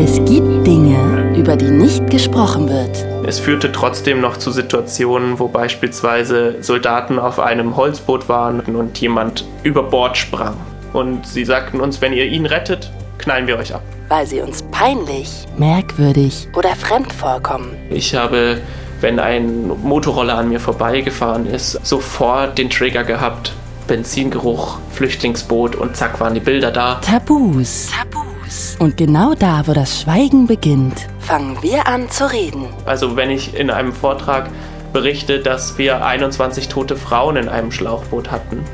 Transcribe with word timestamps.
Es 0.00 0.14
gibt 0.26 0.64
Dinge, 0.64 1.34
über 1.36 1.56
die 1.56 1.72
nicht 1.72 2.08
gesprochen 2.08 2.68
wird. 2.68 3.04
Es 3.26 3.40
führte 3.40 3.72
trotzdem 3.72 4.20
noch 4.20 4.36
zu 4.36 4.52
Situationen, 4.52 5.40
wo 5.40 5.48
beispielsweise 5.48 6.62
Soldaten 6.62 7.18
auf 7.18 7.40
einem 7.40 7.76
Holzboot 7.76 8.28
waren 8.28 8.60
und 8.60 8.96
jemand 9.00 9.44
über 9.64 9.82
Bord 9.82 10.16
sprang. 10.16 10.56
Und 10.92 11.26
sie 11.26 11.44
sagten 11.44 11.80
uns, 11.80 12.00
wenn 12.00 12.12
ihr 12.12 12.26
ihn 12.26 12.46
rettet, 12.46 12.92
knallen 13.18 13.48
wir 13.48 13.58
euch 13.58 13.74
ab. 13.74 13.82
Weil 14.08 14.24
sie 14.24 14.40
uns 14.40 14.62
peinlich, 14.70 15.46
merkwürdig 15.56 16.46
oder 16.56 16.76
fremd 16.76 17.12
vorkommen. 17.12 17.76
Ich 17.90 18.14
habe, 18.14 18.60
wenn 19.00 19.18
ein 19.18 19.66
Motorroller 19.82 20.38
an 20.38 20.48
mir 20.48 20.60
vorbeigefahren 20.60 21.44
ist, 21.44 21.72
sofort 21.84 22.56
den 22.56 22.70
Trigger 22.70 23.02
gehabt. 23.02 23.52
Benzingeruch, 23.88 24.78
Flüchtlingsboot 24.92 25.74
und 25.74 25.96
zack 25.96 26.20
waren 26.20 26.34
die 26.34 26.40
Bilder 26.40 26.70
da. 26.70 27.00
Tabus. 27.04 27.90
Tabus. 27.90 28.27
Und 28.78 28.96
genau 28.96 29.34
da, 29.34 29.66
wo 29.66 29.72
das 29.72 30.00
Schweigen 30.00 30.46
beginnt, 30.46 31.06
fangen 31.20 31.58
wir 31.62 31.86
an 31.86 32.10
zu 32.10 32.30
reden. 32.30 32.66
Also 32.84 33.16
wenn 33.16 33.30
ich 33.30 33.54
in 33.54 33.70
einem 33.70 33.92
Vortrag 33.92 34.50
berichte, 34.92 35.40
dass 35.40 35.78
wir 35.78 36.04
21 36.04 36.68
tote 36.68 36.96
Frauen 36.96 37.36
in 37.36 37.48
einem 37.48 37.72
Schlauchboot 37.72 38.30
hatten, 38.30 38.64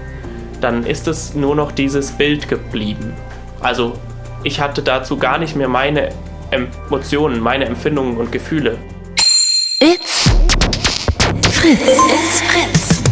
dann 0.61 0.85
ist 0.87 1.09
es 1.09 1.35
nur 1.35 1.55
noch 1.55 1.73
dieses 1.73 2.13
Bild 2.13 2.49
geblieben. 2.49 3.13
Also 3.61 3.95
ich 4.45 4.61
hatte 4.61 4.83
dazu 4.83 5.17
gar 5.17 5.39
nicht 5.39 5.57
mehr 5.57 5.69
meine 5.69 6.11
Emotionen, 6.51 7.41
meine 7.41 7.65
Empfindungen 7.65 8.17
und 8.17 8.31
Gefühle. 8.31 8.79
It's 9.81 10.31
Fritz. 11.51 11.81
It's 11.81 12.41
Fritz. 12.43 13.03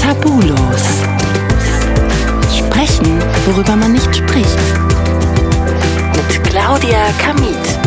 Tabulos. 0.00 0.84
Sprechen, 2.54 3.18
worüber 3.46 3.76
man 3.76 3.92
nicht 3.92 4.14
spricht. 4.14 4.89
Claudia 6.80 7.12
Kamit. 7.18 7.78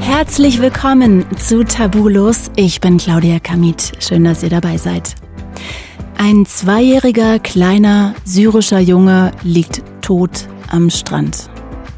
Herzlich 0.00 0.60
willkommen 0.60 1.24
zu 1.38 1.64
Tabulos. 1.64 2.50
Ich 2.54 2.82
bin 2.82 2.98
Claudia 2.98 3.38
Kamit. 3.38 3.92
Schön, 3.98 4.24
dass 4.24 4.42
ihr 4.42 4.50
dabei 4.50 4.76
seid. 4.76 5.14
Ein 6.18 6.44
zweijähriger 6.44 7.38
kleiner 7.38 8.14
syrischer 8.24 8.80
Junge 8.80 9.32
liegt 9.42 9.82
tot 10.02 10.48
am 10.68 10.90
Strand. 10.90 11.48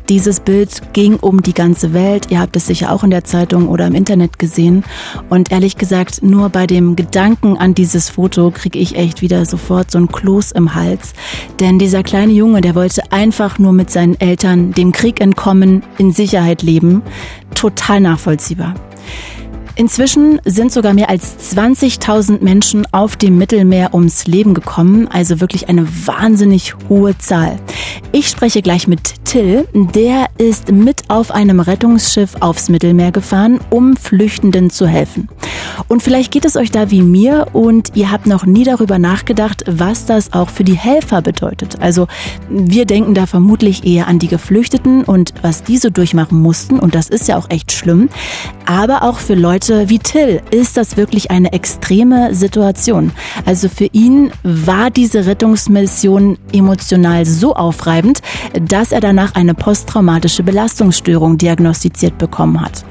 Dieses 0.08 0.40
Bild 0.40 0.94
ging 0.94 1.16
um 1.16 1.42
die 1.42 1.52
ganze 1.52 1.92
Welt. 1.92 2.30
Ihr 2.30 2.40
habt 2.40 2.56
es 2.56 2.66
sicher 2.66 2.92
auch 2.92 3.04
in 3.04 3.10
der 3.10 3.24
Zeitung 3.24 3.68
oder 3.68 3.86
im 3.86 3.94
Internet 3.94 4.38
gesehen. 4.38 4.82
Und 5.28 5.52
ehrlich 5.52 5.76
gesagt, 5.76 6.22
nur 6.22 6.48
bei 6.48 6.66
dem 6.66 6.96
Gedanken 6.96 7.58
an 7.58 7.74
dieses 7.74 8.08
Foto 8.08 8.50
kriege 8.50 8.78
ich 8.78 8.96
echt 8.96 9.20
wieder 9.20 9.44
sofort 9.44 9.90
so 9.90 9.98
ein 9.98 10.08
Kloß 10.08 10.52
im 10.52 10.74
Hals. 10.74 11.12
Denn 11.60 11.78
dieser 11.78 12.02
kleine 12.02 12.32
Junge, 12.32 12.62
der 12.62 12.74
wollte 12.74 13.12
einfach 13.12 13.58
nur 13.58 13.74
mit 13.74 13.90
seinen 13.90 14.18
Eltern 14.18 14.72
dem 14.72 14.92
Krieg 14.92 15.20
entkommen, 15.20 15.82
in 15.98 16.12
Sicherheit 16.12 16.62
leben. 16.62 17.02
Total 17.54 18.00
nachvollziehbar. 18.00 18.74
Inzwischen 19.78 20.40
sind 20.44 20.72
sogar 20.72 20.92
mehr 20.92 21.08
als 21.08 21.54
20.000 21.54 22.42
Menschen 22.42 22.84
auf 22.90 23.16
dem 23.16 23.38
Mittelmeer 23.38 23.94
ums 23.94 24.26
Leben 24.26 24.52
gekommen, 24.52 25.06
also 25.06 25.40
wirklich 25.40 25.68
eine 25.68 25.86
wahnsinnig 26.04 26.74
hohe 26.88 27.16
Zahl. 27.16 27.60
Ich 28.10 28.26
spreche 28.26 28.60
gleich 28.60 28.88
mit 28.88 29.24
Till, 29.24 29.68
der 29.72 30.26
ist 30.36 30.72
mit 30.72 31.04
auf 31.08 31.30
einem 31.30 31.60
Rettungsschiff 31.60 32.34
aufs 32.40 32.68
Mittelmeer 32.68 33.12
gefahren, 33.12 33.60
um 33.70 33.96
Flüchtenden 33.96 34.68
zu 34.70 34.88
helfen. 34.88 35.28
Und 35.86 36.02
vielleicht 36.02 36.32
geht 36.32 36.44
es 36.44 36.56
euch 36.56 36.72
da 36.72 36.90
wie 36.90 37.02
mir 37.02 37.46
und 37.52 37.92
ihr 37.94 38.10
habt 38.10 38.26
noch 38.26 38.46
nie 38.46 38.64
darüber 38.64 38.98
nachgedacht, 38.98 39.62
was 39.68 40.06
das 40.06 40.32
auch 40.32 40.48
für 40.48 40.64
die 40.64 40.76
Helfer 40.76 41.22
bedeutet. 41.22 41.80
Also 41.80 42.08
wir 42.48 42.84
denken 42.84 43.14
da 43.14 43.26
vermutlich 43.26 43.86
eher 43.86 44.08
an 44.08 44.18
die 44.18 44.28
Geflüchteten 44.28 45.04
und 45.04 45.34
was 45.42 45.62
diese 45.62 45.92
durchmachen 45.92 46.40
mussten 46.40 46.80
und 46.80 46.96
das 46.96 47.08
ist 47.08 47.28
ja 47.28 47.36
auch 47.36 47.48
echt 47.48 47.70
schlimm. 47.70 48.08
Aber 48.66 49.02
auch 49.02 49.18
für 49.18 49.34
Leute, 49.34 49.67
Leute 49.68 49.90
wie 49.90 49.98
Till 49.98 50.40
ist 50.50 50.78
das 50.78 50.96
wirklich 50.96 51.30
eine 51.30 51.52
extreme 51.52 52.34
Situation. 52.34 53.12
Also 53.44 53.68
für 53.68 53.88
ihn 53.92 54.30
war 54.42 54.90
diese 54.90 55.26
Rettungsmission 55.26 56.38
emotional 56.52 57.26
so 57.26 57.54
aufreibend, 57.54 58.20
dass 58.62 58.92
er 58.92 59.00
danach 59.00 59.34
eine 59.34 59.54
posttraumatische 59.54 60.42
Belastungsstörung 60.42 61.36
diagnostiziert 61.36 62.16
bekommen 62.16 62.60
hat. 62.60 62.84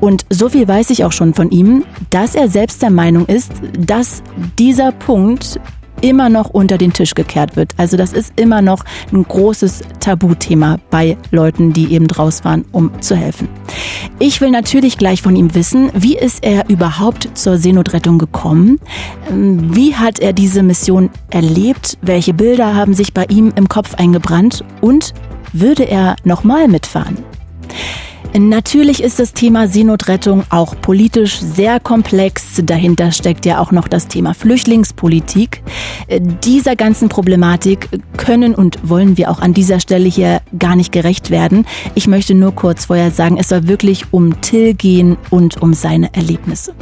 Und 0.00 0.24
so 0.28 0.48
viel 0.48 0.66
weiß 0.66 0.90
ich 0.90 1.04
auch 1.04 1.12
schon 1.12 1.34
von 1.34 1.50
ihm, 1.50 1.84
dass 2.10 2.34
er 2.34 2.48
selbst 2.48 2.82
der 2.82 2.90
Meinung 2.90 3.26
ist, 3.26 3.52
dass 3.78 4.22
dieser 4.58 4.90
Punkt 4.90 5.60
immer 6.00 6.28
noch 6.28 6.50
unter 6.50 6.78
den 6.78 6.92
Tisch 6.92 7.14
gekehrt 7.14 7.56
wird. 7.56 7.72
Also 7.76 7.96
das 7.96 8.12
ist 8.12 8.32
immer 8.36 8.62
noch 8.62 8.84
ein 9.12 9.22
großes 9.22 9.82
Tabuthema 10.00 10.78
bei 10.90 11.16
Leuten, 11.30 11.72
die 11.72 11.92
eben 11.92 12.06
draus 12.06 12.44
waren, 12.44 12.64
um 12.72 12.90
zu 13.00 13.16
helfen. 13.16 13.48
Ich 14.18 14.40
will 14.40 14.50
natürlich 14.50 14.98
gleich 14.98 15.22
von 15.22 15.36
ihm 15.36 15.54
wissen, 15.54 15.90
wie 15.94 16.16
ist 16.16 16.44
er 16.44 16.68
überhaupt 16.68 17.28
zur 17.34 17.58
Seenotrettung 17.58 18.18
gekommen? 18.18 18.80
Ähm, 19.30 19.74
wie 19.74 19.94
hat 19.94 20.18
er 20.18 20.32
diese 20.32 20.62
Mission 20.62 21.10
erlebt? 21.30 21.98
Welche 22.02 22.34
Bilder 22.34 22.74
haben 22.74 22.94
sich 22.94 23.14
bei 23.14 23.24
ihm 23.28 23.52
im 23.56 23.68
Kopf 23.68 23.94
eingebrannt? 23.94 24.64
Und 24.80 25.14
würde 25.52 25.84
er 25.84 26.16
nochmal 26.24 26.68
mitfahren? 26.68 27.18
Natürlich 28.36 29.02
ist 29.02 29.18
das 29.18 29.32
Thema 29.32 29.68
Seenotrettung 29.68 30.44
auch 30.50 30.74
politisch 30.80 31.40
sehr 31.40 31.80
komplex. 31.80 32.60
Dahinter 32.62 33.10
steckt 33.10 33.46
ja 33.46 33.58
auch 33.58 33.72
noch 33.72 33.88
das 33.88 34.06
Thema 34.06 34.34
Flüchtlingspolitik. 34.34 35.62
Dieser 36.44 36.76
ganzen 36.76 37.08
Problematik 37.08 37.88
können 38.16 38.54
und 38.54 38.78
wollen 38.88 39.16
wir 39.16 39.30
auch 39.30 39.40
an 39.40 39.54
dieser 39.54 39.80
Stelle 39.80 40.08
hier 40.08 40.40
gar 40.58 40.76
nicht 40.76 40.92
gerecht 40.92 41.30
werden. 41.30 41.66
Ich 41.94 42.06
möchte 42.06 42.34
nur 42.34 42.54
kurz 42.54 42.84
vorher 42.84 43.10
sagen, 43.10 43.38
es 43.38 43.48
soll 43.48 43.66
wirklich 43.66 44.12
um 44.12 44.40
Till 44.40 44.74
gehen 44.74 45.16
und 45.30 45.60
um 45.62 45.72
seine 45.72 46.14
Erlebnisse. 46.14 46.74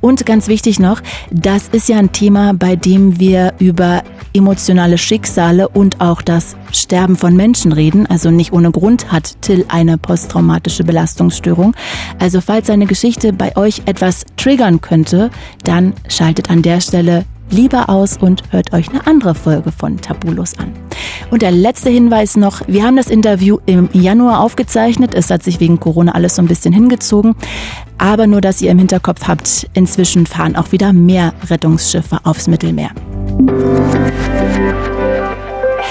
Und 0.00 0.24
ganz 0.26 0.48
wichtig 0.48 0.80
noch, 0.80 1.00
das 1.30 1.68
ist 1.68 1.88
ja 1.88 1.98
ein 1.98 2.12
Thema, 2.12 2.54
bei 2.54 2.76
dem 2.76 3.20
wir 3.20 3.54
über 3.58 4.02
emotionale 4.32 4.98
Schicksale 4.98 5.68
und 5.68 6.00
auch 6.00 6.22
das 6.22 6.56
Sterben 6.72 7.16
von 7.16 7.36
Menschen 7.36 7.72
reden. 7.72 8.06
Also 8.06 8.30
nicht 8.30 8.52
ohne 8.52 8.72
Grund 8.72 9.12
hat 9.12 9.40
Till 9.42 9.64
eine 9.68 9.96
posttraumatische 9.96 10.82
Belastung 10.82 10.93
Belastungsstörung. 10.94 11.74
Also 12.20 12.40
falls 12.40 12.68
seine 12.68 12.86
Geschichte 12.86 13.32
bei 13.32 13.56
euch 13.56 13.82
etwas 13.86 14.24
triggern 14.36 14.80
könnte, 14.80 15.30
dann 15.64 15.92
schaltet 16.08 16.50
an 16.50 16.62
der 16.62 16.80
Stelle 16.80 17.24
lieber 17.50 17.90
aus 17.90 18.16
und 18.16 18.42
hört 18.50 18.72
euch 18.72 18.88
eine 18.88 19.06
andere 19.06 19.34
Folge 19.34 19.72
von 19.72 20.00
Tabulos 20.00 20.56
an. 20.58 20.72
Und 21.30 21.42
der 21.42 21.50
letzte 21.50 21.90
Hinweis 21.90 22.36
noch, 22.36 22.62
wir 22.68 22.84
haben 22.84 22.96
das 22.96 23.08
Interview 23.08 23.58
im 23.66 23.88
Januar 23.92 24.40
aufgezeichnet. 24.40 25.14
Es 25.14 25.30
hat 25.30 25.42
sich 25.42 25.58
wegen 25.60 25.80
Corona 25.80 26.12
alles 26.12 26.36
so 26.36 26.42
ein 26.42 26.48
bisschen 26.48 26.72
hingezogen. 26.72 27.34
Aber 27.98 28.26
nur, 28.26 28.40
dass 28.40 28.62
ihr 28.62 28.70
im 28.70 28.78
Hinterkopf 28.78 29.26
habt, 29.26 29.68
inzwischen 29.74 30.26
fahren 30.26 30.56
auch 30.56 30.70
wieder 30.72 30.92
mehr 30.92 31.34
Rettungsschiffe 31.50 32.20
aufs 32.24 32.46
Mittelmeer. 32.46 32.90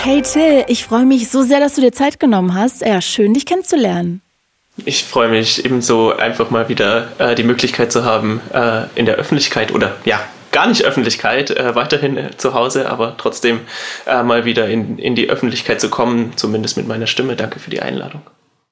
Hey 0.02 0.22
Till, 0.22 0.66
ich 0.68 0.84
freue 0.86 1.06
mich 1.06 1.30
so 1.30 1.44
sehr, 1.44 1.60
dass 1.60 1.76
du 1.76 1.82
dir 1.82 1.92
Zeit 1.92 2.20
genommen 2.20 2.54
hast. 2.54 2.82
Ja, 2.82 3.02
schön, 3.02 3.34
dich 3.34 3.46
kennenzulernen. 3.46 4.22
Ich 4.86 5.04
freue 5.04 5.30
mich 5.30 5.64
ebenso 5.66 6.16
einfach 6.16 6.50
mal 6.50 6.68
wieder 6.68 7.12
äh, 7.20 7.36
die 7.36 7.44
Möglichkeit 7.44 7.92
zu 7.92 8.04
haben, 8.04 8.42
äh, 8.54 8.86
in 8.96 9.06
der 9.06 9.16
Öffentlichkeit 9.16 9.72
oder 9.72 9.96
ja, 10.04 10.20
gar 10.52 10.68
nicht 10.68 10.84
Öffentlichkeit, 10.84 11.52
äh, 11.52 11.76
weiterhin 11.76 12.18
äh, 12.18 12.38
zu 12.38 12.54
Hause, 12.54 12.90
aber 12.90 13.16
trotzdem 13.18 13.62
äh, 14.06 14.24
mal 14.24 14.46
wieder 14.46 14.70
in, 14.70 14.98
in 14.98 15.16
die 15.16 15.30
Öffentlichkeit 15.30 15.82
zu 15.82 15.90
kommen, 15.90 16.32
zumindest 16.38 16.78
mit 16.78 16.88
meiner 16.88 17.08
Stimme. 17.08 17.36
Danke 17.36 17.60
für 17.60 17.70
die 17.70 17.82
Einladung. 17.82 18.22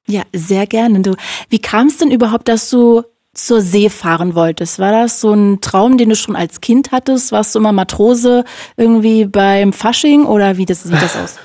Ja, 0.08 0.24
sehr 0.34 0.66
gerne. 0.66 1.02
Du, 1.02 1.16
wie 1.50 1.60
kam 1.60 1.88
es 1.88 1.98
denn 1.98 2.12
überhaupt, 2.12 2.48
dass 2.48 2.70
du 2.70 3.04
zur 3.34 3.62
See 3.62 3.90
fahren 3.90 4.36
wolltest? 4.36 4.80
War 4.80 4.92
das 4.92 5.22
so 5.22 5.34
ein 5.34 5.62
Traum, 5.62 5.98
den 5.98 6.10
du 6.10 6.16
schon 6.16 6.36
als 6.36 6.62
Kind 6.62 6.92
hattest? 6.92 7.32
Warst 7.32 7.56
du 7.56 7.60
immer 7.60 7.72
Matrose 7.72 8.44
irgendwie 8.78 9.26
beim 9.26 9.74
Fasching 9.74 10.26
oder 10.26 10.58
wie 10.58 10.66
das, 10.66 10.84
sieht 10.84 11.02
das 11.02 11.16
aus? 11.16 11.36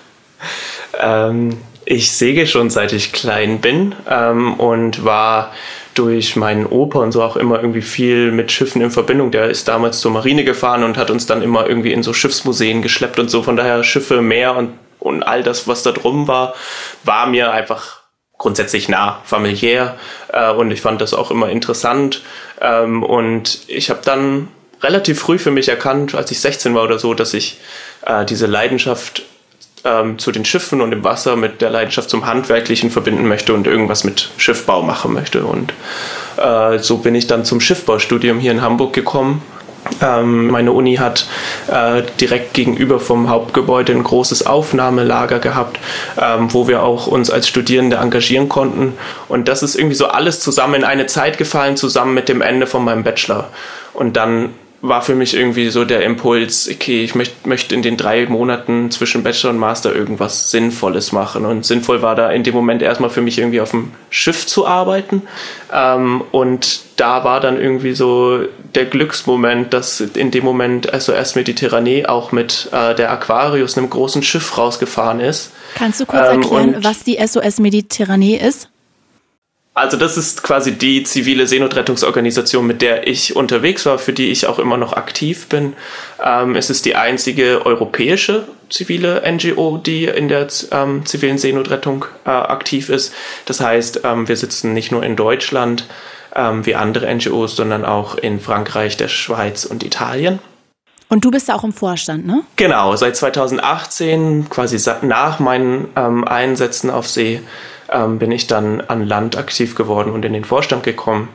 ähm, 1.00 1.58
ich 1.86 2.12
segel 2.12 2.46
schon 2.46 2.68
seit 2.68 2.92
ich 2.92 3.12
klein 3.12 3.60
bin 3.60 3.94
ähm, 4.10 4.54
und 4.54 5.04
war 5.04 5.52
durch 5.94 6.36
meinen 6.36 6.66
Opa 6.66 6.98
und 6.98 7.12
so 7.12 7.22
auch 7.22 7.36
immer 7.36 7.60
irgendwie 7.60 7.80
viel 7.80 8.32
mit 8.32 8.52
Schiffen 8.52 8.82
in 8.82 8.90
Verbindung. 8.90 9.30
Der 9.30 9.48
ist 9.48 9.68
damals 9.68 10.00
zur 10.00 10.10
Marine 10.10 10.44
gefahren 10.44 10.82
und 10.82 10.98
hat 10.98 11.10
uns 11.10 11.26
dann 11.26 11.42
immer 11.42 11.66
irgendwie 11.66 11.92
in 11.92 12.02
so 12.02 12.12
Schiffsmuseen 12.12 12.82
geschleppt 12.82 13.18
und 13.18 13.30
so. 13.30 13.42
Von 13.42 13.56
daher 13.56 13.82
Schiffe, 13.84 14.20
Meer 14.20 14.56
und, 14.56 14.72
und 14.98 15.22
all 15.22 15.42
das, 15.42 15.68
was 15.68 15.84
da 15.84 15.92
drum 15.92 16.28
war, 16.28 16.54
war 17.04 17.28
mir 17.28 17.52
einfach 17.52 18.02
grundsätzlich 18.36 18.88
nah, 18.88 19.20
familiär 19.24 19.96
äh, 20.32 20.50
und 20.50 20.70
ich 20.72 20.82
fand 20.82 21.00
das 21.00 21.14
auch 21.14 21.30
immer 21.30 21.48
interessant. 21.48 22.22
Ähm, 22.60 23.04
und 23.04 23.60
ich 23.68 23.90
habe 23.90 24.00
dann 24.04 24.48
relativ 24.82 25.20
früh 25.20 25.38
für 25.38 25.52
mich 25.52 25.68
erkannt, 25.68 26.16
als 26.16 26.32
ich 26.32 26.40
16 26.40 26.74
war 26.74 26.82
oder 26.82 26.98
so, 26.98 27.14
dass 27.14 27.32
ich 27.32 27.58
äh, 28.04 28.24
diese 28.24 28.46
Leidenschaft 28.46 29.22
ähm, 29.86 30.18
zu 30.18 30.32
den 30.32 30.44
Schiffen 30.44 30.80
und 30.80 30.90
dem 30.90 31.04
Wasser 31.04 31.36
mit 31.36 31.60
der 31.60 31.70
Leidenschaft 31.70 32.10
zum 32.10 32.26
Handwerklichen 32.26 32.90
verbinden 32.90 33.28
möchte 33.28 33.54
und 33.54 33.66
irgendwas 33.66 34.04
mit 34.04 34.30
Schiffbau 34.36 34.82
machen 34.82 35.14
möchte. 35.14 35.44
Und 35.44 35.72
äh, 36.36 36.78
so 36.78 36.98
bin 36.98 37.14
ich 37.14 37.26
dann 37.26 37.44
zum 37.44 37.60
Schiffbaustudium 37.60 38.38
hier 38.38 38.52
in 38.52 38.62
Hamburg 38.62 38.92
gekommen 38.92 39.42
Ähm, 40.02 40.48
meine 40.48 40.72
Uni 40.72 40.96
hat 40.96 41.26
äh, 41.68 42.02
direkt 42.20 42.54
gegenüber 42.54 42.98
vom 42.98 43.28
Hauptgebäude 43.28 43.92
ein 43.92 44.02
großes 44.02 44.44
Aufnahmelager 44.46 45.38
gehabt, 45.38 45.78
ähm, 46.20 46.52
wo 46.52 46.66
wir 46.66 46.82
auch 46.82 47.06
uns 47.06 47.30
als 47.30 47.48
Studierende 47.48 47.96
engagieren 47.96 48.48
konnten. 48.48 48.94
Und 49.28 49.46
das 49.48 49.62
ist 49.62 49.76
irgendwie 49.76 49.94
so 49.94 50.06
alles 50.06 50.40
zusammen 50.40 50.74
in 50.74 50.84
eine 50.84 51.06
Zeit 51.06 51.38
gefallen, 51.38 51.76
zusammen 51.76 52.14
mit 52.14 52.28
dem 52.28 52.42
Ende 52.42 52.66
von 52.66 52.84
meinem 52.84 53.04
Bachelor. 53.04 53.48
Und 53.94 54.16
dann 54.16 54.50
war 54.82 55.02
für 55.02 55.14
mich 55.14 55.34
irgendwie 55.34 55.68
so 55.70 55.84
der 55.84 56.04
Impuls, 56.04 56.68
okay, 56.70 57.02
ich 57.02 57.14
möchte 57.14 57.48
möcht 57.48 57.72
in 57.72 57.82
den 57.82 57.96
drei 57.96 58.26
Monaten 58.26 58.90
zwischen 58.90 59.22
Bachelor 59.22 59.50
und 59.50 59.58
Master 59.58 59.94
irgendwas 59.94 60.50
Sinnvolles 60.50 61.12
machen. 61.12 61.46
Und 61.46 61.64
sinnvoll 61.64 62.02
war 62.02 62.14
da 62.14 62.30
in 62.30 62.42
dem 62.42 62.54
Moment 62.54 62.82
erstmal 62.82 63.10
für 63.10 63.20
mich 63.20 63.38
irgendwie 63.38 63.60
auf 63.60 63.70
dem 63.70 63.92
Schiff 64.10 64.46
zu 64.46 64.66
arbeiten. 64.66 65.22
Ähm, 65.72 66.22
und 66.30 66.80
da 66.96 67.24
war 67.24 67.40
dann 67.40 67.60
irgendwie 67.60 67.94
so 67.94 68.44
der 68.74 68.84
Glücksmoment, 68.84 69.72
dass 69.72 70.00
in 70.00 70.30
dem 70.30 70.44
Moment 70.44 70.92
also 70.92 71.12
erst 71.12 71.36
Mediterranee 71.36 72.06
auch 72.06 72.32
mit 72.32 72.68
äh, 72.72 72.94
der 72.94 73.10
Aquarius, 73.10 73.76
einem 73.76 73.90
großen 73.90 74.22
Schiff, 74.22 74.56
rausgefahren 74.56 75.20
ist. 75.20 75.52
Kannst 75.74 76.00
du 76.00 76.06
kurz 76.06 76.28
ähm, 76.30 76.42
erklären, 76.42 76.76
was 76.82 77.02
die 77.02 77.18
SOS 77.24 77.58
Mediterranee 77.58 78.36
ist? 78.36 78.68
Also 79.76 79.98
das 79.98 80.16
ist 80.16 80.42
quasi 80.42 80.72
die 80.72 81.02
zivile 81.02 81.46
Seenotrettungsorganisation, 81.46 82.66
mit 82.66 82.80
der 82.80 83.06
ich 83.06 83.36
unterwegs 83.36 83.84
war, 83.84 83.98
für 83.98 84.14
die 84.14 84.30
ich 84.30 84.46
auch 84.46 84.58
immer 84.58 84.78
noch 84.78 84.94
aktiv 84.94 85.50
bin. 85.50 85.74
Ähm, 86.18 86.56
es 86.56 86.70
ist 86.70 86.86
die 86.86 86.96
einzige 86.96 87.66
europäische 87.66 88.48
zivile 88.70 89.22
NGO, 89.30 89.76
die 89.76 90.06
in 90.06 90.28
der 90.28 90.46
ähm, 90.70 91.04
zivilen 91.04 91.36
Seenotrettung 91.36 92.06
äh, 92.24 92.30
aktiv 92.30 92.88
ist. 92.88 93.12
Das 93.44 93.60
heißt, 93.60 94.00
ähm, 94.04 94.26
wir 94.28 94.38
sitzen 94.38 94.72
nicht 94.72 94.92
nur 94.92 95.02
in 95.02 95.14
Deutschland 95.14 95.86
ähm, 96.34 96.64
wie 96.64 96.74
andere 96.74 97.14
NGOs, 97.14 97.54
sondern 97.54 97.84
auch 97.84 98.14
in 98.14 98.40
Frankreich, 98.40 98.96
der 98.96 99.08
Schweiz 99.08 99.66
und 99.66 99.84
Italien. 99.84 100.38
Und 101.10 101.26
du 101.26 101.30
bist 101.30 101.50
auch 101.52 101.64
im 101.64 101.74
Vorstand, 101.74 102.26
ne? 102.26 102.44
Genau, 102.56 102.96
seit 102.96 103.14
2018, 103.14 104.48
quasi 104.48 104.78
nach 105.02 105.38
meinen 105.38 105.88
ähm, 105.96 106.26
Einsätzen 106.26 106.88
auf 106.88 107.06
See, 107.06 107.42
ähm, 107.90 108.18
bin 108.18 108.32
ich 108.32 108.46
dann 108.46 108.80
an 108.80 109.06
Land 109.06 109.36
aktiv 109.36 109.74
geworden 109.74 110.10
und 110.10 110.24
in 110.24 110.32
den 110.32 110.44
Vorstand 110.44 110.82
gekommen 110.82 111.28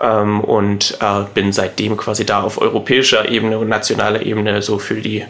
ähm, 0.00 0.40
und 0.40 0.98
äh, 1.00 1.24
bin 1.34 1.52
seitdem 1.52 1.96
quasi 1.96 2.24
da 2.24 2.42
auf 2.42 2.60
europäischer 2.60 3.28
Ebene 3.28 3.58
und 3.58 3.68
nationaler 3.68 4.22
Ebene 4.22 4.62
so 4.62 4.78
für 4.78 5.00
die 5.00 5.24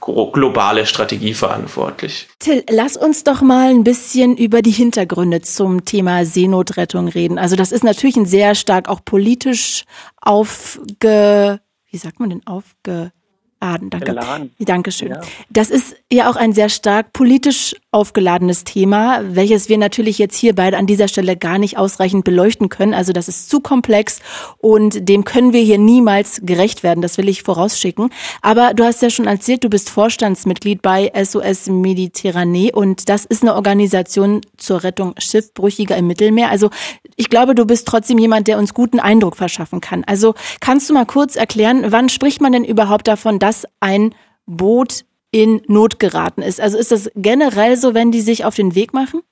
globale 0.00 0.84
Strategie 0.84 1.32
verantwortlich. 1.32 2.28
Till, 2.40 2.64
lass 2.68 2.96
uns 2.96 3.22
doch 3.22 3.40
mal 3.40 3.70
ein 3.70 3.84
bisschen 3.84 4.36
über 4.36 4.60
die 4.60 4.72
Hintergründe 4.72 5.42
zum 5.42 5.84
Thema 5.84 6.24
Seenotrettung 6.24 7.06
reden. 7.06 7.38
Also 7.38 7.54
das 7.54 7.70
ist 7.70 7.84
natürlich 7.84 8.16
ein 8.16 8.26
sehr 8.26 8.56
stark 8.56 8.88
auch 8.88 9.04
politisch 9.04 9.84
aufge, 10.20 11.60
wie 11.88 11.96
sagt 11.96 12.18
man 12.18 12.30
denn, 12.30 12.46
aufge, 12.46 13.12
Aden, 13.62 13.90
danke. 13.90 14.06
Geladen. 14.06 14.52
Dankeschön. 14.58 15.10
Ja. 15.10 15.20
Das 15.50 15.70
ist 15.70 15.96
ja 16.10 16.28
auch 16.28 16.36
ein 16.36 16.52
sehr 16.52 16.68
stark 16.68 17.12
politisch 17.12 17.74
aufgeladenes 17.92 18.64
Thema, 18.64 19.20
welches 19.22 19.68
wir 19.68 19.78
natürlich 19.78 20.18
jetzt 20.18 20.36
hier 20.36 20.54
beide 20.54 20.78
an 20.78 20.86
dieser 20.86 21.08
Stelle 21.08 21.36
gar 21.36 21.58
nicht 21.58 21.76
ausreichend 21.76 22.24
beleuchten 22.24 22.70
können. 22.70 22.94
Also 22.94 23.12
das 23.12 23.28
ist 23.28 23.50
zu 23.50 23.60
komplex 23.60 24.20
und 24.58 25.08
dem 25.08 25.24
können 25.24 25.52
wir 25.52 25.60
hier 25.60 25.78
niemals 25.78 26.40
gerecht 26.42 26.82
werden. 26.82 27.02
Das 27.02 27.18
will 27.18 27.28
ich 27.28 27.42
vorausschicken. 27.42 28.10
Aber 28.40 28.72
du 28.72 28.84
hast 28.84 29.02
ja 29.02 29.10
schon 29.10 29.26
erzählt, 29.26 29.62
du 29.62 29.68
bist 29.68 29.90
Vorstandsmitglied 29.90 30.80
bei 30.80 31.12
SOS 31.22 31.66
Mediterranee 31.66 32.72
und 32.72 33.08
das 33.10 33.26
ist 33.26 33.42
eine 33.42 33.54
Organisation 33.54 34.40
zur 34.56 34.82
Rettung 34.84 35.14
Schiffbrüchiger 35.18 35.96
im 35.96 36.06
Mittelmeer. 36.06 36.50
Also 36.50 36.70
ich 37.16 37.28
glaube, 37.28 37.54
du 37.54 37.66
bist 37.66 37.86
trotzdem 37.86 38.16
jemand, 38.18 38.48
der 38.48 38.58
uns 38.58 38.72
guten 38.72 39.00
Eindruck 39.00 39.36
verschaffen 39.36 39.82
kann. 39.82 40.02
Also 40.04 40.34
kannst 40.60 40.88
du 40.88 40.94
mal 40.94 41.04
kurz 41.04 41.36
erklären, 41.36 41.84
wann 41.88 42.08
spricht 42.08 42.40
man 42.40 42.52
denn 42.52 42.64
überhaupt 42.64 43.06
davon, 43.06 43.38
dass 43.38 43.51
ein 43.80 44.14
Boot 44.46 45.04
in 45.30 45.62
Not 45.66 45.98
geraten 45.98 46.42
ist. 46.42 46.60
Also 46.60 46.78
ist 46.78 46.92
das 46.92 47.10
generell 47.16 47.76
so, 47.76 47.94
wenn 47.94 48.12
die 48.12 48.20
sich 48.20 48.44
auf 48.44 48.54
den 48.54 48.74
Weg 48.74 48.92
machen? 48.92 49.22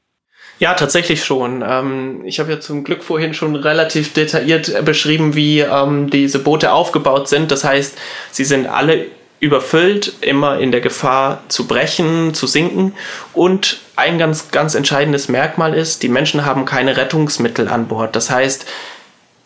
Ja, 0.59 0.75
tatsächlich 0.75 1.25
schon. 1.25 1.65
Ähm, 1.67 2.23
ich 2.25 2.39
habe 2.39 2.53
ja 2.53 2.61
zum 2.61 2.85
Glück 2.85 3.03
vorhin 3.03 3.33
schon 3.33 3.57
relativ 3.57 4.13
detailliert 4.13 4.85
beschrieben, 4.85 5.35
wie 5.35 5.61
ähm, 5.61 6.11
diese 6.11 6.39
Boote 6.39 6.73
aufgebaut 6.73 7.29
sind. 7.29 7.51
Das 7.51 7.65
heißt, 7.65 7.97
sie 8.31 8.45
sind 8.45 8.67
alle 8.67 9.07
überfüllt, 9.41 10.13
immer 10.21 10.59
in 10.59 10.71
der 10.71 10.83
Gefahr 10.83 11.43
zu 11.49 11.67
brechen, 11.67 12.35
zu 12.35 12.47
sinken. 12.47 12.95
Und 13.33 13.81
ein 13.97 14.19
ganz, 14.19 14.51
ganz 14.51 14.75
entscheidendes 14.75 15.29
Merkmal 15.29 15.75
ist, 15.75 16.03
die 16.03 16.11
Menschen 16.11 16.45
haben 16.45 16.67
keine 16.67 16.97
Rettungsmittel 16.99 17.69
an 17.69 17.89
Bord. 17.89 18.15
Das 18.15 18.31
heißt, 18.31 18.67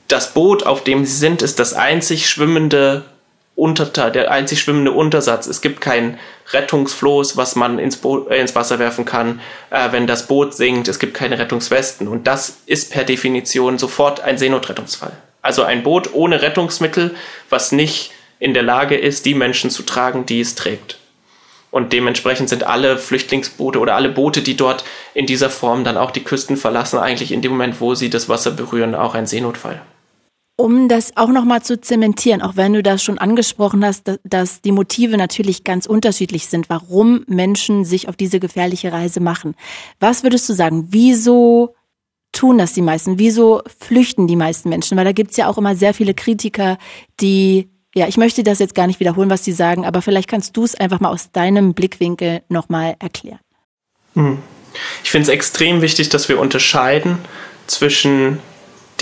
das 0.09 0.35
Boot, 0.35 0.67
auf 0.67 0.82
dem 0.82 1.05
sie 1.05 1.17
sind, 1.17 1.43
ist 1.43 1.61
das 1.61 1.75
einzig 1.75 2.29
schwimmende 2.29 3.05
Unterteil, 3.56 4.10
der 4.10 4.30
einzig 4.30 4.60
schwimmende 4.60 4.90
Untersatz. 4.92 5.46
Es 5.46 5.60
gibt 5.60 5.80
kein 5.80 6.18
Rettungsfloß, 6.52 7.36
was 7.36 7.54
man 7.54 7.78
ins, 7.78 7.96
Boot, 7.96 8.30
äh, 8.30 8.40
ins 8.40 8.54
Wasser 8.54 8.78
werfen 8.78 9.04
kann, 9.04 9.40
äh, 9.70 9.92
wenn 9.92 10.06
das 10.06 10.26
Boot 10.26 10.54
sinkt. 10.54 10.88
Es 10.88 10.98
gibt 10.98 11.14
keine 11.14 11.38
Rettungswesten. 11.38 12.08
Und 12.08 12.26
das 12.26 12.58
ist 12.66 12.90
per 12.90 13.04
Definition 13.04 13.78
sofort 13.78 14.20
ein 14.20 14.38
Seenotrettungsfall. 14.38 15.12
Also 15.40 15.62
ein 15.62 15.82
Boot 15.82 16.14
ohne 16.14 16.42
Rettungsmittel, 16.42 17.14
was 17.48 17.70
nicht 17.70 18.10
in 18.40 18.54
der 18.54 18.62
Lage 18.62 18.96
ist, 18.96 19.24
die 19.24 19.34
Menschen 19.34 19.70
zu 19.70 19.84
tragen, 19.84 20.26
die 20.26 20.40
es 20.40 20.54
trägt. 20.56 20.98
Und 21.70 21.92
dementsprechend 21.92 22.48
sind 22.48 22.64
alle 22.64 22.98
Flüchtlingsboote 22.98 23.78
oder 23.78 23.94
alle 23.94 24.08
Boote, 24.08 24.42
die 24.42 24.56
dort 24.56 24.84
in 25.12 25.26
dieser 25.26 25.50
Form 25.50 25.84
dann 25.84 25.96
auch 25.96 26.12
die 26.12 26.22
Küsten 26.22 26.56
verlassen, 26.56 26.98
eigentlich 26.98 27.32
in 27.32 27.42
dem 27.42 27.52
Moment, 27.52 27.80
wo 27.80 27.94
sie 27.94 28.10
das 28.10 28.28
Wasser 28.28 28.52
berühren, 28.52 28.94
auch 28.94 29.14
ein 29.14 29.26
Seenotfall. 29.26 29.82
Um 30.56 30.88
das 30.88 31.16
auch 31.16 31.30
nochmal 31.30 31.62
zu 31.62 31.80
zementieren, 31.80 32.40
auch 32.40 32.54
wenn 32.54 32.74
du 32.74 32.82
das 32.82 33.02
schon 33.02 33.18
angesprochen 33.18 33.84
hast, 33.84 34.20
dass 34.22 34.60
die 34.60 34.70
Motive 34.70 35.16
natürlich 35.16 35.64
ganz 35.64 35.86
unterschiedlich 35.86 36.46
sind, 36.46 36.68
warum 36.68 37.24
Menschen 37.26 37.84
sich 37.84 38.08
auf 38.08 38.16
diese 38.16 38.38
gefährliche 38.38 38.92
Reise 38.92 39.18
machen. 39.18 39.56
Was 39.98 40.22
würdest 40.22 40.48
du 40.48 40.52
sagen, 40.52 40.86
wieso 40.90 41.74
tun 42.30 42.58
das 42.58 42.72
die 42.72 42.82
meisten? 42.82 43.18
Wieso 43.18 43.62
flüchten 43.80 44.28
die 44.28 44.36
meisten 44.36 44.68
Menschen? 44.68 44.96
Weil 44.96 45.04
da 45.04 45.12
gibt's 45.12 45.36
ja 45.36 45.48
auch 45.48 45.58
immer 45.58 45.74
sehr 45.74 45.92
viele 45.92 46.14
Kritiker, 46.14 46.78
die, 47.20 47.68
ja, 47.92 48.06
ich 48.06 48.16
möchte 48.16 48.44
das 48.44 48.60
jetzt 48.60 48.76
gar 48.76 48.86
nicht 48.86 49.00
wiederholen, 49.00 49.30
was 49.30 49.42
die 49.42 49.52
sagen, 49.52 49.84
aber 49.84 50.02
vielleicht 50.02 50.28
kannst 50.28 50.56
du 50.56 50.62
es 50.62 50.76
einfach 50.76 51.00
mal 51.00 51.10
aus 51.10 51.32
deinem 51.32 51.74
Blickwinkel 51.74 52.42
nochmal 52.48 52.94
erklären. 53.00 53.40
Hm. 54.14 54.38
Ich 55.02 55.10
finde 55.10 55.24
es 55.24 55.28
extrem 55.28 55.82
wichtig, 55.82 56.10
dass 56.10 56.28
wir 56.28 56.38
unterscheiden 56.38 57.18
zwischen 57.66 58.38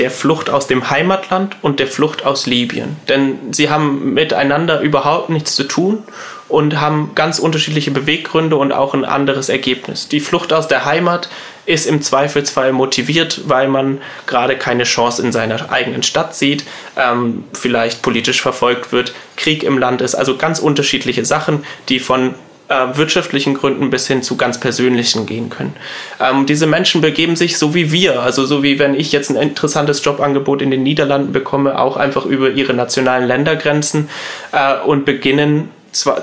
der 0.02 0.10
Flucht 0.10 0.50
aus 0.50 0.66
dem 0.66 0.90
Heimatland 0.90 1.54
und 1.62 1.78
der 1.78 1.86
Flucht 1.86 2.26
aus 2.26 2.46
Libyen. 2.46 2.96
Denn 3.08 3.38
sie 3.52 3.70
haben 3.70 4.14
miteinander 4.14 4.80
überhaupt 4.80 5.30
nichts 5.30 5.54
zu 5.54 5.62
tun 5.62 6.02
und 6.48 6.80
haben 6.80 7.12
ganz 7.14 7.38
unterschiedliche 7.38 7.92
Beweggründe 7.92 8.56
und 8.56 8.72
auch 8.72 8.94
ein 8.94 9.04
anderes 9.04 9.48
Ergebnis. 9.48 10.08
Die 10.08 10.18
Flucht 10.18 10.52
aus 10.52 10.66
der 10.66 10.86
Heimat 10.86 11.28
ist 11.66 11.86
im 11.86 12.02
Zweifelsfall 12.02 12.72
motiviert, 12.72 13.42
weil 13.46 13.68
man 13.68 14.00
gerade 14.26 14.56
keine 14.58 14.82
Chance 14.82 15.22
in 15.22 15.30
seiner 15.30 15.70
eigenen 15.70 16.02
Stadt 16.02 16.34
sieht, 16.34 16.64
ähm, 16.96 17.44
vielleicht 17.52 18.02
politisch 18.02 18.42
verfolgt 18.42 18.90
wird, 18.90 19.14
Krieg 19.36 19.62
im 19.62 19.78
Land 19.78 20.00
ist, 20.00 20.16
also 20.16 20.36
ganz 20.36 20.58
unterschiedliche 20.58 21.24
Sachen, 21.24 21.64
die 21.88 22.00
von 22.00 22.34
äh, 22.72 22.96
wirtschaftlichen 22.96 23.54
Gründen 23.54 23.90
bis 23.90 24.06
hin 24.06 24.22
zu 24.22 24.36
ganz 24.36 24.58
persönlichen 24.58 25.26
gehen 25.26 25.50
können. 25.50 25.74
Ähm, 26.20 26.46
diese 26.46 26.66
Menschen 26.66 27.00
begeben 27.00 27.36
sich 27.36 27.58
so 27.58 27.74
wie 27.74 27.92
wir, 27.92 28.22
also 28.22 28.46
so 28.46 28.62
wie 28.62 28.78
wenn 28.78 28.94
ich 28.94 29.12
jetzt 29.12 29.30
ein 29.30 29.36
interessantes 29.36 30.02
Jobangebot 30.04 30.62
in 30.62 30.70
den 30.70 30.82
Niederlanden 30.82 31.32
bekomme, 31.32 31.78
auch 31.78 31.96
einfach 31.96 32.24
über 32.24 32.50
ihre 32.50 32.74
nationalen 32.74 33.26
Ländergrenzen 33.26 34.08
äh, 34.52 34.78
und 34.86 35.04
beginnen 35.04 35.70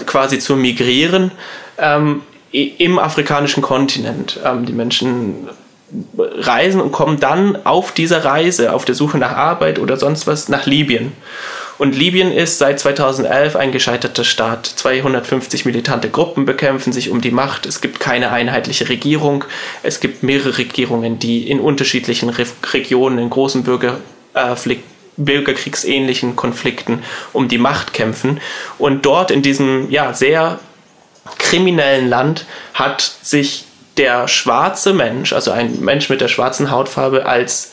quasi 0.08 0.39
zu 0.39 0.56
migrieren 0.56 1.32
ähm, 1.77 2.22
im 2.51 2.98
afrikanischen 2.98 3.62
Kontinent. 3.62 4.39
Ähm, 4.44 4.65
die 4.65 4.74
Menschen 4.74 5.48
reisen 6.20 6.82
und 6.82 6.91
kommen 6.91 7.20
dann 7.20 7.65
auf 7.65 7.91
dieser 7.91 8.25
Reise, 8.25 8.74
auf 8.74 8.86
der 8.86 8.96
Suche 8.96 9.18
nach 9.18 9.32
Arbeit 9.32 9.79
oder 9.79 9.98
sonst 9.98 10.27
was, 10.27 10.50
nach 10.50 10.65
Libyen. 10.65 11.12
Und 11.79 11.95
Libyen 11.95 12.33
ist 12.33 12.57
seit 12.57 12.77
2011 12.77 13.55
ein 13.55 13.71
gescheiterter 13.71 14.25
Staat. 14.25 14.65
250 14.67 15.63
militante 15.63 16.09
Gruppen 16.09 16.45
bekämpfen 16.45 16.91
sich 16.91 17.09
um 17.09 17.21
die 17.21 17.31
Macht. 17.31 17.65
Es 17.65 17.79
gibt 17.79 18.01
keine 18.01 18.31
einheitliche 18.31 18.89
Regierung. 18.89 19.45
Es 19.81 20.01
gibt 20.01 20.21
mehrere 20.21 20.57
Regierungen, 20.57 21.19
die 21.19 21.50
in 21.50 21.62
unterschiedlichen 21.62 22.29
Re 22.29 22.45
Regionen, 22.74 23.17
in 23.17 23.29
großen 23.29 23.63
Bürger, 23.63 24.01
äh, 24.33 24.55
bürgerkriegsähnlichen 25.15 26.36
Konflikten 26.36 27.01
um 27.31 27.48
die 27.48 27.57
Macht 27.57 27.93
kämpfen. 27.93 28.41
Und 28.77 29.05
dort 29.05 29.31
in 29.31 29.41
diesem 29.41 29.89
ja, 29.89 30.13
sehr 30.13 30.59
kriminellen 31.38 32.09
Land 32.09 32.45
hat 32.74 33.01
sich 33.21 33.63
der 33.95 34.27
schwarze 34.27 34.93
Mensch, 34.93 35.31
also 35.31 35.51
ein 35.51 35.79
Mensch 35.79 36.09
mit 36.09 36.19
der 36.19 36.27
schwarzen 36.27 36.71
Hautfarbe, 36.71 37.25
als 37.25 37.71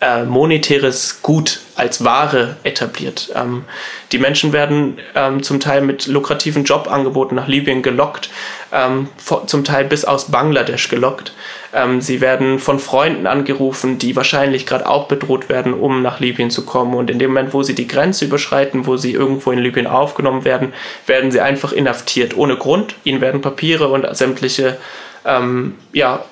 äh, 0.00 0.24
monetäres 0.24 1.22
Gut 1.22 1.60
als 1.74 2.04
Ware 2.04 2.56
etabliert. 2.64 3.32
Ähm, 3.34 3.64
die 4.12 4.18
Menschen 4.18 4.52
werden 4.52 4.98
ähm, 5.14 5.42
zum 5.42 5.58
Teil 5.58 5.80
mit 5.80 6.06
lukrativen 6.06 6.64
Jobangeboten 6.64 7.34
nach 7.34 7.48
Libyen 7.48 7.82
gelockt, 7.82 8.28
ähm, 8.72 9.08
zum 9.46 9.64
Teil 9.64 9.84
bis 9.84 10.04
aus 10.04 10.30
Bangladesch 10.30 10.88
gelockt. 10.88 11.32
Ähm, 11.72 12.00
sie 12.02 12.20
werden 12.20 12.58
von 12.58 12.78
Freunden 12.78 13.26
angerufen, 13.26 13.98
die 13.98 14.16
wahrscheinlich 14.16 14.66
gerade 14.66 14.86
auch 14.86 15.08
bedroht 15.08 15.48
werden, 15.48 15.72
um 15.72 16.02
nach 16.02 16.20
Libyen 16.20 16.50
zu 16.50 16.66
kommen. 16.66 16.94
Und 16.94 17.10
in 17.10 17.18
dem 17.18 17.30
Moment, 17.30 17.54
wo 17.54 17.62
sie 17.62 17.74
die 17.74 17.88
Grenze 17.88 18.26
überschreiten, 18.26 18.86
wo 18.86 18.98
sie 18.98 19.12
irgendwo 19.12 19.50
in 19.50 19.58
Libyen 19.58 19.86
aufgenommen 19.86 20.44
werden, 20.44 20.74
werden 21.06 21.30
sie 21.30 21.40
einfach 21.40 21.72
inhaftiert, 21.72 22.36
ohne 22.36 22.56
Grund. 22.56 22.94
Ihnen 23.04 23.20
werden 23.20 23.40
Papiere 23.40 23.88
und 23.88 24.06
sämtliche 24.14 24.76
ähm, 25.24 25.74
ja, 25.92 26.24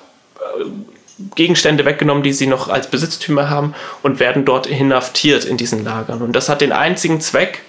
Gegenstände 1.35 1.85
weggenommen, 1.85 2.23
die 2.23 2.33
sie 2.33 2.47
noch 2.47 2.67
als 2.67 2.89
Besitztümer 2.89 3.49
haben 3.49 3.73
und 4.03 4.19
werden 4.19 4.45
dort 4.45 4.67
inhaftiert 4.67 5.45
in 5.45 5.57
diesen 5.57 5.83
Lagern. 5.83 6.21
Und 6.21 6.33
das 6.33 6.49
hat 6.49 6.61
den 6.61 6.71
einzigen 6.71 7.21
Zweck, 7.21 7.61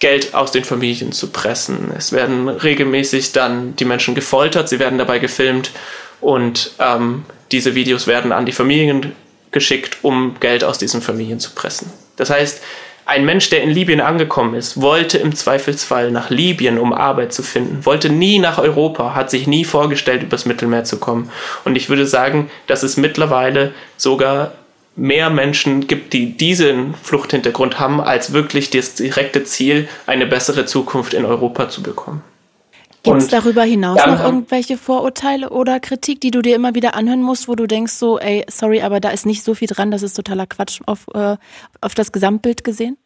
Geld 0.00 0.34
aus 0.34 0.50
den 0.50 0.64
Familien 0.64 1.12
zu 1.12 1.30
pressen. 1.30 1.92
Es 1.96 2.12
werden 2.12 2.48
regelmäßig 2.48 3.32
dann 3.32 3.76
die 3.76 3.84
Menschen 3.84 4.14
gefoltert, 4.14 4.68
sie 4.68 4.78
werden 4.78 4.98
dabei 4.98 5.18
gefilmt 5.18 5.70
und 6.20 6.72
ähm, 6.78 7.24
diese 7.52 7.74
Videos 7.74 8.06
werden 8.06 8.32
an 8.32 8.44
die 8.44 8.52
Familien 8.52 9.12
geschickt, 9.50 9.98
um 10.02 10.38
Geld 10.40 10.64
aus 10.64 10.78
diesen 10.78 11.00
Familien 11.00 11.38
zu 11.38 11.52
pressen. 11.52 11.92
Das 12.16 12.28
heißt, 12.28 12.60
ein 13.06 13.24
Mensch, 13.24 13.50
der 13.50 13.62
in 13.62 13.70
Libyen 13.70 14.00
angekommen 14.00 14.54
ist, 14.54 14.80
wollte 14.80 15.18
im 15.18 15.34
Zweifelsfall 15.34 16.10
nach 16.10 16.30
Libyen, 16.30 16.78
um 16.78 16.92
Arbeit 16.92 17.32
zu 17.32 17.42
finden, 17.42 17.84
wollte 17.84 18.08
nie 18.08 18.38
nach 18.38 18.58
Europa, 18.58 19.14
hat 19.14 19.30
sich 19.30 19.46
nie 19.46 19.64
vorgestellt, 19.64 20.22
übers 20.22 20.46
Mittelmeer 20.46 20.84
zu 20.84 20.98
kommen. 20.98 21.30
Und 21.64 21.76
ich 21.76 21.88
würde 21.88 22.06
sagen, 22.06 22.50
dass 22.66 22.82
es 22.82 22.96
mittlerweile 22.96 23.72
sogar 23.96 24.52
mehr 24.96 25.28
Menschen 25.28 25.86
gibt, 25.86 26.12
die 26.12 26.36
diesen 26.36 26.94
Fluchthintergrund 26.94 27.78
haben, 27.78 28.00
als 28.00 28.32
wirklich 28.32 28.70
das 28.70 28.94
direkte 28.94 29.44
Ziel, 29.44 29.88
eine 30.06 30.26
bessere 30.26 30.66
Zukunft 30.66 31.14
in 31.14 31.24
Europa 31.24 31.68
zu 31.68 31.82
bekommen. 31.82 32.22
Gibt 33.04 33.18
es 33.18 33.28
darüber 33.28 33.62
hinaus 33.62 34.04
noch 34.04 34.24
irgendwelche 34.24 34.76
Vorurteile 34.76 35.50
oder 35.50 35.78
Kritik, 35.78 36.20
die 36.20 36.30
du 36.30 36.42
dir 36.42 36.56
immer 36.56 36.74
wieder 36.74 36.94
anhören 36.94 37.22
musst, 37.22 37.48
wo 37.48 37.54
du 37.54 37.66
denkst 37.66 37.92
so, 37.92 38.18
ey, 38.18 38.44
sorry, 38.50 38.82
aber 38.82 38.98
da 38.98 39.10
ist 39.10 39.26
nicht 39.26 39.44
so 39.44 39.54
viel 39.54 39.68
dran, 39.68 39.90
das 39.90 40.02
ist 40.02 40.14
totaler 40.14 40.46
Quatsch 40.46 40.80
auf, 40.86 41.06
äh, 41.14 41.36
auf 41.80 41.94
das 41.94 42.12
Gesamtbild 42.12 42.64
gesehen? 42.64 42.96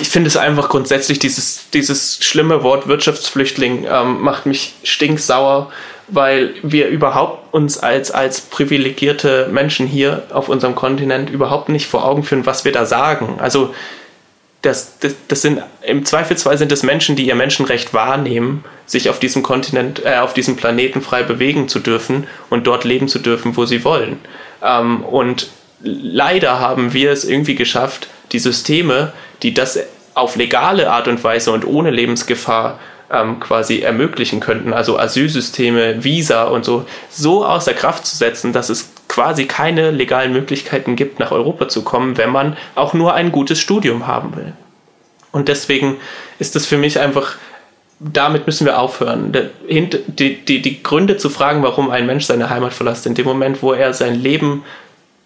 Ich 0.00 0.08
finde 0.08 0.28
es 0.28 0.36
einfach 0.36 0.70
grundsätzlich, 0.70 1.18
dieses, 1.18 1.70
dieses 1.70 2.24
schlimme 2.24 2.62
Wort 2.62 2.88
Wirtschaftsflüchtling 2.88 3.86
ähm, 3.88 4.22
macht 4.22 4.46
mich 4.46 4.74
stinksauer, 4.82 5.70
weil 6.08 6.54
wir 6.62 6.88
überhaupt 6.88 7.52
uns 7.52 7.78
als, 7.78 8.10
als 8.10 8.40
privilegierte 8.40 9.48
Menschen 9.52 9.86
hier 9.86 10.24
auf 10.32 10.48
unserem 10.48 10.74
Kontinent 10.74 11.30
überhaupt 11.30 11.68
nicht 11.68 11.86
vor 11.86 12.04
Augen 12.04 12.22
führen, 12.22 12.46
was 12.46 12.64
wir 12.64 12.72
da 12.72 12.86
sagen. 12.86 13.36
Also 13.40 13.74
das, 14.64 14.98
das, 14.98 15.14
das 15.28 15.42
sind 15.42 15.62
im 15.82 16.04
Zweifelsfall 16.04 16.56
sind 16.58 16.72
es 16.72 16.82
Menschen, 16.82 17.16
die 17.16 17.26
ihr 17.26 17.34
Menschenrecht 17.34 17.92
wahrnehmen, 17.92 18.64
sich 18.86 19.10
auf 19.10 19.18
diesem 19.18 19.42
Kontinent, 19.42 20.04
äh, 20.04 20.16
auf 20.16 20.34
diesem 20.34 20.56
Planeten 20.56 21.02
frei 21.02 21.22
bewegen 21.22 21.68
zu 21.68 21.80
dürfen 21.80 22.26
und 22.50 22.66
dort 22.66 22.84
leben 22.84 23.08
zu 23.08 23.18
dürfen, 23.18 23.56
wo 23.56 23.66
sie 23.66 23.84
wollen. 23.84 24.18
Ähm, 24.62 25.04
und 25.04 25.48
leider 25.82 26.60
haben 26.60 26.92
wir 26.92 27.12
es 27.12 27.24
irgendwie 27.24 27.54
geschafft, 27.54 28.08
die 28.32 28.38
Systeme, 28.38 29.12
die 29.42 29.52
das 29.52 29.78
auf 30.14 30.36
legale 30.36 30.90
Art 30.90 31.08
und 31.08 31.22
Weise 31.22 31.52
und 31.52 31.66
ohne 31.66 31.90
Lebensgefahr 31.90 32.78
ähm, 33.10 33.40
quasi 33.40 33.80
ermöglichen 33.80 34.40
könnten, 34.40 34.72
also 34.72 34.98
Asylsysteme, 34.98 36.02
Visa 36.02 36.44
und 36.44 36.64
so, 36.64 36.86
so 37.10 37.44
außer 37.44 37.74
Kraft 37.74 38.06
zu 38.06 38.16
setzen, 38.16 38.52
dass 38.52 38.70
es 38.70 38.93
quasi 39.14 39.46
keine 39.46 39.92
legalen 39.92 40.32
Möglichkeiten 40.32 40.96
gibt, 40.96 41.20
nach 41.20 41.30
Europa 41.30 41.68
zu 41.68 41.84
kommen, 41.84 42.16
wenn 42.18 42.30
man 42.30 42.56
auch 42.74 42.94
nur 42.94 43.14
ein 43.14 43.30
gutes 43.30 43.60
Studium 43.60 44.08
haben 44.08 44.34
will. 44.34 44.54
Und 45.30 45.46
deswegen 45.46 45.98
ist 46.40 46.56
das 46.56 46.66
für 46.66 46.78
mich 46.78 46.98
einfach, 46.98 47.36
damit 48.00 48.46
müssen 48.46 48.66
wir 48.66 48.80
aufhören. 48.80 49.32
Die, 49.68 50.44
die, 50.44 50.62
die 50.62 50.82
Gründe 50.82 51.16
zu 51.16 51.30
fragen, 51.30 51.62
warum 51.62 51.90
ein 51.90 52.06
Mensch 52.06 52.24
seine 52.24 52.50
Heimat 52.50 52.74
verlässt, 52.74 53.06
in 53.06 53.14
dem 53.14 53.24
Moment, 53.24 53.62
wo 53.62 53.72
er 53.72 53.94
sein 53.94 54.16
Leben 54.16 54.64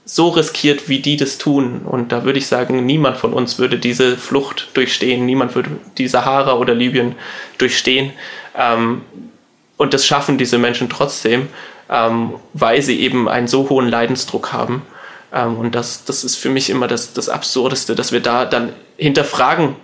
so 0.05 0.29
riskiert, 0.29 0.91
wie 0.91 0.99
die 0.99 1.17
das 1.17 1.39
tun. 1.39 1.81
Und 1.87 2.13
da 2.13 2.25
würde 2.25 2.39
ich 2.39 2.47
sagen, 2.47 2.85
niemand 2.85 3.17
von 3.17 3.33
uns 3.33 3.59
würde 3.59 3.79
diese 3.79 4.19
Flucht 4.19 4.69
durchstehen, 4.75 5.25
niemand 5.25 5.55
würde 5.55 5.71
die 5.97 6.09
Sahara 6.09 6.59
oder 6.59 6.75
Libyen 6.75 7.15
durchstehen. 7.57 8.13
Ähm, 8.55 9.01
und 9.79 9.95
das 9.95 10.05
schaffen 10.05 10.37
diese 10.37 10.59
Menschen 10.59 10.91
trotzdem 10.91 11.49
ähm, 11.91 12.35
weil 12.53 12.83
sie 12.83 13.01
eben 13.01 13.29
einen 13.29 13.49
so 13.49 13.69
hohen 13.69 13.89
Leidensdruck 13.89 14.53
haben. 14.53 14.83
Ähm, 15.33 15.57
und 15.57 15.75
das, 15.75 16.05
das 16.05 16.25
ist 16.25 16.37
für 16.37 16.51
mich 16.51 16.71
immer 16.71 16.87
das, 16.87 17.13
das 17.13 17.29
Absurdeste, 17.29 17.95
dass 17.95 18.13
wir 18.13 18.21
da 18.21 18.45
dann 18.45 18.73
hinterfragen, 18.97 19.77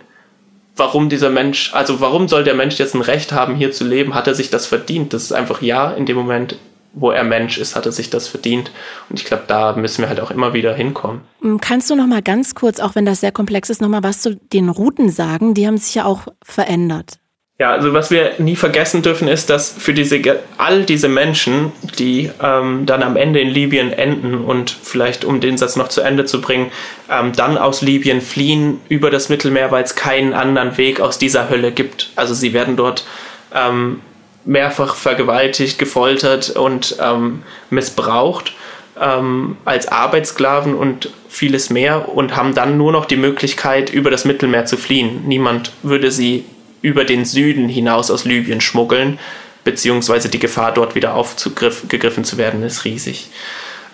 warum 0.76 1.08
dieser 1.08 1.30
Mensch, 1.30 1.72
also 1.74 2.00
warum 2.00 2.28
soll 2.28 2.44
der 2.44 2.54
Mensch 2.54 2.78
jetzt 2.78 2.94
ein 2.94 3.02
Recht 3.02 3.32
haben, 3.32 3.54
hier 3.54 3.72
zu 3.72 3.84
leben? 3.84 4.14
Hat 4.14 4.26
er 4.26 4.34
sich 4.34 4.50
das 4.50 4.66
verdient? 4.66 5.12
Das 5.12 5.24
ist 5.24 5.32
einfach 5.32 5.62
ja, 5.62 5.92
in 5.92 6.06
dem 6.06 6.16
Moment, 6.16 6.56
wo 6.92 7.10
er 7.10 7.24
Mensch 7.24 7.58
ist, 7.58 7.76
hat 7.76 7.86
er 7.86 7.92
sich 7.92 8.10
das 8.10 8.28
verdient. 8.28 8.70
Und 9.08 9.18
ich 9.18 9.24
glaube, 9.24 9.44
da 9.46 9.74
müssen 9.74 10.02
wir 10.02 10.08
halt 10.08 10.20
auch 10.20 10.30
immer 10.30 10.52
wieder 10.54 10.74
hinkommen. 10.74 11.22
Hm, 11.40 11.60
kannst 11.60 11.90
du 11.90 11.96
noch 11.96 12.06
mal 12.06 12.22
ganz 12.22 12.54
kurz, 12.54 12.80
auch 12.80 12.94
wenn 12.94 13.06
das 13.06 13.20
sehr 13.20 13.32
komplex 13.32 13.70
ist, 13.70 13.80
noch 13.80 13.88
mal 13.88 14.02
was 14.02 14.20
zu 14.20 14.36
den 14.36 14.68
Routen 14.68 15.10
sagen? 15.10 15.54
Die 15.54 15.66
haben 15.66 15.78
sich 15.78 15.94
ja 15.94 16.04
auch 16.04 16.22
verändert. 16.42 17.18
Ja, 17.56 17.70
also 17.70 17.92
was 17.92 18.10
wir 18.10 18.32
nie 18.38 18.56
vergessen 18.56 19.02
dürfen, 19.02 19.28
ist, 19.28 19.48
dass 19.48 19.70
für 19.70 19.94
diese 19.94 20.20
all 20.58 20.82
diese 20.82 21.08
Menschen, 21.08 21.70
die 22.00 22.28
ähm, 22.42 22.84
dann 22.84 23.04
am 23.04 23.16
Ende 23.16 23.40
in 23.40 23.48
Libyen 23.48 23.92
enden 23.92 24.38
und 24.44 24.76
vielleicht, 24.82 25.24
um 25.24 25.40
den 25.40 25.56
Satz 25.56 25.76
noch 25.76 25.86
zu 25.86 26.00
Ende 26.00 26.24
zu 26.24 26.40
bringen, 26.40 26.72
ähm, 27.08 27.32
dann 27.32 27.56
aus 27.56 27.80
Libyen 27.80 28.20
fliehen 28.20 28.80
über 28.88 29.08
das 29.08 29.28
Mittelmeer, 29.28 29.70
weil 29.70 29.84
es 29.84 29.94
keinen 29.94 30.32
anderen 30.32 30.76
Weg 30.78 31.00
aus 31.00 31.16
dieser 31.16 31.48
Hölle 31.48 31.70
gibt. 31.70 32.10
Also 32.16 32.34
sie 32.34 32.52
werden 32.54 32.74
dort 32.76 33.06
ähm, 33.54 34.00
mehrfach 34.44 34.96
vergewaltigt, 34.96 35.78
gefoltert 35.78 36.50
und 36.50 36.96
ähm, 37.00 37.44
missbraucht 37.70 38.52
ähm, 39.00 39.58
als 39.64 39.86
Arbeitssklaven 39.86 40.74
und 40.74 41.10
vieles 41.28 41.70
mehr 41.70 42.08
und 42.08 42.34
haben 42.34 42.52
dann 42.52 42.76
nur 42.76 42.90
noch 42.90 43.04
die 43.04 43.16
Möglichkeit, 43.16 43.90
über 43.90 44.10
das 44.10 44.24
Mittelmeer 44.24 44.66
zu 44.66 44.76
fliehen. 44.76 45.22
Niemand 45.26 45.72
würde 45.84 46.10
sie 46.10 46.44
über 46.84 47.06
den 47.06 47.24
Süden 47.24 47.66
hinaus 47.66 48.10
aus 48.10 48.26
Libyen 48.26 48.60
schmuggeln, 48.60 49.18
beziehungsweise 49.64 50.28
die 50.28 50.38
Gefahr, 50.38 50.70
dort 50.70 50.94
wieder 50.94 51.14
aufgegriffen 51.14 52.24
zu 52.24 52.36
werden, 52.36 52.62
ist 52.62 52.84
riesig. 52.84 53.30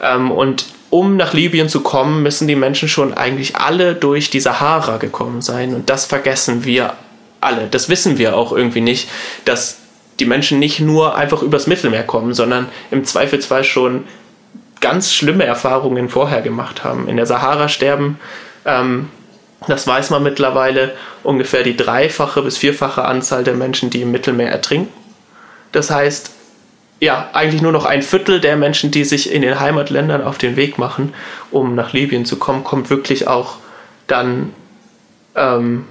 Ähm, 0.02 0.32
und 0.32 0.66
um 0.90 1.16
nach 1.16 1.32
Libyen 1.32 1.68
zu 1.68 1.82
kommen, 1.82 2.24
müssen 2.24 2.48
die 2.48 2.56
Menschen 2.56 2.88
schon 2.88 3.14
eigentlich 3.14 3.54
alle 3.54 3.94
durch 3.94 4.28
die 4.28 4.40
Sahara 4.40 4.96
gekommen 4.96 5.40
sein. 5.40 5.72
Und 5.72 5.88
das 5.88 6.04
vergessen 6.04 6.64
wir 6.64 6.94
alle. 7.40 7.68
Das 7.70 7.88
wissen 7.88 8.18
wir 8.18 8.36
auch 8.36 8.50
irgendwie 8.50 8.80
nicht, 8.80 9.08
dass 9.44 9.78
die 10.18 10.24
Menschen 10.26 10.58
nicht 10.58 10.80
nur 10.80 11.14
einfach 11.14 11.42
übers 11.42 11.68
Mittelmeer 11.68 12.02
kommen, 12.02 12.34
sondern 12.34 12.68
im 12.90 13.04
Zweifelsfall 13.04 13.62
schon 13.62 14.02
ganz 14.80 15.12
schlimme 15.12 15.44
Erfahrungen 15.44 16.08
vorher 16.08 16.42
gemacht 16.42 16.82
haben. 16.82 17.06
In 17.06 17.16
der 17.16 17.26
Sahara 17.26 17.68
sterben 17.68 18.18
ähm, 18.66 19.10
das 19.66 19.86
weiß 19.86 20.10
man 20.10 20.22
mittlerweile, 20.22 20.92
ungefähr 21.22 21.62
die 21.62 21.76
dreifache 21.76 22.42
bis 22.42 22.56
vierfache 22.56 23.04
Anzahl 23.04 23.44
der 23.44 23.54
Menschen, 23.54 23.90
die 23.90 24.02
im 24.02 24.10
Mittelmeer 24.10 24.50
ertrinken. 24.50 24.92
Das 25.72 25.90
heißt, 25.90 26.32
ja, 27.00 27.30
eigentlich 27.32 27.62
nur 27.62 27.72
noch 27.72 27.86
ein 27.86 28.02
Viertel 28.02 28.40
der 28.40 28.56
Menschen, 28.56 28.90
die 28.90 29.04
sich 29.04 29.32
in 29.32 29.42
den 29.42 29.58
Heimatländern 29.58 30.22
auf 30.22 30.38
den 30.38 30.56
Weg 30.56 30.78
machen, 30.78 31.14
um 31.50 31.74
nach 31.74 31.92
Libyen 31.92 32.24
zu 32.24 32.38
kommen, 32.38 32.64
kommt 32.64 32.90
wirklich 32.90 33.26
auch 33.26 33.56
dann 34.06 34.52
ähm, 35.34 35.86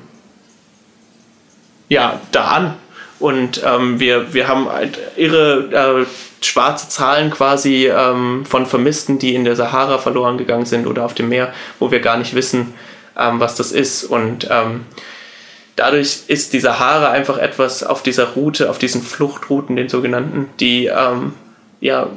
ja, 1.90 2.22
da 2.32 2.46
an. 2.46 2.76
Und 3.20 3.62
ähm, 3.66 4.00
wir, 4.00 4.34
wir 4.34 4.48
haben 4.48 4.70
halt 4.70 4.98
irre 5.18 6.06
äh, 6.06 6.46
schwarze 6.46 6.88
Zahlen 6.88 7.32
quasi 7.32 7.88
ähm, 7.88 8.46
von 8.46 8.66
Vermissten, 8.66 9.20
die 9.20 9.36
in 9.36 9.44
der 9.44 9.56
Sahara 9.56 9.98
verloren 9.98 10.38
gegangen 10.38 10.66
sind 10.66 10.88
oder 10.88 11.04
auf 11.04 11.16
dem 11.16 11.28
Meer, 11.28 11.54
wo 11.80 11.92
wir 11.92 12.00
gar 12.00 12.18
nicht 12.18 12.34
wissen, 12.34 12.74
ähm, 13.20 13.40
was 13.40 13.56
das 13.56 13.72
ist. 13.72 14.06
Und 14.06 14.48
ähm, 14.50 14.86
dadurch 15.76 16.22
ist 16.28 16.54
die 16.54 16.60
Sahara 16.60 17.12
einfach 17.12 17.38
etwas 17.38 17.84
auf 17.84 18.02
dieser 18.02 18.30
Route, 18.30 18.70
auf 18.70 18.78
diesen 18.78 19.02
Fluchtrouten, 19.02 19.76
den 19.76 19.90
sogenannten, 19.90 20.50
die 20.60 20.86
ähm, 20.86 21.34
ja 21.82 22.10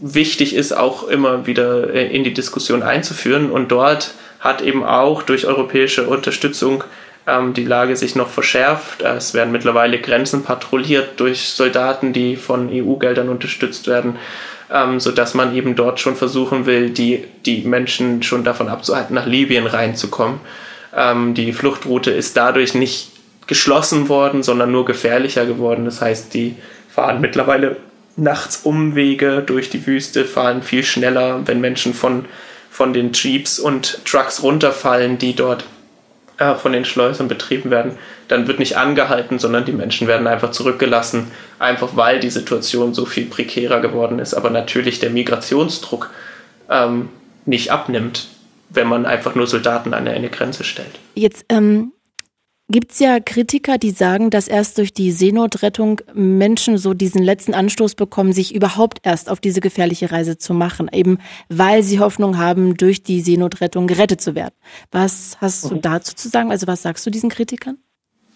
wichtig 0.00 0.54
ist, 0.54 0.76
auch 0.76 1.04
immer 1.04 1.46
wieder 1.46 1.92
in 1.92 2.24
die 2.24 2.34
Diskussion 2.34 2.82
einzuführen. 2.82 3.50
Und 3.50 3.68
dort 3.68 4.12
hat 4.40 4.60
eben 4.60 4.84
auch 4.84 5.22
durch 5.22 5.46
europäische 5.46 6.06
Unterstützung 6.06 6.84
ähm, 7.26 7.54
die 7.54 7.64
Lage 7.64 7.96
sich 7.96 8.14
noch 8.14 8.28
verschärft. 8.28 9.02
Es 9.02 9.32
werden 9.32 9.52
mittlerweile 9.52 10.00
Grenzen 10.00 10.42
patrouilliert 10.42 11.18
durch 11.20 11.48
Soldaten, 11.48 12.12
die 12.12 12.36
von 12.36 12.68
EU-Geldern 12.70 13.28
unterstützt 13.28 13.86
werden 13.86 14.18
ähm, 14.74 15.00
sodass 15.00 15.34
man 15.34 15.54
eben 15.54 15.76
dort 15.76 16.00
schon 16.00 16.16
versuchen 16.16 16.66
will, 16.66 16.90
die, 16.90 17.24
die 17.46 17.62
Menschen 17.62 18.22
schon 18.22 18.44
davon 18.44 18.68
abzuhalten, 18.68 19.14
nach 19.14 19.26
Libyen 19.26 19.66
reinzukommen. 19.66 20.40
Ähm, 20.94 21.34
die 21.34 21.52
Fluchtroute 21.52 22.10
ist 22.10 22.36
dadurch 22.36 22.74
nicht 22.74 23.12
geschlossen 23.46 24.08
worden, 24.08 24.42
sondern 24.42 24.72
nur 24.72 24.84
gefährlicher 24.84 25.46
geworden. 25.46 25.84
Das 25.84 26.00
heißt, 26.00 26.34
die 26.34 26.56
fahren 26.92 27.20
mittlerweile 27.20 27.76
nachts 28.16 28.60
Umwege 28.64 29.42
durch 29.46 29.70
die 29.70 29.86
Wüste, 29.86 30.24
fahren 30.24 30.62
viel 30.62 30.82
schneller, 30.82 31.46
wenn 31.46 31.60
Menschen 31.60 31.94
von 31.94 32.26
von 32.74 32.92
den 32.92 33.12
Jeeps 33.12 33.60
und 33.60 34.04
Trucks 34.04 34.42
runterfallen, 34.42 35.16
die 35.16 35.36
dort 35.36 35.64
äh, 36.38 36.54
von 36.54 36.72
den 36.72 36.84
Schleusern 36.84 37.28
betrieben 37.28 37.70
werden, 37.70 37.98
dann 38.28 38.46
wird 38.48 38.58
nicht 38.58 38.76
angehalten, 38.76 39.38
sondern 39.38 39.64
die 39.64 39.72
Menschen 39.72 40.08
werden 40.08 40.26
einfach 40.26 40.50
zurückgelassen, 40.50 41.30
einfach 41.58 41.90
weil 41.96 42.20
die 42.20 42.30
Situation 42.30 42.94
so 42.94 43.04
viel 43.04 43.26
prekärer 43.26 43.80
geworden 43.80 44.18
ist. 44.18 44.34
Aber 44.34 44.50
natürlich 44.50 44.98
der 44.98 45.10
Migrationsdruck 45.10 46.10
ähm, 46.68 47.08
nicht 47.46 47.70
abnimmt, 47.70 48.28
wenn 48.70 48.88
man 48.88 49.06
einfach 49.06 49.34
nur 49.34 49.46
Soldaten 49.46 49.94
an 49.94 50.08
eine 50.08 50.30
Grenze 50.30 50.64
stellt. 50.64 50.98
Jetzt 51.14 51.44
ähm, 51.48 51.92
gibt 52.68 52.92
es 52.92 52.98
ja 52.98 53.20
Kritiker, 53.20 53.78
die 53.78 53.90
sagen, 53.90 54.30
dass 54.30 54.48
erst 54.48 54.78
durch 54.78 54.94
die 54.94 55.12
Seenotrettung 55.12 56.00
Menschen 56.14 56.78
so 56.78 56.94
diesen 56.94 57.22
letzten 57.22 57.54
Anstoß 57.54 57.94
bekommen, 57.94 58.32
sich 58.32 58.54
überhaupt 58.54 59.00
erst 59.02 59.28
auf 59.28 59.40
diese 59.40 59.60
gefährliche 59.60 60.10
Reise 60.10 60.38
zu 60.38 60.54
machen, 60.54 60.88
eben 60.92 61.18
weil 61.48 61.82
sie 61.82 62.00
Hoffnung 62.00 62.38
haben, 62.38 62.76
durch 62.76 63.02
die 63.02 63.20
Seenotrettung 63.20 63.86
gerettet 63.86 64.20
zu 64.20 64.34
werden. 64.34 64.54
Was 64.90 65.36
hast 65.40 65.70
du 65.70 65.76
mhm. 65.76 65.82
dazu 65.82 66.14
zu 66.14 66.28
sagen? 66.28 66.50
Also 66.50 66.66
was 66.66 66.82
sagst 66.82 67.04
du 67.06 67.10
diesen 67.10 67.30
Kritikern? 67.30 67.78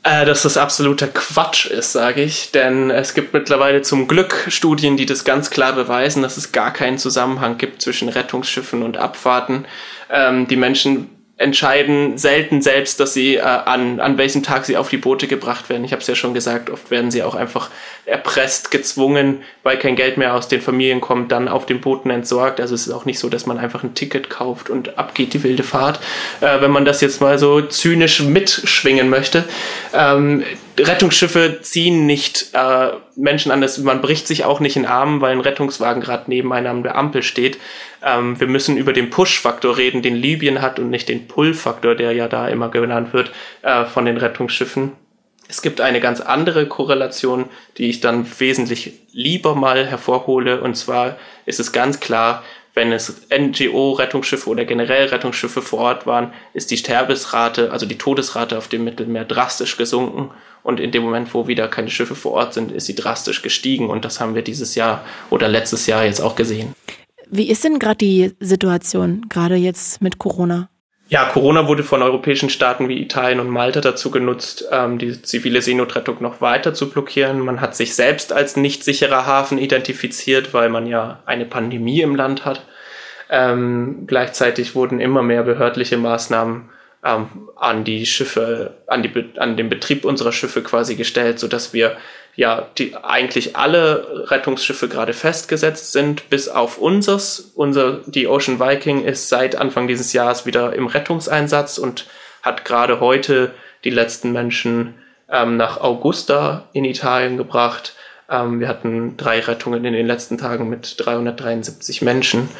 Äh, 0.04 0.25
dass 0.25 0.42
das 0.42 0.56
absoluter 0.56 1.08
Quatsch 1.08 1.66
ist, 1.66 1.92
sage 1.92 2.23
ich. 2.23 2.52
Denn 2.52 2.90
es 2.90 3.14
gibt 3.14 3.35
mittlerweile 3.35 3.82
zum 3.82 4.08
Glück 4.08 4.47
Studien, 4.49 4.97
die 4.97 5.06
das 5.06 5.25
ganz 5.25 5.50
klar 5.50 5.73
beweisen, 5.73 6.23
dass 6.23 6.37
es 6.37 6.52
gar 6.52 6.73
keinen 6.73 6.99
Zusammenhang 6.99 7.58
gibt 7.58 7.82
zwischen 7.82 8.08
Rettungsschiffen 8.08 8.82
und 8.82 8.97
Abfahrten. 8.97 9.66
Ähm, 10.11 10.47
die 10.47 10.56
Menschen 10.56 11.11
entscheiden 11.38 12.18
selten 12.18 12.62
selbst, 12.62 12.99
dass 12.99 13.14
sie 13.14 13.37
äh, 13.37 13.40
an, 13.40 14.00
an 14.00 14.18
welchem 14.18 14.42
Tag 14.42 14.66
sie 14.66 14.76
auf 14.76 14.88
die 14.88 14.97
Boote 14.97 15.28
gebracht 15.28 15.68
werden. 15.68 15.85
Ich 15.85 15.92
habe 15.92 16.02
es 16.02 16.09
ja 16.09 16.16
schon 16.16 16.35
gesagt, 16.35 16.68
oft 16.68 16.90
werden 16.90 17.12
sie 17.12 17.23
auch 17.23 17.37
einfach 17.37 17.71
erpresst, 18.04 18.73
gezwungen, 18.73 19.42
weil 19.68 19.78
kein 19.78 19.96
Geld 19.96 20.16
mehr 20.16 20.34
aus 20.34 20.48
den 20.48 20.62
Familien 20.62 21.02
kommt, 21.02 21.30
dann 21.30 21.46
auf 21.46 21.66
den 21.66 21.82
Booten 21.82 22.08
entsorgt. 22.08 22.58
Also 22.58 22.75
es 22.75 22.87
ist 22.87 22.92
auch 22.94 23.04
nicht 23.04 23.18
so, 23.18 23.28
dass 23.28 23.44
man 23.44 23.58
einfach 23.58 23.84
ein 23.84 23.94
Ticket 23.94 24.30
kauft 24.30 24.70
und 24.70 24.96
abgeht 24.96 25.34
die 25.34 25.42
wilde 25.42 25.62
Fahrt, 25.62 26.00
äh, 26.40 26.62
wenn 26.62 26.70
man 26.70 26.87
das 26.87 27.02
jetzt 27.02 27.20
mal 27.20 27.38
so 27.38 27.60
zynisch 27.60 28.22
mitschwingen 28.22 29.10
möchte. 29.10 29.44
Ähm, 29.92 30.42
Rettungsschiffe 30.78 31.58
ziehen 31.60 32.06
nicht 32.06 32.48
äh, 32.54 32.92
Menschen 33.14 33.52
an, 33.52 33.60
das, 33.60 33.76
man 33.76 34.00
bricht 34.00 34.26
sich 34.26 34.46
auch 34.46 34.58
nicht 34.58 34.76
in 34.76 34.87
Armen, 34.87 35.20
weil 35.20 35.32
ein 35.32 35.40
Rettungswagen 35.40 36.00
gerade 36.00 36.25
neben 36.28 36.50
einer 36.50 36.70
an 36.70 36.82
der 36.82 36.96
Ampel 36.96 37.22
steht. 37.22 37.58
Ähm, 38.02 38.40
wir 38.40 38.46
müssen 38.46 38.78
über 38.78 38.94
den 38.94 39.10
Push-Faktor 39.10 39.76
reden, 39.76 40.00
den 40.00 40.16
Libyen 40.16 40.62
hat 40.62 40.78
und 40.78 40.88
nicht 40.88 41.10
den 41.10 41.28
Pull-Faktor, 41.28 41.94
der 41.94 42.12
ja 42.12 42.26
da 42.26 42.48
immer 42.48 42.70
genannt 42.70 43.12
wird, 43.12 43.32
äh, 43.60 43.84
von 43.84 44.06
den 44.06 44.16
Rettungsschiffen. 44.16 44.92
Es 45.49 45.62
gibt 45.62 45.81
eine 45.81 46.00
ganz 46.00 46.21
andere 46.21 46.67
Korrelation, 46.67 47.47
die 47.78 47.88
ich 47.88 48.00
dann 48.00 48.26
wesentlich 48.38 48.93
lieber 49.12 49.55
mal 49.55 49.87
hervorhole. 49.87 50.61
Und 50.61 50.76
zwar 50.76 51.17
ist 51.47 51.59
es 51.59 51.73
ganz 51.73 52.00
klar, 52.00 52.45
wenn 52.75 52.93
es 52.93 53.23
NGO-Rettungsschiffe 53.31 54.49
oder 54.49 54.64
generell 54.64 55.07
Rettungsschiffe 55.09 55.62
vor 55.62 55.81
Ort 55.81 56.07
waren, 56.07 56.33
ist 56.52 56.71
die 56.71 56.76
Sterbesrate, 56.76 57.73
also 57.73 57.87
die 57.87 57.99
Todesrate 57.99 58.57
auf 58.57 58.69
dem 58.69 58.85
Mittelmeer 58.85 59.25
drastisch 59.25 59.76
gesunken. 59.76 60.31
Und 60.62 60.81
in 60.81 60.93
dem 60.93 61.02
Moment, 61.02 61.33
wo 61.33 61.49
wieder 61.49 61.67
keine 61.69 61.90
Schiffe 61.90 62.14
vor 62.14 62.33
Ort 62.33 62.52
sind, 62.55 62.71
ist 62.71 62.87
sie 62.87 62.95
drastisch 62.95 63.43
gestiegen. 63.43 63.88
Und 63.88 64.05
das 64.05 64.21
haben 64.21 64.35
wir 64.35 64.43
dieses 64.43 64.75
Jahr 64.75 65.05
oder 65.31 65.49
letztes 65.49 65.87
Jahr 65.87 66.05
jetzt 66.05 66.21
auch 66.21 66.37
gesehen. 66.37 66.75
Wie 67.31 67.49
ist 67.49 67.64
denn 67.64 67.78
gerade 67.78 67.97
die 67.97 68.33
Situation, 68.38 69.26
gerade 69.28 69.57
jetzt 69.57 70.02
mit 70.02 70.19
Corona? 70.19 70.69
Ja, 71.10 71.24
Corona 71.24 71.66
wurde 71.66 71.84
von 71.84 72.02
europäischen 72.02 72.50
Staaten 72.50 72.90
wie 72.90 73.00
Italien 73.00 73.40
und 73.40 73.48
Malta 73.48 73.80
dazu 73.80 74.10
genutzt, 74.10 74.66
ähm, 74.70 74.98
die 74.98 75.22
zivile 75.22 75.62
Seenotrettung 75.62 76.18
noch 76.20 76.42
weiter 76.42 76.74
zu 76.74 76.90
blockieren. 76.90 77.40
Man 77.40 77.62
hat 77.62 77.74
sich 77.74 77.94
selbst 77.94 78.30
als 78.30 78.56
nicht 78.56 78.84
sicherer 78.84 79.24
Hafen 79.24 79.56
identifiziert, 79.56 80.52
weil 80.52 80.68
man 80.68 80.86
ja 80.86 81.22
eine 81.24 81.46
Pandemie 81.46 82.02
im 82.02 82.14
Land 82.14 82.44
hat. 82.44 82.66
Ähm, 83.30 84.04
gleichzeitig 84.06 84.74
wurden 84.74 85.00
immer 85.00 85.22
mehr 85.22 85.44
behördliche 85.44 85.96
Maßnahmen 85.96 86.68
ähm, 87.02 87.26
an 87.56 87.84
die 87.84 88.04
Schiffe, 88.04 88.74
an, 88.86 89.02
die, 89.02 89.30
an 89.38 89.56
den 89.56 89.70
Betrieb 89.70 90.04
unserer 90.04 90.32
Schiffe 90.32 90.62
quasi 90.62 90.94
gestellt, 90.94 91.38
so 91.38 91.48
dass 91.48 91.72
wir 91.72 91.96
ja 92.38 92.68
die 92.78 92.95
eigentlich 92.95 93.57
alle 93.57 94.30
Rettungsschiffe 94.30 94.87
gerade 94.88 95.12
festgesetzt 95.12 95.90
sind, 95.90 96.30
bis 96.30 96.49
auf 96.49 96.78
unseres. 96.78 97.50
Unser, 97.57 97.99
die 98.07 98.28
Ocean 98.28 98.61
Viking 98.61 99.04
ist 99.04 99.28
seit 99.28 99.57
Anfang 99.57 99.88
dieses 99.88 100.12
Jahres 100.12 100.47
wieder 100.47 100.73
im 100.73 100.87
Rettungseinsatz 100.87 101.78
und 101.78 102.07
hat 102.42 102.64
gerade 102.64 103.00
heute 103.00 103.54
die 103.83 103.90
letzten 103.90 104.30
Menschen 104.30 104.95
ähm, 105.28 105.57
nach 105.57 105.80
Augusta 105.80 106.68
in 106.73 106.85
Italien 106.85 107.38
gebracht. 107.38 107.97
Ähm, 108.30 108.61
wir 108.61 108.68
hatten 108.68 109.16
drei 109.16 109.40
Rettungen 109.40 109.87
in 109.87 109.94
den 109.94 110.06
letzten 110.06 110.37
Tagen 110.37 110.68
mit 110.68 110.97
373 110.99 112.02
Menschen 112.02 112.50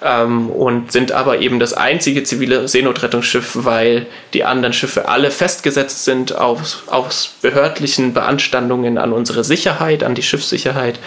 ähm, 0.00 0.50
und 0.50 0.92
sind 0.92 1.10
aber 1.10 1.40
eben 1.40 1.58
das 1.58 1.72
einzige 1.72 2.22
zivile 2.22 2.68
Seenotrettungsschiff, 2.68 3.64
weil 3.64 4.06
die 4.34 4.44
anderen 4.44 4.72
Schiffe 4.72 5.08
alle 5.08 5.32
festgesetzt 5.32 6.04
sind 6.04 6.36
aus, 6.36 6.84
aus 6.86 7.34
behördlichen 7.42 8.14
Beanstandungen 8.14 8.98
an 8.98 9.12
unsere 9.12 9.42
Sicherheit, 9.42 10.04
an 10.04 10.14
die 10.14 10.22
Schiffssicherheit, 10.22 11.00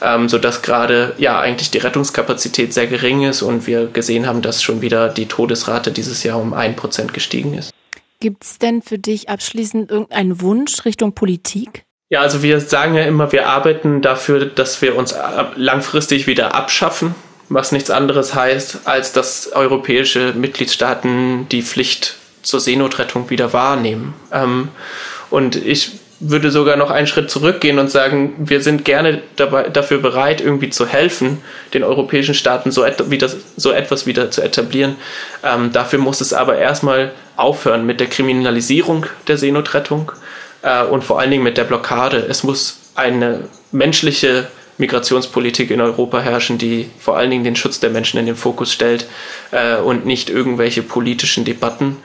ähm, 0.00 0.28
sodass 0.28 0.62
gerade 0.62 1.14
ja 1.18 1.40
eigentlich 1.40 1.72
die 1.72 1.78
Rettungskapazität 1.78 2.72
sehr 2.72 2.86
gering 2.86 3.24
ist 3.24 3.42
und 3.42 3.66
wir 3.66 3.88
gesehen 3.88 4.28
haben, 4.28 4.40
dass 4.40 4.62
schon 4.62 4.82
wieder 4.82 5.08
die 5.08 5.26
Todesrate 5.26 5.90
dieses 5.90 6.22
Jahr 6.22 6.40
um 6.40 6.54
ein 6.54 6.76
Prozent 6.76 7.12
gestiegen 7.12 7.54
ist. 7.54 7.72
Gibt 8.20 8.44
es 8.44 8.58
denn 8.58 8.82
für 8.82 9.00
dich 9.00 9.28
abschließend 9.28 9.90
irgendeinen 9.90 10.40
Wunsch 10.40 10.84
Richtung 10.84 11.12
Politik? 11.12 11.84
Ja, 12.14 12.20
also 12.20 12.44
wir 12.44 12.60
sagen 12.60 12.94
ja 12.94 13.02
immer, 13.02 13.32
wir 13.32 13.48
arbeiten 13.48 14.00
dafür, 14.00 14.46
dass 14.46 14.80
wir 14.80 14.94
uns 14.94 15.16
langfristig 15.56 16.28
wieder 16.28 16.54
abschaffen, 16.54 17.16
was 17.48 17.72
nichts 17.72 17.90
anderes 17.90 18.36
heißt, 18.36 18.82
als 18.84 19.10
dass 19.10 19.50
europäische 19.52 20.32
Mitgliedstaaten 20.32 21.48
die 21.48 21.62
Pflicht 21.62 22.14
zur 22.42 22.60
Seenotrettung 22.60 23.30
wieder 23.30 23.52
wahrnehmen. 23.52 24.14
Ähm, 24.30 24.68
und 25.28 25.56
ich 25.56 25.90
würde 26.20 26.52
sogar 26.52 26.76
noch 26.76 26.92
einen 26.92 27.08
Schritt 27.08 27.32
zurückgehen 27.32 27.80
und 27.80 27.90
sagen, 27.90 28.34
wir 28.38 28.60
sind 28.60 28.84
gerne 28.84 29.20
dabei, 29.34 29.64
dafür 29.64 29.98
bereit, 29.98 30.40
irgendwie 30.40 30.70
zu 30.70 30.86
helfen, 30.86 31.38
den 31.74 31.82
europäischen 31.82 32.34
Staaten 32.34 32.70
so, 32.70 32.84
et 32.84 33.10
wieder, 33.10 33.28
so 33.56 33.72
etwas 33.72 34.06
wieder 34.06 34.30
zu 34.30 34.40
etablieren. 34.40 34.94
Ähm, 35.42 35.72
dafür 35.72 35.98
muss 35.98 36.20
es 36.20 36.32
aber 36.32 36.58
erstmal 36.58 37.10
aufhören 37.34 37.84
mit 37.84 37.98
der 37.98 38.06
Kriminalisierung 38.06 39.06
der 39.26 39.36
Seenotrettung 39.36 40.12
äh, 40.64 40.82
und 40.84 41.04
vor 41.04 41.20
allen 41.20 41.30
Dingen 41.30 41.44
mit 41.44 41.56
der 41.56 41.64
Blockade. 41.64 42.26
Es 42.28 42.42
muss 42.42 42.78
eine 42.94 43.44
menschliche 43.70 44.48
Migrationspolitik 44.78 45.70
in 45.70 45.80
Europa 45.80 46.20
herrschen, 46.20 46.58
die 46.58 46.90
vor 46.98 47.16
allen 47.16 47.30
Dingen 47.30 47.44
den 47.44 47.54
Schutz 47.54 47.78
der 47.78 47.90
Menschen 47.90 48.18
in 48.18 48.26
den 48.26 48.36
Fokus 48.36 48.72
stellt 48.72 49.06
äh, 49.52 49.76
und 49.76 50.04
nicht 50.04 50.30
irgendwelche 50.30 50.82
politischen 50.82 51.44
Debatten. 51.44 51.98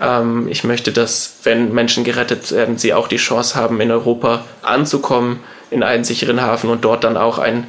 Ähm, 0.00 0.48
ich 0.48 0.64
möchte, 0.64 0.90
dass, 0.90 1.36
wenn 1.44 1.72
Menschen 1.72 2.02
gerettet 2.02 2.50
werden, 2.50 2.78
sie 2.78 2.94
auch 2.94 3.06
die 3.06 3.16
Chance 3.16 3.54
haben, 3.54 3.80
in 3.80 3.92
Europa 3.92 4.44
anzukommen, 4.62 5.40
in 5.70 5.82
einen 5.82 6.04
sicheren 6.04 6.40
Hafen 6.40 6.70
und 6.70 6.84
dort 6.84 7.04
dann 7.04 7.16
auch 7.16 7.38
ein 7.38 7.68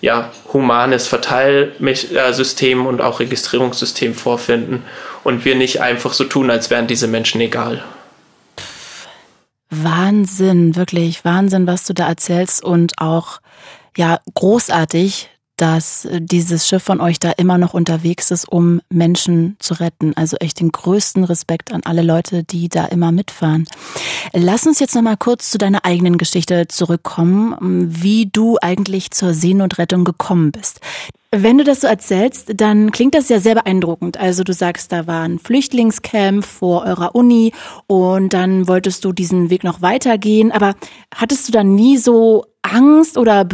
ja, 0.00 0.30
humanes 0.52 1.08
Verteilsystem 1.08 2.86
und 2.86 3.00
auch 3.00 3.20
Registrierungssystem 3.20 4.14
vorfinden 4.14 4.84
und 5.24 5.44
wir 5.44 5.56
nicht 5.56 5.80
einfach 5.82 6.12
so 6.12 6.24
tun, 6.24 6.50
als 6.50 6.70
wären 6.70 6.86
diese 6.86 7.08
Menschen 7.08 7.40
egal. 7.40 7.82
Wahnsinn, 9.70 10.76
wirklich 10.76 11.24
Wahnsinn, 11.24 11.66
was 11.66 11.84
du 11.84 11.94
da 11.94 12.08
erzählst 12.08 12.64
und 12.64 12.98
auch 12.98 13.40
ja 13.96 14.20
großartig, 14.34 15.28
dass 15.58 16.08
dieses 16.18 16.66
Schiff 16.66 16.82
von 16.82 17.00
euch 17.00 17.18
da 17.18 17.32
immer 17.32 17.58
noch 17.58 17.74
unterwegs 17.74 18.30
ist, 18.30 18.48
um 18.48 18.80
Menschen 18.88 19.56
zu 19.58 19.74
retten. 19.74 20.16
Also 20.16 20.36
echt 20.38 20.60
den 20.60 20.72
größten 20.72 21.24
Respekt 21.24 21.72
an 21.72 21.82
alle 21.84 22.02
Leute, 22.02 22.44
die 22.44 22.68
da 22.68 22.86
immer 22.86 23.12
mitfahren. 23.12 23.66
Lass 24.32 24.66
uns 24.66 24.80
jetzt 24.80 24.94
noch 24.94 25.02
mal 25.02 25.16
kurz 25.16 25.50
zu 25.50 25.58
deiner 25.58 25.84
eigenen 25.84 26.16
Geschichte 26.16 26.68
zurückkommen, 26.68 27.56
wie 27.88 28.26
du 28.26 28.56
eigentlich 28.62 29.10
zur 29.10 29.34
Seenotrettung 29.34 30.04
gekommen 30.04 30.52
bist. 30.52 30.80
Wenn 31.30 31.58
du 31.58 31.64
das 31.64 31.82
so 31.82 31.86
erzählst, 31.86 32.52
dann 32.54 32.90
klingt 32.90 33.14
das 33.14 33.28
ja 33.28 33.38
sehr 33.38 33.54
beeindruckend. 33.54 34.16
Also 34.16 34.44
du 34.44 34.54
sagst, 34.54 34.92
da 34.92 35.06
war 35.06 35.24
ein 35.24 35.38
Flüchtlingscamp 35.38 36.42
vor 36.42 36.84
eurer 36.84 37.14
Uni 37.14 37.52
und 37.86 38.32
dann 38.32 38.66
wolltest 38.66 39.04
du 39.04 39.12
diesen 39.12 39.50
Weg 39.50 39.62
noch 39.62 39.82
weitergehen. 39.82 40.52
Aber 40.52 40.74
hattest 41.14 41.46
du 41.48 41.52
dann 41.52 41.74
nie 41.74 41.98
so 41.98 42.46
Angst 42.62 43.18
oder 43.18 43.44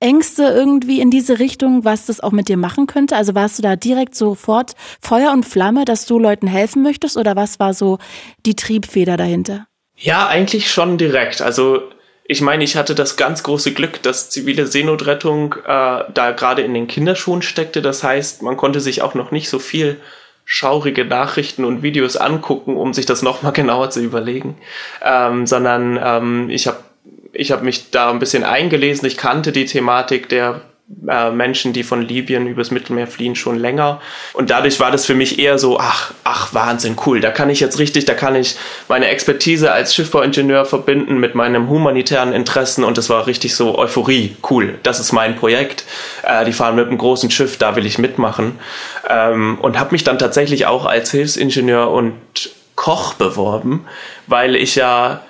Berührungsängste 0.00 0.42
irgendwie 0.44 1.00
in 1.00 1.10
diese 1.10 1.38
Richtung, 1.38 1.84
was 1.84 2.06
das 2.06 2.20
auch 2.20 2.32
mit 2.32 2.48
dir 2.48 2.56
machen 2.56 2.86
könnte? 2.86 3.16
Also 3.16 3.34
warst 3.34 3.58
du 3.58 3.62
da 3.62 3.76
direkt 3.76 4.14
sofort 4.14 4.74
Feuer 5.00 5.32
und 5.32 5.44
Flamme, 5.44 5.84
dass 5.84 6.06
du 6.06 6.18
Leuten 6.18 6.46
helfen 6.46 6.82
möchtest 6.82 7.16
oder 7.16 7.36
was 7.36 7.58
war 7.58 7.74
so 7.74 7.98
die 8.46 8.56
Triebfeder 8.56 9.16
dahinter? 9.16 9.66
Ja, 9.96 10.28
eigentlich 10.28 10.70
schon 10.70 10.98
direkt. 10.98 11.42
Also 11.42 11.82
ich 12.24 12.40
meine, 12.40 12.62
ich 12.62 12.76
hatte 12.76 12.94
das 12.94 13.16
ganz 13.16 13.42
große 13.42 13.72
Glück, 13.72 14.02
dass 14.02 14.30
zivile 14.30 14.66
Seenotrettung 14.66 15.54
äh, 15.64 16.04
da 16.12 16.32
gerade 16.36 16.62
in 16.62 16.74
den 16.74 16.86
Kinderschuhen 16.86 17.42
steckte. 17.42 17.82
Das 17.82 18.04
heißt, 18.04 18.42
man 18.42 18.56
konnte 18.56 18.80
sich 18.80 19.02
auch 19.02 19.14
noch 19.14 19.30
nicht 19.30 19.48
so 19.48 19.58
viel 19.58 20.00
schaurige 20.44 21.04
Nachrichten 21.04 21.64
und 21.64 21.82
Videos 21.82 22.16
angucken, 22.16 22.76
um 22.76 22.94
sich 22.94 23.06
das 23.06 23.22
nochmal 23.22 23.52
genauer 23.54 23.90
zu 23.90 24.00
überlegen, 24.00 24.56
ähm, 25.02 25.46
sondern 25.46 25.98
ähm, 26.02 26.50
ich 26.50 26.66
habe 26.66 26.78
ich 27.38 27.52
hab 27.52 27.62
mich 27.62 27.90
da 27.90 28.10
ein 28.10 28.18
bisschen 28.18 28.42
eingelesen. 28.44 29.06
Ich 29.06 29.16
kannte 29.16 29.52
die 29.52 29.64
Thematik 29.64 30.28
der 30.28 30.60
äh, 31.08 31.30
Menschen, 31.30 31.72
die 31.72 31.84
von 31.84 32.02
Libyen 32.02 32.48
übers 32.48 32.72
Mittelmeer 32.72 33.06
fliehen, 33.06 33.36
schon 33.36 33.58
länger. 33.58 34.00
Und 34.32 34.50
dadurch 34.50 34.80
war 34.80 34.90
das 34.90 35.06
für 35.06 35.14
mich 35.14 35.38
eher 35.38 35.56
so, 35.58 35.78
ach, 35.78 36.12
ach, 36.24 36.52
Wahnsinn, 36.52 36.96
cool. 37.06 37.20
Da 37.20 37.30
kann 37.30 37.48
ich 37.48 37.60
jetzt 37.60 37.78
richtig, 37.78 38.06
da 38.06 38.14
kann 38.14 38.34
ich 38.34 38.56
meine 38.88 39.06
Expertise 39.06 39.70
als 39.70 39.94
Schiffbauingenieur 39.94 40.64
verbinden 40.64 41.18
mit 41.18 41.36
meinem 41.36 41.68
humanitären 41.68 42.32
Interessen 42.32 42.82
und 42.82 42.98
das 42.98 43.08
war 43.08 43.28
richtig 43.28 43.54
so 43.54 43.78
Euphorie, 43.78 44.34
cool. 44.50 44.78
Das 44.82 44.98
ist 44.98 45.12
mein 45.12 45.36
Projekt. 45.36 45.84
Äh, 46.24 46.44
die 46.44 46.52
fahren 46.52 46.74
mit 46.74 46.88
einem 46.88 46.98
großen 46.98 47.30
Schiff, 47.30 47.56
da 47.56 47.76
will 47.76 47.86
ich 47.86 47.98
mitmachen. 47.98 48.58
Ähm, 49.08 49.58
und 49.60 49.78
habe 49.78 49.92
mich 49.92 50.02
dann 50.02 50.18
tatsächlich 50.18 50.66
auch 50.66 50.86
als 50.86 51.12
Hilfsingenieur 51.12 51.88
und 51.88 52.14
Koch 52.74 53.14
beworben, 53.14 53.86
weil 54.26 54.56
ich 54.56 54.74
ja 54.74 55.20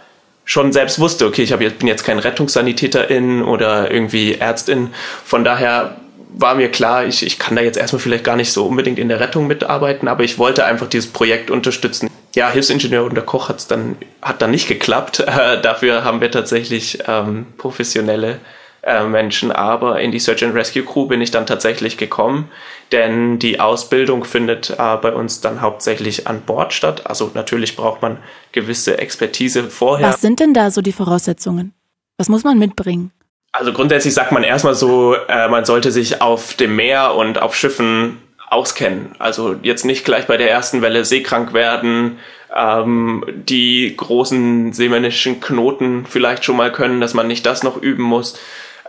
schon 0.48 0.72
selbst 0.72 0.98
wusste, 0.98 1.26
okay, 1.26 1.42
ich 1.42 1.50
jetzt, 1.50 1.78
bin 1.78 1.88
jetzt 1.88 2.04
kein 2.04 2.18
Rettungssanitäterin 2.18 3.42
oder 3.42 3.90
irgendwie 3.90 4.34
Ärztin. 4.34 4.88
Von 5.22 5.44
daher 5.44 5.96
war 6.30 6.54
mir 6.54 6.70
klar, 6.70 7.04
ich, 7.04 7.24
ich 7.24 7.38
kann 7.38 7.54
da 7.54 7.60
jetzt 7.60 7.76
erstmal 7.76 8.00
vielleicht 8.00 8.24
gar 8.24 8.34
nicht 8.34 8.50
so 8.50 8.66
unbedingt 8.66 8.98
in 8.98 9.10
der 9.10 9.20
Rettung 9.20 9.46
mitarbeiten, 9.46 10.08
aber 10.08 10.24
ich 10.24 10.38
wollte 10.38 10.64
einfach 10.64 10.86
dieses 10.88 11.12
Projekt 11.12 11.50
unterstützen. 11.50 12.08
Ja, 12.34 12.50
Hilfsingenieur 12.50 13.04
und 13.04 13.14
der 13.14 13.24
Koch 13.24 13.50
hat's 13.50 13.66
dann, 13.66 13.96
hat 14.22 14.40
dann 14.40 14.50
nicht 14.50 14.68
geklappt. 14.68 15.22
Äh, 15.28 15.60
dafür 15.60 16.02
haben 16.04 16.22
wir 16.22 16.30
tatsächlich 16.30 17.00
ähm, 17.06 17.46
professionelle 17.58 18.38
äh, 18.82 19.04
Menschen, 19.04 19.52
aber 19.52 20.00
in 20.00 20.12
die 20.12 20.18
Search 20.18 20.42
and 20.42 20.54
Rescue 20.54 20.82
Crew 20.82 21.06
bin 21.06 21.20
ich 21.20 21.30
dann 21.30 21.44
tatsächlich 21.44 21.98
gekommen, 21.98 22.50
denn 22.92 23.38
die 23.38 23.60
Ausbildung 23.60 24.24
findet 24.24 24.70
äh, 24.70 24.96
bei 24.96 25.12
uns 25.12 25.40
dann 25.40 25.60
hauptsächlich 25.60 26.26
an 26.26 26.42
Bord 26.42 26.72
statt. 26.72 27.06
Also 27.06 27.30
natürlich 27.34 27.76
braucht 27.76 28.02
man 28.02 28.18
gewisse 28.52 28.98
Expertise 28.98 29.64
vorher. 29.64 30.08
Was 30.08 30.20
sind 30.20 30.40
denn 30.40 30.54
da 30.54 30.70
so 30.70 30.80
die 30.80 30.92
Voraussetzungen? 30.92 31.74
Was 32.16 32.28
muss 32.28 32.44
man 32.44 32.58
mitbringen? 32.58 33.12
Also 33.52 33.72
grundsätzlich 33.72 34.14
sagt 34.14 34.32
man 34.32 34.42
erstmal 34.42 34.74
so, 34.74 35.14
äh, 35.14 35.48
man 35.48 35.64
sollte 35.64 35.90
sich 35.90 36.20
auf 36.20 36.54
dem 36.54 36.76
Meer 36.76 37.14
und 37.14 37.40
auf 37.40 37.54
Schiffen 37.54 38.18
auskennen. 38.50 39.14
Also 39.18 39.56
jetzt 39.62 39.84
nicht 39.84 40.04
gleich 40.04 40.26
bei 40.26 40.36
der 40.36 40.50
ersten 40.50 40.82
Welle 40.82 41.04
seekrank 41.04 41.52
werden, 41.52 42.18
ähm, 42.54 43.24
die 43.28 43.94
großen 43.96 44.72
seemännischen 44.72 45.40
Knoten 45.40 46.06
vielleicht 46.06 46.44
schon 46.44 46.56
mal 46.56 46.72
können, 46.72 47.00
dass 47.00 47.14
man 47.14 47.26
nicht 47.26 47.44
das 47.46 47.62
noch 47.62 47.80
üben 47.80 48.02
muss. 48.02 48.38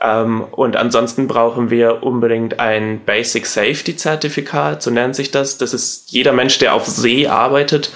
Ähm, 0.02 0.46
und 0.52 0.78
ansonsten 0.78 1.28
brauchen 1.28 1.70
wir 1.70 2.04
unbedingt 2.04 2.60
ein 2.60 3.02
Basic 3.06 3.46
Safety 3.46 3.96
Zertifikat, 3.96 4.82
so 4.82 4.92
nennt 4.92 5.16
sich 5.16 5.32
das. 5.32 5.58
Das 5.58 5.74
ist 5.74 6.12
jeder 6.12 6.32
Mensch, 6.32 6.58
der 6.60 6.74
auf 6.74 6.86
See 6.86 7.28
arbeitet, 7.28 7.92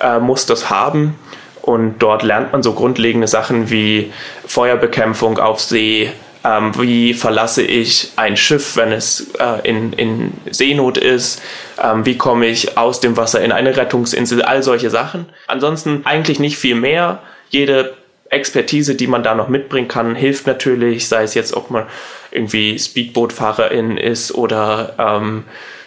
äh, 0.00 0.18
muss 0.18 0.46
das 0.46 0.70
haben. 0.70 1.18
Und 1.62 1.98
dort 1.98 2.22
lernt 2.22 2.52
man 2.52 2.62
so 2.62 2.72
grundlegende 2.72 3.28
Sachen 3.28 3.70
wie 3.70 4.12
Feuerbekämpfung 4.46 5.38
auf 5.38 5.60
See, 5.60 6.10
ähm, 6.44 6.72
wie 6.78 7.12
verlasse 7.12 7.62
ich 7.62 8.12
ein 8.16 8.36
Schiff, 8.36 8.76
wenn 8.76 8.92
es 8.92 9.32
äh, 9.38 9.68
in, 9.68 9.92
in 9.92 10.32
Seenot 10.50 10.96
ist, 10.96 11.42
ähm, 11.82 12.06
wie 12.06 12.16
komme 12.16 12.46
ich 12.46 12.78
aus 12.78 13.00
dem 13.00 13.16
Wasser 13.16 13.42
in 13.42 13.52
eine 13.52 13.76
Rettungsinsel, 13.76 14.42
all 14.42 14.62
solche 14.62 14.88
Sachen. 14.88 15.26
Ansonsten 15.46 16.02
eigentlich 16.04 16.38
nicht 16.38 16.56
viel 16.56 16.76
mehr. 16.76 17.20
Jede 17.50 17.97
Expertise, 18.30 18.94
die 18.94 19.06
man 19.06 19.22
da 19.22 19.34
noch 19.34 19.48
mitbringen 19.48 19.88
kann, 19.88 20.14
hilft 20.14 20.46
natürlich, 20.46 21.08
sei 21.08 21.22
es 21.22 21.34
jetzt, 21.34 21.54
ob 21.54 21.70
man 21.70 21.86
irgendwie 22.30 22.78
Speedbootfahrerin 22.78 23.96
ist 23.96 24.34
oder 24.34 24.94
ähm, 24.98 25.44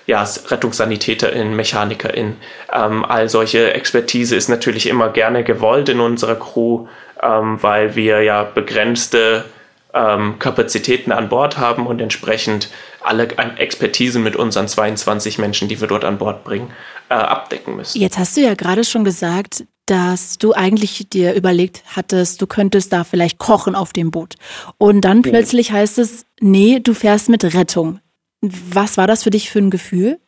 ja, 0.08 0.28
Rettungssanitäterin, 0.48 1.56
Mechanikerin. 1.56 2.38
Ähm, 2.74 3.06
all 3.06 3.30
solche 3.30 3.74
Expertise 3.74 4.36
ist 4.36 4.50
natürlich 4.50 4.88
immer 4.88 5.10
gerne 5.10 5.44
gewollt 5.44 5.90
in 5.90 6.00
unserer 6.00 6.36
Crew, 6.36 6.88
ähm, 7.22 7.62
weil 7.62 7.96
wir 7.96 8.22
ja 8.22 8.44
begrenzte 8.44 9.46
ähm, 9.94 10.40
Kapazitäten 10.40 11.12
an 11.12 11.30
Bord 11.30 11.58
haben 11.58 11.86
und 11.86 12.02
entsprechend 12.02 12.70
alle 13.04 13.28
Expertise 13.58 14.20
mit 14.20 14.36
unseren 14.36 14.68
22 14.68 15.38
Menschen, 15.38 15.68
die 15.68 15.80
wir 15.80 15.88
dort 15.88 16.06
an 16.06 16.18
Bord 16.18 16.44
bringen, 16.44 16.72
äh, 17.10 17.14
abdecken 17.14 17.76
müssen. 17.76 18.00
Jetzt 18.00 18.18
hast 18.18 18.38
du 18.38 18.42
ja 18.42 18.54
gerade 18.54 18.84
schon 18.84 19.04
gesagt, 19.04 19.66
dass 19.86 20.38
du 20.38 20.54
eigentlich 20.54 21.10
dir 21.10 21.34
überlegt 21.34 21.84
hattest, 21.96 22.42
du 22.42 22.48
könntest 22.48 22.94
da 22.94 23.04
vielleicht 23.04 23.38
kochen 23.40 23.76
auf 23.76 23.94
dem 23.94 24.12
Boot. 24.12 24.36
Und 24.78 25.02
dann 25.02 25.22
plötzlich 25.22 25.72
heißt 25.72 25.98
es, 26.00 26.26
nee, 26.40 26.80
du 26.80 26.94
fährst 26.94 27.30
mit 27.30 27.44
Rettung. 27.44 28.00
Was 28.42 28.98
war 28.98 29.08
das 29.08 29.24
für 29.24 29.32
dich 29.32 29.50
für 29.50 29.60
ein 29.60 29.70
Gefühl? 29.70 30.20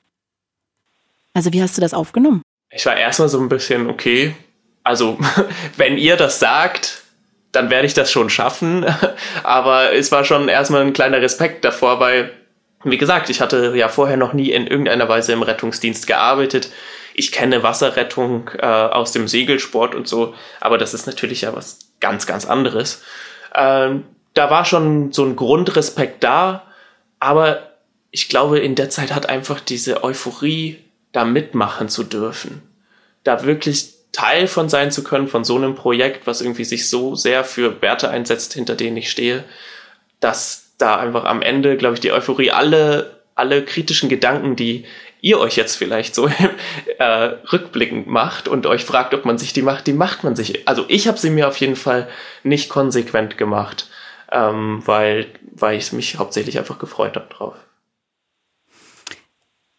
Also 1.34 1.54
wie 1.54 1.62
hast 1.62 1.78
du 1.78 1.82
das 1.82 1.94
aufgenommen? 1.94 2.42
Ich 2.70 2.86
war 2.86 2.96
erstmal 2.96 3.30
so 3.30 3.40
ein 3.40 3.50
bisschen, 3.50 3.90
okay, 3.90 4.36
also 4.84 5.18
wenn 5.78 5.98
ihr 5.98 6.18
das 6.18 6.40
sagt, 6.40 7.04
dann 7.54 7.70
werde 7.70 7.86
ich 7.88 7.94
das 7.94 8.12
schon 8.12 8.30
schaffen. 8.30 8.86
Aber 9.44 9.94
es 9.94 10.12
war 10.12 10.26
schon 10.26 10.50
erstmal 10.50 10.82
ein 10.82 10.94
kleiner 10.94 11.22
Respekt 11.22 11.64
davor, 11.64 12.02
weil, 12.02 12.32
wie 12.84 12.98
gesagt, 12.98 13.30
ich 13.30 13.42
hatte 13.42 13.74
ja 13.76 13.88
vorher 13.88 14.18
noch 14.18 14.34
nie 14.34 14.52
in 14.52 14.68
irgendeiner 14.68 15.08
Weise 15.08 15.34
im 15.34 15.44
Rettungsdienst 15.44 16.08
gearbeitet. 16.08 16.70
Ich 17.14 17.32
kenne 17.32 17.64
Wasserrettung 17.64 18.50
äh, 18.58 18.66
aus 18.66 19.12
dem 19.12 19.28
Segelsport 19.28 19.96
und 19.96 20.08
so, 20.08 20.34
aber 20.60 20.78
das 20.78 20.94
ist 20.94 21.06
natürlich 21.06 21.42
ja 21.42 21.56
was 21.56 21.80
ganz, 22.00 22.26
ganz 22.26 22.46
anderes. 22.46 23.04
Ähm, 23.56 24.04
da 24.34 24.50
war 24.50 24.66
schon 24.66 25.12
so 25.12 25.24
ein 25.24 25.36
Grundrespekt 25.36 26.24
da, 26.24 26.64
aber 27.20 27.70
ich 28.12 28.30
glaube, 28.30 28.60
in 28.60 28.76
der 28.76 28.90
Zeit 28.90 29.14
hat 29.14 29.30
einfach 29.30 29.60
diese 29.60 30.04
Euphorie, 30.04 30.80
da 31.12 31.26
mitmachen 31.26 31.90
zu 31.90 32.04
dürfen, 32.04 32.64
da 33.24 33.44
wirklich 33.44 33.94
Teil 34.12 34.48
von 34.48 34.70
sein 34.70 34.92
zu 34.92 35.04
können, 35.04 35.28
von 35.28 35.44
so 35.44 35.56
einem 35.56 35.76
Projekt, 35.76 36.28
was 36.28 36.42
irgendwie 36.42 36.66
sich 36.66 36.90
so 36.90 37.16
sehr 37.16 37.44
für 37.44 37.82
Werte 37.82 38.10
einsetzt, 38.10 38.54
hinter 38.54 38.76
denen 38.76 38.98
ich 38.98 39.10
stehe, 39.10 39.44
dass 40.20 40.63
da 40.84 40.98
einfach 40.98 41.24
am 41.24 41.42
Ende, 41.42 41.78
glaube 41.78 41.96
ich, 41.96 42.02
die 42.02 42.12
Euphorie 42.12 42.52
alle, 42.52 43.22
alle 43.36 43.64
kritischen 43.64 44.10
Gedanken, 44.10 44.56
die 44.56 44.86
ihr 45.22 45.40
euch 45.40 45.56
jetzt 45.56 45.78
vielleicht 45.78 46.14
so 46.14 46.28
äh, 47.00 47.04
rückblickend 47.52 48.08
macht 48.08 48.50
und 48.50 48.66
euch 48.66 48.84
fragt, 48.84 49.14
ob 49.14 49.24
man 49.24 49.38
sich 49.38 49.54
die 49.54 49.62
macht, 49.62 49.88
die 49.88 49.94
macht 49.94 50.24
man 50.26 50.36
sich. 50.36 50.68
Also 50.68 50.84
ich 50.90 51.08
habe 51.08 51.18
sie 51.18 51.30
mir 51.30 51.48
auf 51.48 51.58
jeden 51.58 51.78
Fall 51.78 52.10
nicht 52.44 52.70
konsequent 52.70 53.38
gemacht, 53.38 53.90
ähm, 54.32 54.82
weil, 54.86 55.28
weil 55.54 55.78
ich 55.78 55.94
mich 55.94 56.18
hauptsächlich 56.18 56.60
einfach 56.60 56.78
gefreut 56.78 57.16
habe 57.16 57.34
drauf. 57.34 57.56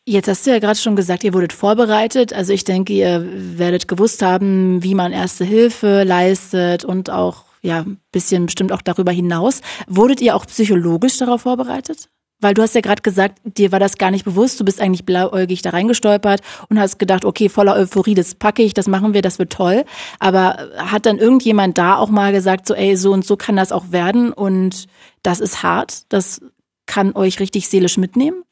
Jetzt 0.07 0.29
hast 0.29 0.47
du 0.47 0.51
ja 0.51 0.59
gerade 0.59 0.79
schon 0.79 0.97
gesagt, 0.97 1.25
ihr 1.25 1.35
wurdet 1.35 1.53
vorbereitet. 1.53 2.33
Also 2.33 2.53
ich 2.53 2.65
denke, 2.65 2.93
ihr 2.93 3.27
werdet 3.27 3.89
gewusst 3.89 4.23
haben, 4.23 4.83
wie 4.83 4.95
man 4.95 5.13
erste 5.13 5.45
Hilfe 5.45 6.03
leistet 6.05 6.85
und 6.85 7.11
auch 7.11 7.45
ja, 7.65 7.81
ein 7.81 7.99
bisschen 8.13 8.47
bestimmt 8.47 8.73
auch 8.73 8.83
darüber 8.83 9.11
hinaus. 9.11 9.63
Wurdet 9.89 10.21
ihr 10.21 10.37
auch 10.37 10.47
psychologisch 10.47 11.17
darauf 11.17 11.43
vorbereitet? 11.43 12.11
Weil 12.41 12.53
du 12.53 12.61
hast 12.61 12.75
ja 12.75 12.83
gerade 12.83 13.01
gesagt, 13.01 13.41
dir 13.45 13.73
war 13.73 13.81
das 13.81 13.97
gar 13.97 14.11
nicht 14.11 14.27
bewusst, 14.27 14.61
du 14.61 14.65
bist 14.67 14.81
eigentlich 14.81 15.07
blauäugig 15.07 15.63
da 15.63 15.71
reingestolpert 15.71 16.43
und 16.69 16.79
hast 16.79 16.99
gedacht, 16.99 17.25
okay, 17.25 17.49
voller 17.49 17.75
Euphorie, 17.75 18.15
das 18.15 18.35
packe 18.35 18.63
ich, 18.63 18.75
das 18.75 18.87
machen 18.87 19.15
wir, 19.15 19.23
das 19.23 19.39
wird 19.39 19.51
toll. 19.51 19.85
Aber 20.19 20.69
hat 20.77 21.07
dann 21.07 21.19
irgendjemand 21.19 21.79
da 21.79 21.97
auch 21.97 22.11
mal 22.11 22.33
gesagt, 22.33 22.67
so, 22.67 22.75
ey, 22.75 22.97
so 22.97 23.13
und 23.13 23.25
so 23.25 23.37
kann 23.37 23.57
das 23.57 23.73
auch 23.73 23.93
werden 23.93 24.31
und 24.31 24.87
das 25.23 25.41
ist 25.41 25.63
hart, 25.63 26.13
das 26.13 26.43
kann 26.85 27.17
euch 27.17 27.41
richtig 27.41 27.69
seelisch 27.69 27.97
mitnehmen? 27.97 28.43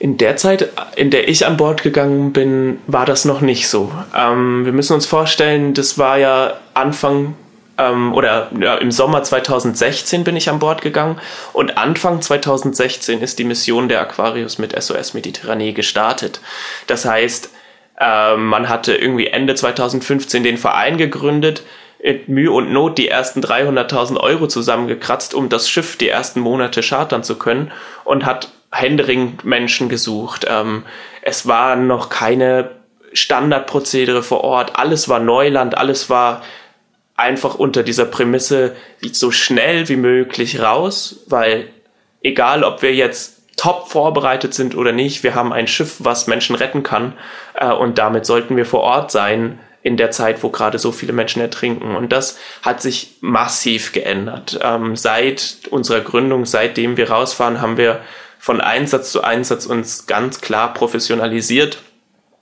In 0.00 0.16
der 0.16 0.36
Zeit, 0.36 0.70
in 0.96 1.10
der 1.10 1.28
ich 1.28 1.46
an 1.46 1.58
Bord 1.58 1.82
gegangen 1.82 2.32
bin, 2.32 2.78
war 2.86 3.04
das 3.04 3.26
noch 3.26 3.42
nicht 3.42 3.68
so. 3.68 3.92
Ähm, 4.16 4.64
wir 4.64 4.72
müssen 4.72 4.94
uns 4.94 5.04
vorstellen, 5.04 5.74
das 5.74 5.98
war 5.98 6.16
ja 6.16 6.54
Anfang 6.72 7.34
ähm, 7.76 8.14
oder 8.14 8.48
ja, 8.58 8.76
im 8.76 8.90
Sommer 8.92 9.22
2016 9.22 10.24
bin 10.24 10.36
ich 10.36 10.48
an 10.48 10.58
Bord 10.58 10.80
gegangen 10.80 11.20
und 11.52 11.76
Anfang 11.76 12.22
2016 12.22 13.20
ist 13.20 13.38
die 13.38 13.44
Mission 13.44 13.90
der 13.90 14.00
Aquarius 14.00 14.58
mit 14.58 14.80
SOS 14.80 15.12
Mediterranee 15.12 15.72
gestartet. 15.72 16.40
Das 16.86 17.04
heißt, 17.04 17.50
äh, 18.00 18.36
man 18.36 18.70
hatte 18.70 18.94
irgendwie 18.94 19.26
Ende 19.26 19.54
2015 19.54 20.42
den 20.42 20.56
Verein 20.56 20.96
gegründet, 20.96 21.62
in 21.98 22.20
Mühe 22.26 22.52
und 22.52 22.72
Not 22.72 22.96
die 22.96 23.08
ersten 23.08 23.40
300.000 23.40 24.16
Euro 24.18 24.46
zusammengekratzt, 24.46 25.34
um 25.34 25.50
das 25.50 25.68
Schiff 25.68 25.98
die 25.98 26.08
ersten 26.08 26.40
Monate 26.40 26.80
chartern 26.80 27.22
zu 27.22 27.36
können 27.36 27.70
und 28.04 28.24
hat 28.24 28.50
händeringend 28.70 29.44
Menschen 29.44 29.88
gesucht. 29.88 30.46
Ähm, 30.48 30.84
es 31.22 31.46
war 31.46 31.76
noch 31.76 32.08
keine 32.08 32.70
Standardprozedere 33.12 34.22
vor 34.22 34.44
Ort. 34.44 34.76
Alles 34.76 35.08
war 35.08 35.18
Neuland, 35.18 35.76
alles 35.76 36.08
war 36.10 36.42
einfach 37.16 37.54
unter 37.56 37.82
dieser 37.82 38.06
Prämisse 38.06 38.76
so 39.12 39.30
schnell 39.30 39.88
wie 39.88 39.96
möglich 39.96 40.60
raus, 40.60 41.24
weil 41.26 41.68
egal 42.22 42.64
ob 42.64 42.82
wir 42.82 42.94
jetzt 42.94 43.40
top 43.56 43.90
vorbereitet 43.90 44.54
sind 44.54 44.74
oder 44.74 44.92
nicht, 44.92 45.22
wir 45.22 45.34
haben 45.34 45.52
ein 45.52 45.66
Schiff, 45.66 45.96
was 45.98 46.26
Menschen 46.26 46.56
retten 46.56 46.82
kann 46.82 47.12
äh, 47.54 47.70
und 47.70 47.98
damit 47.98 48.24
sollten 48.24 48.56
wir 48.56 48.64
vor 48.64 48.80
Ort 48.80 49.10
sein 49.10 49.58
in 49.82 49.96
der 49.96 50.10
Zeit, 50.10 50.42
wo 50.42 50.50
gerade 50.50 50.78
so 50.78 50.92
viele 50.92 51.12
Menschen 51.12 51.40
ertrinken. 51.40 51.94
Und 51.96 52.12
das 52.12 52.38
hat 52.62 52.82
sich 52.82 53.16
massiv 53.20 53.92
geändert. 53.92 54.58
Ähm, 54.62 54.94
seit 54.96 55.60
unserer 55.70 56.00
Gründung, 56.00 56.44
seitdem 56.44 56.96
wir 56.96 57.10
rausfahren, 57.10 57.60
haben 57.60 57.76
wir 57.76 58.00
von 58.40 58.62
Einsatz 58.62 59.12
zu 59.12 59.22
Einsatz 59.22 59.66
uns 59.66 60.06
ganz 60.06 60.40
klar 60.40 60.72
professionalisiert. 60.72 61.78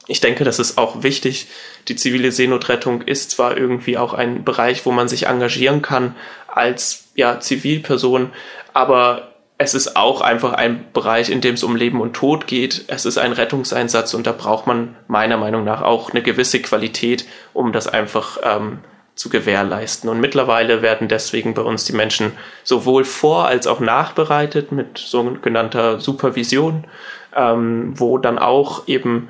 Ich 0.07 0.21
denke, 0.21 0.45
das 0.45 0.61
ist 0.61 0.79
auch 0.79 1.03
wichtig. 1.03 1.49
Die 1.89 1.97
zivile 1.97 2.31
Seenotrettung 2.31 3.03
ist 3.03 3.33
zwar 3.33 3.57
irgendwie 3.57 3.99
auch 3.99 4.15
ein 4.15 4.45
Bereich, 4.45 4.87
wo 4.87 4.93
man 4.93 5.09
sich 5.09 5.27
engagieren 5.27 5.83
kann 5.83 6.15
als 6.47 7.09
ja, 7.17 7.41
Zivilperson, 7.41 8.31
aber 8.73 9.33
es 9.59 9.75
ist 9.75 9.97
auch 9.97 10.21
einfach 10.21 10.53
ein 10.53 10.85
Bereich, 10.93 11.31
in 11.31 11.41
dem 11.41 11.55
es 11.55 11.65
um 11.65 11.75
Leben 11.75 12.01
und 12.01 12.15
Tod 12.15 12.47
geht. 12.47 12.85
Es 12.87 13.05
ist 13.05 13.19
ein 13.19 13.33
Rettungseinsatz 13.33 14.15
und 14.15 14.25
da 14.25 14.31
braucht 14.31 14.69
man 14.69 14.95
meiner 15.09 15.37
Meinung 15.37 15.65
nach 15.65 15.83
auch 15.83 16.11
eine 16.11 16.23
gewisse 16.23 16.63
Qualität, 16.63 17.27
um 17.53 17.73
das 17.73 17.89
einfach 17.89 18.39
ähm, 18.45 18.79
zu 19.19 19.29
gewährleisten. 19.29 20.09
Und 20.09 20.21
mittlerweile 20.21 20.81
werden 20.81 21.09
deswegen 21.09 21.55
bei 21.55 21.63
uns 21.63 21.85
die 21.85 21.93
Menschen 21.93 22.33
sowohl 22.63 23.05
vor 23.05 23.47
als 23.47 23.67
auch 23.67 23.81
nachbereitet 23.81 24.71
mit 24.73 24.99
sogenannter 24.99 26.01
Supervision, 26.01 26.85
ähm, 27.35 27.93
wo 27.97 28.19
dann 28.19 28.39
auch 28.39 28.87
eben 28.87 29.29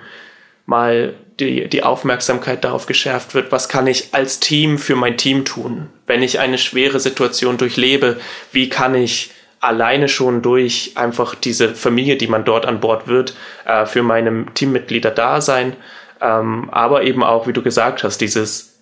mal 0.67 1.15
die, 1.41 1.69
die 1.69 1.83
Aufmerksamkeit 1.83 2.65
darauf 2.65 2.87
geschärft 2.87 3.35
wird, 3.35 3.51
was 3.51 3.69
kann 3.69 3.87
ich 3.87 4.13
als 4.13 4.41
Team 4.41 4.77
für 4.77 4.97
mein 4.97 5.17
Team 5.17 5.45
tun? 5.45 5.89
Wenn 6.07 6.23
ich 6.23 6.39
eine 6.39 6.59
schwere 6.59 7.01
Situation 7.01 7.57
durchlebe, 7.57 8.21
wie 8.53 8.69
kann 8.69 8.95
ich 8.95 9.31
alleine 9.61 10.09
schon 10.09 10.43
durch 10.43 10.93
einfach 10.97 11.35
diese 11.35 11.75
Familie, 11.75 12.17
die 12.17 12.27
man 12.27 12.45
dort 12.45 12.67
an 12.67 12.81
Bord 12.81 13.09
wird, 13.09 13.35
äh, 13.65 13.87
für 13.87 14.03
meine 14.03 14.47
Teammitglieder 14.55 15.11
da 15.11 15.41
sein. 15.41 15.75
Ähm, 16.21 16.69
aber 16.71 17.05
eben 17.05 17.23
auch, 17.23 17.47
wie 17.47 17.53
du 17.53 17.63
gesagt 17.63 18.05
hast, 18.05 18.21
dieses 18.21 18.78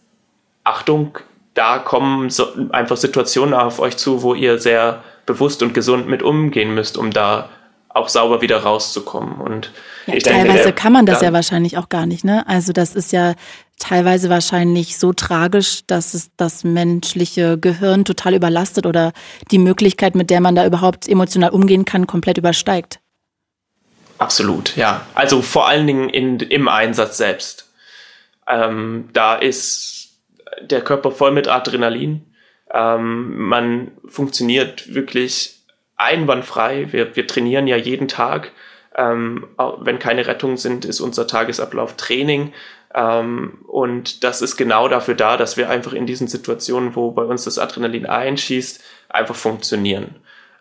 Achtung, 0.67 1.19
da 1.55 1.79
kommen 1.79 2.29
so 2.29 2.49
einfach 2.71 2.97
Situationen 2.97 3.55
auf 3.55 3.79
euch 3.79 3.97
zu, 3.97 4.23
wo 4.23 4.35
ihr 4.35 4.59
sehr 4.59 5.03
bewusst 5.25 5.63
und 5.63 5.75
gesund 5.75 6.09
mit 6.09 6.23
umgehen 6.23 6.75
müsst, 6.75 6.99
um 6.99 7.11
da 7.13 7.49
auch 7.89 8.09
sauber 8.09 8.43
wieder 8.43 8.59
rauszukommen. 8.59 9.41
Und 9.41 9.71
ja, 10.07 10.15
ich 10.15 10.25
teilweise 10.25 10.47
denke, 10.49 10.63
der, 10.65 10.73
kann 10.73 10.93
man 10.93 11.07
das 11.07 11.23
ja 11.23 11.33
wahrscheinlich 11.33 11.79
auch 11.79 11.89
gar 11.89 12.05
nicht, 12.05 12.25
ne? 12.25 12.47
Also 12.47 12.73
das 12.73 12.95
ist 12.95 13.13
ja 13.13 13.35
teilweise 13.79 14.29
wahrscheinlich 14.29 14.99
so 14.99 15.13
tragisch, 15.13 15.83
dass 15.87 16.15
es 16.15 16.31
das 16.37 16.65
menschliche 16.65 17.59
Gehirn 17.59 18.05
total 18.05 18.35
überlastet 18.35 18.85
oder 18.85 19.13
die 19.51 19.59
Möglichkeit, 19.59 20.15
mit 20.15 20.31
der 20.31 20.41
man 20.41 20.57
da 20.57 20.67
überhaupt 20.67 21.09
emotional 21.09 21.51
umgehen 21.51 21.85
kann, 21.85 22.07
komplett 22.07 22.39
übersteigt. 22.39 23.01
Absolut, 24.19 24.77
ja. 24.77 25.03
Also 25.15 25.43
vor 25.43 25.69
allen 25.69 25.87
Dingen 25.87 26.09
in, 26.09 26.41
im 26.41 26.69
Einsatz 26.69 27.17
selbst. 27.17 27.71
Ähm, 28.49 29.09
da 29.13 29.37
ist 29.37 29.96
der 30.63 30.83
Körper 30.83 31.11
voll 31.11 31.33
mit 31.33 31.49
Adrenalin. 31.49 32.25
Ähm, 32.73 33.37
man 33.49 33.93
funktioniert 34.07 34.95
wirklich 34.95 35.63
einwandfrei. 35.97 36.93
Wir, 36.93 37.17
wir 37.17 37.27
trainieren 37.27 37.67
ja 37.67 37.77
jeden 37.77 38.09
Tag. 38.09 38.53
Ähm, 38.97 39.47
wenn 39.81 39.99
keine 39.99 40.27
Rettungen 40.27 40.57
sind, 40.57 40.85
ist 40.85 41.01
unser 41.01 41.27
Tagesablauf 41.27 41.97
Training. 41.97 42.53
Ähm, 42.95 43.59
und 43.67 44.25
das 44.25 44.43
ist 44.43 44.57
genau 44.57 44.89
dafür 44.89 45.15
da, 45.15 45.37
dass 45.37 45.57
wir 45.57 45.69
einfach 45.69 45.93
in 45.93 46.07
diesen 46.07 46.29
Situationen, 46.29 46.97
wo 46.97 47.11
bei 47.11 47.23
uns 47.23 47.45
das 47.45 47.59
Adrenalin 47.59 48.07
einschießt, 48.07 48.83
einfach 49.09 49.37
funktionieren. 49.37 50.17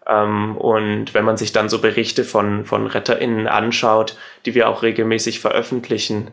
Ähm, 0.07 0.57
und 0.57 1.13
wenn 1.13 1.25
man 1.25 1.37
sich 1.37 1.53
dann 1.53 1.69
so 1.69 1.79
Berichte 1.79 2.23
von, 2.23 2.65
von 2.65 2.87
RetterInnen 2.87 3.47
anschaut, 3.47 4.17
die 4.45 4.53
wir 4.53 4.69
auch 4.69 4.83
regelmäßig 4.83 5.39
veröffentlichen, 5.39 6.31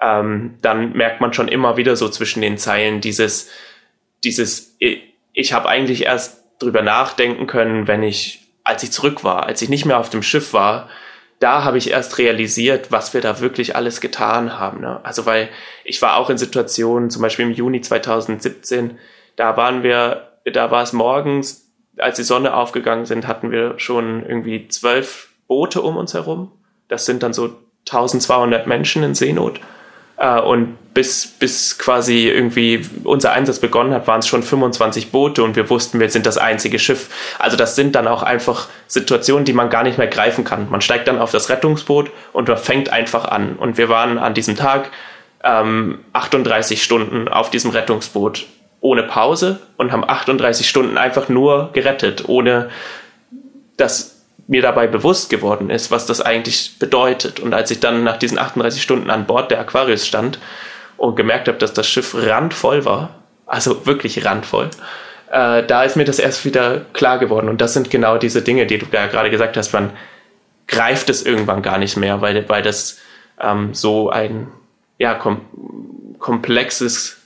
ähm, 0.00 0.56
dann 0.62 0.92
merkt 0.92 1.20
man 1.20 1.32
schon 1.32 1.48
immer 1.48 1.76
wieder 1.76 1.96
so 1.96 2.08
zwischen 2.08 2.42
den 2.42 2.58
Zeilen 2.58 3.00
dieses, 3.00 3.50
dieses, 4.22 4.76
ich 5.32 5.52
habe 5.52 5.68
eigentlich 5.68 6.04
erst 6.04 6.42
drüber 6.58 6.82
nachdenken 6.82 7.46
können, 7.46 7.86
wenn 7.86 8.02
ich, 8.02 8.48
als 8.64 8.82
ich 8.82 8.92
zurück 8.92 9.24
war, 9.24 9.46
als 9.46 9.62
ich 9.62 9.68
nicht 9.68 9.84
mehr 9.84 9.98
auf 9.98 10.10
dem 10.10 10.22
Schiff 10.22 10.52
war, 10.52 10.88
da 11.40 11.64
habe 11.64 11.78
ich 11.78 11.90
erst 11.90 12.18
realisiert, 12.18 12.90
was 12.90 13.12
wir 13.12 13.20
da 13.20 13.40
wirklich 13.40 13.76
alles 13.76 14.00
getan 14.00 14.58
haben. 14.58 14.80
Ne? 14.80 15.00
Also 15.04 15.26
weil 15.26 15.48
ich 15.84 16.00
war 16.00 16.16
auch 16.16 16.30
in 16.30 16.38
Situationen, 16.38 17.10
zum 17.10 17.22
Beispiel 17.22 17.44
im 17.44 17.52
Juni 17.52 17.80
2017, 17.80 18.98
da 19.36 19.56
waren 19.56 19.82
wir, 19.82 20.38
da 20.44 20.70
war 20.70 20.82
es 20.82 20.92
morgens, 20.92 21.70
als 21.98 22.16
die 22.16 22.22
Sonne 22.22 22.54
aufgegangen 22.54 23.04
sind, 23.04 23.26
hatten 23.26 23.50
wir 23.50 23.78
schon 23.78 24.24
irgendwie 24.24 24.68
zwölf 24.68 25.28
Boote 25.46 25.82
um 25.82 25.96
uns 25.96 26.14
herum. 26.14 26.50
Das 26.88 27.06
sind 27.06 27.22
dann 27.22 27.32
so 27.32 27.56
1200 27.86 28.66
Menschen 28.66 29.02
in 29.02 29.14
Seenot. 29.14 29.60
Äh, 30.24 30.40
und 30.40 30.78
bis, 30.94 31.26
bis 31.26 31.76
quasi 31.76 32.28
irgendwie 32.28 32.86
unser 33.02 33.32
Einsatz 33.32 33.58
begonnen 33.58 33.92
hat, 33.92 34.06
waren 34.06 34.20
es 34.20 34.28
schon 34.28 34.42
25 34.42 35.10
Boote 35.10 35.42
und 35.42 35.56
wir 35.56 35.68
wussten, 35.68 35.98
wir 35.98 36.08
sind 36.08 36.24
das 36.24 36.38
einzige 36.38 36.78
Schiff. 36.78 37.10
Also 37.38 37.56
das 37.56 37.74
sind 37.74 37.96
dann 37.96 38.06
auch 38.06 38.22
einfach 38.22 38.68
Situationen, 38.86 39.44
die 39.44 39.52
man 39.52 39.70
gar 39.70 39.82
nicht 39.82 39.98
mehr 39.98 40.06
greifen 40.06 40.44
kann. 40.44 40.70
Man 40.70 40.80
steigt 40.80 41.08
dann 41.08 41.18
auf 41.18 41.32
das 41.32 41.50
Rettungsboot 41.50 42.10
und 42.32 42.48
man 42.48 42.56
fängt 42.56 42.90
einfach 42.90 43.24
an. 43.24 43.56
Und 43.56 43.76
wir 43.76 43.88
waren 43.88 44.18
an 44.18 44.34
diesem 44.34 44.56
Tag 44.56 44.92
ähm, 45.42 45.98
38 46.12 46.82
Stunden 46.82 47.28
auf 47.28 47.50
diesem 47.50 47.72
Rettungsboot 47.72 48.46
ohne 48.80 49.02
Pause 49.02 49.60
und 49.76 49.92
haben 49.92 50.08
38 50.08 50.68
Stunden 50.68 50.96
einfach 50.96 51.28
nur 51.28 51.70
gerettet, 51.72 52.28
ohne 52.28 52.70
dass 53.76 54.13
mir 54.46 54.62
dabei 54.62 54.86
bewusst 54.86 55.30
geworden 55.30 55.70
ist, 55.70 55.90
was 55.90 56.06
das 56.06 56.20
eigentlich 56.20 56.78
bedeutet. 56.78 57.40
Und 57.40 57.54
als 57.54 57.70
ich 57.70 57.80
dann 57.80 58.04
nach 58.04 58.18
diesen 58.18 58.38
38 58.38 58.82
Stunden 58.82 59.10
an 59.10 59.26
Bord 59.26 59.50
der 59.50 59.60
Aquarius 59.60 60.06
stand 60.06 60.38
und 60.96 61.16
gemerkt 61.16 61.48
habe, 61.48 61.58
dass 61.58 61.72
das 61.72 61.88
Schiff 61.88 62.14
randvoll 62.14 62.84
war, 62.84 63.22
also 63.46 63.86
wirklich 63.86 64.24
randvoll, 64.24 64.70
äh, 65.30 65.62
da 65.64 65.84
ist 65.84 65.96
mir 65.96 66.04
das 66.04 66.18
erst 66.18 66.44
wieder 66.44 66.82
klar 66.92 67.18
geworden. 67.18 67.48
Und 67.48 67.60
das 67.60 67.72
sind 67.72 67.90
genau 67.90 68.18
diese 68.18 68.42
Dinge, 68.42 68.66
die 68.66 68.78
du 68.78 68.86
ja 68.92 69.06
gerade 69.06 69.30
gesagt 69.30 69.56
hast, 69.56 69.72
man 69.72 69.90
greift 70.66 71.10
es 71.10 71.24
irgendwann 71.24 71.62
gar 71.62 71.78
nicht 71.78 71.96
mehr, 71.96 72.20
weil, 72.20 72.48
weil 72.48 72.62
das 72.62 72.98
ähm, 73.40 73.74
so 73.74 74.10
ein 74.10 74.48
ja, 74.98 75.14
kom 75.14 75.40
komplexes 76.18 77.18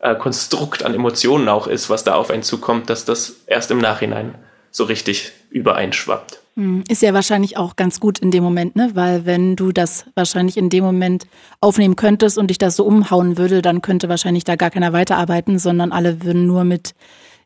äh, 0.00 0.16
Konstrukt 0.16 0.82
an 0.82 0.94
Emotionen 0.94 1.48
auch 1.48 1.68
ist, 1.68 1.88
was 1.88 2.02
da 2.02 2.14
auf 2.14 2.30
einen 2.30 2.42
zukommt, 2.42 2.90
dass 2.90 3.04
das 3.04 3.36
erst 3.46 3.70
im 3.70 3.78
Nachhinein 3.78 4.34
so 4.72 4.84
richtig 4.84 5.32
übereinschwappt. 5.50 6.40
Hm, 6.60 6.84
ist 6.90 7.00
ja 7.00 7.14
wahrscheinlich 7.14 7.56
auch 7.56 7.74
ganz 7.74 8.00
gut 8.00 8.18
in 8.18 8.30
dem 8.30 8.44
Moment, 8.44 8.76
ne? 8.76 8.90
Weil 8.92 9.24
wenn 9.24 9.56
du 9.56 9.72
das 9.72 10.04
wahrscheinlich 10.14 10.58
in 10.58 10.68
dem 10.68 10.84
Moment 10.84 11.26
aufnehmen 11.62 11.96
könntest 11.96 12.36
und 12.36 12.48
dich 12.48 12.58
das 12.58 12.76
so 12.76 12.84
umhauen 12.84 13.38
würde, 13.38 13.62
dann 13.62 13.80
könnte 13.80 14.10
wahrscheinlich 14.10 14.44
da 14.44 14.56
gar 14.56 14.68
keiner 14.68 14.92
weiterarbeiten, 14.92 15.58
sondern 15.58 15.90
alle 15.90 16.22
würden 16.22 16.46
nur 16.46 16.64
mit 16.64 16.94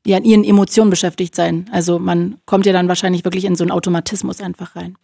ja, 0.05 0.19
ihren 0.19 0.43
Emotionen 0.43 0.91
beschäftigt 0.91 1.37
sein. 1.37 1.71
Also 1.71 2.01
man 2.01 2.39
kommt 2.45 2.67
ja 2.67 2.73
dann 2.73 2.89
wahrscheinlich 2.89 3.25
wirklich 3.25 3.45
in 3.45 3.55
so 3.55 3.63
einen 3.63 3.71
Automatismus 3.71 4.41
einfach 4.41 4.75
rein. 4.75 4.97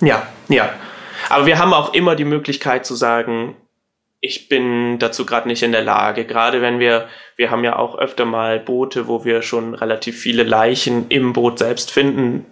Ja, 0.00 0.24
ja. 0.48 0.72
Aber 1.28 1.46
wir 1.46 1.58
haben 1.58 1.74
auch 1.74 1.94
immer 1.94 2.14
die 2.14 2.24
Möglichkeit 2.24 2.86
zu 2.86 2.94
sagen, 2.94 3.56
ich 4.20 4.48
bin 4.48 5.00
dazu 5.00 5.26
gerade 5.26 5.48
nicht 5.48 5.64
in 5.64 5.72
der 5.72 5.82
Lage. 5.82 6.26
Gerade 6.26 6.62
wenn 6.62 6.78
wir, 6.78 7.08
wir 7.34 7.50
haben 7.50 7.64
ja 7.64 7.76
auch 7.76 7.98
öfter 7.98 8.24
mal 8.24 8.60
Boote, 8.60 9.08
wo 9.08 9.24
wir 9.24 9.42
schon 9.42 9.74
relativ 9.74 10.16
viele 10.16 10.44
Leichen 10.44 11.06
im 11.08 11.32
Boot 11.32 11.58
selbst 11.58 11.90
finden, 11.90 12.46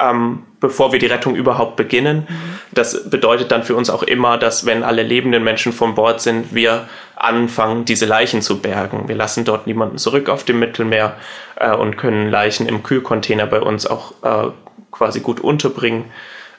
ähm, 0.00 0.44
bevor 0.60 0.92
wir 0.92 0.98
die 0.98 1.06
Rettung 1.06 1.34
überhaupt 1.34 1.76
beginnen. 1.76 2.26
Mhm. 2.28 2.58
Das 2.72 3.10
bedeutet 3.10 3.50
dann 3.50 3.64
für 3.64 3.74
uns 3.76 3.90
auch 3.90 4.02
immer, 4.02 4.38
dass 4.38 4.66
wenn 4.66 4.82
alle 4.82 5.02
lebenden 5.02 5.44
Menschen 5.44 5.72
von 5.72 5.94
Bord 5.94 6.20
sind, 6.20 6.54
wir 6.54 6.88
anfangen, 7.16 7.84
diese 7.84 8.06
Leichen 8.06 8.42
zu 8.42 8.60
bergen. 8.60 9.08
Wir 9.08 9.16
lassen 9.16 9.44
dort 9.44 9.66
niemanden 9.66 9.98
zurück 9.98 10.28
auf 10.28 10.44
dem 10.44 10.58
Mittelmeer 10.58 11.16
äh, 11.56 11.74
und 11.74 11.96
können 11.96 12.30
Leichen 12.30 12.66
im 12.66 12.82
Kühlcontainer 12.82 13.46
bei 13.46 13.60
uns 13.60 13.86
auch 13.86 14.12
äh, 14.22 14.50
quasi 14.90 15.20
gut 15.20 15.40
unterbringen. 15.40 16.06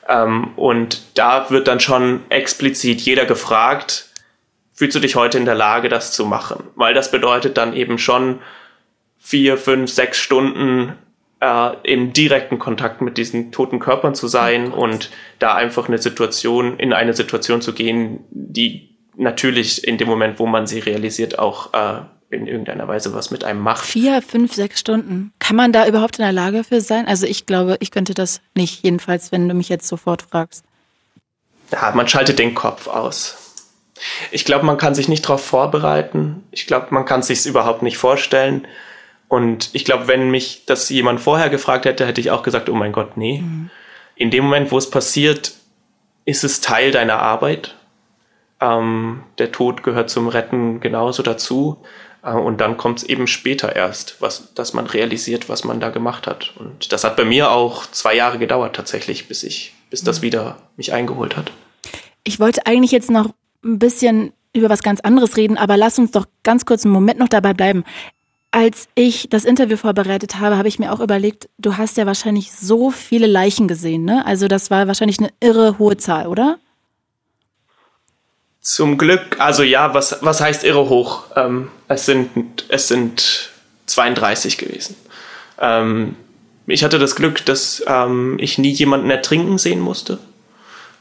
Ähm, 0.07 0.49
und 0.55 1.17
da 1.17 1.49
wird 1.49 1.67
dann 1.67 1.79
schon 1.79 2.21
explizit 2.29 3.01
jeder 3.01 3.25
gefragt, 3.25 4.07
fühlst 4.73 4.95
du 4.95 4.99
dich 4.99 5.15
heute 5.15 5.37
in 5.37 5.45
der 5.45 5.55
Lage, 5.55 5.89
das 5.89 6.11
zu 6.11 6.25
machen? 6.25 6.63
Weil 6.75 6.93
das 6.93 7.11
bedeutet 7.11 7.57
dann 7.57 7.73
eben 7.73 7.97
schon 7.97 8.39
vier, 9.19 9.57
fünf, 9.57 9.91
sechs 9.91 10.17
Stunden 10.17 10.93
äh, 11.41 11.71
im 11.83 12.13
direkten 12.13 12.59
Kontakt 12.59 13.01
mit 13.01 13.17
diesen 13.17 13.51
toten 13.51 13.79
Körpern 13.79 14.15
zu 14.15 14.27
sein 14.27 14.71
oh 14.71 14.83
und 14.83 15.09
da 15.39 15.55
einfach 15.55 15.87
eine 15.87 15.97
Situation, 15.97 16.79
in 16.79 16.93
eine 16.93 17.13
Situation 17.13 17.61
zu 17.61 17.73
gehen, 17.73 18.23
die 18.29 18.95
natürlich 19.17 19.85
in 19.85 19.97
dem 19.97 20.07
Moment, 20.07 20.39
wo 20.39 20.45
man 20.45 20.67
sie 20.67 20.79
realisiert, 20.79 21.39
auch 21.39 21.73
äh, 21.73 22.01
in 22.29 22.47
irgendeiner 22.47 22.87
Weise 22.87 23.13
was 23.13 23.31
mit 23.31 23.43
einem 23.43 23.59
macht. 23.59 23.85
Vier, 23.85 24.21
fünf, 24.21 24.53
sechs 24.53 24.79
Stunden. 24.79 25.33
Kann 25.39 25.55
man 25.55 25.73
da 25.73 25.85
überhaupt 25.87 26.17
in 26.19 26.23
der 26.23 26.31
Lage 26.31 26.63
für 26.63 26.79
sein? 26.79 27.07
Also 27.07 27.25
ich 27.25 27.45
glaube, 27.45 27.75
ich 27.81 27.91
könnte 27.91 28.13
das 28.13 28.39
nicht, 28.55 28.83
jedenfalls, 28.83 29.31
wenn 29.31 29.49
du 29.49 29.53
mich 29.53 29.67
jetzt 29.67 29.87
sofort 29.87 30.21
fragst. 30.21 30.63
Ja, 31.71 31.91
man 31.93 32.07
schaltet 32.07 32.39
den 32.39 32.53
Kopf 32.53 32.87
aus. 32.87 33.37
Ich 34.31 34.45
glaube, 34.45 34.65
man 34.65 34.77
kann 34.77 34.95
sich 34.95 35.07
nicht 35.07 35.25
darauf 35.25 35.43
vorbereiten. 35.43 36.43
Ich 36.51 36.67
glaube, 36.67 36.87
man 36.91 37.05
kann 37.05 37.21
sich 37.21 37.45
überhaupt 37.45 37.83
nicht 37.83 37.97
vorstellen. 37.97 38.65
Und 39.31 39.69
ich 39.71 39.85
glaube, 39.85 40.09
wenn 40.09 40.29
mich 40.29 40.63
das 40.65 40.89
jemand 40.89 41.21
vorher 41.21 41.49
gefragt 41.49 41.85
hätte, 41.85 42.05
hätte 42.05 42.19
ich 42.19 42.31
auch 42.31 42.43
gesagt, 42.43 42.67
oh 42.67 42.75
mein 42.75 42.91
Gott, 42.91 43.15
nee. 43.15 43.39
Mhm. 43.39 43.69
In 44.13 44.29
dem 44.29 44.43
Moment, 44.43 44.73
wo 44.73 44.77
es 44.77 44.89
passiert, 44.89 45.53
ist 46.25 46.43
es 46.43 46.59
Teil 46.59 46.91
deiner 46.91 47.19
Arbeit. 47.19 47.77
Ähm, 48.59 49.23
der 49.37 49.53
Tod 49.53 49.83
gehört 49.83 50.09
zum 50.09 50.27
Retten 50.27 50.81
genauso 50.81 51.23
dazu. 51.23 51.77
Äh, 52.23 52.33
und 52.33 52.59
dann 52.59 52.75
kommt 52.75 52.97
es 52.97 53.03
eben 53.05 53.25
später 53.25 53.73
erst, 53.73 54.21
was, 54.21 54.53
dass 54.53 54.73
man 54.73 54.85
realisiert, 54.85 55.47
was 55.47 55.63
man 55.63 55.79
da 55.79 55.91
gemacht 55.91 56.27
hat. 56.27 56.53
Und 56.59 56.91
das 56.91 57.05
hat 57.05 57.15
bei 57.15 57.23
mir 57.23 57.51
auch 57.51 57.85
zwei 57.89 58.13
Jahre 58.13 58.37
gedauert 58.37 58.75
tatsächlich, 58.75 59.29
bis 59.29 59.43
ich, 59.43 59.73
bis 59.89 60.03
das 60.03 60.19
mhm. 60.19 60.23
wieder 60.23 60.57
mich 60.75 60.91
eingeholt 60.91 61.37
hat. 61.37 61.53
Ich 62.25 62.41
wollte 62.41 62.65
eigentlich 62.65 62.91
jetzt 62.91 63.09
noch 63.09 63.29
ein 63.63 63.79
bisschen 63.79 64.33
über 64.53 64.69
was 64.69 64.83
ganz 64.83 64.99
anderes 64.99 65.37
reden, 65.37 65.57
aber 65.57 65.77
lass 65.77 65.97
uns 65.97 66.11
doch 66.11 66.25
ganz 66.43 66.65
kurz 66.65 66.83
einen 66.83 66.93
Moment 66.93 67.17
noch 67.17 67.29
dabei 67.29 67.53
bleiben 67.53 67.85
Als 68.51 68.89
ich 68.95 69.29
das 69.29 69.45
Interview 69.45 69.77
vorbereitet 69.77 70.39
habe, 70.39 70.57
habe 70.57 70.67
ich 70.67 70.77
mir 70.77 70.91
auch 70.91 70.99
überlegt, 70.99 71.47
du 71.57 71.77
hast 71.77 71.95
ja 71.95 72.05
wahrscheinlich 72.05 72.51
so 72.51 72.91
viele 72.91 73.25
Leichen 73.25 73.69
gesehen, 73.69 74.03
ne? 74.03 74.25
Also 74.25 74.49
das 74.49 74.69
war 74.69 74.87
wahrscheinlich 74.87 75.19
eine 75.19 75.29
irre 75.39 75.79
hohe 75.79 75.95
Zahl, 75.95 76.27
oder? 76.27 76.59
Zum 78.59 78.97
Glück, 78.97 79.39
also 79.39 79.63
ja, 79.63 79.93
was, 79.93 80.17
was 80.21 80.41
heißt 80.41 80.65
irre 80.65 80.89
hoch? 80.89 81.23
Ähm, 81.35 81.69
es, 81.87 82.05
sind, 82.05 82.65
es 82.67 82.89
sind 82.89 83.51
32 83.85 84.57
gewesen. 84.57 84.97
Ähm, 85.59 86.15
ich 86.67 86.83
hatte 86.83 86.99
das 86.99 87.15
Glück, 87.15 87.45
dass 87.45 87.83
ähm, 87.87 88.37
ich 88.39 88.57
nie 88.57 88.71
jemanden 88.71 89.09
ertrinken 89.09 89.57
sehen 89.57 89.79
musste, 89.79 90.19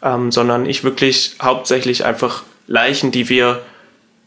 ähm, 0.03 0.31
sondern 0.31 0.67
ich 0.67 0.85
wirklich 0.85 1.37
hauptsächlich 1.43 2.05
einfach 2.05 2.45
Leichen, 2.69 3.11
die 3.11 3.29
wir 3.29 3.61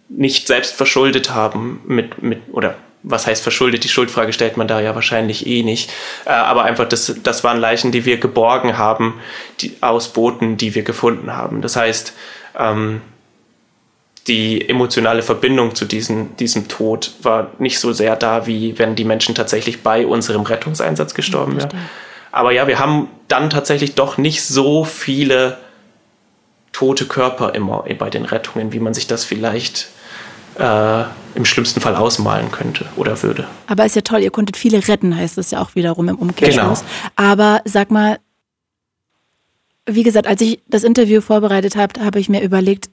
nicht 0.10 0.46
selbst 0.48 0.76
verschuldet 0.76 1.32
haben, 1.32 1.82
mit, 1.86 2.22
mit 2.22 2.42
oder 2.52 2.76
was 3.04 3.28
heißt 3.28 3.44
verschuldet? 3.44 3.84
Die 3.84 3.90
Schuldfrage 3.90 4.34
stellt 4.34 4.58
man 4.58 4.68
da 4.68 4.80
ja 4.80 4.96
wahrscheinlich 4.96 5.46
eh 5.46 5.64
nicht. 5.64 5.92
Äh, 6.26 6.32
aber 6.32 6.64
einfach, 6.64 6.88
das, 6.88 7.14
das 7.22 7.44
waren 7.44 7.60
Leichen, 7.60 7.92
die 7.92 8.06
wir 8.06 8.18
geborgen 8.18 8.78
haben, 8.78 9.20
die, 9.60 9.76
aus 9.82 10.10
Booten, 10.10 10.58
die 10.58 10.74
wir 10.74 10.84
gefunden 10.84 11.36
haben. 11.36 11.62
Das 11.62 11.76
heißt, 11.76 12.14
ähm, 12.58 13.02
die 14.28 14.70
emotionale 14.70 15.22
Verbindung 15.22 15.76
zu 15.76 15.84
diesem, 15.86 16.36
diesem 16.38 16.70
Tod 16.70 17.12
war 17.22 17.52
nicht 17.60 17.80
so 17.80 17.92
sehr 17.92 18.16
da, 18.16 18.48
wie 18.48 18.80
wenn 18.80 18.96
die 18.96 19.04
Menschen 19.04 19.36
tatsächlich 19.36 19.84
bei 19.84 20.08
unserem 20.08 20.44
Rettungseinsatz 20.44 21.14
gestorben 21.14 21.58
wären. 21.58 21.72
Aber 22.32 22.52
ja, 22.52 22.68
wir 22.68 22.80
haben 22.80 23.10
dann 23.28 23.50
tatsächlich 23.50 23.96
doch 23.96 24.18
nicht 24.18 24.44
so 24.44 24.86
viele 24.86 25.58
tote 26.72 27.06
Körper 27.06 27.54
immer 27.54 27.86
bei 28.00 28.10
den 28.10 28.26
Rettungen, 28.26 28.72
wie 28.72 28.80
man 28.80 28.94
sich 28.94 29.08
das 29.08 29.26
vielleicht 29.26 29.90
äh, 30.58 31.04
im 31.36 31.46
schlimmsten 31.46 31.82
Fall 31.82 31.96
ausmalen 31.96 32.52
könnte 32.52 32.86
oder 32.96 33.22
würde. 33.24 33.48
Aber 33.68 33.86
ist 33.86 33.96
ja 33.96 34.02
toll, 34.02 34.22
ihr 34.22 34.32
konntet 34.32 34.58
viele 34.58 34.88
retten, 34.88 35.16
heißt 35.16 35.38
es 35.38 35.52
ja 35.52 35.62
auch 35.62 35.76
wiederum 35.76 36.10
im 36.10 36.18
Umkehrschluss. 36.18 36.82
Genau. 36.82 37.32
Aber 37.32 37.62
sag 37.66 37.92
mal, 37.92 38.20
wie 39.86 40.04
gesagt, 40.04 40.28
als 40.28 40.42
ich 40.42 40.62
das 40.68 40.84
Interview 40.84 41.22
vorbereitet 41.22 41.76
habe, 41.76 42.04
habe 42.04 42.20
ich 42.20 42.30
mir 42.30 42.42
überlegt, 42.42 42.90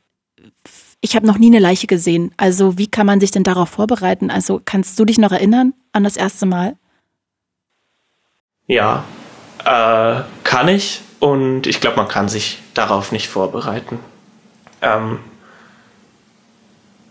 ich 1.00 1.16
habe 1.16 1.26
noch 1.26 1.38
nie 1.38 1.46
eine 1.46 1.58
Leiche 1.58 1.86
gesehen. 1.86 2.32
Also 2.36 2.76
wie 2.78 2.88
kann 2.88 3.06
man 3.06 3.20
sich 3.20 3.30
denn 3.30 3.44
darauf 3.44 3.70
vorbereiten? 3.70 4.30
Also 4.30 4.60
kannst 4.64 4.98
du 4.98 5.04
dich 5.04 5.18
noch 5.18 5.32
erinnern 5.32 5.72
an 5.92 6.04
das 6.04 6.16
erste 6.16 6.46
Mal? 6.46 6.76
Ja, 8.66 9.04
äh, 9.64 10.22
kann 10.44 10.68
ich. 10.68 11.02
Und 11.18 11.66
ich 11.66 11.80
glaube, 11.80 11.96
man 11.96 12.08
kann 12.08 12.28
sich 12.28 12.58
darauf 12.74 13.12
nicht 13.12 13.28
vorbereiten. 13.28 13.98
Ähm, 14.80 15.18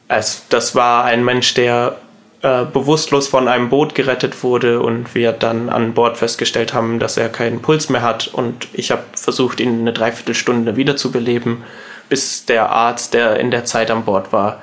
es, 0.10 0.44
das 0.50 0.76
war 0.76 1.06
ein 1.06 1.24
Mensch, 1.24 1.54
der 1.54 1.98
äh, 2.42 2.66
bewusstlos 2.66 3.28
von 3.28 3.48
einem 3.48 3.70
Boot 3.70 3.96
gerettet 3.96 4.44
wurde 4.44 4.82
und 4.82 5.16
wir 5.16 5.32
dann 5.32 5.70
an 5.70 5.94
Bord 5.94 6.18
festgestellt 6.18 6.74
haben, 6.74 7.00
dass 7.00 7.16
er 7.16 7.30
keinen 7.30 7.62
Puls 7.62 7.90
mehr 7.90 8.02
hat. 8.02 8.28
Und 8.28 8.68
ich 8.74 8.92
habe 8.92 9.04
versucht, 9.14 9.60
ihn 9.62 9.82
eine 9.82 9.94
Dreiviertelstunde 9.94 10.76
wiederzubeleben 10.76 11.64
bis 12.10 12.46
der 12.46 12.70
Arzt, 12.70 13.14
der 13.14 13.40
in 13.40 13.52
der 13.52 13.66
Zeit 13.66 13.92
an 13.92 14.04
Bord 14.04 14.34
war, 14.34 14.62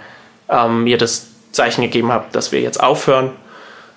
ähm, 0.49 0.85
mir 0.85 0.99
das 0.99 1.29
Zeichen 1.53 1.83
gegeben 1.83 2.11
hat, 2.13 2.35
dass 2.35 2.51
wir 2.51 2.61
jetzt 2.61 2.83
aufhören. 2.83 3.31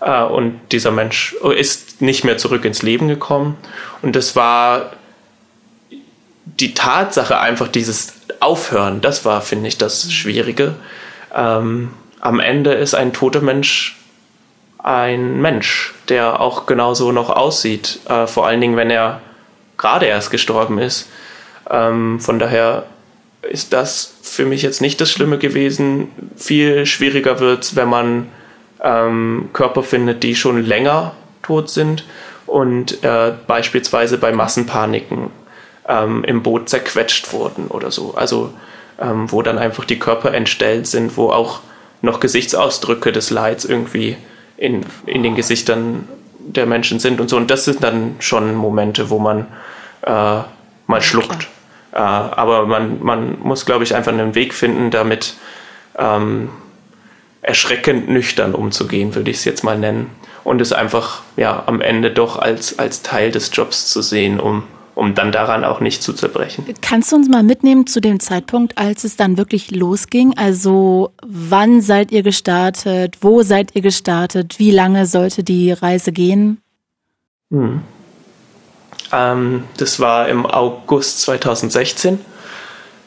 Äh, 0.02 0.24
und 0.24 0.60
dieser 0.72 0.92
Mensch 0.92 1.34
ist 1.56 2.02
nicht 2.02 2.24
mehr 2.24 2.38
zurück 2.38 2.64
ins 2.64 2.84
Leben 2.84 3.08
gekommen. 3.08 3.58
Und 4.02 4.16
das 4.16 4.36
war 4.36 4.94
die 6.46 6.74
Tatsache 6.74 7.40
einfach, 7.40 7.68
dieses 7.68 8.14
Aufhören, 8.40 9.02
das 9.02 9.26
war, 9.26 9.42
finde 9.42 9.68
ich, 9.68 9.78
das 9.78 10.12
Schwierige. 10.12 10.76
Ähm, 11.36 11.92
am 12.20 12.40
Ende 12.40 12.74
ist 12.74 12.94
ein 12.94 13.14
toter 13.14 13.42
Mensch 13.42 14.00
ein 14.82 15.42
Mensch, 15.42 15.94
der 16.08 16.40
auch 16.40 16.66
genauso 16.66 17.12
noch 17.12 17.30
aussieht, 17.30 18.00
äh, 18.08 18.28
vor 18.28 18.48
allen 18.48 18.62
Dingen, 18.62 18.78
wenn 18.78 18.90
er 18.90 19.22
gerade 19.78 20.06
erst 20.06 20.32
gestorben 20.32 20.80
ist. 20.80 21.10
Ähm, 21.70 22.20
von 22.20 22.40
daher 22.40 22.86
ist 23.42 23.74
das 23.74 24.14
für 24.22 24.46
mich 24.46 24.62
jetzt 24.62 24.82
nicht 24.82 25.00
das 25.02 25.12
Schlimme 25.12 25.38
gewesen. 25.38 26.10
Viel 26.36 26.86
schwieriger 26.86 27.40
wird 27.40 27.64
es, 27.64 27.76
wenn 27.76 27.90
man 27.90 28.30
ähm, 28.82 29.50
Körper 29.54 29.84
findet, 29.84 30.24
die 30.24 30.36
schon 30.36 30.64
länger 30.64 31.14
tot 31.44 31.70
sind 31.70 32.06
und 32.48 33.04
äh, 33.04 33.34
beispielsweise 33.48 34.18
bei 34.18 34.32
Massenpaniken 34.32 35.30
ähm, 35.88 36.24
im 36.24 36.42
Boot 36.42 36.70
zerquetscht 36.70 37.32
wurden 37.34 37.68
oder 37.68 37.92
so. 37.92 38.14
Also 38.16 38.54
ähm, 39.00 39.32
wo 39.32 39.42
dann 39.42 39.58
einfach 39.58 39.86
die 39.86 40.00
Körper 40.00 40.34
entstellt 40.34 40.88
sind, 40.88 41.18
wo 41.18 41.30
auch 41.30 41.62
noch 42.02 42.20
Gesichtsausdrücke 42.20 43.12
des 43.12 43.30
Leids 43.30 43.66
irgendwie 43.66 44.18
in, 44.58 44.86
in 45.06 45.24
den 45.24 45.36
Gesichtern 45.36 46.08
der 46.40 46.66
Menschen 46.66 47.00
sind 47.00 47.22
und 47.22 47.30
so. 47.30 47.38
Und 47.38 47.52
das 47.52 47.66
sind 47.66 47.84
dann 47.84 48.16
schon 48.20 48.56
Momente, 48.56 49.10
wo 49.10 49.20
man 49.20 49.48
äh, 50.02 50.40
mal 50.88 51.02
schluckt. 51.02 51.48
Äh, 51.92 51.98
aber 51.98 52.66
man, 52.66 53.02
man 53.04 53.38
muss, 53.42 53.66
glaube 53.66 53.84
ich, 53.84 53.96
einfach 53.96 54.12
einen 54.12 54.36
Weg 54.36 54.54
finden, 54.54 54.92
damit 54.92 55.36
ähm, 55.98 56.50
erschreckend 57.42 58.10
nüchtern 58.10 58.54
umzugehen, 58.54 59.16
würde 59.16 59.32
ich 59.32 59.38
es 59.38 59.46
jetzt 59.46 59.64
mal 59.64 59.78
nennen. 59.78 60.10
Und 60.44 60.62
es 60.62 60.74
einfach 60.74 61.22
ja, 61.38 61.64
am 61.66 61.82
Ende 61.82 62.12
doch 62.12 62.38
als, 62.38 62.80
als 62.80 63.02
Teil 63.02 63.32
des 63.32 63.52
Jobs 63.54 63.88
zu 63.88 64.02
sehen, 64.02 64.40
um, 64.40 64.64
um 65.00 65.16
dann 65.16 65.32
daran 65.32 65.64
auch 65.64 65.80
nicht 65.80 66.04
zu 66.04 66.12
zerbrechen. 66.12 66.66
Kannst 66.82 67.12
du 67.12 67.16
uns 67.16 67.30
mal 67.30 67.42
mitnehmen 67.42 67.88
zu 67.88 68.02
dem 68.02 68.20
Zeitpunkt, 68.20 68.78
als 68.78 69.06
es 69.06 69.16
dann 69.16 69.38
wirklich 69.38 69.72
losging? 69.72 70.38
Also 70.38 71.14
wann 71.26 71.82
seid 71.82 72.12
ihr 72.12 72.22
gestartet? 72.22 73.18
Wo 73.22 73.42
seid 73.42 73.76
ihr 73.76 73.82
gestartet? 73.82 74.60
Wie 74.60 74.72
lange 74.72 75.06
sollte 75.06 75.44
die 75.44 75.72
Reise 75.72 76.12
gehen? 76.12 76.62
Hm. 77.50 77.82
Ähm, 79.14 79.64
das 79.78 80.02
war 80.02 80.28
im 80.28 80.46
August 80.46 81.22
2016. 81.22 82.20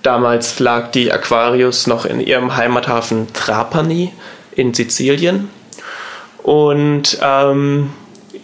Damals 0.03 0.59
lag 0.59 0.91
die 0.93 1.13
Aquarius 1.13 1.87
noch 1.87 2.07
in 2.07 2.21
ihrem 2.21 2.57
Heimathafen 2.57 3.33
Trapani 3.35 4.13
in 4.53 4.73
Sizilien. 4.73 5.51
Und 6.43 7.19
ähm, 7.23 7.91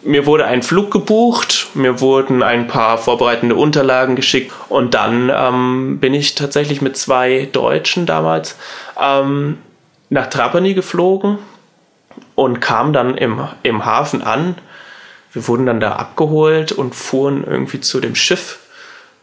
mir 0.03 0.27
wurde 0.27 0.47
ein 0.47 0.63
Flug 0.63 0.91
gebucht, 0.91 1.69
mir 1.75 2.01
wurden 2.01 2.43
ein 2.43 2.67
paar 2.67 2.99
vorbereitende 2.99 3.55
Unterlagen 3.55 4.17
geschickt 4.17 4.53
und 4.69 4.95
dann 4.95 5.31
ähm, 5.35 5.99
bin 6.01 6.15
ich 6.15 6.35
tatsächlich 6.35 6.83
mit 6.83 6.97
zwei 6.97 7.49
Deutschen 7.53 8.07
damals 8.07 8.57
ähm, 9.01 9.59
nach 10.11 10.29
Trapani 10.29 10.75
geflogen 10.75 11.39
und 12.35 12.61
kam 12.61 12.93
dann 12.93 13.17
im, 13.17 13.47
im 13.63 13.85
Hafen 13.85 14.23
an 14.23 14.57
wir 15.33 15.47
wurden 15.49 15.67
dann 15.67 15.81
da 15.81 15.93
abgeholt 15.93 16.73
und 16.73 16.95
fuhren 16.95 17.45
irgendwie 17.47 17.81
zu 17.81 18.01
dem 18.01 18.15
Schiff. 18.15 18.59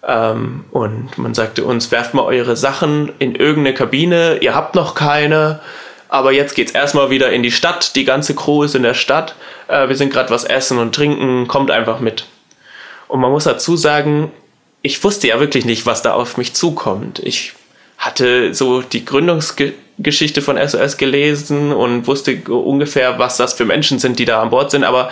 Ähm, 0.08 0.66
und 0.72 1.18
man 1.18 1.34
sagte 1.34 1.66
uns, 1.66 1.92
werft 1.92 2.14
mal 2.14 2.24
eure 2.24 2.56
Sachen 2.56 3.12
in 3.20 3.36
irgendeine 3.36 3.76
Kabine, 3.76 4.38
ihr 4.38 4.54
habt 4.54 4.76
noch 4.76 4.96
keine. 4.96 5.60
Aber 6.16 6.32
jetzt 6.32 6.56
geht's 6.56 6.72
erstmal 6.72 7.10
wieder 7.10 7.34
in 7.34 7.44
die 7.44 7.52
Stadt. 7.52 7.98
Die 7.98 8.06
ganze 8.06 8.36
Crew 8.36 8.64
ist 8.64 8.74
in 8.74 8.84
der 8.84 8.94
Stadt. 8.94 9.36
Äh, 9.68 9.90
wir 9.90 9.98
sind 9.98 10.14
gerade 10.14 10.30
was 10.30 10.46
essen 10.46 10.78
und 10.78 10.96
trinken. 10.96 11.50
Kommt 11.50 11.72
einfach 11.72 12.00
mit. 12.00 12.26
Und 13.10 13.20
man 13.20 13.32
muss 13.32 13.44
dazu 13.44 13.76
sagen, 13.76 14.32
ich 14.82 15.04
wusste 15.04 15.28
ja 15.28 15.42
wirklich 15.42 15.66
nicht, 15.66 15.86
was 15.86 16.04
da 16.04 16.14
auf 16.14 16.38
mich 16.38 16.54
zukommt. 16.54 17.20
Ich 17.20 17.52
hatte 17.98 18.54
so 18.54 18.82
die 18.82 19.04
Gründungsgeschichte 19.04 20.42
von 20.42 20.58
SOS 20.58 20.96
gelesen 20.96 21.74
und 21.74 22.08
wusste 22.08 22.38
ungefähr, 22.48 23.20
was 23.20 23.36
das 23.36 23.54
für 23.54 23.66
Menschen 23.66 24.00
sind, 24.00 24.18
die 24.18 24.24
da 24.24 24.42
an 24.42 24.52
Bord 24.52 24.72
sind. 24.72 24.86
Aber 24.86 25.12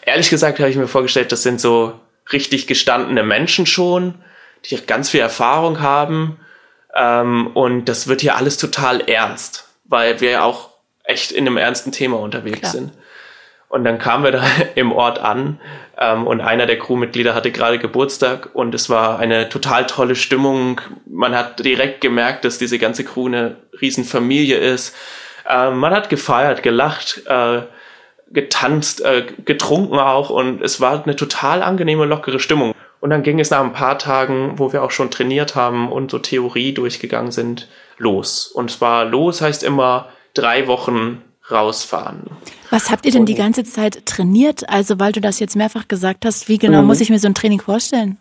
ehrlich 0.00 0.30
gesagt 0.30 0.60
habe 0.60 0.70
ich 0.70 0.76
mir 0.76 0.88
vorgestellt, 0.88 1.30
das 1.30 1.42
sind 1.42 1.60
so 1.60 1.92
richtig 2.32 2.66
gestandene 2.66 3.22
Menschen 3.22 3.66
schon, 3.66 4.14
die 4.64 4.78
ganz 4.86 5.10
viel 5.10 5.20
Erfahrung 5.20 5.82
haben. 5.82 6.38
Ähm, 6.94 7.48
und 7.48 7.84
das 7.84 8.08
wird 8.08 8.22
hier 8.22 8.36
alles 8.36 8.56
total 8.56 9.02
ernst, 9.02 9.67
weil 9.88 10.20
wir 10.20 10.30
ja 10.30 10.42
auch 10.44 10.70
echt 11.04 11.32
in 11.32 11.46
einem 11.46 11.56
ernsten 11.56 11.90
Thema 11.90 12.18
unterwegs 12.18 12.60
Klar. 12.60 12.72
sind. 12.72 12.92
Und 13.68 13.84
dann 13.84 13.98
kamen 13.98 14.24
wir 14.24 14.30
da 14.30 14.44
im 14.76 14.92
Ort 14.92 15.18
an 15.18 15.60
ähm, 15.98 16.26
und 16.26 16.40
einer 16.40 16.66
der 16.66 16.78
Crewmitglieder 16.78 17.34
hatte 17.34 17.50
gerade 17.50 17.78
Geburtstag 17.78 18.50
und 18.54 18.74
es 18.74 18.88
war 18.88 19.18
eine 19.18 19.48
total 19.48 19.86
tolle 19.86 20.14
Stimmung. 20.14 20.80
Man 21.06 21.34
hat 21.34 21.64
direkt 21.64 22.00
gemerkt, 22.00 22.44
dass 22.44 22.58
diese 22.58 22.78
ganze 22.78 23.04
Crew 23.04 23.26
eine 23.26 23.56
Riesenfamilie 23.80 24.56
ist. 24.56 24.94
Ähm, 25.48 25.78
man 25.78 25.92
hat 25.92 26.08
gefeiert, 26.08 26.62
gelacht. 26.62 27.22
Äh, 27.26 27.62
getanzt, 28.30 29.00
äh, 29.00 29.24
getrunken 29.44 29.98
auch 29.98 30.30
und 30.30 30.60
es 30.62 30.80
war 30.80 31.02
eine 31.02 31.16
total 31.16 31.62
angenehme, 31.62 32.04
lockere 32.04 32.40
Stimmung. 32.40 32.74
Und 33.00 33.10
dann 33.10 33.22
ging 33.22 33.38
es 33.40 33.50
nach 33.50 33.60
ein 33.60 33.72
paar 33.72 33.98
Tagen, 33.98 34.58
wo 34.58 34.72
wir 34.72 34.82
auch 34.82 34.90
schon 34.90 35.10
trainiert 35.10 35.54
haben 35.54 35.90
und 35.90 36.10
so 36.10 36.18
Theorie 36.18 36.72
durchgegangen 36.72 37.32
sind, 37.32 37.68
los. 37.98 38.46
Und 38.46 38.70
zwar 38.70 39.04
los 39.04 39.40
heißt 39.40 39.62
immer 39.62 40.08
drei 40.34 40.66
Wochen 40.66 41.22
rausfahren. 41.50 42.30
Was 42.70 42.90
habt 42.90 43.06
ihr 43.06 43.12
denn 43.12 43.26
die 43.26 43.34
ganze 43.34 43.64
Zeit 43.64 44.04
trainiert? 44.06 44.68
Also, 44.68 44.98
weil 44.98 45.12
du 45.12 45.20
das 45.20 45.40
jetzt 45.40 45.56
mehrfach 45.56 45.88
gesagt 45.88 46.24
hast, 46.24 46.48
wie 46.48 46.58
genau 46.58 46.82
mhm. 46.82 46.88
muss 46.88 47.00
ich 47.00 47.10
mir 47.10 47.18
so 47.18 47.28
ein 47.28 47.34
Training 47.34 47.60
vorstellen? 47.60 48.18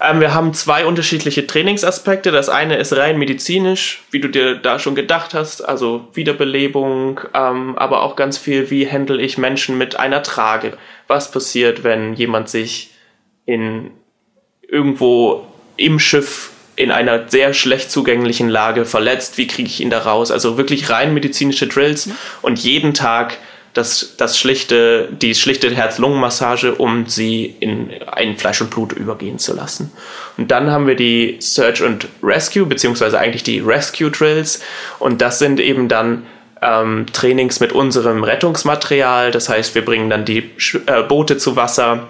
Ähm, 0.00 0.20
wir 0.20 0.34
haben 0.34 0.52
zwei 0.52 0.84
unterschiedliche 0.84 1.46
Trainingsaspekte. 1.46 2.30
Das 2.30 2.48
eine 2.48 2.76
ist 2.76 2.94
rein 2.94 3.18
medizinisch, 3.18 4.02
wie 4.10 4.20
du 4.20 4.28
dir 4.28 4.56
da 4.56 4.78
schon 4.78 4.94
gedacht 4.94 5.32
hast, 5.32 5.62
also 5.62 6.08
Wiederbelebung, 6.12 7.20
ähm, 7.32 7.76
aber 7.78 8.02
auch 8.02 8.14
ganz 8.14 8.36
viel, 8.36 8.70
wie 8.70 8.90
handle 8.90 9.20
ich 9.20 9.38
Menschen 9.38 9.78
mit 9.78 9.98
einer 9.98 10.22
Trage. 10.22 10.76
Was 11.06 11.30
passiert, 11.30 11.82
wenn 11.82 12.14
jemand 12.14 12.50
sich 12.50 12.90
in 13.46 13.90
irgendwo 14.68 15.46
im 15.76 15.98
Schiff 15.98 16.52
in 16.76 16.90
einer 16.90 17.28
sehr 17.28 17.54
schlecht 17.54 17.90
zugänglichen 17.90 18.48
Lage 18.48 18.84
verletzt, 18.84 19.38
wie 19.38 19.46
kriege 19.46 19.68
ich 19.68 19.80
ihn 19.80 19.90
da 19.90 20.00
raus? 20.00 20.30
Also 20.30 20.58
wirklich 20.58 20.90
rein 20.90 21.14
medizinische 21.14 21.66
Drills 21.66 22.10
und 22.42 22.58
jeden 22.58 22.94
Tag 22.94 23.38
das, 23.76 24.14
das 24.16 24.38
schlichte, 24.38 25.08
die 25.10 25.34
schlichte 25.34 25.74
Herz-Lungen-Massage, 25.74 26.74
um 26.76 27.06
sie 27.06 27.56
in 27.60 27.90
ein 28.06 28.36
Fleisch 28.38 28.60
und 28.62 28.70
Blut 28.70 28.92
übergehen 28.92 29.38
zu 29.38 29.54
lassen. 29.54 29.92
Und 30.38 30.50
dann 30.50 30.70
haben 30.70 30.86
wir 30.86 30.96
die 30.96 31.36
Search 31.40 31.82
und 31.82 32.08
Rescue, 32.22 32.64
beziehungsweise 32.64 33.18
eigentlich 33.18 33.42
die 33.42 33.60
Rescue 33.60 34.10
Drills. 34.10 34.62
Und 34.98 35.20
das 35.20 35.38
sind 35.38 35.60
eben 35.60 35.88
dann 35.88 36.26
ähm, 36.62 37.04
Trainings 37.12 37.60
mit 37.60 37.72
unserem 37.72 38.24
Rettungsmaterial. 38.24 39.30
Das 39.30 39.50
heißt, 39.50 39.74
wir 39.74 39.84
bringen 39.84 40.08
dann 40.08 40.24
die 40.24 40.50
äh, 40.86 41.02
Boote 41.02 41.36
zu 41.36 41.56
Wasser. 41.56 42.08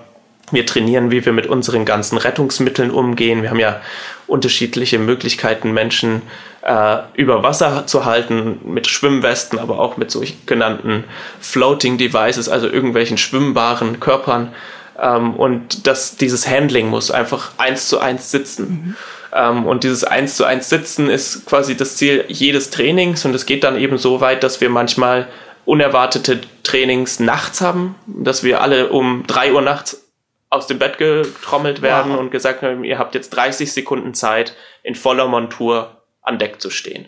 Wir 0.53 0.64
trainieren, 0.64 1.11
wie 1.11 1.24
wir 1.24 1.32
mit 1.32 1.47
unseren 1.47 1.84
ganzen 1.84 2.18
Rettungsmitteln 2.18 2.90
umgehen. 2.90 3.42
Wir 3.42 3.51
haben 3.51 3.59
ja 3.59 3.80
unterschiedliche 4.26 4.99
Möglichkeiten, 4.99 5.72
Menschen 5.72 6.22
äh, 6.62 6.99
über 7.14 7.42
Wasser 7.42 7.86
zu 7.86 8.05
halten, 8.05 8.61
mit 8.64 8.86
Schwimmwesten, 8.86 9.59
aber 9.59 9.80
auch 9.80 9.97
mit 9.97 10.11
sogenannten 10.11 11.05
Floating 11.40 11.99
Devices, 11.99 12.49
also 12.49 12.68
irgendwelchen 12.68 13.18
schwimmbaren 13.18 13.99
Körpern. 13.99 14.55
Ähm, 15.01 15.34
und 15.34 15.86
das, 15.86 16.16
dieses 16.16 16.49
Handling 16.49 16.88
muss 16.88 17.11
einfach 17.11 17.51
eins 17.59 17.88
zu 17.88 17.99
eins 17.99 18.30
sitzen. 18.30 18.68
Mhm. 18.68 18.97
Ähm, 19.32 19.66
und 19.66 19.84
dieses 19.84 20.05
eins 20.05 20.36
zu 20.36 20.44
eins 20.44 20.68
Sitzen 20.68 21.11
ist 21.11 21.47
quasi 21.47 21.76
das 21.76 21.97
Ziel 21.97 22.24
jedes 22.28 22.70
Trainings 22.70 23.24
und 23.24 23.34
es 23.34 23.47
geht 23.47 23.64
dann 23.64 23.76
eben 23.76 23.99
so 23.99 24.20
weit, 24.20 24.42
dass 24.42 24.61
wir 24.61 24.70
manchmal 24.70 25.28
unerwartete 25.64 26.40
Trainings 26.62 27.18
nachts 27.18 27.61
haben, 27.61 27.97
dass 28.07 28.44
wir 28.44 28.61
alle 28.61 28.90
um 28.90 29.24
drei 29.26 29.53
Uhr 29.53 29.62
nachts 29.62 30.06
aus 30.51 30.66
dem 30.66 30.78
Bett 30.78 30.99
getrommelt 30.99 31.82
werden 31.82 32.12
wow. 32.12 32.20
und 32.20 32.30
gesagt 32.30 32.62
haben, 32.62 32.84
ihr 32.84 32.99
habt 32.99 33.14
jetzt 33.14 33.30
30 33.30 33.72
Sekunden 33.72 34.14
Zeit, 34.14 34.55
in 34.82 34.94
voller 34.94 35.26
Montur 35.26 36.03
an 36.22 36.38
Deck 36.38 36.61
zu 36.61 36.70
stehen. 36.70 37.07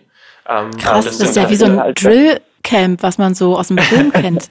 Ähm, 0.49 0.76
Krass, 0.76 1.05
das, 1.05 1.18
das 1.18 1.30
ist 1.30 1.36
ja 1.36 1.51
wie 1.51 1.57
so 1.57 1.66
ein 1.66 1.95
Drillcamp, 1.95 3.03
was 3.03 3.18
man 3.18 3.34
so 3.34 3.57
aus 3.57 3.68
dem 3.68 3.78
Film 3.78 4.12
kennt. 4.14 4.49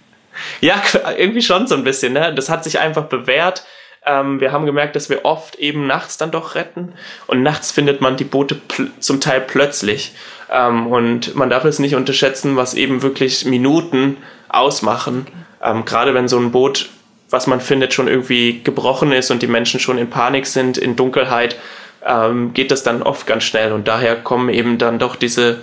ja, 0.61 0.81
irgendwie 1.17 1.41
schon 1.41 1.67
so 1.67 1.75
ein 1.75 1.83
bisschen. 1.83 2.13
Ne? 2.13 2.33
Das 2.33 2.49
hat 2.49 2.63
sich 2.63 2.79
einfach 2.79 3.05
bewährt. 3.05 3.65
Ähm, 4.05 4.39
wir 4.39 4.51
haben 4.51 4.65
gemerkt, 4.65 4.95
dass 4.95 5.09
wir 5.09 5.25
oft 5.25 5.55
eben 5.55 5.85
nachts 5.85 6.17
dann 6.17 6.31
doch 6.31 6.55
retten 6.55 6.93
und 7.27 7.43
nachts 7.43 7.71
findet 7.71 7.99
man 7.99 8.15
die 8.15 8.23
Boote 8.23 8.61
zum 8.99 9.19
Teil 9.19 9.41
plötzlich. 9.41 10.13
Ähm, 10.49 10.87
und 10.87 11.35
man 11.35 11.49
darf 11.49 11.65
es 11.65 11.79
nicht 11.79 11.95
unterschätzen, 11.95 12.55
was 12.55 12.73
eben 12.73 13.01
wirklich 13.01 13.45
Minuten 13.45 14.17
ausmachen. 14.47 15.27
Ähm, 15.61 15.83
gerade 15.83 16.13
wenn 16.13 16.27
so 16.27 16.37
ein 16.37 16.51
Boot 16.51 16.89
was 17.29 17.47
man 17.47 17.61
findet, 17.61 17.93
schon 17.93 18.07
irgendwie 18.07 18.61
gebrochen 18.63 19.11
ist 19.11 19.31
und 19.31 19.41
die 19.41 19.47
Menschen 19.47 19.79
schon 19.79 19.97
in 19.97 20.09
Panik 20.09 20.45
sind, 20.45 20.77
in 20.77 20.95
Dunkelheit, 20.95 21.57
ähm, 22.05 22.53
geht 22.53 22.71
das 22.71 22.83
dann 22.83 23.03
oft 23.03 23.27
ganz 23.27 23.43
schnell. 23.43 23.73
Und 23.73 23.87
daher 23.87 24.15
kommen 24.15 24.49
eben 24.49 24.77
dann 24.77 24.99
doch 24.99 25.15
diese 25.15 25.61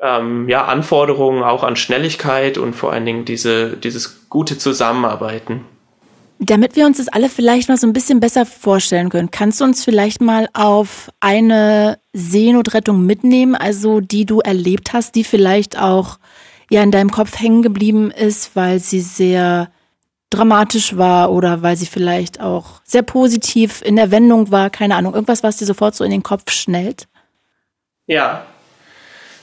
ähm, 0.00 0.48
ja, 0.48 0.64
Anforderungen 0.66 1.42
auch 1.42 1.64
an 1.64 1.76
Schnelligkeit 1.76 2.58
und 2.58 2.74
vor 2.74 2.92
allen 2.92 3.06
Dingen 3.06 3.24
diese, 3.24 3.76
dieses 3.76 4.28
gute 4.28 4.58
Zusammenarbeiten. 4.58 5.64
Damit 6.38 6.76
wir 6.76 6.84
uns 6.84 6.98
das 6.98 7.08
alle 7.08 7.30
vielleicht 7.30 7.70
mal 7.70 7.78
so 7.78 7.86
ein 7.86 7.94
bisschen 7.94 8.20
besser 8.20 8.44
vorstellen 8.44 9.08
können, 9.08 9.30
kannst 9.30 9.60
du 9.60 9.64
uns 9.64 9.82
vielleicht 9.82 10.20
mal 10.20 10.48
auf 10.52 11.10
eine 11.18 11.98
Seenotrettung 12.12 13.06
mitnehmen, 13.06 13.54
also 13.54 14.00
die 14.00 14.26
du 14.26 14.40
erlebt 14.40 14.92
hast, 14.92 15.14
die 15.14 15.24
vielleicht 15.24 15.78
auch 15.78 16.18
ja 16.70 16.82
in 16.82 16.90
deinem 16.90 17.10
Kopf 17.10 17.40
hängen 17.40 17.62
geblieben 17.62 18.10
ist, 18.10 18.54
weil 18.54 18.80
sie 18.80 19.00
sehr 19.00 19.70
dramatisch 20.36 20.96
war 20.96 21.30
oder 21.30 21.62
weil 21.62 21.76
sie 21.76 21.86
vielleicht 21.86 22.40
auch 22.40 22.80
sehr 22.84 23.02
positiv 23.02 23.82
in 23.82 23.96
der 23.96 24.10
Wendung 24.10 24.50
war, 24.50 24.70
keine 24.70 24.96
Ahnung, 24.96 25.14
irgendwas, 25.14 25.42
was 25.42 25.56
dir 25.56 25.66
sofort 25.66 25.94
so 25.94 26.04
in 26.04 26.10
den 26.10 26.22
Kopf 26.22 26.50
schnellt? 26.50 27.06
Ja. 28.06 28.44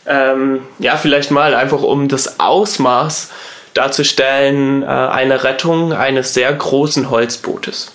Ähm, 0.05 0.61
ja, 0.79 0.97
vielleicht 0.97 1.31
mal 1.31 1.55
einfach 1.55 1.81
um 1.81 2.07
das 2.07 2.39
Ausmaß 2.39 3.31
darzustellen, 3.73 4.83
äh, 4.83 4.85
eine 4.85 5.43
Rettung 5.43 5.93
eines 5.93 6.33
sehr 6.33 6.51
großen 6.53 7.09
Holzbootes. 7.09 7.91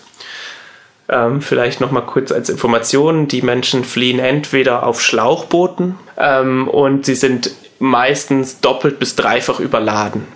Ähm, 1.09 1.41
vielleicht 1.41 1.81
noch 1.81 1.91
mal 1.91 2.03
kurz 2.03 2.33
als 2.33 2.51
Information: 2.51 3.29
Die 3.29 3.43
Menschen 3.43 3.85
fliehen 3.85 4.19
entweder 4.19 4.87
auf 4.87 5.01
Schlauchbooten 5.01 5.99
ähm, 6.17 6.69
und 6.69 7.07
sie 7.07 7.15
sind 7.15 7.51
meistens 7.79 8.61
doppelt 8.61 8.99
bis 8.99 9.17
dreifach 9.17 9.61
überladen. 9.61 10.27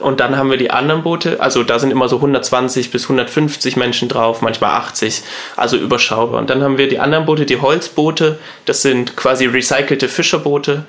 Und 0.00 0.20
dann 0.20 0.36
haben 0.36 0.50
wir 0.50 0.56
die 0.56 0.70
anderen 0.70 1.02
Boote, 1.02 1.40
also 1.40 1.62
da 1.62 1.78
sind 1.78 1.90
immer 1.90 2.08
so 2.08 2.16
120 2.16 2.90
bis 2.90 3.04
150 3.04 3.76
Menschen 3.76 4.08
drauf, 4.08 4.40
manchmal 4.40 4.72
80, 4.72 5.22
also 5.56 5.76
überschaubar. 5.76 6.40
Und 6.40 6.50
dann 6.50 6.62
haben 6.62 6.78
wir 6.78 6.88
die 6.88 6.98
anderen 6.98 7.26
Boote, 7.26 7.46
die 7.46 7.60
Holzboote, 7.60 8.38
das 8.64 8.82
sind 8.82 9.16
quasi 9.16 9.46
recycelte 9.46 10.08
Fischerboote. 10.08 10.84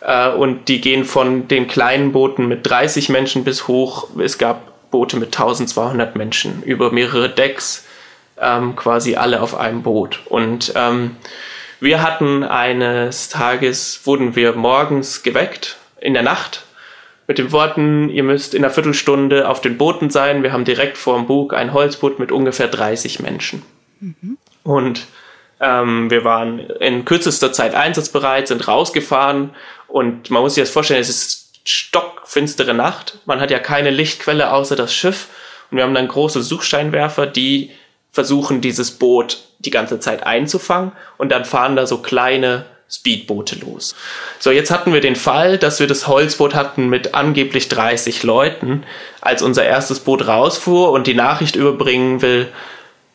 Äh, 0.00 0.30
und 0.30 0.68
die 0.68 0.80
gehen 0.80 1.04
von 1.04 1.48
den 1.48 1.66
kleinen 1.66 2.12
Booten 2.12 2.48
mit 2.48 2.68
30 2.68 3.08
Menschen 3.08 3.44
bis 3.44 3.68
hoch. 3.68 4.08
Es 4.18 4.38
gab 4.38 4.90
Boote 4.90 5.16
mit 5.16 5.28
1200 5.28 6.16
Menschen 6.16 6.62
über 6.62 6.90
mehrere 6.90 7.28
Decks, 7.28 7.86
ähm, 8.40 8.74
quasi 8.74 9.16
alle 9.16 9.42
auf 9.42 9.54
einem 9.54 9.82
Boot. 9.82 10.20
Und 10.26 10.72
ähm, 10.74 11.16
wir 11.78 12.02
hatten 12.02 12.42
eines 12.42 13.28
Tages, 13.28 14.00
wurden 14.04 14.34
wir 14.34 14.54
morgens 14.54 15.22
geweckt 15.22 15.76
in 16.00 16.14
der 16.14 16.22
Nacht 16.22 16.64
mit 17.30 17.38
den 17.38 17.52
Worten, 17.52 18.08
ihr 18.08 18.24
müsst 18.24 18.54
in 18.54 18.64
einer 18.64 18.74
Viertelstunde 18.74 19.48
auf 19.48 19.60
den 19.60 19.78
Booten 19.78 20.10
sein. 20.10 20.42
Wir 20.42 20.52
haben 20.52 20.64
direkt 20.64 20.98
vor 20.98 21.16
dem 21.16 21.28
Bug 21.28 21.54
ein 21.54 21.72
Holzboot 21.72 22.18
mit 22.18 22.32
ungefähr 22.32 22.66
30 22.66 23.20
Menschen. 23.20 23.62
Mhm. 24.00 24.36
Und 24.64 25.06
ähm, 25.60 26.10
wir 26.10 26.24
waren 26.24 26.58
in 26.58 27.04
kürzester 27.04 27.52
Zeit 27.52 27.76
einsatzbereit, 27.76 28.48
sind 28.48 28.66
rausgefahren 28.66 29.50
und 29.86 30.28
man 30.32 30.42
muss 30.42 30.56
sich 30.56 30.64
das 30.64 30.72
vorstellen, 30.72 31.00
es 31.00 31.08
ist 31.08 31.60
stockfinstere 31.64 32.74
Nacht. 32.74 33.18
Man 33.26 33.38
hat 33.38 33.52
ja 33.52 33.60
keine 33.60 33.90
Lichtquelle 33.90 34.52
außer 34.52 34.74
das 34.74 34.92
Schiff 34.92 35.28
und 35.70 35.76
wir 35.76 35.84
haben 35.84 35.94
dann 35.94 36.08
große 36.08 36.42
Suchsteinwerfer, 36.42 37.28
die 37.28 37.70
versuchen, 38.10 38.60
dieses 38.60 38.90
Boot 38.90 39.38
die 39.60 39.70
ganze 39.70 40.00
Zeit 40.00 40.26
einzufangen 40.26 40.90
und 41.16 41.30
dann 41.30 41.44
fahren 41.44 41.76
da 41.76 41.86
so 41.86 41.98
kleine 41.98 42.64
Speedboote 42.90 43.56
los. 43.60 43.94
So, 44.38 44.50
jetzt 44.50 44.70
hatten 44.70 44.92
wir 44.92 45.00
den 45.00 45.16
Fall, 45.16 45.58
dass 45.58 45.78
wir 45.78 45.86
das 45.86 46.08
Holzboot 46.08 46.54
hatten 46.54 46.88
mit 46.88 47.14
angeblich 47.14 47.68
30 47.68 48.22
Leuten. 48.24 48.84
Als 49.20 49.42
unser 49.42 49.64
erstes 49.64 50.00
Boot 50.00 50.26
rausfuhr 50.26 50.90
und 50.90 51.06
die 51.06 51.14
Nachricht 51.14 51.54
überbringen 51.54 52.20
will, 52.20 52.48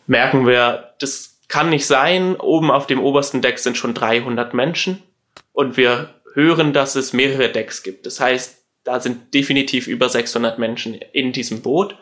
merken 0.07 0.47
wir, 0.47 0.93
das 0.99 1.37
kann 1.47 1.69
nicht 1.69 1.85
sein. 1.85 2.35
Oben 2.37 2.71
auf 2.71 2.87
dem 2.87 3.01
obersten 3.03 3.41
Deck 3.41 3.59
sind 3.59 3.77
schon 3.77 3.93
300 3.93 4.53
Menschen 4.53 5.03
und 5.51 5.77
wir 5.77 6.09
hören, 6.33 6.73
dass 6.73 6.95
es 6.95 7.13
mehrere 7.13 7.49
Decks 7.49 7.83
gibt. 7.83 8.05
Das 8.05 8.19
heißt, 8.19 8.57
da 8.83 8.99
sind 8.99 9.33
definitiv 9.33 9.87
über 9.87 10.07
600 10.09 10.59
Menschen 10.59 10.93
in 10.93 11.31
diesem 11.31 11.61
Boot. 11.61 11.97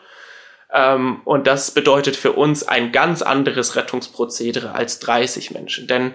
Ähm, 0.72 1.22
und 1.24 1.46
das 1.46 1.70
bedeutet 1.72 2.16
für 2.16 2.32
uns 2.32 2.66
ein 2.66 2.92
ganz 2.92 3.22
anderes 3.22 3.76
Rettungsprozedere 3.76 4.72
als 4.72 4.98
30 5.00 5.52
Menschen. 5.52 5.86
Denn 5.86 6.14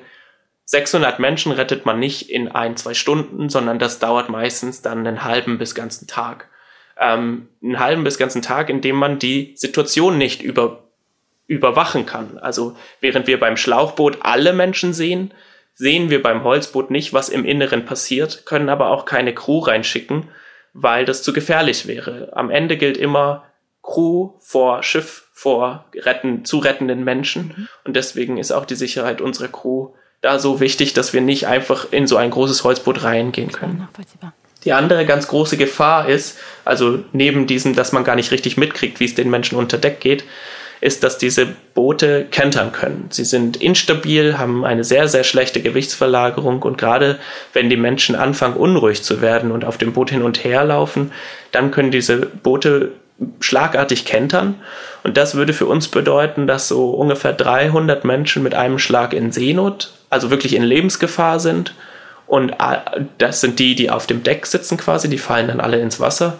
600 0.69 1.17
Menschen 1.17 1.51
rettet 1.51 1.87
man 1.87 1.97
nicht 1.97 2.29
in 2.29 2.47
ein, 2.47 2.77
zwei 2.77 2.93
Stunden, 2.93 3.49
sondern 3.49 3.79
das 3.79 3.97
dauert 3.97 4.29
meistens 4.29 4.83
dann 4.83 4.99
einen 4.99 5.23
halben 5.23 5.57
bis 5.57 5.73
ganzen 5.73 6.05
Tag. 6.05 6.47
Ähm, 6.95 7.47
einen 7.63 7.79
halben 7.79 8.03
bis 8.03 8.19
ganzen 8.19 8.43
Tag, 8.43 8.69
in 8.69 8.79
dem 8.79 8.95
man 8.95 9.17
die 9.17 9.53
Situation 9.55 10.19
nicht 10.19 10.43
über, 10.43 10.83
überwachen 11.47 12.05
kann. 12.05 12.37
Also 12.37 12.77
während 13.01 13.25
wir 13.25 13.39
beim 13.39 13.57
Schlauchboot 13.57 14.19
alle 14.21 14.53
Menschen 14.53 14.93
sehen, 14.93 15.33
sehen 15.73 16.11
wir 16.11 16.21
beim 16.21 16.43
Holzboot 16.43 16.91
nicht, 16.91 17.13
was 17.13 17.29
im 17.29 17.45
Inneren 17.45 17.85
passiert, 17.85 18.45
können 18.45 18.69
aber 18.69 18.91
auch 18.91 19.05
keine 19.05 19.33
Crew 19.33 19.61
reinschicken, 19.61 20.27
weil 20.73 21.03
das 21.03 21.23
zu 21.23 21.33
gefährlich 21.33 21.87
wäre. 21.87 22.29
Am 22.33 22.51
Ende 22.51 22.77
gilt 22.77 22.97
immer 22.97 23.43
Crew 23.81 24.33
vor 24.39 24.83
Schiff 24.83 25.29
vor 25.33 25.85
retten, 25.95 26.45
zu 26.45 26.59
rettenden 26.59 27.03
Menschen. 27.03 27.55
Mhm. 27.57 27.67
Und 27.85 27.95
deswegen 27.95 28.37
ist 28.37 28.51
auch 28.51 28.65
die 28.65 28.75
Sicherheit 28.75 29.19
unserer 29.19 29.47
Crew 29.47 29.93
da 30.21 30.39
so 30.39 30.59
wichtig, 30.59 30.93
dass 30.93 31.13
wir 31.13 31.21
nicht 31.21 31.47
einfach 31.47 31.87
in 31.91 32.07
so 32.07 32.17
ein 32.17 32.31
großes 32.31 32.63
Holzboot 32.63 33.03
reingehen 33.03 33.51
können. 33.51 33.87
Die 34.65 34.73
andere 34.73 35.05
ganz 35.05 35.27
große 35.27 35.55
Gefahr 35.55 36.09
ist, 36.09 36.37
also 36.65 36.99
neben 37.13 37.47
diesem, 37.47 37.75
dass 37.75 37.93
man 37.93 38.03
gar 38.03 38.15
nicht 38.15 38.31
richtig 38.31 38.57
mitkriegt, 38.57 38.99
wie 38.99 39.05
es 39.05 39.15
den 39.15 39.29
Menschen 39.29 39.57
unter 39.57 39.77
Deck 39.77 40.01
geht, 40.01 40.25
ist, 40.81 41.03
dass 41.03 41.17
diese 41.17 41.47
Boote 41.73 42.25
kentern 42.25 42.71
können. 42.71 43.07
Sie 43.09 43.25
sind 43.25 43.57
instabil, 43.57 44.37
haben 44.37 44.63
eine 44.65 44.83
sehr, 44.83 45.07
sehr 45.07 45.23
schlechte 45.23 45.61
Gewichtsverlagerung 45.61 46.61
und 46.61 46.77
gerade 46.77 47.19
wenn 47.53 47.69
die 47.69 47.77
Menschen 47.77 48.15
anfangen, 48.15 48.55
unruhig 48.55 49.03
zu 49.03 49.21
werden 49.21 49.51
und 49.51 49.65
auf 49.65 49.77
dem 49.77 49.93
Boot 49.93 50.09
hin 50.09 50.21
und 50.21 50.43
her 50.43 50.63
laufen, 50.63 51.11
dann 51.51 51.71
können 51.71 51.91
diese 51.91 52.17
Boote 52.17 52.93
schlagartig 53.41 54.05
kentern. 54.05 54.55
Und 55.03 55.17
das 55.17 55.35
würde 55.35 55.51
für 55.51 55.65
uns 55.65 55.89
bedeuten, 55.89 56.47
dass 56.47 56.69
so 56.69 56.91
ungefähr 56.91 57.33
300 57.33 58.05
Menschen 58.05 58.43
mit 58.43 58.55
einem 58.55 58.79
Schlag 58.79 59.13
in 59.13 59.33
Seenot, 59.33 59.91
also 60.09 60.29
wirklich 60.29 60.55
in 60.55 60.63
Lebensgefahr 60.63 61.39
sind. 61.39 61.73
Und 62.27 62.53
das 63.17 63.41
sind 63.41 63.59
die, 63.59 63.75
die 63.75 63.89
auf 63.89 64.05
dem 64.05 64.23
Deck 64.23 64.45
sitzen 64.45 64.77
quasi, 64.77 65.09
die 65.09 65.17
fallen 65.17 65.47
dann 65.47 65.59
alle 65.59 65.79
ins 65.79 65.99
Wasser. 65.99 66.39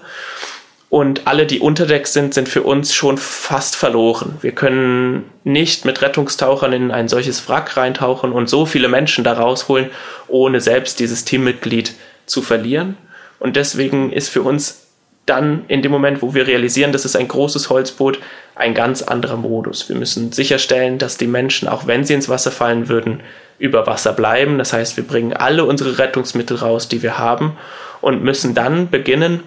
Und 0.90 1.28
alle, 1.28 1.46
die 1.46 1.60
unter 1.60 1.86
Deck 1.86 2.08
sind, 2.08 2.34
sind 2.34 2.50
für 2.50 2.64
uns 2.64 2.96
schon 2.96 3.20
fast 3.20 3.76
verloren. 3.76 4.38
Wir 4.42 4.54
können 4.54 5.30
nicht 5.44 5.86
mit 5.86 6.02
Rettungstauchern 6.02 6.74
in 6.74 6.92
ein 6.92 7.08
solches 7.08 7.48
Wrack 7.48 7.78
reintauchen 7.78 8.32
und 8.32 8.50
so 8.50 8.66
viele 8.66 8.88
Menschen 8.88 9.24
da 9.24 9.34
rausholen, 9.34 9.92
ohne 10.28 10.62
selbst 10.62 11.00
dieses 11.00 11.26
Teammitglied 11.26 11.94
zu 12.26 12.42
verlieren. 12.42 12.98
Und 13.40 13.56
deswegen 13.56 14.12
ist 14.12 14.30
für 14.30 14.42
uns 14.42 14.89
dann 15.30 15.66
in 15.68 15.82
dem 15.82 15.92
Moment, 15.92 16.22
wo 16.22 16.34
wir 16.34 16.48
realisieren, 16.48 16.92
das 16.92 17.06
ist 17.06 17.16
ein 17.16 17.28
großes 17.28 17.70
Holzboot, 17.70 18.20
ein 18.56 18.74
ganz 18.74 19.02
anderer 19.02 19.38
Modus. 19.38 19.88
Wir 19.88 19.96
müssen 19.96 20.32
sicherstellen, 20.32 20.98
dass 20.98 21.18
die 21.18 21.28
Menschen, 21.28 21.68
auch 21.68 21.88
wenn 21.88 22.04
sie 22.04 22.14
ins 22.14 22.30
Wasser 22.30 22.52
fallen 22.52 22.90
würden, 22.90 23.22
über 23.60 23.88
Wasser 23.88 24.14
bleiben. 24.14 24.58
Das 24.58 24.74
heißt, 24.74 24.98
wir 24.98 25.04
bringen 25.06 25.34
alle 25.34 25.66
unsere 25.66 25.98
Rettungsmittel 25.98 26.58
raus, 26.58 26.88
die 26.88 27.04
wir 27.04 27.18
haben 27.18 27.58
und 28.02 28.24
müssen 28.24 28.56
dann 28.56 28.90
beginnen, 28.90 29.44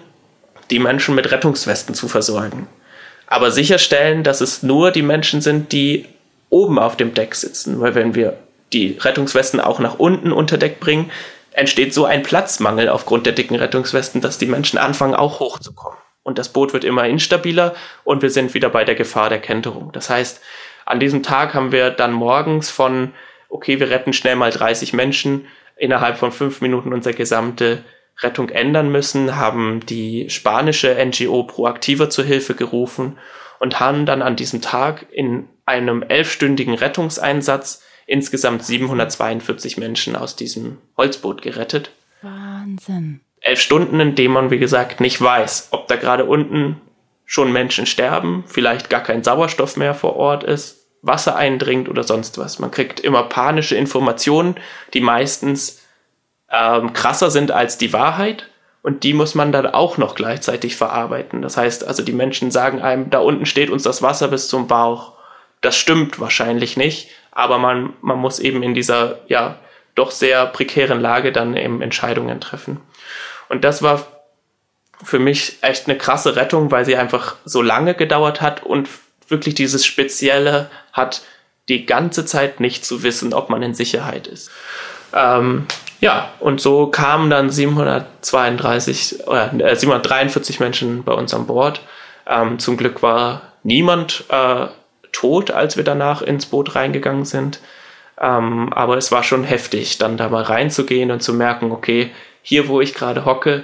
die 0.69 0.79
Menschen 0.79 1.15
mit 1.15 1.31
Rettungswesten 1.31 1.93
zu 1.95 2.07
versorgen. 2.07 2.67
Aber 3.27 3.51
sicherstellen, 3.51 4.23
dass 4.23 4.41
es 4.41 4.63
nur 4.63 4.91
die 4.91 5.01
Menschen 5.01 5.41
sind, 5.41 5.71
die 5.71 6.05
oben 6.49 6.79
auf 6.79 6.95
dem 6.95 7.13
Deck 7.13 7.35
sitzen. 7.35 7.81
Weil 7.81 7.95
wenn 7.95 8.15
wir 8.15 8.37
die 8.71 8.97
Rettungswesten 8.99 9.59
auch 9.59 9.79
nach 9.79 9.99
unten 9.99 10.31
unter 10.31 10.57
Deck 10.57 10.79
bringen, 10.79 11.11
entsteht 11.53 11.93
so 11.93 12.05
ein 12.05 12.23
Platzmangel 12.23 12.89
aufgrund 12.89 13.25
der 13.25 13.33
dicken 13.33 13.55
Rettungswesten, 13.55 14.21
dass 14.21 14.37
die 14.37 14.45
Menschen 14.45 14.77
anfangen, 14.79 15.15
auch 15.15 15.39
hochzukommen. 15.39 15.97
Und 16.23 16.37
das 16.37 16.49
Boot 16.49 16.73
wird 16.73 16.83
immer 16.83 17.05
instabiler 17.05 17.75
und 18.03 18.21
wir 18.21 18.29
sind 18.29 18.53
wieder 18.53 18.69
bei 18.69 18.85
der 18.85 18.95
Gefahr 18.95 19.29
der 19.29 19.39
Kenterung. 19.39 19.91
Das 19.91 20.09
heißt, 20.09 20.41
an 20.85 20.99
diesem 20.99 21.21
Tag 21.23 21.53
haben 21.53 21.71
wir 21.71 21.91
dann 21.91 22.13
morgens 22.13 22.69
von, 22.69 23.13
okay, 23.49 23.79
wir 23.79 23.89
retten 23.89 24.13
schnell 24.13 24.35
mal 24.35 24.51
30 24.51 24.93
Menschen, 24.93 25.47
innerhalb 25.75 26.17
von 26.17 26.31
fünf 26.31 26.61
Minuten 26.61 26.93
unsere 26.93 27.15
gesamte 27.15 27.83
Rettung 28.21 28.49
ändern 28.49 28.91
müssen, 28.91 29.35
haben 29.35 29.85
die 29.85 30.29
spanische 30.29 30.95
NGO 31.03 31.43
Proaktiva 31.43 32.09
zur 32.09 32.25
Hilfe 32.25 32.53
gerufen 32.53 33.17
und 33.59 33.79
haben 33.79 34.05
dann 34.05 34.21
an 34.21 34.35
diesem 34.35 34.61
Tag 34.61 35.07
in 35.11 35.49
einem 35.65 36.03
elfstündigen 36.03 36.73
Rettungseinsatz 36.73 37.82
insgesamt 38.05 38.63
742 38.63 39.77
Menschen 39.77 40.15
aus 40.15 40.35
diesem 40.35 40.77
Holzboot 40.97 41.41
gerettet. 41.41 41.91
Wahnsinn. 42.21 43.21
Elf 43.41 43.59
Stunden, 43.59 43.99
in 43.99 44.15
denen 44.15 44.33
man, 44.33 44.51
wie 44.51 44.59
gesagt, 44.59 45.01
nicht 45.01 45.21
weiß, 45.21 45.69
ob 45.71 45.87
da 45.87 45.95
gerade 45.95 46.25
unten 46.25 46.79
schon 47.25 47.51
Menschen 47.51 47.85
sterben, 47.85 48.43
vielleicht 48.47 48.89
gar 48.89 49.01
kein 49.01 49.23
Sauerstoff 49.23 49.75
mehr 49.75 49.93
vor 49.93 50.15
Ort 50.15 50.43
ist, 50.43 50.87
Wasser 51.01 51.35
eindringt 51.35 51.89
oder 51.89 52.03
sonst 52.03 52.37
was. 52.37 52.59
Man 52.59 52.71
kriegt 52.71 52.99
immer 53.01 53.23
panische 53.23 53.75
Informationen, 53.75 54.55
die 54.93 55.01
meistens 55.01 55.81
ähm, 56.49 56.93
krasser 56.93 57.29
sind 57.29 57.51
als 57.51 57.77
die 57.77 57.91
Wahrheit. 57.91 58.49
Und 58.83 59.03
die 59.03 59.13
muss 59.13 59.33
man 59.33 59.53
dann 59.53 59.67
auch 59.67 59.97
noch 59.97 60.13
gleichzeitig 60.13 60.75
verarbeiten. 60.75 61.41
Das 61.41 61.55
heißt, 61.55 61.87
also 61.87 62.03
die 62.03 62.11
Menschen 62.11 62.51
sagen 62.51 62.81
einem, 62.81 63.09
da 63.09 63.19
unten 63.19 63.45
steht 63.45 63.69
uns 63.69 63.83
das 63.83 64.01
Wasser 64.01 64.27
bis 64.27 64.49
zum 64.49 64.67
Bauch. 64.67 65.13
Das 65.61 65.77
stimmt 65.77 66.19
wahrscheinlich 66.19 66.75
nicht, 66.75 67.09
aber 67.33 67.57
man, 67.57 67.93
man 68.01 68.17
muss 68.17 68.39
eben 68.39 68.63
in 68.63 68.73
dieser, 68.73 69.19
ja, 69.27 69.57
doch 69.95 70.11
sehr 70.11 70.45
prekären 70.47 71.01
Lage 71.01 71.31
dann 71.31 71.55
eben 71.55 71.81
Entscheidungen 71.81 72.41
treffen. 72.41 72.81
Und 73.49 73.63
das 73.63 73.81
war 73.81 74.05
für 75.03 75.19
mich 75.19 75.57
echt 75.61 75.87
eine 75.87 75.97
krasse 75.97 76.35
Rettung, 76.35 76.71
weil 76.71 76.85
sie 76.85 76.95
einfach 76.95 77.35
so 77.45 77.61
lange 77.61 77.93
gedauert 77.93 78.41
hat 78.41 78.63
und 78.63 78.89
wirklich 79.27 79.55
dieses 79.55 79.85
Spezielle 79.85 80.69
hat, 80.91 81.21
die 81.69 81.85
ganze 81.85 82.25
Zeit 82.25 82.59
nicht 82.59 82.85
zu 82.85 83.03
wissen, 83.03 83.33
ob 83.33 83.49
man 83.49 83.61
in 83.63 83.73
Sicherheit 83.73 84.27
ist. 84.27 84.51
Ähm, 85.13 85.67
ja, 86.01 86.31
und 86.39 86.59
so 86.59 86.87
kamen 86.87 87.29
dann 87.29 87.49
732 87.49 89.27
oder 89.27 89.53
äh, 89.53 89.75
743 89.75 90.59
Menschen 90.59 91.03
bei 91.03 91.13
uns 91.13 91.33
an 91.33 91.47
Bord. 91.47 91.81
Ähm, 92.27 92.59
zum 92.59 92.77
Glück 92.77 93.01
war 93.01 93.53
niemand 93.63 94.25
äh, 94.29 94.67
tot, 95.13 95.51
als 95.51 95.77
wir 95.77 95.85
danach 95.85 96.21
ins 96.21 96.47
Boot 96.47 96.75
reingegangen 96.75 97.23
sind. 97.23 97.59
Ähm, 98.19 98.71
aber 98.73 98.97
es 98.97 99.11
war 99.11 99.23
schon 99.23 99.43
heftig, 99.43 99.97
dann 99.97 100.17
da 100.17 100.29
mal 100.29 100.43
reinzugehen 100.43 101.11
und 101.11 101.23
zu 101.23 101.33
merken, 101.33 101.71
okay, 101.71 102.11
hier, 102.41 102.67
wo 102.67 102.81
ich 102.81 102.93
gerade 102.93 103.25
hocke, 103.25 103.63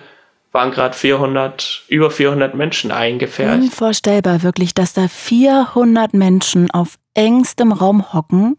waren 0.51 0.71
gerade 0.71 0.95
400, 0.95 1.83
über 1.89 2.09
400 2.09 2.55
Menschen 2.55 2.91
eingefährt. 2.91 3.61
Unvorstellbar 3.61 4.41
wirklich, 4.41 4.73
dass 4.73 4.93
da 4.93 5.07
400 5.07 6.13
Menschen 6.13 6.71
auf 6.71 6.95
engstem 7.13 7.71
Raum 7.71 8.13
hocken. 8.13 8.57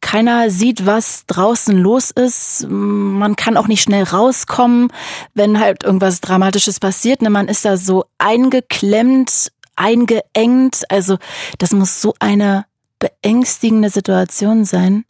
Keiner 0.00 0.50
sieht, 0.50 0.84
was 0.84 1.26
draußen 1.26 1.78
los 1.78 2.10
ist. 2.10 2.66
Man 2.68 3.36
kann 3.36 3.56
auch 3.56 3.68
nicht 3.68 3.82
schnell 3.82 4.02
rauskommen, 4.02 4.88
wenn 5.34 5.60
halt 5.60 5.84
irgendwas 5.84 6.20
Dramatisches 6.20 6.80
passiert. 6.80 7.22
Ne, 7.22 7.30
man 7.30 7.46
ist 7.46 7.64
da 7.64 7.76
so 7.76 8.04
eingeklemmt, 8.18 9.52
eingeengt. 9.76 10.82
Also 10.88 11.18
das 11.58 11.72
muss 11.72 12.00
so 12.00 12.14
eine 12.18 12.66
beängstigende 12.98 13.90
Situation 13.90 14.64
sein. 14.64 15.04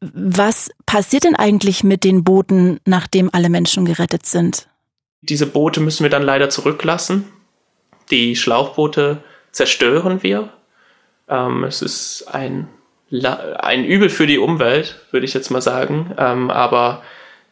Was 0.00 0.70
passiert 0.86 1.24
denn 1.24 1.36
eigentlich 1.36 1.84
mit 1.84 2.04
den 2.04 2.24
Booten, 2.24 2.80
nachdem 2.84 3.30
alle 3.32 3.48
Menschen 3.48 3.84
gerettet 3.84 4.26
sind? 4.26 4.68
Diese 5.22 5.46
Boote 5.46 5.80
müssen 5.80 6.02
wir 6.02 6.10
dann 6.10 6.22
leider 6.22 6.50
zurücklassen. 6.50 7.24
Die 8.10 8.36
Schlauchboote 8.36 9.22
zerstören 9.52 10.22
wir. 10.22 10.50
Ähm, 11.28 11.64
es 11.64 11.80
ist 11.80 12.26
ein, 12.30 12.68
ein 13.10 13.84
Übel 13.84 14.10
für 14.10 14.26
die 14.26 14.38
Umwelt, 14.38 15.00
würde 15.10 15.24
ich 15.24 15.32
jetzt 15.32 15.50
mal 15.50 15.62
sagen. 15.62 16.14
Ähm, 16.18 16.50
aber 16.50 17.02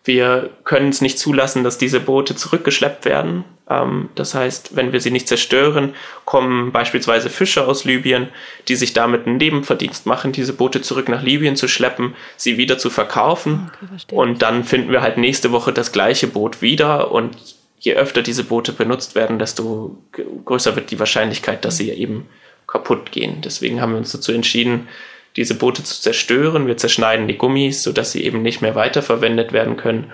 wir 0.05 0.51
können 0.64 0.91
es 0.91 1.01
nicht 1.01 1.18
zulassen, 1.18 1.64
dass 1.64 1.79
diese 1.79 2.01
Boote 2.01 2.37
zurückgeschleppt 2.37 3.05
werden. 3.05 3.45
Ähm, 3.73 4.09
das 4.14 4.35
heißt, 4.35 4.77
wenn 4.77 4.93
wir 4.93 5.01
sie 5.01 5.11
nicht 5.11 5.29
zerstören, 5.29 5.95
kommen 6.25 6.73
beispielsweise 6.73 7.31
Fischer 7.31 7.66
aus 7.66 7.85
Libyen, 7.85 8.29
die 8.68 8.77
sich 8.77 8.93
damit 8.93 9.27
einen 9.27 9.37
Nebenverdienst 9.37 10.07
machen, 10.07 10.33
diese 10.33 10.53
Boote 10.53 10.83
zurück 10.83 11.09
nach 11.09 11.23
Libyen 11.23 11.57
zu 11.57 11.68
schleppen, 11.68 12.14
sie 12.37 12.57
wieder 12.59 12.79
zu 12.79 12.91
verkaufen. 12.91 13.70
Okay, 13.83 14.14
und 14.14 14.43
dann 14.43 14.64
finden 14.64 14.93
wir 14.93 15.03
halt 15.03 15.18
nächste 15.18 15.53
Woche 15.53 15.73
das 15.73 15.93
gleiche 15.93 16.27
Boot 16.27 16.62
wieder. 16.62 17.11
Und 17.12 17.37
je 17.79 17.95
öfter 17.95 18.23
diese 18.23 18.45
Boote 18.45 18.73
benutzt 18.73 19.14
werden, 19.14 19.39
desto 19.39 19.97
größer 20.45 20.77
wird 20.77 20.91
die 20.91 20.99
Wahrscheinlichkeit, 20.99 21.64
dass 21.64 21.77
sie 21.77 21.91
eben 21.91 22.29
kaputt 22.66 23.12
gehen. 23.12 23.41
Deswegen 23.43 23.81
haben 23.81 23.93
wir 23.93 23.99
uns 23.99 24.12
dazu 24.12 24.33
entschieden, 24.33 24.89
diese 25.37 25.55
Boote 25.55 25.83
zu 25.83 26.01
zerstören. 26.01 26.66
Wir 26.66 26.77
zerschneiden 26.77 27.27
die 27.27 27.39
Gummis, 27.39 27.83
sodass 27.83 28.12
sie 28.12 28.25
eben 28.25 28.43
nicht 28.43 28.62
mehr 28.62 28.75
weiterverwendet 28.75 29.53
werden 29.53 29.77
können. 29.77 30.12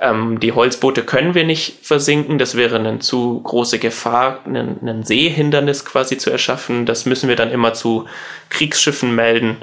Ähm, 0.00 0.38
die 0.40 0.52
Holzboote 0.52 1.02
können 1.02 1.34
wir 1.34 1.44
nicht 1.44 1.84
versinken. 1.84 2.38
Das 2.38 2.56
wäre 2.56 2.76
eine 2.76 3.00
zu 3.00 3.40
große 3.40 3.78
Gefahr, 3.78 4.40
ein, 4.46 4.78
ein 4.86 5.02
Seehindernis 5.02 5.84
quasi 5.84 6.18
zu 6.18 6.30
erschaffen. 6.30 6.86
Das 6.86 7.04
müssen 7.04 7.28
wir 7.28 7.36
dann 7.36 7.50
immer 7.50 7.74
zu 7.74 8.06
Kriegsschiffen 8.48 9.14
melden. 9.14 9.56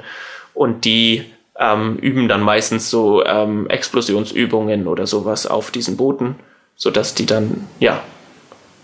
Und 0.52 0.84
die 0.84 1.24
ähm, 1.58 1.96
üben 1.96 2.28
dann 2.28 2.42
meistens 2.42 2.90
so 2.90 3.24
ähm, 3.24 3.68
Explosionsübungen 3.68 4.86
oder 4.86 5.06
sowas 5.06 5.46
auf 5.46 5.70
diesen 5.70 5.96
Booten, 5.96 6.36
sodass 6.76 7.14
die 7.14 7.26
dann, 7.26 7.66
ja, 7.80 8.02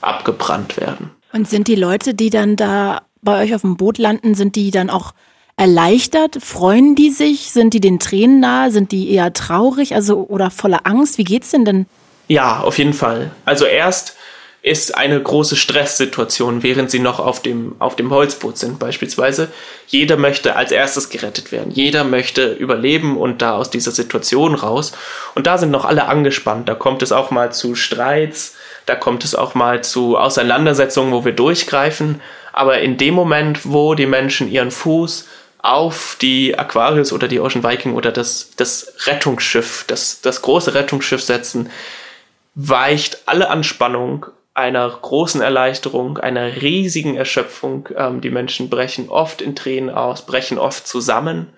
abgebrannt 0.00 0.78
werden. 0.78 1.11
Und 1.32 1.48
sind 1.48 1.68
die 1.68 1.76
Leute, 1.76 2.14
die 2.14 2.30
dann 2.30 2.57
da 2.57 3.03
bei 3.22 3.42
euch 3.42 3.55
auf 3.55 3.61
dem 3.61 3.76
Boot 3.76 3.98
landen, 3.98 4.34
sind 4.34 4.57
die 4.57 4.70
dann 4.70 4.90
auch 4.90 5.12
erleichtert? 5.57 6.38
Freuen 6.42 6.94
die 6.94 7.11
sich? 7.11 7.53
Sind 7.53 7.74
die 7.74 7.80
den 7.80 7.98
Tränen 7.98 8.40
nahe? 8.40 8.70
Sind 8.70 8.92
die 8.92 9.11
eher 9.11 9.32
traurig 9.32 9.94
also, 9.94 10.26
oder 10.28 10.50
voller 10.50 10.80
Angst? 10.84 11.18
Wie 11.18 11.24
geht's 11.24 11.50
denn 11.50 11.64
denn? 11.64 11.86
Ja, 12.28 12.61
auf 12.61 12.78
jeden 12.78 12.94
Fall. 12.94 13.30
Also 13.44 13.66
erst 13.66 14.16
ist 14.62 14.96
eine 14.96 15.20
große 15.20 15.57
Stresssituation, 15.57 16.62
während 16.62 16.88
sie 16.90 17.00
noch 17.00 17.18
auf 17.18 17.42
dem, 17.42 17.74
auf 17.80 17.96
dem 17.96 18.11
Holzboot 18.11 18.57
sind 18.57 18.78
beispielsweise. 18.78 19.48
Jeder 19.88 20.16
möchte 20.16 20.55
als 20.55 20.70
erstes 20.70 21.11
gerettet 21.11 21.50
werden. 21.50 21.72
Jeder 21.72 22.05
möchte 22.05 22.53
überleben 22.53 23.16
und 23.16 23.42
da 23.42 23.57
aus 23.57 23.70
dieser 23.70 23.90
Situation 23.90 24.55
raus. 24.55 24.92
Und 25.34 25.48
da 25.48 25.59
sind 25.59 25.72
noch 25.72 25.84
alle 25.84 26.07
angespannt. 26.07 26.68
Da 26.68 26.76
kommt 26.76 27.03
es 27.03 27.11
auch 27.11 27.32
mal 27.32 27.53
zu 27.53 27.74
Streits. 27.74 28.55
Da 28.86 28.94
kommt 28.94 29.24
es 29.24 29.34
auch 29.34 29.57
mal 29.57 29.82
zu 29.82 30.16
Auseinandersetzungen, 30.16 31.12
wo 31.12 31.24
wir 31.24 31.32
durchgreifen. 31.32 32.20
Aber 32.53 32.78
in 32.78 32.96
dem 32.96 33.14
Moment, 33.14 33.61
wo 33.64 33.94
die 33.94 34.07
Menschen 34.07 34.50
ihren 34.50 34.70
Fuß 34.70 35.26
auf 35.62 36.16
die 36.20 36.58
Aquarius 36.58 37.12
oder 37.12 37.28
die 37.28 37.40
Ocean 37.40 37.62
Viking 37.62 37.94
oder 37.94 38.10
das, 38.12 38.50
das 38.56 38.94
Rettungsschiff, 39.06 39.84
das, 39.86 40.20
das 40.20 40.42
große 40.42 40.74
Rettungsschiff 40.74 41.22
setzen, 41.22 41.70
weicht 42.54 43.22
alle 43.26 43.48
Anspannung 43.48 44.26
einer 44.54 44.88
großen 44.90 45.40
Erleichterung, 45.40 46.18
einer 46.18 46.60
riesigen 46.60 47.16
Erschöpfung. 47.16 47.88
Ähm, 47.96 48.20
die 48.20 48.30
Menschen 48.30 48.68
brechen 48.68 49.08
oft 49.08 49.40
in 49.40 49.56
Tränen 49.56 49.88
aus, 49.88 50.26
brechen 50.26 50.58
oft 50.58 50.86
zusammen. 50.86 51.50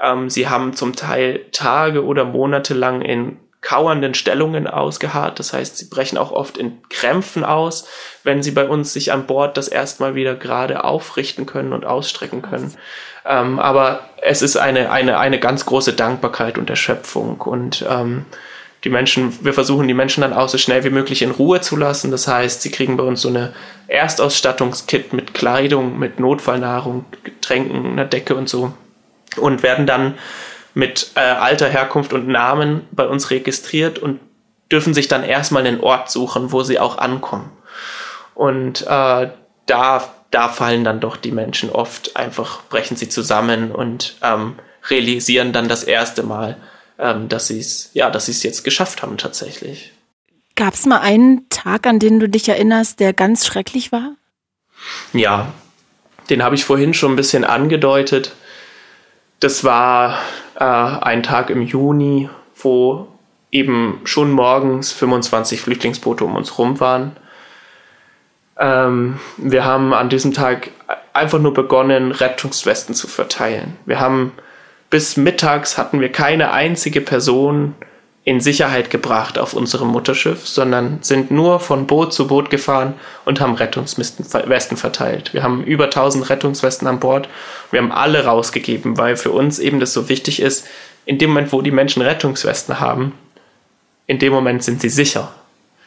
Ähm, 0.00 0.30
sie 0.30 0.48
haben 0.48 0.74
zum 0.74 0.94
Teil 0.94 1.46
Tage 1.50 2.04
oder 2.04 2.24
Monate 2.24 2.74
lang 2.74 3.02
in 3.02 3.38
kauernden 3.60 4.14
Stellungen 4.14 4.66
ausgeharrt. 4.66 5.38
Das 5.38 5.52
heißt, 5.52 5.76
sie 5.76 5.86
brechen 5.86 6.16
auch 6.18 6.32
oft 6.32 6.56
in 6.56 6.78
Krämpfen 6.88 7.44
aus, 7.44 7.86
wenn 8.24 8.42
sie 8.42 8.52
bei 8.52 8.66
uns 8.66 8.92
sich 8.92 9.12
an 9.12 9.26
Bord 9.26 9.56
das 9.56 9.68
erstmal 9.68 10.14
wieder 10.14 10.34
gerade 10.34 10.84
aufrichten 10.84 11.46
können 11.46 11.72
und 11.72 11.84
ausstrecken 11.84 12.42
können. 12.42 12.74
Ähm, 13.26 13.58
aber 13.58 14.00
es 14.22 14.40
ist 14.40 14.56
eine, 14.56 14.90
eine, 14.90 15.18
eine 15.18 15.38
ganz 15.38 15.66
große 15.66 15.92
Dankbarkeit 15.92 16.56
und 16.56 16.70
Erschöpfung 16.70 17.40
und 17.40 17.84
ähm, 17.88 18.24
die 18.84 18.88
Menschen, 18.88 19.44
wir 19.44 19.52
versuchen 19.52 19.86
die 19.88 19.94
Menschen 19.94 20.22
dann 20.22 20.32
auch 20.32 20.48
so 20.48 20.56
schnell 20.56 20.84
wie 20.84 20.90
möglich 20.90 21.20
in 21.20 21.32
Ruhe 21.32 21.60
zu 21.60 21.76
lassen. 21.76 22.10
Das 22.10 22.26
heißt, 22.26 22.62
sie 22.62 22.70
kriegen 22.70 22.96
bei 22.96 23.02
uns 23.02 23.20
so 23.20 23.28
eine 23.28 23.52
Erstausstattungskit 23.88 25.12
mit 25.12 25.34
Kleidung, 25.34 25.98
mit 25.98 26.18
Notfallnahrung, 26.18 27.04
Getränken, 27.22 27.92
einer 27.92 28.06
Decke 28.06 28.34
und 28.34 28.48
so 28.48 28.72
und 29.36 29.62
werden 29.62 29.86
dann 29.86 30.14
mit 30.74 31.12
äh, 31.14 31.20
Alter, 31.20 31.68
Herkunft 31.68 32.12
und 32.12 32.28
Namen 32.28 32.86
bei 32.92 33.06
uns 33.06 33.30
registriert 33.30 33.98
und 33.98 34.20
dürfen 34.70 34.94
sich 34.94 35.08
dann 35.08 35.24
erstmal 35.24 35.66
einen 35.66 35.80
Ort 35.80 36.10
suchen, 36.10 36.52
wo 36.52 36.62
sie 36.62 36.78
auch 36.78 36.98
ankommen. 36.98 37.50
Und 38.34 38.82
äh, 38.82 39.30
da, 39.66 40.14
da 40.30 40.48
fallen 40.48 40.84
dann 40.84 41.00
doch 41.00 41.16
die 41.16 41.32
Menschen 41.32 41.70
oft 41.70 42.16
einfach, 42.16 42.62
brechen 42.64 42.96
sie 42.96 43.08
zusammen 43.08 43.72
und 43.72 44.16
ähm, 44.22 44.54
realisieren 44.88 45.52
dann 45.52 45.68
das 45.68 45.84
erste 45.84 46.22
Mal, 46.22 46.56
ähm, 46.98 47.28
dass 47.28 47.48
sie 47.48 47.58
es, 47.58 47.90
ja, 47.94 48.10
dass 48.10 48.26
sie 48.26 48.32
es 48.32 48.42
jetzt 48.42 48.64
geschafft 48.64 49.02
haben 49.02 49.18
tatsächlich. 49.18 49.92
Gab 50.56 50.74
es 50.74 50.86
mal 50.86 51.00
einen 51.00 51.48
Tag, 51.48 51.86
an 51.86 51.98
den 51.98 52.20
du 52.20 52.28
dich 52.28 52.48
erinnerst, 52.48 53.00
der 53.00 53.12
ganz 53.12 53.46
schrecklich 53.46 53.92
war? 53.92 54.14
Ja, 55.12 55.52
den 56.28 56.42
habe 56.42 56.54
ich 56.54 56.64
vorhin 56.64 56.94
schon 56.94 57.12
ein 57.12 57.16
bisschen 57.16 57.44
angedeutet. 57.44 58.32
Das 59.40 59.64
war 59.64 60.18
äh, 60.58 60.64
ein 60.64 61.22
Tag 61.22 61.50
im 61.50 61.62
Juni, 61.62 62.28
wo 62.56 63.08
eben 63.50 64.00
schon 64.04 64.30
morgens 64.30 64.92
25 64.92 65.62
Flüchtlingsboote 65.62 66.24
um 66.24 66.36
uns 66.36 66.58
rum 66.58 66.78
waren. 66.78 67.16
Ähm, 68.58 69.18
wir 69.38 69.64
haben 69.64 69.94
an 69.94 70.10
diesem 70.10 70.32
Tag 70.32 70.70
einfach 71.12 71.38
nur 71.38 71.54
begonnen, 71.54 72.12
Rettungswesten 72.12 72.94
zu 72.94 73.08
verteilen. 73.08 73.76
Wir 73.86 73.98
haben 73.98 74.32
bis 74.90 75.16
mittags 75.16 75.78
hatten 75.78 76.00
wir 76.00 76.12
keine 76.12 76.52
einzige 76.52 77.00
Person 77.00 77.74
in 78.24 78.40
Sicherheit 78.40 78.90
gebracht 78.90 79.38
auf 79.38 79.54
unserem 79.54 79.88
Mutterschiff, 79.88 80.46
sondern 80.46 80.98
sind 81.02 81.30
nur 81.30 81.58
von 81.58 81.86
Boot 81.86 82.12
zu 82.12 82.26
Boot 82.26 82.50
gefahren 82.50 82.94
und 83.24 83.40
haben 83.40 83.54
Rettungswesten 83.54 84.76
verteilt. 84.76 85.32
Wir 85.32 85.42
haben 85.42 85.64
über 85.64 85.84
1000 85.84 86.28
Rettungswesten 86.28 86.86
an 86.86 87.00
Bord. 87.00 87.28
Wir 87.70 87.80
haben 87.80 87.92
alle 87.92 88.26
rausgegeben, 88.26 88.98
weil 88.98 89.16
für 89.16 89.30
uns 89.30 89.58
eben 89.58 89.80
das 89.80 89.94
so 89.94 90.08
wichtig 90.08 90.40
ist, 90.40 90.66
in 91.06 91.18
dem 91.18 91.30
Moment, 91.30 91.52
wo 91.52 91.62
die 91.62 91.70
Menschen 91.70 92.02
Rettungswesten 92.02 92.78
haben, 92.78 93.14
in 94.06 94.18
dem 94.18 94.32
Moment 94.32 94.62
sind 94.62 94.82
sie 94.82 94.90
sicher. 94.90 95.32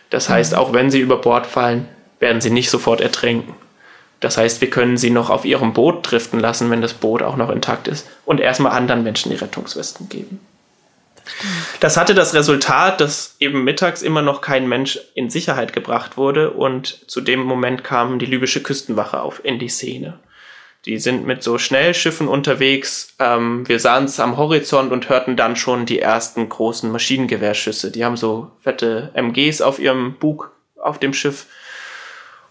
Das 0.09 0.27
heißt, 0.27 0.53
mhm. 0.53 0.57
auch 0.57 0.73
wenn 0.73 0.89
sie 0.89 0.99
über 0.99 1.17
Bord 1.17 1.45
fallen, 1.45 1.87
werden 2.19 2.41
sie 2.41 2.49
nicht 2.49 2.69
sofort 2.69 2.99
ertrinken. 2.99 3.53
Das 4.21 4.37
heißt, 4.37 4.61
wir 4.61 4.69
können 4.69 4.97
sie 4.97 5.09
noch 5.09 5.29
auf 5.29 5.45
ihrem 5.45 5.73
Boot 5.73 6.09
driften 6.09 6.39
lassen, 6.39 6.71
wenn 6.71 6.81
das 6.81 6.93
Boot 6.93 7.21
auch 7.21 7.35
noch 7.35 7.49
intakt 7.49 7.87
ist 7.87 8.07
und 8.25 8.39
erstmal 8.39 8.71
anderen 8.71 9.03
Menschen 9.03 9.31
die 9.31 9.37
Rettungswesten 9.37 10.09
geben. 10.09 10.39
Das 11.79 11.97
hatte 11.97 12.13
das 12.13 12.33
Resultat, 12.33 13.01
dass 13.01 13.35
eben 13.39 13.63
mittags 13.63 14.01
immer 14.01 14.21
noch 14.21 14.41
kein 14.41 14.67
Mensch 14.67 14.99
in 15.15 15.29
Sicherheit 15.29 15.73
gebracht 15.73 16.17
wurde 16.17 16.51
und 16.51 17.09
zu 17.09 17.21
dem 17.21 17.41
Moment 17.41 17.83
kam 17.83 18.19
die 18.19 18.25
libysche 18.25 18.61
Küstenwache 18.61 19.21
auf 19.21 19.43
in 19.43 19.59
die 19.59 19.69
Szene. 19.69 20.19
Die 20.85 20.99
sind 20.99 21.25
mit 21.25 21.43
so 21.43 21.57
Schnellschiffen 21.57 22.27
unterwegs. 22.27 23.15
Ähm, 23.17 23.67
wir 23.67 23.79
sahen 23.79 24.03
es 24.05 24.19
am 24.19 24.35
Horizont 24.35 24.91
und 24.91 25.07
hörten 25.07 25.37
dann 25.37 25.55
schon 25.55 25.85
die 25.85 25.99
ersten 25.99 26.49
großen 26.49 26.91
Maschinengewehrschüsse. 26.91 27.89
Die 27.89 28.03
haben 28.03 28.17
so 28.17 28.51
fette 28.59 29.11
MGs 29.13 29.61
auf 29.61 29.79
ihrem 29.79 30.15
Bug 30.15 30.51
auf 30.75 30.99
dem 30.99 31.13
Schiff. 31.13 31.47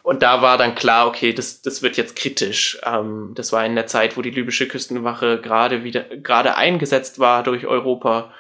Und 0.03 0.23
da 0.23 0.41
war 0.43 0.57
dann 0.57 0.75
klar, 0.75 1.07
okay, 1.07 1.33
das, 1.33 1.61
das 1.63 1.83
wird 1.83 1.99
jetzt 1.99 2.17
kritisch. 2.17 2.79
Ähm, 2.85 3.33
das 3.35 3.53
war 3.53 3.67
in 3.67 3.75
der 3.75 3.87
Zeit, 3.87 4.17
wo 4.17 4.23
die 4.23 4.31
libysche 4.31 4.67
Küstenwache 4.67 5.39
gerade 5.41 5.85
wieder 5.85 6.03
gerade 6.03 6.57
eingesetzt 6.57 7.19
war 7.19 7.43
durch 7.43 7.67
Europa 7.67 8.33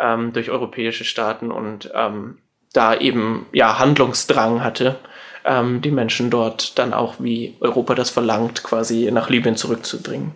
ähm, 0.00 0.32
durch 0.32 0.50
europäische 0.50 1.04
Staaten 1.04 1.50
und 1.50 1.90
ähm, 1.94 2.38
da 2.72 2.94
eben 2.94 3.46
ja 3.52 3.78
Handlungsdrang 3.78 4.62
hatte, 4.62 4.96
ähm, 5.44 5.80
die 5.80 5.90
Menschen 5.90 6.30
dort 6.30 6.78
dann 6.78 6.92
auch, 6.92 7.14
wie 7.18 7.56
Europa 7.60 7.94
das 7.94 8.10
verlangt, 8.10 8.62
quasi 8.62 9.10
nach 9.10 9.30
Libyen 9.30 9.56
zurückzubringen. 9.56 10.34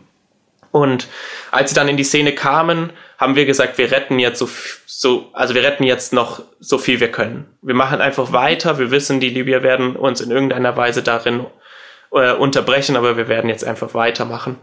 Und 0.72 1.08
als 1.50 1.70
sie 1.70 1.74
dann 1.74 1.88
in 1.88 1.96
die 1.96 2.04
Szene 2.04 2.32
kamen, 2.32 2.92
haben 3.18 3.34
wir 3.34 3.44
gesagt, 3.44 3.76
wir 3.76 3.90
retten 3.90 4.18
jetzt 4.18 4.38
so, 4.38 4.48
so, 4.86 5.28
also 5.32 5.54
wir 5.54 5.64
retten 5.64 5.82
jetzt 5.82 6.12
noch 6.12 6.42
so 6.60 6.78
viel 6.78 7.00
wir 7.00 7.10
können. 7.10 7.48
Wir 7.60 7.74
machen 7.74 8.00
einfach 8.00 8.32
weiter. 8.32 8.78
Wir 8.78 8.90
wissen, 8.90 9.20
die 9.20 9.30
Libyer 9.30 9.62
werden 9.62 9.96
uns 9.96 10.20
in 10.20 10.30
irgendeiner 10.30 10.76
Weise 10.76 11.02
darin 11.02 11.44
äh, 12.12 12.32
unterbrechen, 12.32 12.96
aber 12.96 13.16
wir 13.16 13.28
werden 13.28 13.50
jetzt 13.50 13.64
einfach 13.64 13.94
weitermachen 13.94 14.58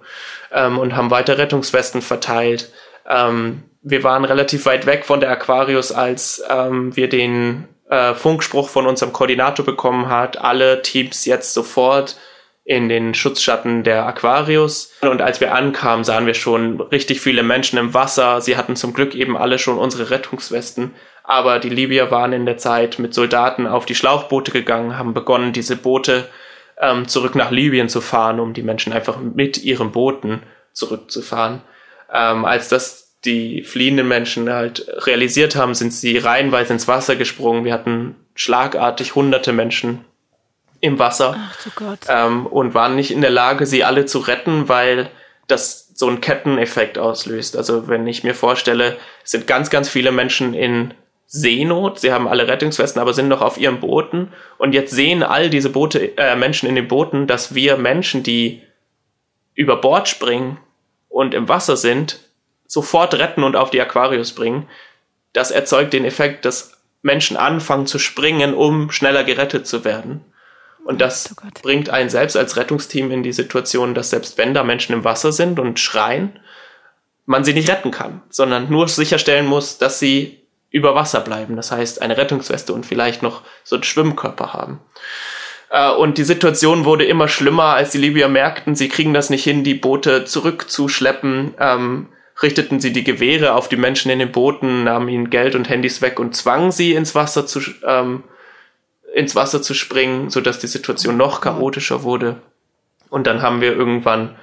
ähm, 0.51 0.79
und 0.79 0.95
haben 0.95 1.11
weiter 1.11 1.37
Rettungswesten 1.37 2.01
verteilt. 2.01 2.71
Ähm, 3.07 3.63
wir 3.81 4.03
waren 4.03 4.25
relativ 4.25 4.65
weit 4.65 4.85
weg 4.85 5.05
von 5.05 5.19
der 5.19 5.31
Aquarius, 5.31 5.91
als 5.91 6.43
ähm, 6.49 6.95
wir 6.95 7.09
den 7.09 7.67
äh, 7.89 8.13
Funkspruch 8.13 8.69
von 8.69 8.85
unserem 8.85 9.13
Koordinator 9.13 9.65
bekommen 9.65 10.09
hat, 10.09 10.37
alle 10.39 10.81
Teams 10.81 11.25
jetzt 11.25 11.53
sofort 11.53 12.17
in 12.65 12.89
den 12.89 13.13
Schutzschatten 13.13 13.83
der 13.83 14.05
Aquarius. 14.05 14.91
Und 15.01 15.21
als 15.21 15.39
wir 15.39 15.55
ankamen, 15.55 16.03
sahen 16.03 16.25
wir 16.25 16.33
schon 16.33 16.81
richtig 16.81 17.21
viele 17.21 17.41
Menschen 17.41 17.79
im 17.79 17.93
Wasser. 17.93 18.41
Sie 18.41 18.57
hatten 18.57 18.75
zum 18.75 18.93
Glück 18.93 19.15
eben 19.15 19.37
alle 19.37 19.57
schon 19.57 19.77
unsere 19.77 20.09
Rettungswesten. 20.09 20.93
Aber 21.23 21.59
die 21.59 21.69
Libyer 21.69 22.11
waren 22.11 22.33
in 22.33 22.45
der 22.45 22.57
Zeit 22.57 22.99
mit 22.99 23.13
Soldaten 23.13 23.67
auf 23.67 23.85
die 23.85 23.95
Schlauchboote 23.95 24.51
gegangen, 24.51 24.97
haben 24.97 25.13
begonnen, 25.13 25.53
diese 25.53 25.77
Boote 25.77 26.27
ähm, 26.77 27.07
zurück 27.07 27.35
nach 27.35 27.51
Libyen 27.51 27.87
zu 27.87 28.01
fahren, 28.01 28.41
um 28.41 28.53
die 28.53 28.63
Menschen 28.63 28.91
einfach 28.91 29.17
mit 29.17 29.63
ihren 29.63 29.93
Booten 29.93 30.43
zurückzufahren. 30.73 31.61
Ähm, 32.11 32.45
als 32.45 32.69
das 32.69 33.07
die 33.25 33.63
fliehenden 33.63 34.07
Menschen 34.07 34.49
halt 34.49 34.87
realisiert 35.05 35.55
haben, 35.55 35.75
sind 35.75 35.93
sie 35.93 36.17
reihenweise 36.17 36.73
ins 36.73 36.87
Wasser 36.87 37.15
gesprungen. 37.15 37.65
Wir 37.65 37.73
hatten 37.73 38.15
schlagartig 38.35 39.15
hunderte 39.15 39.53
Menschen 39.53 40.05
im 40.79 40.99
Wasser 40.99 41.35
Ach, 41.37 41.97
ähm, 42.07 42.45
und 42.45 42.73
waren 42.73 42.95
nicht 42.95 43.11
in 43.11 43.21
der 43.21 43.31
Lage, 43.31 43.65
sie 43.65 43.83
alle 43.83 44.05
zu 44.05 44.19
retten, 44.19 44.69
weil 44.69 45.09
das 45.47 45.89
so 45.95 46.07
einen 46.07 46.21
Ketteneffekt 46.21 46.97
auslöst. 46.97 47.57
Also 47.57 47.87
wenn 47.87 48.05
ich 48.05 48.23
mir 48.23 48.35
vorstelle, 48.35 48.97
sind 49.23 49.47
ganz, 49.47 49.69
ganz 49.69 49.89
viele 49.89 50.11
Menschen 50.11 50.53
in 50.53 50.93
Seenot, 51.25 51.99
sie 51.99 52.13
haben 52.13 52.27
alle 52.27 52.47
Rettungswesten, 52.47 53.01
aber 53.01 53.13
sind 53.13 53.27
noch 53.27 53.41
auf 53.41 53.57
ihren 53.57 53.79
Booten 53.79 54.31
und 54.57 54.73
jetzt 54.73 54.91
sehen 54.91 55.23
all 55.23 55.49
diese 55.49 55.69
Boote, 55.69 56.17
äh, 56.17 56.35
Menschen 56.35 56.69
in 56.69 56.75
den 56.75 56.87
Booten, 56.87 57.27
dass 57.27 57.55
wir 57.55 57.77
Menschen, 57.77 58.23
die 58.23 58.61
über 59.55 59.77
Bord 59.77 60.07
springen 60.07 60.59
und 61.17 61.33
im 61.33 61.49
Wasser 61.49 61.77
sind, 61.77 62.19
sofort 62.67 63.15
retten 63.15 63.43
und 63.43 63.55
auf 63.55 63.71
die 63.71 63.81
Aquarius 63.81 64.33
bringen, 64.33 64.67
das 65.33 65.49
erzeugt 65.49 65.93
den 65.93 66.05
Effekt, 66.05 66.45
dass 66.45 66.77
Menschen 67.01 67.37
anfangen 67.37 67.87
zu 67.87 67.97
springen, 67.97 68.53
um 68.53 68.91
schneller 68.91 69.23
gerettet 69.23 69.65
zu 69.65 69.83
werden. 69.83 70.23
Und 70.85 71.01
das 71.01 71.33
oh 71.41 71.47
bringt 71.63 71.89
einen 71.89 72.11
selbst 72.11 72.37
als 72.37 72.55
Rettungsteam 72.55 73.09
in 73.09 73.23
die 73.23 73.33
Situation, 73.33 73.95
dass 73.95 74.11
selbst 74.11 74.37
wenn 74.37 74.53
da 74.53 74.63
Menschen 74.63 74.93
im 74.93 75.03
Wasser 75.03 75.31
sind 75.31 75.59
und 75.59 75.79
schreien, 75.79 76.39
man 77.25 77.43
sie 77.43 77.53
nicht 77.53 77.67
retten 77.67 77.89
kann, 77.89 78.21
sondern 78.29 78.69
nur 78.69 78.87
sicherstellen 78.87 79.47
muss, 79.47 79.79
dass 79.79 79.97
sie 79.97 80.43
über 80.69 80.93
Wasser 80.93 81.21
bleiben. 81.21 81.55
Das 81.55 81.71
heißt, 81.71 81.99
eine 81.99 82.17
Rettungsweste 82.17 82.73
und 82.73 82.85
vielleicht 82.85 83.23
noch 83.23 83.41
so 83.63 83.75
einen 83.75 83.83
Schwimmkörper 83.83 84.53
haben. 84.53 84.81
Äh, 85.69 85.91
und 85.91 86.17
die 86.17 86.23
Situation 86.23 86.85
wurde 86.85 87.05
immer 87.05 87.27
schlimmer, 87.27 87.75
als 87.75 87.91
die 87.91 87.97
Libyer 87.97 88.29
merkten, 88.29 88.75
sie 88.75 88.89
kriegen 88.89 89.13
das 89.13 89.29
nicht 89.29 89.43
hin, 89.43 89.63
die 89.63 89.73
Boote 89.73 90.25
zurückzuschleppen. 90.25 91.53
Ähm, 91.59 92.07
richteten 92.41 92.79
sie 92.79 92.93
die 92.93 93.03
Gewehre 93.03 93.53
auf 93.53 93.67
die 93.67 93.77
Menschen 93.77 94.11
in 94.11 94.19
den 94.19 94.31
Booten, 94.31 94.83
nahmen 94.83 95.09
ihnen 95.09 95.29
Geld 95.29 95.55
und 95.55 95.69
Handys 95.69 96.01
weg 96.01 96.19
und 96.19 96.35
zwangen 96.35 96.71
sie 96.71 96.93
ins 96.93 97.15
Wasser 97.15 97.47
zu, 97.47 97.61
ähm, 97.83 98.23
ins 99.13 99.35
Wasser 99.35 99.61
zu 99.61 99.73
springen, 99.73 100.29
sodass 100.29 100.59
die 100.59 100.67
Situation 100.67 101.17
noch 101.17 101.41
chaotischer 101.41 102.03
wurde. 102.03 102.41
Und 103.09 103.25
dann 103.25 103.41
haben 103.41 103.61
wir 103.61 103.75
irgendwann 103.75 104.35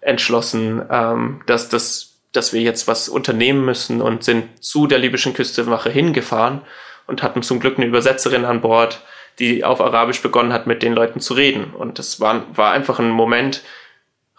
entschlossen, 0.00 0.82
ähm, 0.90 1.40
dass, 1.46 1.68
das, 1.68 2.18
dass 2.32 2.52
wir 2.52 2.60
jetzt 2.60 2.86
was 2.86 3.08
unternehmen 3.08 3.64
müssen 3.64 4.02
und 4.02 4.24
sind 4.24 4.62
zu 4.62 4.86
der 4.86 4.98
libyschen 4.98 5.32
Küstenwache 5.32 5.90
hingefahren 5.90 6.60
und 7.06 7.22
hatten 7.22 7.42
zum 7.42 7.60
Glück 7.60 7.78
eine 7.78 7.86
Übersetzerin 7.86 8.44
an 8.44 8.60
Bord, 8.60 9.02
die 9.38 9.64
auf 9.64 9.80
Arabisch 9.80 10.20
begonnen 10.22 10.52
hat, 10.52 10.66
mit 10.66 10.82
den 10.82 10.92
Leuten 10.92 11.20
zu 11.20 11.34
reden. 11.34 11.72
Und 11.74 11.98
das 11.98 12.20
war, 12.20 12.44
war 12.56 12.72
einfach 12.72 12.98
ein 12.98 13.10
Moment, 13.10 13.62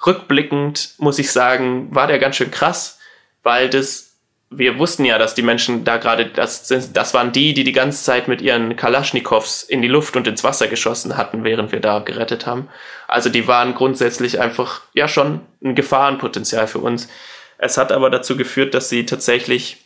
rückblickend 0.05 0.95
muss 0.97 1.19
ich 1.19 1.31
sagen, 1.31 1.93
war 1.93 2.07
der 2.07 2.19
ganz 2.19 2.35
schön 2.35 2.51
krass, 2.51 2.99
weil 3.43 3.69
das, 3.69 4.15
wir 4.49 4.79
wussten 4.79 5.05
ja, 5.05 5.17
dass 5.17 5.35
die 5.35 5.41
Menschen 5.41 5.83
da 5.83 5.97
gerade, 5.97 6.25
das, 6.27 6.67
das 6.67 7.13
waren 7.13 7.31
die, 7.31 7.53
die 7.53 7.63
die 7.63 7.71
ganze 7.71 8.03
Zeit 8.03 8.27
mit 8.27 8.41
ihren 8.41 8.75
Kalaschnikows 8.75 9.63
in 9.63 9.81
die 9.81 9.87
Luft 9.87 10.15
und 10.15 10.27
ins 10.27 10.43
Wasser 10.43 10.67
geschossen 10.67 11.17
hatten, 11.17 11.43
während 11.43 11.71
wir 11.71 11.79
da 11.79 11.99
gerettet 11.99 12.45
haben. 12.45 12.69
Also 13.07 13.29
die 13.29 13.47
waren 13.47 13.75
grundsätzlich 13.75 14.39
einfach, 14.39 14.81
ja, 14.93 15.07
schon 15.07 15.41
ein 15.63 15.75
Gefahrenpotenzial 15.75 16.67
für 16.67 16.79
uns. 16.79 17.09
Es 17.57 17.77
hat 17.77 17.91
aber 17.91 18.09
dazu 18.09 18.37
geführt, 18.37 18.73
dass 18.73 18.89
sie 18.89 19.05
tatsächlich 19.05 19.77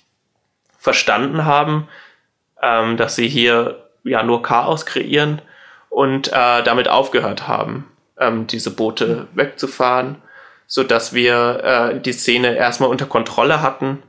verstanden 0.77 1.45
haben, 1.45 1.87
ähm, 2.61 2.97
dass 2.97 3.15
sie 3.15 3.27
hier 3.27 3.82
ja 4.03 4.23
nur 4.23 4.41
Chaos 4.41 4.85
kreieren 4.85 5.41
und 5.89 6.29
äh, 6.29 6.63
damit 6.63 6.87
aufgehört 6.87 7.47
haben, 7.47 7.85
ähm, 8.19 8.47
diese 8.47 8.71
Boote 8.71 9.27
wegzufahren, 9.33 10.17
so 10.67 10.83
dass 10.83 11.13
wir 11.13 11.63
äh, 11.63 11.99
die 11.99 12.13
Szene 12.13 12.55
erstmal 12.55 12.89
unter 12.89 13.05
Kontrolle 13.05 13.61
hatten. 13.61 14.01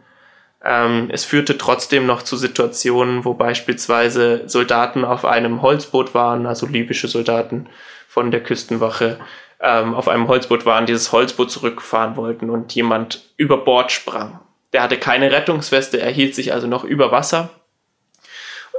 Ähm, 0.65 1.11
es 1.13 1.25
führte 1.25 1.59
trotzdem 1.59 2.07
noch 2.07 2.23
zu 2.23 2.37
Situationen, 2.37 3.25
wo 3.25 3.35
beispielsweise 3.35 4.43
Soldaten 4.47 5.05
auf 5.05 5.25
einem 5.25 5.61
Holzboot 5.61 6.15
waren, 6.15 6.47
also 6.47 6.67
libysche 6.67 7.09
Soldaten 7.09 7.67
von 8.09 8.31
der 8.31 8.43
Küstenwache, 8.43 9.19
ähm, 9.61 9.95
auf 9.95 10.09
einem 10.09 10.29
Holzboot 10.29 10.65
waren, 10.65 10.87
dieses 10.87 11.13
Holzboot 11.13 11.51
zurückfahren 11.51 12.17
wollten 12.17 12.51
und 12.51 12.75
jemand 12.75 13.25
über 13.37 13.59
Bord 13.59 13.93
sprang. 13.93 14.41
Der 14.73 14.83
hatte 14.83 14.99
keine 14.99 15.31
Rettungsweste, 15.31 16.01
er 16.01 16.11
hielt 16.11 16.35
sich 16.35 16.53
also 16.53 16.67
noch 16.67 16.85
über 16.85 17.13
Wasser. 17.13 17.51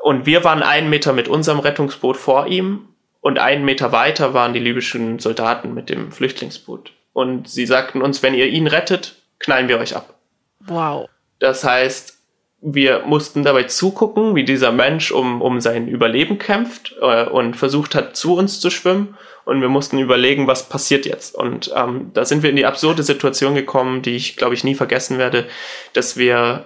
Und 0.05 0.27
wir 0.27 0.43
waren 0.43 0.61
einen 0.61 0.91
Meter 0.91 1.13
mit 1.13 1.27
unserem 1.27 1.57
Rettungsboot 1.57 2.15
vor 2.15 2.45
ihm 2.45 2.89
und 3.21 3.39
einen 3.39 3.65
Meter 3.65 3.91
weiter 3.91 4.35
waren 4.35 4.53
die 4.53 4.59
libyschen 4.59 5.17
Soldaten 5.17 5.73
mit 5.73 5.89
dem 5.89 6.11
Flüchtlingsboot. 6.11 6.91
Und 7.11 7.49
sie 7.49 7.65
sagten 7.65 8.03
uns, 8.03 8.21
wenn 8.21 8.35
ihr 8.35 8.45
ihn 8.45 8.67
rettet, 8.67 9.15
knallen 9.39 9.67
wir 9.67 9.79
euch 9.79 9.95
ab. 9.95 10.13
Wow. 10.59 11.09
Das 11.39 11.63
heißt, 11.63 12.19
wir 12.61 12.99
mussten 13.07 13.41
dabei 13.41 13.63
zugucken, 13.63 14.35
wie 14.35 14.45
dieser 14.45 14.71
Mensch 14.71 15.11
um, 15.11 15.41
um 15.41 15.59
sein 15.59 15.87
Überleben 15.87 16.37
kämpft 16.37 16.93
äh, 17.01 17.25
und 17.25 17.55
versucht 17.55 17.95
hat, 17.95 18.15
zu 18.15 18.35
uns 18.35 18.59
zu 18.59 18.69
schwimmen 18.69 19.17
und 19.43 19.59
wir 19.59 19.69
mussten 19.69 19.97
überlegen, 19.97 20.45
was 20.45 20.69
passiert 20.69 21.07
jetzt. 21.07 21.33
Und 21.33 21.71
ähm, 21.75 22.11
da 22.13 22.25
sind 22.25 22.43
wir 22.43 22.51
in 22.51 22.57
die 22.57 22.67
absurde 22.67 23.01
Situation 23.01 23.55
gekommen, 23.55 24.03
die 24.03 24.15
ich, 24.15 24.37
glaube 24.37 24.53
ich, 24.53 24.63
nie 24.63 24.75
vergessen 24.75 25.17
werde, 25.17 25.47
dass 25.93 26.15
wir 26.15 26.65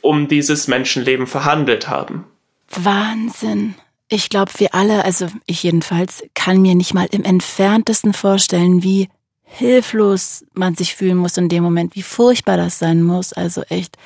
um 0.00 0.26
dieses 0.26 0.66
Menschenleben 0.66 1.28
verhandelt 1.28 1.88
haben. 1.88 2.24
Wahnsinn. 2.70 3.74
Ich 4.08 4.28
glaube, 4.28 4.52
wir 4.58 4.74
alle, 4.74 5.04
also 5.04 5.28
ich 5.46 5.62
jedenfalls, 5.62 6.22
kann 6.34 6.62
mir 6.62 6.74
nicht 6.74 6.94
mal 6.94 7.08
im 7.10 7.24
entferntesten 7.24 8.12
vorstellen, 8.12 8.82
wie 8.82 9.08
hilflos 9.42 10.44
man 10.52 10.74
sich 10.74 10.94
fühlen 10.94 11.16
muss 11.16 11.36
in 11.36 11.48
dem 11.48 11.62
Moment, 11.62 11.96
wie 11.96 12.02
furchtbar 12.02 12.56
das 12.56 12.78
sein 12.78 13.02
muss. 13.02 13.32
Also 13.32 13.62
echt, 13.62 13.96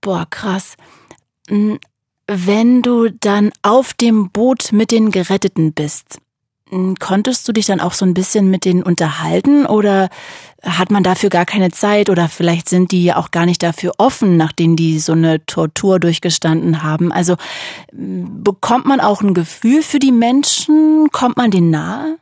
boah, 0.00 0.26
krass. 0.28 0.76
Hm, 1.48 1.78
wenn 2.26 2.82
du 2.82 3.10
dann 3.10 3.50
auf 3.62 3.92
dem 3.92 4.30
Boot 4.30 4.72
mit 4.72 4.90
den 4.90 5.10
Geretteten 5.10 5.72
bist, 5.72 6.18
konntest 6.98 7.46
du 7.46 7.52
dich 7.52 7.66
dann 7.66 7.80
auch 7.80 7.92
so 7.92 8.04
ein 8.04 8.14
bisschen 8.14 8.50
mit 8.50 8.64
denen 8.64 8.82
unterhalten 8.82 9.66
oder 9.66 10.08
hat 10.62 10.90
man 10.90 11.02
dafür 11.02 11.28
gar 11.28 11.44
keine 11.44 11.70
Zeit 11.70 12.08
oder 12.08 12.28
vielleicht 12.28 12.68
sind 12.68 12.92
die 12.92 13.04
ja 13.04 13.16
auch 13.16 13.30
gar 13.30 13.46
nicht 13.46 13.62
dafür 13.62 13.92
offen, 13.98 14.36
nachdem 14.36 14.76
die 14.76 14.98
so 14.98 15.12
eine 15.12 15.44
Tortur 15.44 16.00
durchgestanden 16.00 16.82
haben? 16.82 17.12
Also 17.12 17.36
hm, 17.90 18.42
bekommt 18.42 18.86
man 18.86 19.00
auch 19.00 19.20
ein 19.20 19.34
Gefühl 19.34 19.82
für 19.82 19.98
die 19.98 20.12
Menschen? 20.12 21.10
Kommt 21.12 21.36
man 21.36 21.50
denen 21.50 21.70
nahe? 21.70 22.16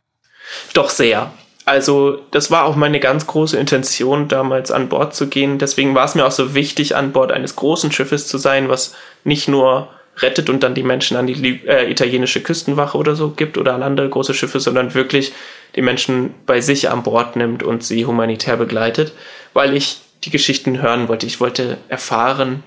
Doch 0.74 0.90
sehr. 0.90 1.32
Also 1.64 2.18
das 2.32 2.50
war 2.50 2.64
auch 2.64 2.74
meine 2.74 2.98
ganz 2.98 3.26
große 3.26 3.56
Intention, 3.56 4.26
damals 4.26 4.72
an 4.72 4.88
Bord 4.88 5.14
zu 5.14 5.28
gehen. 5.28 5.58
Deswegen 5.58 5.94
war 5.94 6.04
es 6.04 6.14
mir 6.16 6.26
auch 6.26 6.32
so 6.32 6.54
wichtig, 6.54 6.96
an 6.96 7.12
Bord 7.12 7.30
eines 7.30 7.54
großen 7.54 7.92
Schiffes 7.92 8.26
zu 8.26 8.38
sein, 8.38 8.68
was 8.68 8.94
nicht 9.22 9.46
nur 9.46 9.88
rettet 10.22 10.50
und 10.50 10.62
dann 10.62 10.74
die 10.74 10.82
Menschen 10.82 11.16
an 11.16 11.26
die 11.26 11.60
äh, 11.66 11.90
italienische 11.90 12.42
Küstenwache 12.42 12.96
oder 12.96 13.14
so 13.14 13.30
gibt 13.30 13.58
oder 13.58 13.74
an 13.74 13.82
andere 13.82 14.08
große 14.08 14.34
Schiffe, 14.34 14.60
sondern 14.60 14.94
wirklich 14.94 15.32
die 15.74 15.82
Menschen 15.82 16.34
bei 16.46 16.60
sich 16.60 16.90
an 16.90 17.02
Bord 17.02 17.36
nimmt 17.36 17.62
und 17.62 17.84
sie 17.84 18.06
humanitär 18.06 18.56
begleitet, 18.56 19.12
weil 19.52 19.76
ich 19.76 20.00
die 20.24 20.30
Geschichten 20.30 20.82
hören 20.82 21.08
wollte. 21.08 21.26
Ich 21.26 21.40
wollte 21.40 21.78
erfahren, 21.88 22.62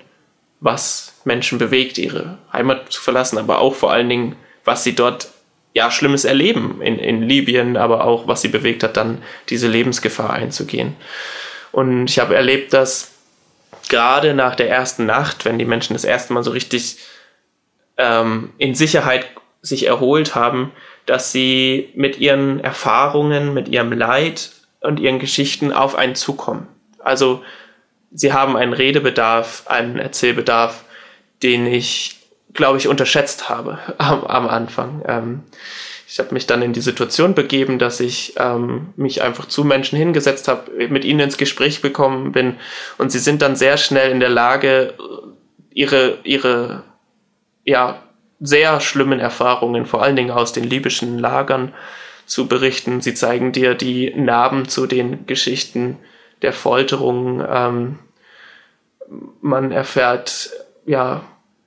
was 0.60 1.14
Menschen 1.24 1.58
bewegt, 1.58 1.98
ihre 1.98 2.38
Heimat 2.52 2.92
zu 2.92 3.00
verlassen, 3.00 3.38
aber 3.38 3.58
auch 3.58 3.74
vor 3.74 3.92
allen 3.92 4.08
Dingen, 4.08 4.36
was 4.64 4.84
sie 4.84 4.94
dort 4.94 5.28
ja 5.74 5.90
Schlimmes 5.90 6.24
erleben 6.24 6.80
in, 6.80 6.98
in 6.98 7.22
Libyen, 7.22 7.76
aber 7.76 8.04
auch 8.04 8.26
was 8.26 8.42
sie 8.42 8.48
bewegt 8.48 8.82
hat, 8.82 8.96
dann 8.96 9.22
diese 9.48 9.68
Lebensgefahr 9.68 10.30
einzugehen. 10.30 10.96
Und 11.72 12.08
ich 12.08 12.18
habe 12.18 12.36
erlebt, 12.36 12.72
dass 12.72 13.10
gerade 13.88 14.34
nach 14.34 14.54
der 14.54 14.70
ersten 14.70 15.06
Nacht, 15.06 15.44
wenn 15.44 15.58
die 15.58 15.64
Menschen 15.64 15.94
das 15.94 16.04
erste 16.04 16.32
Mal 16.32 16.44
so 16.44 16.52
richtig 16.52 16.98
ähm, 17.96 18.52
in 18.58 18.74
Sicherheit 18.74 19.26
sich 19.62 19.86
erholt 19.86 20.34
haben, 20.34 20.72
dass 21.06 21.32
sie 21.32 21.90
mit 21.94 22.18
ihren 22.18 22.60
Erfahrungen, 22.60 23.54
mit 23.54 23.68
ihrem 23.68 23.92
Leid 23.92 24.50
und 24.80 25.00
ihren 25.00 25.18
Geschichten 25.18 25.72
auf 25.72 25.94
einen 25.94 26.14
zukommen. 26.14 26.66
Also 26.98 27.42
sie 28.12 28.32
haben 28.32 28.56
einen 28.56 28.72
Redebedarf, 28.72 29.64
einen 29.66 29.98
Erzählbedarf, 29.98 30.84
den 31.42 31.66
ich, 31.66 32.18
glaube 32.52 32.78
ich, 32.78 32.88
unterschätzt 32.88 33.48
habe 33.48 33.78
am, 33.98 34.24
am 34.24 34.48
Anfang. 34.48 35.02
Ähm, 35.06 35.42
ich 36.06 36.18
habe 36.18 36.34
mich 36.34 36.46
dann 36.46 36.62
in 36.62 36.72
die 36.72 36.80
Situation 36.80 37.34
begeben, 37.34 37.78
dass 37.78 37.98
ich 37.98 38.34
ähm, 38.36 38.92
mich 38.96 39.22
einfach 39.22 39.46
zu 39.46 39.64
Menschen 39.64 39.98
hingesetzt 39.98 40.48
habe, 40.48 40.88
mit 40.88 41.04
ihnen 41.04 41.20
ins 41.20 41.38
Gespräch 41.38 41.80
bekommen 41.82 42.32
bin 42.32 42.56
und 42.98 43.10
sie 43.10 43.18
sind 43.18 43.42
dann 43.42 43.56
sehr 43.56 43.78
schnell 43.78 44.10
in 44.10 44.20
der 44.20 44.28
Lage, 44.28 44.94
ihre, 45.72 46.18
ihre 46.22 46.84
ja, 47.64 48.02
sehr 48.40 48.80
schlimmen 48.80 49.20
Erfahrungen, 49.20 49.86
vor 49.86 50.02
allen 50.02 50.16
Dingen 50.16 50.30
aus 50.30 50.52
den 50.52 50.64
libyschen 50.64 51.18
Lagern, 51.18 51.72
zu 52.26 52.48
berichten. 52.48 53.00
Sie 53.00 53.14
zeigen 53.14 53.52
dir 53.52 53.74
die 53.74 54.14
Narben 54.14 54.68
zu 54.68 54.86
den 54.86 55.26
Geschichten 55.26 55.98
der 56.42 56.52
Folterung. 56.52 57.44
Ähm, 57.46 57.98
man 59.40 59.72
erfährt 59.72 60.50
ja 60.86 61.22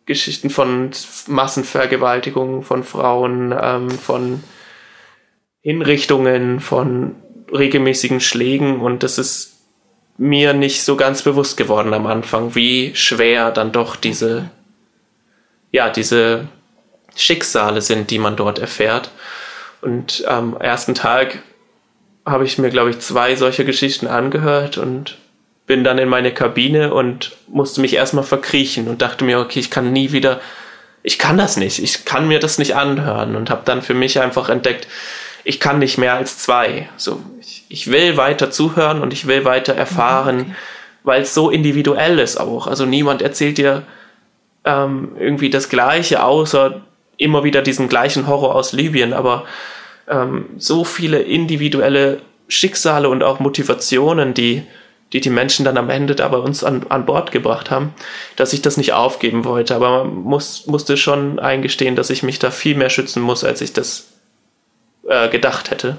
Geschichten 0.06 0.50
von 0.50 0.91
Massenvergewaltigungen 1.28 2.64
von 2.64 2.84
Frauen, 2.84 3.54
ähm, 3.60 3.89
von 3.91 4.43
Hinrichtungen, 5.62 6.60
von 6.60 7.16
regelmäßigen 7.52 8.20
Schlägen 8.20 8.80
und 8.82 9.04
das 9.04 9.18
ist 9.18 9.58
mir 10.18 10.54
nicht 10.54 10.84
so 10.84 10.95
ganz 10.95 11.22
bewusst 11.22 11.58
geworden 11.58 11.93
am 11.93 12.08
Anfang, 12.08 12.56
wie 12.56 12.95
schwer 12.95 13.52
dann 13.52 13.72
doch 13.72 13.95
diese 13.95 14.50
ja, 15.72 15.89
diese 15.89 16.47
Schicksale 17.15 17.82
sind, 17.82 18.09
die 18.11 18.20
man 18.20 18.36
dort 18.36 18.59
erfährt. 18.59 19.11
Und 19.82 20.26
am 20.28 20.57
ersten 20.57 20.95
Tag 20.95 21.39
habe 22.26 22.45
ich 22.45 22.57
mir, 22.57 22.70
glaube 22.70 22.89
ich, 22.89 22.99
zwei 22.99 23.36
solche 23.36 23.65
Geschichten 23.65 24.07
angehört 24.07 24.78
und 24.78 25.18
bin 25.65 25.84
dann 25.84 25.97
in 25.97 26.09
meine 26.09 26.34
Kabine 26.34 26.93
und 26.93 27.34
musste 27.47 27.82
mich 27.82 27.93
erstmal 27.93 28.24
verkriechen 28.24 28.88
und 28.88 29.01
dachte 29.01 29.26
mir, 29.26 29.39
okay, 29.39 29.59
ich 29.59 29.70
kann 29.70 29.91
nie 29.91 30.11
wieder, 30.11 30.39
ich 31.03 31.20
kann 31.20 31.38
das 31.38 31.57
nicht, 31.57 31.80
ich 31.80 32.05
kann 32.05 32.28
mir 32.28 32.39
das 32.39 32.57
nicht 32.57 32.76
anhören 32.76 33.36
und 33.36 33.49
habe 33.49 33.61
dann 33.65 33.82
für 33.82 33.93
mich 33.93 34.20
einfach 34.20 34.49
entdeckt, 34.49 34.88
ich 35.43 35.59
kann 35.59 35.80
nicht 35.80 35.97
mehr 35.97 36.15
als 36.15 36.39
zwei. 36.39 36.89
So, 36.97 37.22
ich, 37.39 37.65
ich 37.70 37.91
will 37.91 38.18
weiter 38.18 38.51
zuhören 38.51 39.01
und 39.01 39.13
ich 39.13 39.28
will 39.28 39.45
weiter 39.45 39.74
erfahren, 39.74 40.41
okay. 40.41 40.55
weil 41.03 41.22
es 41.22 41.34
so 41.34 41.49
individuell 41.49 42.20
ist 42.20 42.38
auch. 42.38 42.68
Also 42.68 42.86
niemand 42.86 43.22
erzählt 43.22 43.57
dir 43.57 43.84
ähm, 44.68 45.13
irgendwie 45.18 45.49
das 45.49 45.70
Gleiche, 45.70 46.24
außer 46.24 46.82
immer 47.15 47.43
wieder 47.43 47.61
diesen 47.61 47.88
gleichen 47.88 48.28
Horror 48.28 48.53
aus 48.53 48.74
Libyen, 48.74 49.13
aber 49.13 49.45
ähm, 50.09 50.45
so 50.57 50.84
viele 50.84 51.20
individuelle 51.20 52.22
Schicksale 52.49 53.09
und 53.09 53.24
auch 53.24 53.39
Motivationen, 53.39 54.34
die, 54.34 54.63
die 55.13 55.22
die 55.22 55.30
Menschen 55.30 55.63
dann 55.63 55.78
am 55.78 55.89
Ende 55.89 56.15
da 56.15 56.28
bei 56.28 56.38
uns 56.38 56.63
an, 56.63 56.86
an 56.89 57.05
Bord 57.05 57.32
gebracht 57.32 57.72
haben, 57.72 57.93
dass 58.36 58.53
ich 58.53 58.61
das 58.61 58.78
nicht 58.78 58.93
aufgeben 58.93 59.45
wollte. 59.45 59.74
Aber 59.74 60.03
man 60.03 60.15
muss, 60.15 60.68
musste 60.68 60.97
schon 60.97 61.39
eingestehen, 61.39 61.95
dass 61.95 62.09
ich 62.09 62.22
mich 62.22 62.39
da 62.39 62.51
viel 62.51 62.76
mehr 62.76 62.89
schützen 62.89 63.22
muss, 63.22 63.43
als 63.43 63.61
ich 63.61 63.74
das 63.74 64.07
äh, 65.07 65.30
gedacht 65.30 65.72
hätte. 65.72 65.97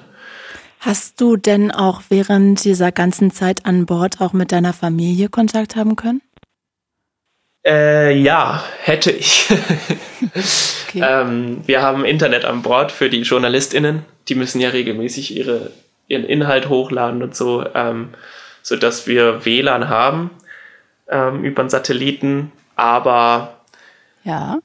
Hast 0.81 1.21
du 1.21 1.37
denn 1.37 1.73
auch 1.73 2.03
während 2.09 2.65
dieser 2.65 2.93
ganzen 2.93 3.33
Zeit 3.33 3.67
an 3.67 3.85
Bord 3.87 4.21
auch 4.21 4.33
mit 4.33 4.53
deiner 4.53 4.73
Familie 4.73 5.29
Kontakt 5.29 5.75
haben 5.75 5.97
können? 5.97 6.23
Äh, 7.69 8.17
ja, 8.17 8.65
hätte 8.83 9.11
ich. 9.11 9.47
okay. 10.89 11.03
ähm, 11.07 11.61
wir 11.67 11.83
haben 11.83 12.07
Internet 12.07 12.47
an 12.47 12.63
Bord 12.63 12.91
für 12.91 13.11
die 13.11 13.21
JournalistInnen. 13.21 14.07
Die 14.29 14.35
müssen 14.35 14.61
ja 14.61 14.71
regelmäßig 14.71 15.37
ihre, 15.37 15.71
ihren 16.07 16.25
Inhalt 16.25 16.71
hochladen 16.71 17.23
und 17.23 17.37
so, 17.37 17.67
ähm, 17.75 18.15
sodass 18.63 19.07
wir 19.07 19.45
WLAN 19.45 19.91
haben 19.91 20.31
ähm, 21.11 21.45
über 21.45 21.61
einen 21.61 21.69
Satelliten. 21.69 22.53
Aber 22.75 23.59
ja. 24.25 24.61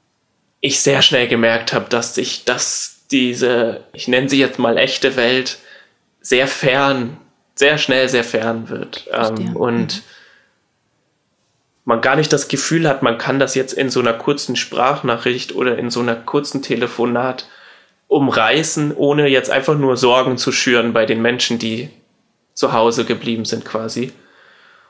ich 0.60 0.80
sehr 0.80 1.02
schnell 1.02 1.28
gemerkt 1.28 1.74
habe, 1.74 1.90
dass 1.90 2.14
sich 2.14 2.46
das 2.46 3.02
diese, 3.10 3.82
ich 3.92 4.08
nenne 4.08 4.30
sie 4.30 4.40
jetzt 4.40 4.58
mal 4.58 4.78
echte 4.78 5.16
Welt, 5.16 5.58
sehr 6.22 6.46
fern, 6.46 7.18
sehr 7.54 7.76
schnell 7.76 8.08
sehr 8.08 8.24
fern 8.24 8.70
wird. 8.70 9.06
Ähm, 9.12 9.54
und 9.56 9.96
mhm 9.96 10.13
man 11.84 12.00
gar 12.00 12.16
nicht 12.16 12.32
das 12.32 12.48
Gefühl 12.48 12.88
hat, 12.88 13.02
man 13.02 13.18
kann 13.18 13.38
das 13.38 13.54
jetzt 13.54 13.72
in 13.72 13.90
so 13.90 14.00
einer 14.00 14.14
kurzen 14.14 14.56
Sprachnachricht 14.56 15.54
oder 15.54 15.78
in 15.78 15.90
so 15.90 16.00
einer 16.00 16.16
kurzen 16.16 16.62
Telefonat 16.62 17.46
umreißen, 18.08 18.94
ohne 18.96 19.28
jetzt 19.28 19.50
einfach 19.50 19.76
nur 19.76 19.96
Sorgen 19.96 20.38
zu 20.38 20.52
schüren 20.52 20.92
bei 20.92 21.06
den 21.06 21.20
Menschen, 21.20 21.58
die 21.58 21.90
zu 22.54 22.72
Hause 22.72 23.04
geblieben 23.04 23.44
sind 23.44 23.64
quasi. 23.64 24.12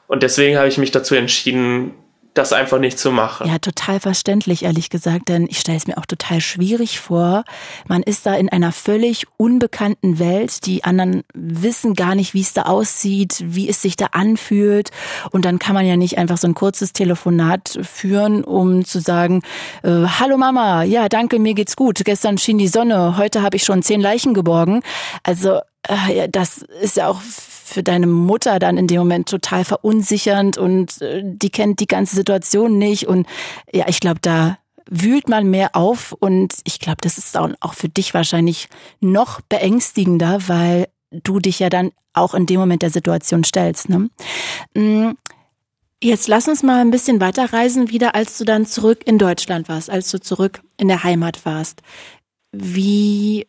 Und 0.07 0.23
deswegen 0.23 0.59
habe 0.59 0.69
ich 0.69 0.79
mich 0.79 0.91
dazu 0.91 1.15
entschieden, 1.15 1.95
das 2.35 2.53
einfach 2.53 2.79
nicht 2.79 2.99
zu 2.99 3.11
machen. 3.11 3.49
Ja, 3.49 3.59
total 3.59 4.01
verständlich, 4.01 4.65
ehrlich 4.65 4.91
gesagt, 4.91 5.29
denn 5.29 5.47
ich 5.49 5.61
stelle 5.61 5.79
es 5.79 5.87
mir 5.87 5.99
auch 5.99 6.07
total 6.07 6.41
schwierig 6.41 7.01
vor. 7.01 7.45
Man 7.87 8.03
ist 8.03 8.27
da 8.27 8.35
in 8.35 8.49
einer 8.49 8.73
völlig 8.73 9.27
unbekannten 9.37 10.19
Welt. 10.19 10.67
Die 10.67 10.85
anderen 10.85 11.23
wissen 11.33 11.95
gar 11.95 12.15
nicht, 12.15 12.35
wie 12.35 12.41
es 12.41 12.53
da 12.53 12.63
aussieht, 12.63 13.43
wie 13.47 13.69
es 13.69 13.81
sich 13.81 13.97
da 13.97 14.07
anfühlt. 14.13 14.91
Und 15.31 15.45
dann 15.45 15.59
kann 15.59 15.75
man 15.75 15.87
ja 15.87 15.97
nicht 15.97 16.19
einfach 16.19 16.37
so 16.37 16.49
ein 16.49 16.55
kurzes 16.55 16.93
Telefonat 16.93 17.79
führen, 17.83 18.45
um 18.45 18.85
zu 18.85 19.01
sagen, 19.01 19.43
äh, 19.83 19.89
hallo 19.89 20.37
Mama, 20.37 20.83
ja, 20.83 21.09
danke, 21.09 21.39
mir 21.39 21.55
geht's 21.55 21.77
gut. 21.77 22.05
Gestern 22.05 22.39
schien 22.39 22.59
die 22.59 22.69
Sonne, 22.69 23.17
heute 23.17 23.43
habe 23.43 23.57
ich 23.57 23.65
schon 23.65 23.83
zehn 23.83 24.01
Leichen 24.01 24.35
geborgen. 24.35 24.83
Also, 25.23 25.61
äh, 25.83 26.29
das 26.29 26.59
ist 26.81 26.97
ja 26.97 27.09
auch 27.09 27.21
für 27.65 27.83
deine 27.83 28.07
Mutter 28.07 28.59
dann 28.59 28.77
in 28.77 28.87
dem 28.87 28.99
Moment 28.99 29.29
total 29.29 29.65
verunsichernd 29.65 30.59
und 30.59 31.01
äh, 31.01 31.23
die 31.25 31.49
kennt 31.49 31.81
die 31.81 31.87
ganze 31.87 32.15
Situation 32.15 32.77
nicht. 32.77 33.09
Und 33.09 33.27
ja, 33.73 33.87
ich 33.89 34.01
glaube, 34.01 34.21
da 34.21 34.59
wühlt 34.89 35.31
man 35.31 35.49
mehr 35.49 35.75
auf 35.75 36.13
und 36.13 36.55
ich 36.65 36.79
glaube, 36.79 36.99
das 37.01 37.17
ist 37.17 37.37
auch 37.39 37.75
für 37.75 37.89
dich 37.89 38.13
wahrscheinlich 38.13 38.69
noch 39.01 39.41
beängstigender, 39.41 40.47
weil 40.47 40.89
du 41.11 41.39
dich 41.39 41.59
ja 41.59 41.71
dann 41.71 41.91
auch 42.13 42.35
in 42.35 42.45
dem 42.45 42.61
Moment 42.61 42.83
der 42.83 42.91
Situation 42.91 43.45
stellst. 43.45 43.89
Ne? 43.89 44.11
Mm, 44.75 45.13
jetzt 46.03 46.29
lass 46.29 46.47
uns 46.47 46.63
mal 46.63 46.83
ein 46.83 46.91
bisschen 46.91 47.19
weiterreisen, 47.19 47.89
wieder 47.89 48.15
als 48.15 48.37
du 48.37 48.45
dann 48.45 48.67
zurück 48.67 49.01
in 49.07 49.17
Deutschland 49.17 49.71
warst, 49.71 49.89
als 49.89 50.11
du 50.11 50.21
zurück 50.21 50.61
in 50.77 50.89
der 50.89 51.03
Heimat 51.03 51.47
warst. 51.47 51.81
Wie 52.53 53.47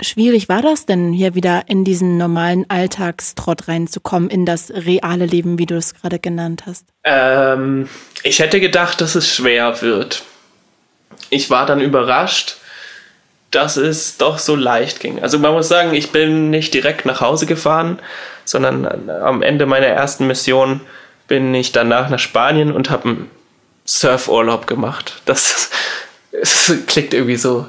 schwierig 0.00 0.48
war 0.48 0.62
das 0.62 0.86
denn, 0.86 1.12
hier 1.12 1.34
wieder 1.34 1.64
in 1.66 1.84
diesen 1.84 2.16
normalen 2.16 2.68
Alltagstrott 2.68 3.68
reinzukommen, 3.68 4.30
in 4.30 4.46
das 4.46 4.70
reale 4.70 5.26
Leben, 5.26 5.58
wie 5.58 5.66
du 5.66 5.76
es 5.76 5.94
gerade 5.94 6.18
genannt 6.18 6.64
hast? 6.66 6.86
Ähm, 7.04 7.88
ich 8.22 8.38
hätte 8.38 8.60
gedacht, 8.60 9.00
dass 9.00 9.14
es 9.14 9.32
schwer 9.32 9.80
wird. 9.82 10.22
Ich 11.30 11.50
war 11.50 11.66
dann 11.66 11.80
überrascht, 11.80 12.56
dass 13.50 13.76
es 13.76 14.18
doch 14.18 14.38
so 14.38 14.54
leicht 14.54 15.00
ging. 15.00 15.22
Also 15.22 15.38
man 15.38 15.52
muss 15.52 15.68
sagen, 15.68 15.94
ich 15.94 16.12
bin 16.12 16.50
nicht 16.50 16.74
direkt 16.74 17.06
nach 17.06 17.20
Hause 17.20 17.46
gefahren, 17.46 17.98
sondern 18.44 19.08
am 19.08 19.42
Ende 19.42 19.66
meiner 19.66 19.86
ersten 19.86 20.26
Mission 20.26 20.80
bin 21.28 21.54
ich 21.54 21.72
danach 21.72 22.10
nach 22.10 22.18
Spanien 22.18 22.72
und 22.72 22.90
habe 22.90 23.08
einen 23.08 23.30
Surfurlaub 23.84 24.66
gemacht. 24.66 25.22
Das, 25.24 25.70
das 26.32 26.72
klingt 26.86 27.14
irgendwie 27.14 27.36
so 27.36 27.66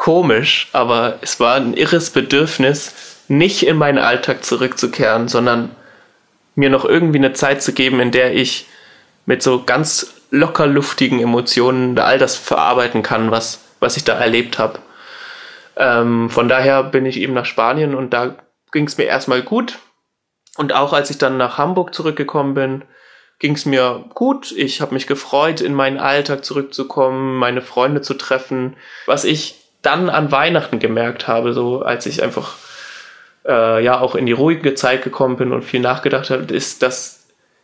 komisch, 0.00 0.68
aber 0.72 1.18
es 1.20 1.40
war 1.40 1.56
ein 1.56 1.74
irres 1.74 2.08
Bedürfnis, 2.08 3.22
nicht 3.28 3.66
in 3.66 3.76
meinen 3.76 3.98
Alltag 3.98 4.42
zurückzukehren, 4.46 5.28
sondern 5.28 5.76
mir 6.54 6.70
noch 6.70 6.86
irgendwie 6.86 7.18
eine 7.18 7.34
Zeit 7.34 7.62
zu 7.62 7.74
geben, 7.74 8.00
in 8.00 8.10
der 8.10 8.34
ich 8.34 8.66
mit 9.26 9.42
so 9.42 9.62
ganz 9.62 10.14
locker 10.30 10.66
luftigen 10.66 11.20
Emotionen 11.20 11.98
all 11.98 12.16
das 12.16 12.36
verarbeiten 12.36 13.02
kann, 13.02 13.30
was, 13.30 13.60
was 13.78 13.98
ich 13.98 14.04
da 14.04 14.14
erlebt 14.14 14.58
habe. 14.58 14.78
Ähm, 15.76 16.30
von 16.30 16.48
daher 16.48 16.82
bin 16.82 17.04
ich 17.04 17.18
eben 17.18 17.34
nach 17.34 17.44
Spanien 17.44 17.94
und 17.94 18.14
da 18.14 18.36
ging 18.72 18.86
es 18.86 18.96
mir 18.96 19.04
erstmal 19.04 19.42
gut. 19.42 19.80
Und 20.56 20.72
auch 20.72 20.94
als 20.94 21.10
ich 21.10 21.18
dann 21.18 21.36
nach 21.36 21.58
Hamburg 21.58 21.94
zurückgekommen 21.94 22.54
bin, 22.54 22.84
ging 23.38 23.54
es 23.54 23.66
mir 23.66 24.06
gut. 24.14 24.50
Ich 24.52 24.80
habe 24.80 24.94
mich 24.94 25.06
gefreut, 25.06 25.60
in 25.60 25.74
meinen 25.74 25.98
Alltag 25.98 26.42
zurückzukommen, 26.42 27.36
meine 27.36 27.60
Freunde 27.60 28.00
zu 28.00 28.14
treffen. 28.14 28.78
Was 29.04 29.24
ich 29.24 29.59
dann 29.82 30.10
an 30.10 30.30
Weihnachten 30.32 30.78
gemerkt 30.78 31.28
habe, 31.28 31.52
so 31.52 31.82
als 31.82 32.06
ich 32.06 32.22
einfach 32.22 32.56
äh, 33.46 33.82
ja 33.82 34.00
auch 34.00 34.14
in 34.14 34.26
die 34.26 34.32
ruhige 34.32 34.74
Zeit 34.74 35.02
gekommen 35.02 35.36
bin 35.36 35.52
und 35.52 35.62
viel 35.62 35.80
nachgedacht 35.80 36.30
habe, 36.30 36.52
ist, 36.54 36.82
dass 36.82 37.20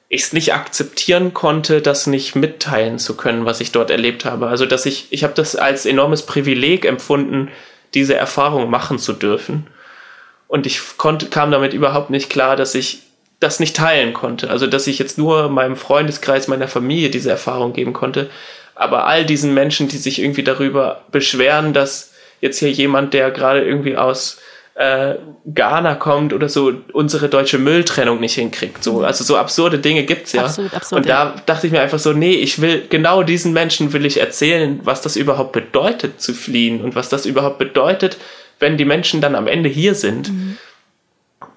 ich 0.08 0.22
es 0.22 0.32
nicht 0.32 0.54
akzeptieren 0.54 1.34
konnte, 1.34 1.82
das 1.82 2.06
nicht 2.06 2.36
mitteilen 2.36 2.98
zu 2.98 3.16
können, 3.16 3.44
was 3.44 3.60
ich 3.60 3.72
dort 3.72 3.90
erlebt 3.90 4.24
habe. 4.24 4.46
Also 4.46 4.66
dass 4.66 4.86
ich, 4.86 5.08
ich 5.10 5.24
habe 5.24 5.34
das 5.34 5.56
als 5.56 5.84
enormes 5.84 6.24
Privileg 6.24 6.84
empfunden, 6.84 7.50
diese 7.94 8.14
Erfahrung 8.14 8.70
machen 8.70 8.98
zu 8.98 9.12
dürfen. 9.12 9.66
Und 10.48 10.66
ich 10.66 10.80
konnte, 10.96 11.26
kam 11.26 11.50
damit 11.50 11.72
überhaupt 11.72 12.10
nicht 12.10 12.30
klar, 12.30 12.56
dass 12.56 12.74
ich 12.74 13.02
das 13.40 13.58
nicht 13.58 13.76
teilen 13.76 14.14
konnte. 14.14 14.48
Also 14.48 14.66
dass 14.66 14.86
ich 14.86 14.98
jetzt 14.98 15.18
nur 15.18 15.48
meinem 15.48 15.76
Freundeskreis, 15.76 16.48
meiner 16.48 16.68
Familie 16.68 17.10
diese 17.10 17.30
Erfahrung 17.30 17.72
geben 17.72 17.92
konnte. 17.92 18.30
Aber 18.76 19.06
all 19.06 19.24
diesen 19.24 19.54
Menschen, 19.54 19.88
die 19.88 19.96
sich 19.96 20.20
irgendwie 20.22 20.44
darüber 20.44 21.02
beschweren, 21.10 21.72
dass 21.72 22.12
jetzt 22.40 22.58
hier 22.58 22.70
jemand, 22.70 23.14
der 23.14 23.30
gerade 23.30 23.64
irgendwie 23.64 23.96
aus 23.96 24.38
äh, 24.76 25.14
Ghana 25.46 25.94
kommt 25.94 26.34
oder 26.34 26.50
so, 26.50 26.72
unsere 26.92 27.30
deutsche 27.30 27.58
Mülltrennung 27.58 28.20
nicht 28.20 28.34
hinkriegt. 28.34 28.84
So, 28.84 29.02
also 29.02 29.24
so 29.24 29.36
absurde 29.38 29.78
Dinge 29.78 30.04
gibt's 30.04 30.32
ja. 30.32 30.44
Absolut, 30.44 30.74
absurd, 30.74 31.00
und 31.00 31.08
da 31.08 31.34
dachte 31.46 31.66
ich 31.66 31.72
mir 31.72 31.80
einfach 31.80 31.98
so, 31.98 32.12
nee, 32.12 32.34
ich 32.34 32.60
will, 32.60 32.84
genau 32.90 33.22
diesen 33.22 33.54
Menschen 33.54 33.94
will 33.94 34.04
ich 34.04 34.20
erzählen, 34.20 34.78
was 34.84 35.00
das 35.00 35.16
überhaupt 35.16 35.52
bedeutet 35.52 36.20
zu 36.20 36.34
fliehen 36.34 36.82
und 36.82 36.94
was 36.94 37.08
das 37.08 37.24
überhaupt 37.24 37.58
bedeutet, 37.58 38.18
wenn 38.60 38.76
die 38.76 38.84
Menschen 38.84 39.22
dann 39.22 39.34
am 39.34 39.46
Ende 39.46 39.70
hier 39.70 39.94
sind. 39.94 40.28
Mhm. 40.28 40.58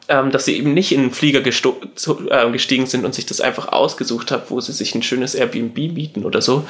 Ähm, 0.08 0.32
dass 0.32 0.46
sie 0.46 0.58
eben 0.58 0.74
nicht 0.74 0.92
in 0.92 1.02
den 1.02 1.12
Flieger 1.12 1.40
äh, 1.40 2.52
gestiegen 2.52 2.88
sind 2.88 3.06
und 3.06 3.14
sich 3.14 3.28
das 3.28 3.42
einfach 3.42 3.68
ausgesucht 3.72 4.32
haben, 4.32 4.42
wo 4.50 4.60
sie 4.60 4.72
sich 4.72 4.96
ein 4.96 5.04
schönes 5.04 5.36
Airbnb 5.36 5.76
bieten 5.76 6.26
oder 6.26 6.42
so. 6.42 6.66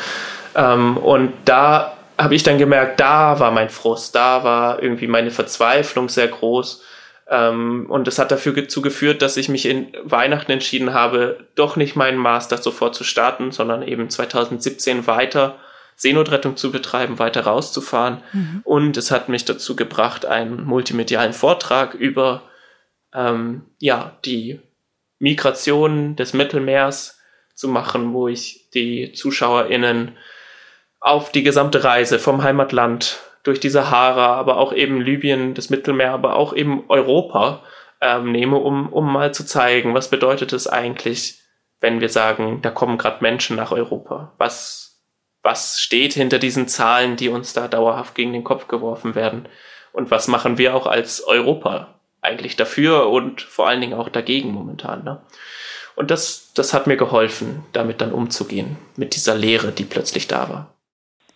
Ähm, 0.59 0.97
und 0.97 1.33
da 1.45 1.97
habe 2.17 2.35
ich 2.35 2.43
dann 2.43 2.57
gemerkt, 2.57 2.99
da 2.99 3.39
war 3.39 3.51
mein 3.51 3.69
Frust, 3.69 4.13
da 4.13 4.43
war 4.43 4.83
irgendwie 4.83 5.07
meine 5.07 5.31
Verzweiflung 5.31 6.09
sehr 6.09 6.27
groß. 6.27 6.83
Ähm, 7.29 7.85
und 7.89 8.07
das 8.07 8.19
hat 8.19 8.31
dafür 8.31 8.53
dazu 8.53 8.81
geführt, 8.81 9.21
dass 9.21 9.37
ich 9.37 9.47
mich 9.47 9.65
in 9.65 9.93
Weihnachten 10.03 10.51
entschieden 10.51 10.93
habe, 10.93 11.47
doch 11.55 11.77
nicht 11.77 11.95
meinen 11.95 12.17
Master 12.17 12.57
sofort 12.57 12.93
zu 12.93 13.05
starten, 13.05 13.51
sondern 13.51 13.83
eben 13.83 14.09
2017 14.09 15.07
weiter 15.07 15.55
Seenotrettung 15.95 16.57
zu 16.57 16.71
betreiben, 16.71 17.19
weiter 17.19 17.41
rauszufahren. 17.41 18.21
Mhm. 18.33 18.61
Und 18.63 18.97
es 18.97 19.11
hat 19.11 19.29
mich 19.29 19.45
dazu 19.45 19.75
gebracht, 19.75 20.25
einen 20.25 20.65
multimedialen 20.65 21.33
Vortrag 21.33 21.93
über 21.93 22.41
ähm, 23.13 23.63
ja, 23.79 24.17
die 24.25 24.59
Migration 25.19 26.15
des 26.15 26.33
Mittelmeers 26.33 27.19
zu 27.53 27.67
machen, 27.67 28.13
wo 28.13 28.27
ich 28.27 28.69
die 28.73 29.11
ZuschauerInnen 29.11 30.17
auf 30.99 31.31
die 31.31 31.43
gesamte 31.43 31.83
Reise 31.83 32.19
vom 32.19 32.43
Heimatland 32.43 33.19
durch 33.43 33.59
die 33.59 33.69
Sahara, 33.69 34.35
aber 34.35 34.57
auch 34.57 34.73
eben 34.73 35.01
Libyen, 35.01 35.53
das 35.53 35.69
Mittelmeer, 35.69 36.11
aber 36.11 36.35
auch 36.35 36.53
eben 36.53 36.83
Europa 36.89 37.63
ähm, 38.01 38.31
nehme, 38.31 38.57
um, 38.57 38.91
um 38.91 39.11
mal 39.11 39.33
zu 39.33 39.45
zeigen, 39.45 39.93
was 39.93 40.09
bedeutet 40.09 40.53
es 40.53 40.67
eigentlich, 40.67 41.39
wenn 41.81 42.01
wir 42.01 42.09
sagen, 42.09 42.61
da 42.61 42.71
kommen 42.71 42.97
gerade 42.97 43.21
Menschen 43.21 43.55
nach 43.55 43.71
Europa. 43.71 44.33
Was, 44.37 45.01
was 45.41 45.79
steht 45.79 46.13
hinter 46.13 46.39
diesen 46.39 46.67
Zahlen, 46.67 47.15
die 47.15 47.29
uns 47.29 47.53
da 47.53 47.67
dauerhaft 47.67 48.15
gegen 48.15 48.33
den 48.33 48.43
Kopf 48.43 48.67
geworfen 48.67 49.15
werden? 49.15 49.47
Und 49.93 50.11
was 50.11 50.27
machen 50.27 50.57
wir 50.57 50.75
auch 50.75 50.85
als 50.85 51.23
Europa 51.25 51.95
eigentlich 52.21 52.57
dafür 52.57 53.09
und 53.09 53.41
vor 53.41 53.67
allen 53.67 53.81
Dingen 53.81 53.97
auch 53.97 54.09
dagegen 54.09 54.51
momentan? 54.51 55.03
Ne? 55.03 55.21
Und 55.95 56.11
das, 56.11 56.53
das 56.53 56.73
hat 56.73 56.87
mir 56.87 56.97
geholfen, 56.97 57.63
damit 57.71 58.01
dann 58.01 58.11
umzugehen, 58.11 58.77
mit 58.97 59.15
dieser 59.15 59.35
Lehre, 59.35 59.71
die 59.71 59.85
plötzlich 59.85 60.27
da 60.27 60.49
war. 60.49 60.73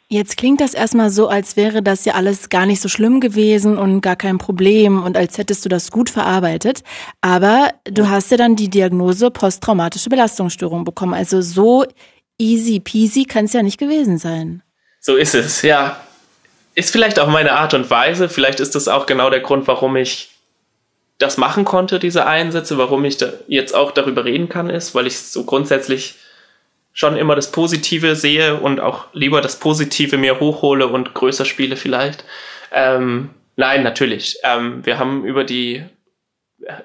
Jetzt 0.09 0.37
klingt 0.37 0.61
das 0.61 0.73
erstmal 0.73 1.09
so, 1.09 1.27
als 1.27 1.55
wäre 1.55 1.81
das 1.81 2.05
ja 2.05 2.13
alles 2.13 2.49
gar 2.49 2.65
nicht 2.65 2.81
so 2.81 2.89
schlimm 2.89 3.19
gewesen 3.19 3.77
und 3.77 4.01
gar 4.01 4.15
kein 4.15 4.37
Problem 4.37 5.01
und 5.01 5.17
als 5.17 5.37
hättest 5.37 5.65
du 5.65 5.69
das 5.69 5.89
gut 5.89 6.09
verarbeitet. 6.09 6.83
Aber 7.21 7.69
du 7.85 8.09
hast 8.09 8.29
ja 8.29 8.37
dann 8.37 8.55
die 8.55 8.69
Diagnose 8.69 9.31
posttraumatische 9.31 10.09
Belastungsstörung 10.09 10.83
bekommen. 10.83 11.13
Also 11.13 11.41
so 11.41 11.85
easy 12.37 12.79
peasy 12.79 13.25
kann 13.25 13.45
es 13.45 13.53
ja 13.53 13.63
nicht 13.63 13.79
gewesen 13.79 14.17
sein. 14.17 14.61
So 14.99 15.15
ist 15.15 15.35
es, 15.35 15.61
ja. 15.63 15.97
Ist 16.75 16.91
vielleicht 16.91 17.19
auch 17.19 17.27
meine 17.27 17.53
Art 17.53 17.73
und 17.73 17.89
Weise. 17.89 18.29
Vielleicht 18.29 18.59
ist 18.59 18.75
das 18.75 18.87
auch 18.87 19.05
genau 19.05 19.29
der 19.29 19.41
Grund, 19.41 19.67
warum 19.67 19.95
ich 19.95 20.29
das 21.19 21.37
machen 21.37 21.65
konnte, 21.65 21.99
diese 21.99 22.25
Einsätze, 22.25 22.77
warum 22.77 23.05
ich 23.05 23.17
da 23.17 23.31
jetzt 23.47 23.73
auch 23.73 23.91
darüber 23.91 24.25
reden 24.25 24.49
kann, 24.49 24.69
ist, 24.69 24.93
weil 24.95 25.07
ich 25.07 25.19
so 25.19 25.43
grundsätzlich 25.43 26.15
schon 26.93 27.17
immer 27.17 27.35
das 27.35 27.51
Positive 27.51 28.15
sehe 28.15 28.55
und 28.59 28.79
auch 28.79 29.07
lieber 29.13 29.41
das 29.41 29.59
Positive 29.59 30.17
mir 30.17 30.39
hochhole 30.39 30.87
und 30.87 31.13
größer 31.13 31.43
spiele 31.43 31.75
vielleicht. 31.75 32.23
Ähm, 32.71 33.31
nein, 33.55 33.83
natürlich. 33.83 34.37
Ähm, 34.43 34.85
wir 34.85 34.99
haben 34.99 35.25
über 35.25 35.43
die 35.43 35.83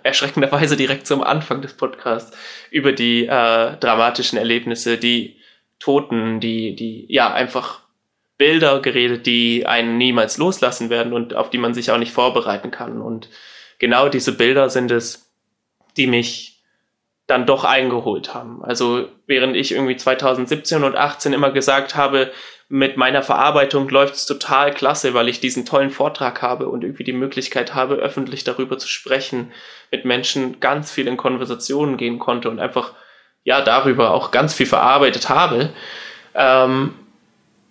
erschreckenderweise 0.02 0.76
direkt 0.76 1.06
zum 1.06 1.22
Anfang 1.22 1.62
des 1.62 1.74
Podcasts 1.74 2.36
über 2.70 2.92
die 2.92 3.26
äh, 3.26 3.76
dramatischen 3.76 4.38
Erlebnisse, 4.38 4.96
die 4.96 5.36
Toten, 5.78 6.40
die, 6.40 6.74
die, 6.74 7.06
ja, 7.08 7.32
einfach 7.32 7.80
Bilder 8.38 8.80
geredet, 8.80 9.26
die 9.26 9.66
einen 9.66 9.98
niemals 9.98 10.38
loslassen 10.38 10.90
werden 10.90 11.12
und 11.12 11.34
auf 11.34 11.50
die 11.50 11.58
man 11.58 11.74
sich 11.74 11.90
auch 11.90 11.98
nicht 11.98 12.12
vorbereiten 12.12 12.70
kann. 12.70 13.00
Und 13.00 13.28
genau 13.78 14.08
diese 14.08 14.32
Bilder 14.32 14.70
sind 14.70 14.90
es, 14.90 15.30
die 15.96 16.06
mich 16.06 16.57
dann 17.28 17.46
doch 17.46 17.64
eingeholt 17.64 18.34
haben. 18.34 18.64
Also 18.64 19.06
während 19.26 19.54
ich 19.54 19.72
irgendwie 19.72 19.96
2017 19.96 20.82
und 20.82 20.96
18 20.96 21.34
immer 21.34 21.50
gesagt 21.50 21.94
habe, 21.94 22.32
mit 22.70 22.96
meiner 22.96 23.22
Verarbeitung 23.22 23.88
läuft's 23.88 24.26
total 24.26 24.72
klasse, 24.72 25.14
weil 25.14 25.28
ich 25.28 25.38
diesen 25.38 25.64
tollen 25.64 25.90
Vortrag 25.90 26.42
habe 26.42 26.68
und 26.68 26.82
irgendwie 26.82 27.04
die 27.04 27.12
Möglichkeit 27.12 27.74
habe, 27.74 27.94
öffentlich 27.94 28.44
darüber 28.44 28.78
zu 28.78 28.88
sprechen, 28.88 29.52
mit 29.90 30.06
Menschen 30.06 30.58
ganz 30.60 30.90
viel 30.90 31.06
in 31.06 31.16
Konversationen 31.18 31.98
gehen 31.98 32.18
konnte 32.18 32.50
und 32.50 32.60
einfach 32.60 32.92
ja 33.44 33.60
darüber 33.60 34.12
auch 34.12 34.30
ganz 34.30 34.54
viel 34.54 34.66
verarbeitet 34.66 35.28
habe. 35.28 35.70
Ähm, 36.34 36.94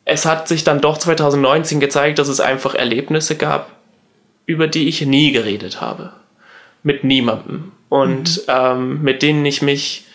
es 0.06 0.26
hat 0.26 0.48
sich 0.48 0.64
dann 0.64 0.82
doch 0.82 1.00
2019 1.00 1.80
gezeigt, 1.80 2.20
dass 2.20 2.28
es 2.28 2.40
einfach 2.40 2.76
Erlebnisse 2.76 3.36
gab, 3.38 3.72
über 4.46 4.68
die 4.68 4.88
ich 4.88 5.02
nie 5.02 5.32
geredet 5.32 5.82
habe. 5.82 6.14
Mit 6.84 7.04
niemandem. 7.04 7.72
Und 7.90 8.38
mhm. 8.38 8.44
ähm, 8.48 9.02
mit 9.02 9.22
denen 9.22 9.46
ich 9.46 9.62
mich 9.62 10.06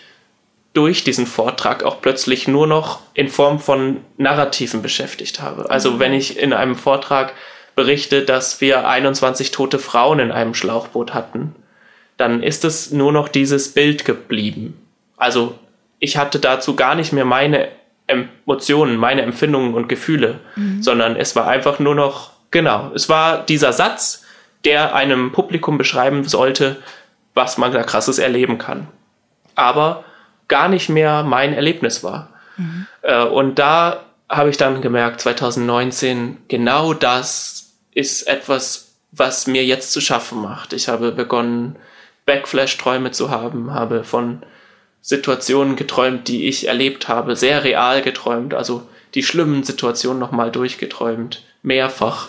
durch 0.72 1.04
diesen 1.04 1.26
Vortrag 1.26 1.82
auch 1.82 2.00
plötzlich 2.00 2.48
nur 2.48 2.66
noch 2.66 3.00
in 3.14 3.28
Form 3.28 3.60
von 3.60 3.98
Narrativen 4.16 4.82
beschäftigt 4.82 5.40
habe. 5.40 5.70
Also 5.70 5.92
mhm. 5.92 5.98
wenn 5.98 6.12
ich 6.14 6.38
in 6.38 6.52
einem 6.52 6.76
Vortrag 6.76 7.34
berichte, 7.74 8.22
dass 8.22 8.60
wir 8.60 8.88
21 8.88 9.50
tote 9.50 9.78
Frauen 9.78 10.18
in 10.18 10.30
einem 10.32 10.54
Schlauchboot 10.54 11.14
hatten, 11.14 11.54
dann 12.16 12.42
ist 12.42 12.64
es 12.64 12.90
nur 12.90 13.12
noch 13.12 13.28
dieses 13.28 13.72
Bild 13.72 14.04
geblieben. 14.04 14.78
Also 15.16 15.58
ich 15.98 16.16
hatte 16.16 16.38
dazu 16.38 16.74
gar 16.74 16.94
nicht 16.94 17.12
mehr 17.12 17.24
meine 17.24 17.68
Emotionen, 18.06 18.96
meine 18.96 19.22
Empfindungen 19.22 19.74
und 19.74 19.88
Gefühle, 19.88 20.40
mhm. 20.56 20.82
sondern 20.82 21.16
es 21.16 21.36
war 21.36 21.48
einfach 21.48 21.78
nur 21.78 21.94
noch, 21.94 22.32
genau, 22.50 22.90
es 22.94 23.08
war 23.08 23.44
dieser 23.44 23.72
Satz, 23.72 24.24
der 24.64 24.94
einem 24.94 25.32
Publikum 25.32 25.78
beschreiben 25.78 26.24
sollte, 26.24 26.76
was 27.34 27.58
man 27.58 27.72
da 27.72 27.82
krasses 27.82 28.18
erleben 28.18 28.58
kann. 28.58 28.88
Aber 29.54 30.04
gar 30.48 30.68
nicht 30.68 30.88
mehr 30.88 31.22
mein 31.22 31.54
Erlebnis 31.54 32.04
war. 32.04 32.28
Mhm. 32.56 32.86
Äh, 33.02 33.24
und 33.24 33.58
da 33.58 34.04
habe 34.28 34.50
ich 34.50 34.56
dann 34.56 34.80
gemerkt, 34.80 35.20
2019, 35.20 36.38
genau 36.48 36.94
das 36.94 37.72
ist 37.92 38.22
etwas, 38.22 38.92
was 39.12 39.46
mir 39.46 39.64
jetzt 39.64 39.92
zu 39.92 40.00
schaffen 40.00 40.40
macht. 40.40 40.72
Ich 40.72 40.88
habe 40.88 41.12
begonnen, 41.12 41.76
Backflash-Träume 42.24 43.10
zu 43.10 43.30
haben, 43.30 43.74
habe 43.74 44.04
von 44.04 44.42
Situationen 45.02 45.76
geträumt, 45.76 46.28
die 46.28 46.48
ich 46.48 46.68
erlebt 46.68 47.08
habe, 47.08 47.36
sehr 47.36 47.64
real 47.64 48.00
geträumt, 48.02 48.54
also 48.54 48.86
die 49.14 49.22
schlimmen 49.22 49.64
Situationen 49.64 50.18
nochmal 50.18 50.50
durchgeträumt, 50.50 51.42
mehrfach. 51.62 52.28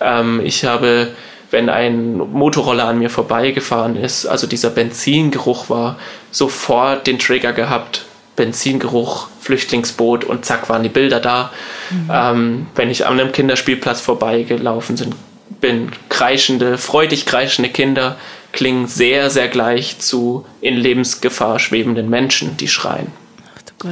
Ähm, 0.00 0.40
ich 0.42 0.64
habe, 0.64 1.08
wenn 1.54 1.68
ein 1.68 2.16
Motorroller 2.16 2.86
an 2.86 2.98
mir 2.98 3.10
vorbeigefahren 3.10 3.94
ist, 3.94 4.26
also 4.26 4.48
dieser 4.48 4.70
Benzingeruch 4.70 5.70
war, 5.70 5.96
sofort 6.32 7.06
den 7.06 7.20
Trigger 7.20 7.52
gehabt, 7.52 8.06
Benzingeruch, 8.34 9.28
Flüchtlingsboot 9.40 10.24
und 10.24 10.44
zack 10.44 10.68
waren 10.68 10.82
die 10.82 10.88
Bilder 10.88 11.20
da. 11.20 11.52
Mhm. 11.90 12.10
Ähm, 12.12 12.66
wenn 12.74 12.90
ich 12.90 13.06
an 13.06 13.20
einem 13.20 13.30
Kinderspielplatz 13.30 14.00
vorbeigelaufen 14.00 14.96
sind, 14.96 15.14
bin, 15.60 15.92
kreischende, 16.08 16.76
freudig 16.76 17.24
kreischende 17.24 17.70
Kinder 17.70 18.16
klingen 18.50 18.88
sehr, 18.88 19.30
sehr 19.30 19.46
gleich 19.46 20.00
zu 20.00 20.44
in 20.60 20.74
Lebensgefahr 20.74 21.60
schwebenden 21.60 22.10
Menschen, 22.10 22.56
die 22.56 22.68
schreien. 22.68 23.12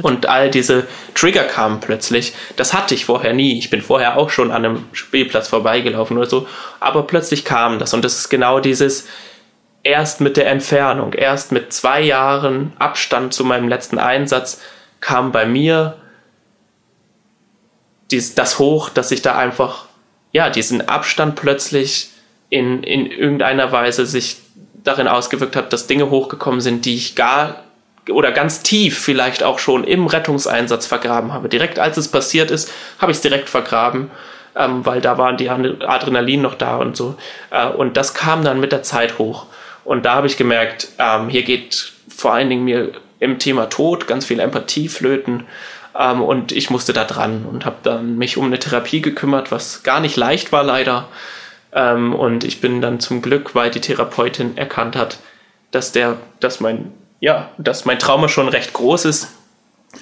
Und 0.01 0.25
all 0.27 0.49
diese 0.49 0.87
Trigger 1.13 1.43
kamen 1.43 1.79
plötzlich. 1.79 2.33
Das 2.55 2.73
hatte 2.73 2.95
ich 2.95 3.05
vorher 3.05 3.33
nie. 3.33 3.57
Ich 3.57 3.69
bin 3.69 3.81
vorher 3.81 4.17
auch 4.17 4.29
schon 4.29 4.51
an 4.51 4.65
einem 4.65 4.85
Spielplatz 4.91 5.47
vorbeigelaufen 5.47 6.17
oder 6.17 6.29
so. 6.29 6.47
Aber 6.79 7.03
plötzlich 7.03 7.45
kam 7.45 7.79
das. 7.79 7.93
Und 7.93 8.03
das 8.03 8.17
ist 8.17 8.29
genau 8.29 8.59
dieses, 8.59 9.07
erst 9.83 10.21
mit 10.21 10.37
der 10.37 10.47
Entfernung, 10.47 11.13
erst 11.13 11.51
mit 11.51 11.73
zwei 11.73 12.01
Jahren 12.01 12.73
Abstand 12.79 13.33
zu 13.33 13.43
meinem 13.43 13.67
letzten 13.67 13.99
Einsatz 13.99 14.61
kam 14.99 15.31
bei 15.31 15.45
mir 15.45 15.97
dies, 18.11 18.35
das 18.35 18.59
hoch, 18.59 18.89
dass 18.89 19.11
ich 19.11 19.21
da 19.21 19.35
einfach, 19.35 19.85
ja, 20.31 20.49
diesen 20.49 20.87
Abstand 20.87 21.35
plötzlich 21.35 22.09
in, 22.49 22.83
in 22.83 23.07
irgendeiner 23.07 23.71
Weise 23.71 24.05
sich 24.05 24.37
darin 24.83 25.07
ausgewirkt 25.07 25.55
hat, 25.55 25.73
dass 25.73 25.87
Dinge 25.87 26.09
hochgekommen 26.09 26.61
sind, 26.61 26.85
die 26.85 26.95
ich 26.95 27.15
gar 27.15 27.62
oder 28.09 28.31
ganz 28.31 28.63
tief 28.63 28.99
vielleicht 28.99 29.43
auch 29.43 29.59
schon 29.59 29.83
im 29.83 30.07
Rettungseinsatz 30.07 30.85
vergraben 30.85 31.33
habe. 31.33 31.49
Direkt 31.49 31.79
als 31.79 31.97
es 31.97 32.09
passiert 32.09 32.51
ist, 32.51 32.71
habe 32.99 33.11
ich 33.11 33.17
es 33.17 33.21
direkt 33.21 33.49
vergraben, 33.49 34.11
ähm, 34.55 34.85
weil 34.85 35.01
da 35.01 35.17
waren 35.17 35.37
die 35.37 35.49
Adrenalin 35.49 36.41
noch 36.41 36.55
da 36.55 36.77
und 36.77 36.97
so. 36.97 37.15
Äh, 37.49 37.67
und 37.67 37.97
das 37.97 38.13
kam 38.13 38.43
dann 38.43 38.59
mit 38.59 38.71
der 38.71 38.83
Zeit 38.83 39.19
hoch. 39.19 39.47
Und 39.85 40.05
da 40.05 40.15
habe 40.15 40.27
ich 40.27 40.37
gemerkt, 40.37 40.89
ähm, 40.99 41.29
hier 41.29 41.43
geht 41.43 41.93
vor 42.09 42.33
allen 42.33 42.49
Dingen 42.49 42.65
mir 42.65 42.91
im 43.19 43.39
Thema 43.39 43.69
Tod 43.69 44.07
ganz 44.07 44.25
viel 44.25 44.39
Empathie 44.39 44.89
flöten. 44.89 45.45
Ähm, 45.97 46.21
und 46.21 46.51
ich 46.51 46.69
musste 46.69 46.93
da 46.93 47.03
dran 47.03 47.45
und 47.49 47.65
habe 47.65 47.77
dann 47.83 48.17
mich 48.17 48.37
um 48.37 48.45
eine 48.45 48.59
Therapie 48.59 49.01
gekümmert, 49.01 49.51
was 49.51 49.83
gar 49.83 49.99
nicht 49.99 50.17
leicht 50.17 50.51
war 50.51 50.63
leider. 50.63 51.07
Ähm, 51.71 52.13
und 52.13 52.43
ich 52.43 52.61
bin 52.61 52.81
dann 52.81 52.99
zum 52.99 53.21
Glück, 53.21 53.55
weil 53.55 53.71
die 53.71 53.81
Therapeutin 53.81 54.57
erkannt 54.57 54.95
hat, 54.95 55.17
dass 55.71 55.91
der, 55.91 56.17
dass 56.39 56.59
mein, 56.59 56.91
ja, 57.23 57.51
dass 57.57 57.85
mein 57.85 57.99
Trauma 57.99 58.27
schon 58.27 58.49
recht 58.49 58.73
groß 58.73 59.05
ist, 59.05 59.29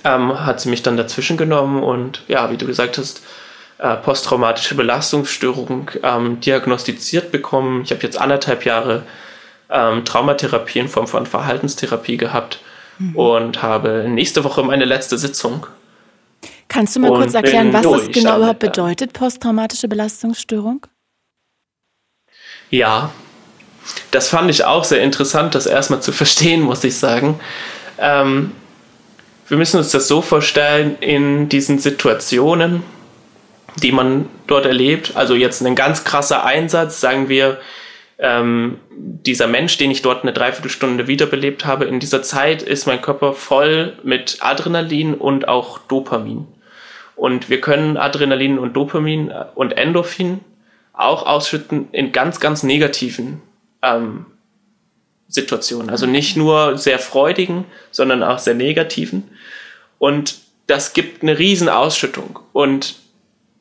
ähm, 0.04 0.44
hat 0.44 0.60
sie 0.60 0.70
mich 0.70 0.82
dann 0.82 0.98
dazwischen 0.98 1.38
genommen 1.38 1.84
und 1.84 2.24
ja, 2.28 2.50
wie 2.50 2.58
du 2.58 2.66
gesagt 2.66 2.98
hast, 2.98 3.22
äh, 3.78 3.96
posttraumatische 3.98 4.74
Belastungsstörung 4.74 5.92
ähm, 6.02 6.40
diagnostiziert 6.40 7.32
bekommen. 7.32 7.84
Ich 7.84 7.92
habe 7.92 8.02
jetzt 8.02 8.20
anderthalb 8.20 8.66
Jahre 8.66 9.04
ähm, 9.70 10.04
Traumatherapie 10.04 10.80
in 10.80 10.88
Form 10.88 11.06
von 11.06 11.28
Verhaltenstherapie 11.28 12.18
gehabt 12.18 12.60
mhm. 12.98 13.16
und 13.16 13.62
habe 13.62 14.08
nächste 14.10 14.44
Woche 14.44 14.64
meine 14.64 14.86
letzte 14.86 15.20
Sitzung. 15.20 15.68
Kannst 16.70 16.96
du 16.96 17.02
mal 17.02 17.12
kurz 17.12 17.36
erklären, 17.36 17.72
was 17.72 17.84
das 17.84 18.08
genau 18.08 18.38
überhaupt 18.38 18.60
bedeutet, 18.62 19.14
posttraumatische 19.14 19.88
Belastungsstörung? 19.88 20.88
Ja, 22.72 23.12
das 24.12 24.30
fand 24.30 24.50
ich 24.50 24.66
auch 24.66 24.84
sehr 24.84 25.02
interessant, 25.02 25.56
das 25.56 25.66
erstmal 25.66 26.02
zu 26.02 26.12
verstehen, 26.12 26.62
muss 26.62 26.84
ich 26.84 26.98
sagen. 26.98 27.40
Ähm, 27.98 28.52
wir 29.48 29.58
müssen 29.58 29.78
uns 29.78 29.92
das 29.92 30.08
so 30.08 30.22
vorstellen, 30.22 30.98
in 31.02 31.50
diesen 31.50 31.78
Situationen, 31.78 32.84
die 33.82 33.92
man 33.92 34.30
dort 34.48 34.66
erlebt, 34.66 35.14
also 35.16 35.36
jetzt 35.36 35.62
ein 35.62 35.76
ganz 35.76 36.04
krasser 36.04 36.46
Einsatz, 36.46 37.02
sagen 37.02 37.28
wir, 37.28 37.60
ähm, 38.20 38.80
dieser 38.92 39.48
Mensch, 39.48 39.78
den 39.78 39.92
ich 39.92 40.04
dort 40.04 40.24
eine 40.24 40.32
Dreiviertelstunde 40.32 41.08
wiederbelebt 41.08 41.66
habe, 41.66 41.86
in 41.86 42.00
dieser 42.00 42.22
Zeit 42.22 42.62
ist 42.62 42.86
mein 42.86 43.02
Körper 43.02 43.34
voll 43.34 43.98
mit 44.04 44.38
Adrenalin 44.42 45.16
und 45.16 45.48
auch 45.48 45.80
Dopamin. 45.80 46.48
Und 47.16 47.50
wir 47.50 47.62
können 47.62 47.98
Adrenalin 47.98 48.58
und 48.58 48.74
Dopamin 48.74 49.34
und 49.56 49.74
Endorphin 49.74 50.40
auch 50.94 51.26
ausschütten 51.26 51.90
in 51.92 52.12
ganz, 52.12 52.40
ganz 52.40 52.64
negativen 52.64 53.42
ähm, 53.82 54.26
Situationen. 55.28 55.90
Also 55.90 56.06
nicht 56.06 56.36
nur 56.36 56.78
sehr 56.78 57.00
freudigen, 57.00 57.66
sondern 57.92 58.24
auch 58.24 58.40
sehr 58.40 58.54
negativen. 58.54 59.30
Und 59.98 60.40
das 60.68 60.94
gibt 60.94 61.24
eine 61.24 61.38
riesen 61.38 61.70
Ausschüttung. 61.70 62.40
Und 62.54 62.96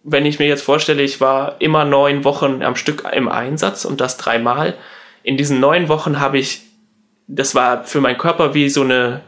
wenn 0.02 0.26
ich 0.26 0.38
mir 0.38 0.48
jetzt 0.48 0.62
vorstelle, 0.62 1.02
ich 1.02 1.20
war 1.20 1.60
immer 1.60 1.84
neun 1.84 2.24
Wochen 2.24 2.62
am 2.62 2.76
Stück 2.76 3.04
im 3.12 3.28
Einsatz 3.28 3.84
und 3.84 4.00
das 4.00 4.16
dreimal, 4.16 4.74
in 5.22 5.36
diesen 5.36 5.60
neun 5.60 5.88
Wochen 5.88 6.20
habe 6.20 6.38
ich, 6.38 6.62
das 7.26 7.54
war 7.54 7.84
für 7.84 8.00
meinen 8.00 8.18
Körper 8.18 8.54
wie 8.54 8.68
so 8.68 8.82
eine 8.82 9.22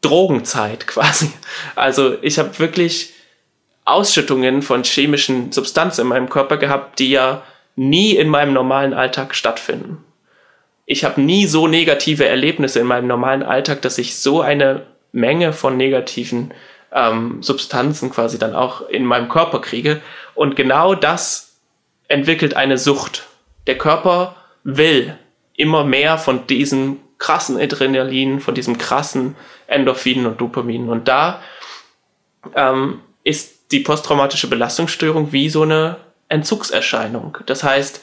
Drogenzeit 0.00 0.86
quasi. 0.86 1.30
Also 1.76 2.16
ich 2.22 2.38
habe 2.38 2.58
wirklich 2.58 3.12
Ausschüttungen 3.84 4.62
von 4.62 4.82
chemischen 4.82 5.52
Substanzen 5.52 6.02
in 6.02 6.06
meinem 6.08 6.28
Körper 6.28 6.56
gehabt, 6.56 6.98
die 6.98 7.10
ja 7.10 7.42
nie 7.76 8.16
in 8.16 8.28
meinem 8.28 8.52
normalen 8.52 8.94
Alltag 8.94 9.34
stattfinden. 9.34 10.04
Ich 10.86 11.04
habe 11.04 11.20
nie 11.20 11.46
so 11.46 11.66
negative 11.66 12.26
Erlebnisse 12.26 12.80
in 12.80 12.86
meinem 12.86 13.06
normalen 13.06 13.42
Alltag, 13.42 13.82
dass 13.82 13.98
ich 13.98 14.16
so 14.16 14.40
eine 14.42 14.86
Menge 15.12 15.52
von 15.52 15.76
negativen 15.76 16.52
ähm, 16.92 17.42
Substanzen 17.42 18.10
quasi 18.10 18.38
dann 18.38 18.54
auch 18.54 18.88
in 18.88 19.04
meinem 19.04 19.28
Körper 19.28 19.60
kriege. 19.60 20.02
Und 20.34 20.56
genau 20.56 20.94
das 20.94 21.56
entwickelt 22.08 22.54
eine 22.54 22.78
Sucht. 22.78 23.26
Der 23.66 23.78
Körper 23.78 24.36
will 24.62 25.16
immer 25.56 25.84
mehr 25.84 26.18
von 26.18 26.46
diesem 26.46 26.98
krassen 27.18 27.58
Adrenalin, 27.58 28.40
von 28.40 28.54
diesem 28.54 28.76
krassen 28.76 29.36
Endorphinen 29.66 30.26
und 30.26 30.40
Dopamin. 30.40 30.88
Und 30.88 31.08
da 31.08 31.42
ähm, 32.54 33.00
ist 33.22 33.72
die 33.72 33.80
posttraumatische 33.80 34.48
Belastungsstörung 34.48 35.32
wie 35.32 35.48
so 35.48 35.62
eine 35.62 35.96
Entzugserscheinung. 36.28 37.38
Das 37.46 37.62
heißt, 37.62 38.00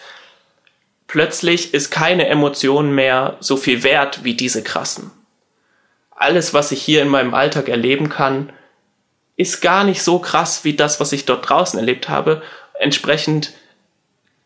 plötzlich 1.07 1.73
ist 1.73 1.91
keine 1.91 2.27
Emotion 2.27 2.93
mehr 2.93 3.37
so 3.39 3.57
viel 3.57 3.83
wert 3.83 4.23
wie 4.23 4.35
diese 4.35 4.63
krassen. 4.63 5.11
Alles, 6.11 6.53
was 6.53 6.71
ich 6.71 6.81
hier 6.81 7.01
in 7.01 7.09
meinem 7.09 7.33
Alltag 7.33 7.67
erleben 7.67 8.09
kann, 8.09 8.53
ist 9.37 9.61
gar 9.61 9.83
nicht 9.83 10.03
so 10.03 10.19
krass 10.19 10.63
wie 10.63 10.75
das, 10.75 10.99
was 10.99 11.11
ich 11.13 11.25
dort 11.25 11.49
draußen 11.49 11.79
erlebt 11.79 12.09
habe. 12.09 12.43
Entsprechend, 12.79 13.53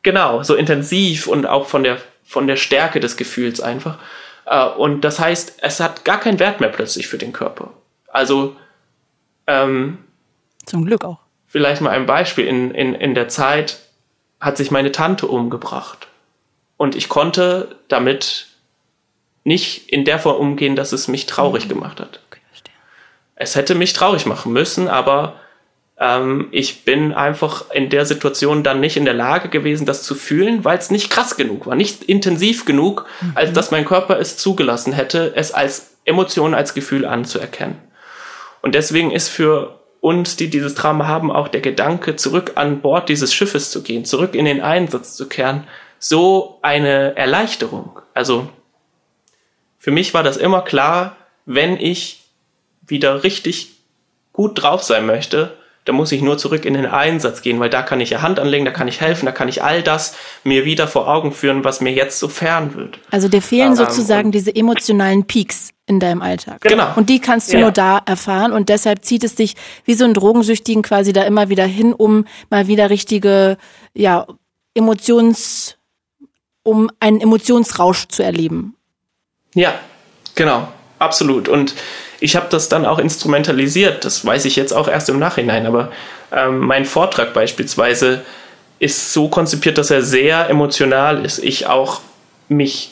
genau, 0.04 0.42
so 0.44 0.56
intensiv 0.56 1.28
und 1.28 1.46
auch 1.46 1.68
von 1.68 1.84
der, 1.84 1.98
von 2.24 2.48
der 2.48 2.56
Stärke 2.56 3.00
des 3.00 3.18
Gefühls 3.18 3.60
einfach. 3.60 4.00
Äh, 4.46 4.66
und 4.66 5.02
das 5.02 5.20
heißt, 5.20 5.58
es 5.62 5.80
hat 5.80 6.06
gar 6.06 6.20
keinen 6.20 6.40
Wert 6.40 6.62
mehr 6.62 6.70
plötzlich 6.70 7.08
für 7.08 7.18
den 7.18 7.34
Körper. 7.34 7.74
Also, 8.08 8.56
ähm, 9.48 9.98
zum 10.66 10.86
Glück 10.86 11.04
auch. 11.04 11.25
Vielleicht 11.56 11.80
mal 11.80 11.92
ein 11.92 12.06
Beispiel. 12.06 12.48
In, 12.48 12.72
in, 12.72 12.96
in 12.96 13.16
der 13.16 13.30
Zeit 13.30 13.78
hat 14.42 14.58
sich 14.58 14.72
meine 14.72 14.92
Tante 14.92 15.26
umgebracht. 15.26 16.10
Und 16.76 16.98
ich 16.98 17.08
konnte 17.08 17.78
damit 17.88 18.48
nicht 19.46 19.90
in 19.90 20.04
der 20.04 20.20
Form 20.20 20.36
umgehen, 20.36 20.76
dass 20.76 20.92
es 20.92 21.08
mich 21.08 21.28
traurig 21.28 21.64
mhm. 21.64 21.70
gemacht 21.70 22.02
hat. 22.02 22.20
Okay, 22.28 22.42
Es 23.38 23.56
hätte 23.56 23.74
mich 23.74 23.94
traurig 23.94 24.26
machen 24.26 24.52
müssen, 24.52 24.90
aber 24.90 25.40
ähm, 25.98 26.50
ich 26.52 26.84
bin 26.84 27.14
einfach 27.14 27.72
in 27.72 27.90
der 27.90 28.06
Situation 28.06 28.62
dann 28.62 28.82
nicht 28.82 28.98
in 28.98 29.06
der 29.06 29.14
Lage 29.14 29.48
gewesen, 29.48 29.86
das 29.86 30.04
zu 30.04 30.14
fühlen, 30.14 30.66
weil 30.66 30.78
es 30.78 30.92
nicht 30.92 31.10
krass 31.10 31.38
genug 31.38 31.68
war, 31.68 31.76
nicht 31.76 32.04
intensiv 32.04 32.66
genug, 32.66 33.06
mhm. 33.22 33.32
als 33.36 33.54
dass 33.54 33.72
mein 33.72 33.86
Körper 33.86 34.20
es 34.20 34.36
zugelassen 34.36 34.92
hätte, 34.92 35.32
es 35.38 35.54
als 35.54 35.96
Emotion, 36.04 36.54
als 36.54 36.74
Gefühl 36.74 37.06
anzuerkennen. 37.06 37.78
Und 38.62 38.76
deswegen 38.76 39.12
ist 39.12 39.30
für 39.30 39.80
uns, 40.06 40.36
die 40.36 40.52
dieses 40.52 40.76
Trauma 40.76 41.08
haben, 41.08 41.32
auch 41.32 41.48
der 41.48 41.62
Gedanke, 41.62 42.16
zurück 42.16 42.52
an 42.56 42.82
Bord 42.82 43.10
dieses 43.10 43.34
Schiffes 43.34 43.72
zu 43.72 43.82
gehen, 43.82 44.06
zurück 44.06 44.36
in 44.36 44.46
den 44.46 44.62
Einsatz 44.62 45.16
zu 45.16 45.28
kehren, 45.28 45.64
so 45.98 46.60
eine 46.62 47.18
Erleichterung. 47.18 48.00
Also 48.14 48.48
für 49.80 49.90
mich 49.90 50.14
war 50.14 50.22
das 50.22 50.38
immer 50.38 50.62
klar, 50.62 51.16
wenn 51.48 51.78
ich 51.78 52.24
wieder 52.86 53.24
richtig 53.24 53.80
gut 54.32 54.62
drauf 54.62 54.84
sein 54.84 55.08
möchte, 55.08 55.58
da 55.86 55.94
muss 55.94 56.12
ich 56.12 56.22
nur 56.22 56.38
zurück 56.38 56.66
in 56.66 56.74
den 56.74 56.88
Einsatz 56.88 57.42
gehen, 57.42 57.60
weil 57.60 57.70
da 57.70 57.84
kann 57.84 58.02
ich 58.02 58.10
ja 58.10 58.22
Hand 58.22 58.40
anlegen, 58.40 58.66
da 58.66 58.72
kann 58.72 58.88
ich 58.88 59.02
helfen, 59.02 59.26
da 59.28 59.32
kann 59.32 59.48
ich 59.48 59.64
all 59.64 59.84
das 59.84 60.16
mir 60.44 60.66
wieder 60.66 60.88
vor 60.88 61.08
Augen 61.08 61.32
führen, 61.32 61.64
was 61.64 61.80
mir 61.80 61.94
jetzt 61.94 62.20
so 62.20 62.28
fern 62.28 62.76
wird. 62.76 63.00
Also 63.12 63.30
dir 63.30 63.42
fehlen 63.42 63.70
ähm, 63.70 63.76
sozusagen 63.76 64.32
diese 64.32 64.54
emotionalen 64.56 65.26
Peaks 65.26 65.70
in 65.86 66.00
deinem 66.00 66.24
Alltag. 66.24 66.62
Genau. 66.62 66.88
Und 66.96 67.10
die 67.10 67.20
kannst 67.20 67.54
du 67.54 67.58
ja. 67.58 67.62
nur 67.62 67.72
da 67.72 68.02
erfahren 68.06 68.52
und 68.52 68.70
deshalb 68.70 69.06
zieht 69.06 69.24
es 69.24 69.36
dich 69.36 69.56
wie 69.86 69.94
so 69.94 70.06
ein 70.06 70.16
Drogensüchtigen 70.16 70.82
quasi 70.82 71.14
da 71.14 71.22
immer 71.22 71.50
wieder 71.50 71.66
hin, 71.66 71.94
um 71.94 72.26
mal 72.50 72.68
wieder 72.68 72.90
richtige, 72.90 73.58
ja, 73.94 74.26
Emotions, 74.74 75.78
um 76.64 76.90
einen 77.00 77.22
Emotionsrausch 77.22 78.08
zu 78.08 78.24
erleben. 78.24 78.76
Ja, 79.54 79.76
genau, 80.34 80.68
absolut. 81.06 81.48
Und 81.48 81.76
ich 82.20 82.36
habe 82.36 82.48
das 82.50 82.70
dann 82.70 82.86
auch 82.86 83.00
instrumentalisiert. 83.00 84.04
Das 84.04 84.26
weiß 84.26 84.46
ich 84.46 84.56
jetzt 84.56 84.74
auch 84.74 84.88
erst 84.88 85.10
im 85.10 85.20
Nachhinein. 85.20 85.66
Aber 85.66 85.92
ähm, 86.32 86.60
mein 86.60 86.86
Vortrag 86.86 87.34
beispielsweise 87.34 88.24
ist 88.80 89.14
so 89.14 89.30
konzipiert, 89.30 89.78
dass 89.78 89.92
er 89.92 90.02
sehr 90.02 90.50
emotional 90.50 91.24
ist. 91.24 91.40
Ich 91.40 91.68
auch 91.68 92.02
mich 92.50 92.92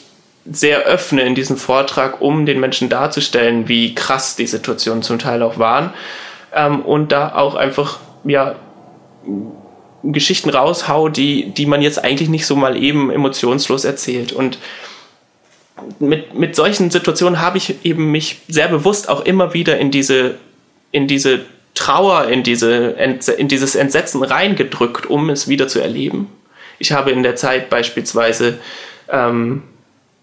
sehr 0.50 0.80
öffne 0.80 1.22
in 1.22 1.34
diesem 1.34 1.56
Vortrag, 1.56 2.20
um 2.20 2.46
den 2.46 2.60
Menschen 2.60 2.88
darzustellen, 2.88 3.68
wie 3.68 3.94
krass 3.94 4.36
die 4.36 4.46
Situationen 4.46 5.02
zum 5.02 5.18
Teil 5.18 5.42
auch 5.42 5.58
waren. 5.58 5.92
Ähm, 6.54 6.82
und 6.82 7.12
da 7.12 7.34
auch 7.34 7.54
einfach, 7.54 7.98
ja, 8.24 8.56
Geschichten 10.02 10.50
raushau, 10.50 11.08
die, 11.08 11.50
die 11.50 11.64
man 11.64 11.80
jetzt 11.80 12.04
eigentlich 12.04 12.28
nicht 12.28 12.46
so 12.46 12.56
mal 12.56 12.76
eben 12.76 13.10
emotionslos 13.10 13.84
erzählt. 13.84 14.32
Und 14.32 14.58
mit, 15.98 16.34
mit 16.34 16.56
solchen 16.56 16.90
Situationen 16.90 17.40
habe 17.40 17.58
ich 17.58 17.84
eben 17.84 18.10
mich 18.10 18.40
sehr 18.48 18.68
bewusst 18.68 19.08
auch 19.08 19.24
immer 19.24 19.54
wieder 19.54 19.78
in 19.78 19.90
diese, 19.90 20.36
in 20.92 21.08
diese 21.08 21.40
Trauer, 21.74 22.28
in, 22.28 22.42
diese, 22.44 22.96
in 23.36 23.48
dieses 23.48 23.74
Entsetzen 23.74 24.22
reingedrückt, 24.22 25.06
um 25.06 25.30
es 25.30 25.48
wieder 25.48 25.66
zu 25.66 25.80
erleben. 25.80 26.28
Ich 26.78 26.92
habe 26.92 27.10
in 27.10 27.22
der 27.22 27.36
Zeit 27.36 27.70
beispielsweise 27.70 28.58
ähm, 29.08 29.62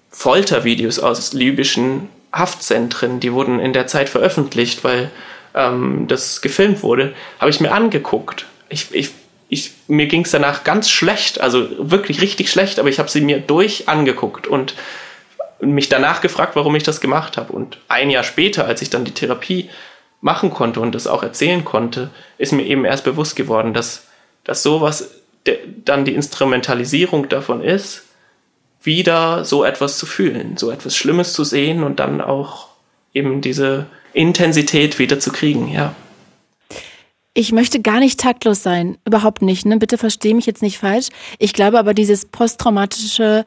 Foltervideos 0.10 1.00
aus 1.00 1.34
libyschen 1.34 2.10
Haftzentren, 2.32 3.20
die 3.20 3.34
wurden 3.34 3.60
in 3.60 3.74
der 3.74 3.88
Zeit 3.88 4.08
veröffentlicht, 4.08 4.84
weil 4.86 5.12
ähm, 5.54 6.06
das 6.08 6.42
gefilmt 6.42 6.84
wurde, 6.84 7.14
habe 7.40 7.52
ich 7.52 7.60
mir 7.60 7.74
angeguckt. 7.74 8.46
Ich, 8.70 8.88
ich, 8.94 9.10
ich, 9.50 9.72
mir 9.88 10.08
ging 10.08 10.24
es 10.24 10.32
danach 10.32 10.64
ganz 10.64 10.90
schlecht, 10.90 11.42
also 11.42 11.68
wirklich 11.78 12.22
richtig 12.22 12.50
schlecht, 12.50 12.80
aber 12.80 12.88
ich 12.88 13.00
habe 13.00 13.10
sie 13.10 13.20
mir 13.20 13.40
durch 13.40 13.90
angeguckt 13.90 14.48
und 14.48 14.76
mich 15.62 15.90
danach 15.90 16.22
gefragt, 16.22 16.56
warum 16.56 16.76
ich 16.76 16.84
das 16.84 17.02
gemacht 17.02 17.38
habe. 17.38 17.54
Und 17.54 17.78
ein 17.88 18.10
Jahr 18.10 18.24
später, 18.24 18.66
als 18.66 18.82
ich 18.82 18.90
dann 18.90 19.06
die 19.06 19.14
Therapie 19.14 19.70
machen 20.20 20.52
konnte 20.52 20.80
und 20.80 20.94
das 20.94 21.08
auch 21.08 21.24
erzählen 21.24 21.64
konnte, 21.66 22.10
ist 22.38 22.52
mir 22.52 22.64
eben 22.64 22.86
erst 22.86 23.04
bewusst 23.04 23.36
geworden, 23.36 23.74
dass, 23.74 24.08
dass 24.44 24.64
sowas 24.64 25.12
dann 25.86 26.06
die 26.06 26.14
Instrumentalisierung 26.14 27.30
davon 27.30 27.64
ist, 27.64 28.04
wieder 28.84 29.46
so 29.46 29.64
etwas 29.64 29.98
zu 29.98 30.06
fühlen, 30.06 30.58
so 30.58 30.72
etwas 30.72 30.96
Schlimmes 30.96 31.34
zu 31.34 31.44
sehen 31.44 31.84
und 31.84 32.00
dann 32.00 32.22
auch 32.22 32.68
eben 33.14 33.42
diese 33.42 33.88
Intensität 34.14 35.00
wieder 35.00 35.20
zu 35.20 35.32
kriegen, 35.32 35.72
ja. 35.72 35.96
Ich 37.34 37.54
möchte 37.54 37.82
gar 37.82 38.00
nicht 38.00 38.20
taktlos 38.20 38.62
sein, 38.62 38.98
überhaupt 39.06 39.42
nicht. 39.42 39.66
Ne? 39.66 39.78
Bitte 39.78 39.98
verstehe 39.98 40.36
mich 40.36 40.46
jetzt 40.46 40.62
nicht 40.62 40.78
falsch. 40.78 41.08
Ich 41.40 41.54
glaube 41.54 41.80
aber, 41.80 41.94
dieses 41.94 42.26
posttraumatische 42.26 43.46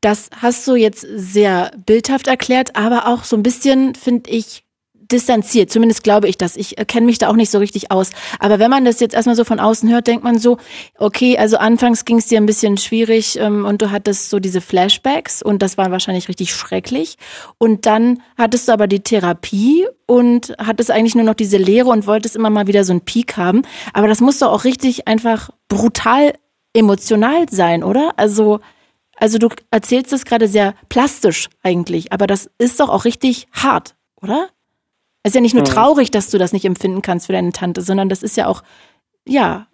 das 0.00 0.28
hast 0.40 0.66
du 0.68 0.74
jetzt 0.74 1.06
sehr 1.14 1.70
bildhaft 1.84 2.26
erklärt, 2.26 2.76
aber 2.76 3.08
auch 3.08 3.24
so 3.24 3.36
ein 3.36 3.42
bisschen, 3.42 3.94
finde 3.94 4.30
ich, 4.30 4.66
distanziert. 5.10 5.70
Zumindest 5.70 6.02
glaube 6.02 6.28
ich 6.28 6.36
das. 6.36 6.56
Ich 6.56 6.76
kenne 6.86 7.06
mich 7.06 7.18
da 7.18 7.28
auch 7.28 7.36
nicht 7.36 7.50
so 7.50 7.58
richtig 7.58 7.90
aus. 7.90 8.10
Aber 8.38 8.58
wenn 8.58 8.70
man 8.70 8.84
das 8.84 9.00
jetzt 9.00 9.14
erstmal 9.14 9.36
so 9.36 9.44
von 9.44 9.60
außen 9.60 9.90
hört, 9.90 10.06
denkt 10.06 10.24
man 10.24 10.38
so, 10.38 10.58
okay, 10.98 11.38
also 11.38 11.58
anfangs 11.58 12.04
ging 12.04 12.18
es 12.18 12.26
dir 12.26 12.38
ein 12.38 12.46
bisschen 12.46 12.76
schwierig 12.76 13.38
ähm, 13.38 13.64
und 13.64 13.82
du 13.82 13.90
hattest 13.90 14.30
so 14.30 14.38
diese 14.40 14.60
Flashbacks 14.60 15.42
und 15.42 15.62
das 15.62 15.78
war 15.78 15.90
wahrscheinlich 15.90 16.28
richtig 16.28 16.52
schrecklich. 16.54 17.16
Und 17.58 17.86
dann 17.86 18.22
hattest 18.36 18.68
du 18.68 18.72
aber 18.72 18.86
die 18.86 19.00
Therapie 19.00 19.86
und 20.06 20.54
hattest 20.58 20.90
eigentlich 20.90 21.14
nur 21.14 21.24
noch 21.24 21.34
diese 21.34 21.56
Lehre 21.58 21.90
und 21.90 22.06
wolltest 22.06 22.36
immer 22.36 22.50
mal 22.50 22.66
wieder 22.66 22.84
so 22.84 22.92
einen 22.92 23.02
Peak 23.02 23.36
haben. 23.36 23.62
Aber 23.92 24.08
das 24.08 24.20
muss 24.20 24.38
doch 24.38 24.50
auch 24.50 24.64
richtig 24.64 25.06
einfach 25.06 25.50
brutal 25.68 26.32
emotional 26.74 27.46
sein, 27.50 27.82
oder? 27.82 28.12
Also 28.16 28.60
also 29.16 29.38
du 29.38 29.48
erzählst 29.70 30.12
es 30.12 30.24
gerade 30.24 30.46
sehr 30.46 30.74
plastisch 30.88 31.48
eigentlich, 31.62 32.12
aber 32.12 32.26
das 32.26 32.50
ist 32.58 32.80
doch 32.80 32.88
auch 32.88 33.04
richtig 33.04 33.48
hart, 33.52 33.94
oder? 34.20 34.48
Es 35.22 35.30
ist 35.30 35.34
ja 35.34 35.40
nicht 35.40 35.54
nur 35.54 35.64
traurig, 35.64 36.10
dass 36.10 36.30
du 36.30 36.38
das 36.38 36.52
nicht 36.52 36.64
empfinden 36.64 37.02
kannst 37.02 37.26
für 37.26 37.32
deine 37.32 37.52
Tante, 37.52 37.82
sondern 37.82 38.08
das 38.08 38.22
ist 38.22 38.36
ja 38.36 38.46
auch, 38.46 38.62
ja, 39.26 39.66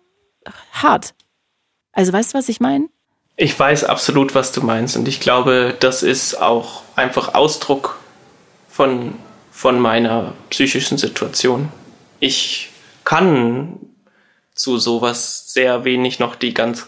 hart. 0.72 1.14
Also 1.92 2.12
weißt 2.12 2.32
du, 2.32 2.38
was 2.38 2.48
ich 2.48 2.60
meine? 2.60 2.88
Ich 3.36 3.58
weiß 3.58 3.84
absolut, 3.84 4.34
was 4.34 4.52
du 4.52 4.62
meinst 4.62 4.96
und 4.96 5.08
ich 5.08 5.20
glaube, 5.20 5.74
das 5.78 6.02
ist 6.02 6.40
auch 6.40 6.82
einfach 6.96 7.34
Ausdruck 7.34 7.98
von, 8.68 9.14
von 9.50 9.78
meiner 9.80 10.34
psychischen 10.50 10.96
Situation. 10.96 11.70
Ich 12.20 12.70
kann 13.04 13.78
zu 14.54 14.78
sowas 14.78 15.52
sehr 15.52 15.84
wenig 15.84 16.18
noch 16.18 16.36
die 16.36 16.54
ganz, 16.54 16.86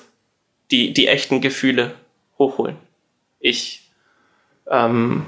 die, 0.70 0.92
die 0.92 1.09
echten 1.09 1.40
Gefühle 1.40 1.94
hochholen. 2.39 2.76
Ich 3.41 3.91
ähm, 4.70 5.26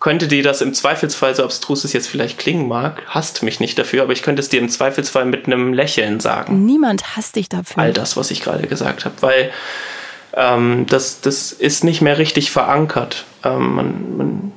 könnte 0.00 0.28
dir 0.28 0.42
das 0.42 0.60
im 0.60 0.74
Zweifelsfall, 0.74 1.34
so 1.34 1.44
abstrus 1.44 1.84
es 1.84 1.92
jetzt 1.92 2.08
vielleicht 2.08 2.38
klingen 2.38 2.68
mag, 2.68 3.02
hasst 3.06 3.42
mich 3.42 3.58
nicht 3.58 3.78
dafür, 3.78 4.02
aber 4.02 4.12
ich 4.12 4.22
könnte 4.22 4.40
es 4.40 4.50
dir 4.50 4.60
im 4.60 4.68
Zweifelsfall 4.68 5.24
mit 5.24 5.46
einem 5.46 5.72
Lächeln 5.72 6.20
sagen. 6.20 6.66
Niemand 6.66 7.16
hasst 7.16 7.36
dich 7.36 7.48
dafür. 7.48 7.82
All 7.82 7.92
das, 7.92 8.16
was 8.16 8.30
ich 8.30 8.42
gerade 8.42 8.66
gesagt 8.66 9.04
habe, 9.06 9.14
weil 9.20 9.50
ähm, 10.34 10.84
das, 10.88 11.20
das 11.20 11.52
ist 11.52 11.84
nicht 11.84 12.02
mehr 12.02 12.18
richtig 12.18 12.50
verankert. 12.50 13.24
Ähm, 13.44 13.74
man, 13.74 14.16
man 14.16 14.52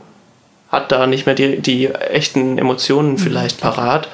hat 0.70 0.92
da 0.92 1.08
nicht 1.08 1.26
mehr 1.26 1.36
die, 1.36 1.62
die 1.62 1.88
echten 1.88 2.58
Emotionen 2.58 3.12
mhm. 3.12 3.18
vielleicht 3.18 3.62
parat. 3.62 4.10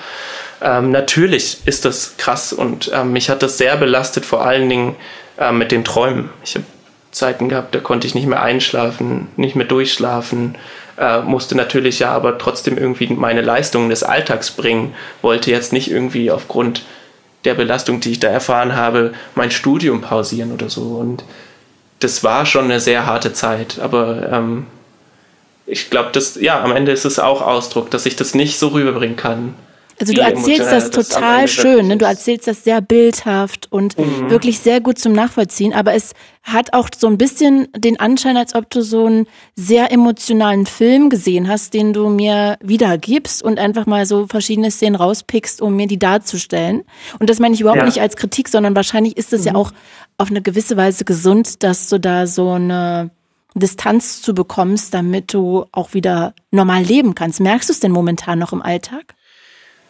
Ähm, 0.61 0.91
natürlich 0.91 1.59
ist 1.65 1.83
das 1.83 2.15
krass 2.17 2.53
und 2.53 2.91
ähm, 2.93 3.11
mich 3.11 3.29
hat 3.29 3.41
das 3.41 3.57
sehr 3.57 3.75
belastet, 3.77 4.23
vor 4.23 4.45
allen 4.45 4.69
Dingen 4.69 4.95
äh, 5.37 5.51
mit 5.51 5.71
den 5.71 5.83
Träumen. 5.83 6.29
Ich 6.43 6.55
habe 6.55 6.65
Zeiten 7.13 7.49
gehabt, 7.49 7.73
da 7.73 7.79
konnte 7.79 8.07
ich 8.07 8.15
nicht 8.15 8.27
mehr 8.27 8.41
einschlafen, 8.41 9.27
nicht 9.37 9.55
mehr 9.55 9.65
durchschlafen, 9.65 10.55
äh, 10.97 11.21
musste 11.21 11.55
natürlich 11.55 11.99
ja 11.99 12.11
aber 12.11 12.37
trotzdem 12.37 12.77
irgendwie 12.77 13.07
meine 13.07 13.41
Leistungen 13.41 13.89
des 13.89 14.03
Alltags 14.03 14.51
bringen, 14.51 14.93
wollte 15.21 15.51
jetzt 15.51 15.73
nicht 15.73 15.89
irgendwie 15.89 16.31
aufgrund 16.31 16.83
der 17.45 17.53
Belastung, 17.55 17.99
die 17.99 18.11
ich 18.11 18.19
da 18.19 18.29
erfahren 18.29 18.75
habe, 18.75 19.13
mein 19.35 19.51
Studium 19.51 20.01
pausieren 20.01 20.51
oder 20.51 20.69
so. 20.69 20.81
Und 20.81 21.23
das 21.99 22.23
war 22.23 22.45
schon 22.45 22.65
eine 22.65 22.79
sehr 22.79 23.05
harte 23.05 23.33
Zeit, 23.33 23.79
aber 23.79 24.29
ähm, 24.31 24.65
ich 25.65 25.89
glaube, 25.89 26.09
dass 26.11 26.35
ja 26.39 26.61
am 26.61 26.75
Ende 26.75 26.91
ist 26.91 27.05
es 27.05 27.19
auch 27.19 27.41
Ausdruck, 27.41 27.89
dass 27.89 28.05
ich 28.05 28.15
das 28.15 28.35
nicht 28.35 28.59
so 28.59 28.69
rüberbringen 28.69 29.15
kann, 29.15 29.55
also 29.99 30.13
du 30.13 30.21
erzählst 30.21 30.71
das 30.71 30.89
total 30.89 31.47
schön, 31.47 31.87
ne? 31.87 31.97
du 31.97 32.05
erzählst 32.05 32.47
das 32.47 32.63
sehr 32.63 32.81
bildhaft 32.81 33.71
und 33.71 33.97
mhm. 33.97 34.29
wirklich 34.29 34.59
sehr 34.59 34.81
gut 34.81 34.97
zum 34.97 35.13
Nachvollziehen, 35.13 35.73
aber 35.73 35.93
es 35.93 36.13
hat 36.41 36.73
auch 36.73 36.89
so 36.95 37.07
ein 37.07 37.17
bisschen 37.17 37.67
den 37.75 37.99
Anschein, 37.99 38.35
als 38.35 38.53
ob 38.53 38.69
du 38.69 38.81
so 38.81 39.05
einen 39.05 39.27
sehr 39.55 39.91
emotionalen 39.91 40.65
Film 40.65 41.09
gesehen 41.09 41.47
hast, 41.47 41.73
den 41.73 41.93
du 41.93 42.09
mir 42.09 42.57
wiedergibst 42.61 43.41
und 43.41 43.59
einfach 43.59 43.85
mal 43.85 44.05
so 44.05 44.27
verschiedene 44.27 44.71
Szenen 44.71 44.95
rauspickst, 44.95 45.61
um 45.61 45.75
mir 45.75 45.87
die 45.87 45.99
darzustellen. 45.99 46.83
Und 47.19 47.29
das 47.29 47.39
meine 47.39 47.55
ich 47.55 47.61
überhaupt 47.61 47.79
ja. 47.79 47.85
nicht 47.85 48.01
als 48.01 48.17
Kritik, 48.17 48.49
sondern 48.49 48.75
wahrscheinlich 48.75 49.15
ist 49.15 49.31
es 49.31 49.41
mhm. 49.41 49.47
ja 49.47 49.55
auch 49.55 49.71
auf 50.17 50.29
eine 50.29 50.41
gewisse 50.41 50.75
Weise 50.75 51.05
gesund, 51.05 51.63
dass 51.63 51.87
du 51.87 51.99
da 51.99 52.27
so 52.27 52.51
eine 52.51 53.09
Distanz 53.55 54.21
zu 54.21 54.33
bekommst, 54.33 54.93
damit 54.93 55.33
du 55.33 55.65
auch 55.71 55.93
wieder 55.93 56.33
normal 56.51 56.83
leben 56.83 57.15
kannst. 57.15 57.39
Merkst 57.39 57.69
du 57.69 57.73
es 57.73 57.79
denn 57.79 57.91
momentan 57.91 58.39
noch 58.39 58.51
im 58.51 58.61
Alltag? 58.61 59.15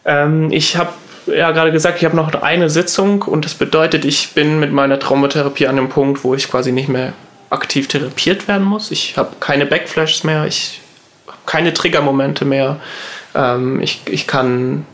Ähm, 0.04 0.50
ich 0.52 0.76
habe 0.76 0.92
ja 1.26 1.50
gerade 1.52 1.72
gesagt, 1.72 1.98
ich 1.98 2.04
habe 2.04 2.16
noch 2.16 2.32
eine 2.42 2.68
Sitzung 2.70 3.22
und 3.22 3.44
das 3.44 3.54
bedeutet, 3.54 4.04
ich 4.04 4.32
bin 4.32 4.60
mit 4.60 4.72
meiner 4.72 4.98
Traumatherapie 4.98 5.66
an 5.66 5.76
dem 5.76 5.88
Punkt, 5.88 6.24
wo 6.24 6.34
ich 6.34 6.50
quasi 6.50 6.72
nicht 6.72 6.88
mehr 6.88 7.12
aktiv 7.50 7.88
therapiert 7.88 8.48
werden 8.48 8.66
muss. 8.66 8.90
Ich 8.90 9.16
habe 9.16 9.36
keine 9.40 9.66
Backflashes 9.66 10.24
mehr, 10.24 10.46
ich 10.46 10.80
habe 11.26 11.38
keine 11.46 11.72
Triggermomente 11.72 12.44
mehr. 12.44 12.80
Ähm, 13.34 13.80
ich, 13.80 14.02
ich 14.06 14.26
kann 14.26 14.86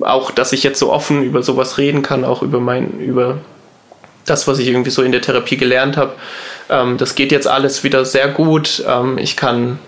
auch, 0.00 0.30
dass 0.30 0.52
ich 0.52 0.62
jetzt 0.62 0.78
so 0.78 0.92
offen 0.92 1.22
über 1.22 1.42
sowas 1.42 1.78
reden 1.78 2.02
kann, 2.02 2.24
auch 2.24 2.42
über 2.42 2.60
mein, 2.60 2.98
über 3.00 3.38
das, 4.26 4.46
was 4.46 4.58
ich 4.58 4.68
irgendwie 4.68 4.90
so 4.90 5.02
in 5.02 5.12
der 5.12 5.22
Therapie 5.22 5.56
gelernt 5.56 5.96
habe. 5.96 6.12
Ähm, 6.68 6.98
das 6.98 7.14
geht 7.14 7.32
jetzt 7.32 7.48
alles 7.48 7.84
wieder 7.84 8.04
sehr 8.04 8.28
gut. 8.28 8.84
Ähm, 8.86 9.18
ich 9.18 9.36
kann, 9.36 9.78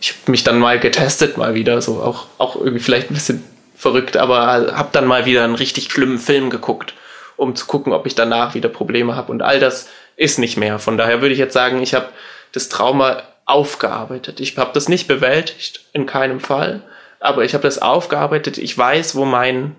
ich 0.00 0.10
habe 0.10 0.32
mich 0.32 0.44
dann 0.44 0.58
mal 0.58 0.80
getestet, 0.80 1.36
mal 1.36 1.54
wieder, 1.54 1.80
so 1.80 2.02
auch, 2.02 2.26
auch 2.38 2.56
irgendwie 2.56 2.80
vielleicht 2.80 3.10
ein 3.10 3.14
bisschen 3.14 3.44
verrückt, 3.76 4.16
aber 4.16 4.76
habe 4.76 4.88
dann 4.92 5.06
mal 5.06 5.26
wieder 5.26 5.44
einen 5.44 5.54
richtig 5.54 5.92
schlimmen 5.92 6.18
Film 6.18 6.50
geguckt, 6.50 6.94
um 7.36 7.54
zu 7.54 7.66
gucken, 7.66 7.92
ob 7.92 8.06
ich 8.06 8.14
danach 8.14 8.54
wieder 8.54 8.68
Probleme 8.68 9.14
habe. 9.14 9.30
Und 9.30 9.42
all 9.42 9.60
das 9.60 9.88
ist 10.16 10.38
nicht 10.38 10.56
mehr. 10.56 10.78
Von 10.78 10.96
daher 10.96 11.20
würde 11.20 11.34
ich 11.34 11.38
jetzt 11.38 11.52
sagen, 11.52 11.82
ich 11.82 11.94
habe 11.94 12.08
das 12.52 12.68
Trauma 12.68 13.22
aufgearbeitet. 13.44 14.40
Ich 14.40 14.56
habe 14.56 14.72
das 14.72 14.88
nicht 14.88 15.06
bewältigt, 15.06 15.84
in 15.92 16.06
keinem 16.06 16.40
Fall, 16.40 16.82
aber 17.20 17.44
ich 17.44 17.54
habe 17.54 17.62
das 17.62 17.80
aufgearbeitet. 17.80 18.58
Ich 18.58 18.76
weiß, 18.76 19.14
wo 19.14 19.24
mein 19.24 19.76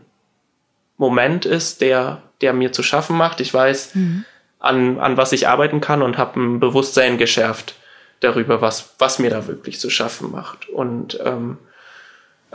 Moment 0.97 1.45
ist, 1.45 1.81
der, 1.81 2.21
der 2.41 2.53
mir 2.53 2.71
zu 2.71 2.83
schaffen 2.83 3.17
macht. 3.17 3.41
Ich 3.41 3.53
weiß, 3.53 3.95
mhm. 3.95 4.25
an, 4.59 4.99
an 4.99 5.17
was 5.17 5.31
ich 5.31 5.47
arbeiten 5.47 5.81
kann 5.81 6.01
und 6.01 6.17
habe 6.17 6.39
ein 6.39 6.59
Bewusstsein 6.59 7.17
geschärft 7.17 7.75
darüber, 8.19 8.61
was, 8.61 8.95
was 8.99 9.19
mir 9.19 9.29
da 9.29 9.47
wirklich 9.47 9.79
zu 9.79 9.89
schaffen 9.89 10.31
macht. 10.31 10.69
Und 10.69 11.19
ähm, 11.23 11.57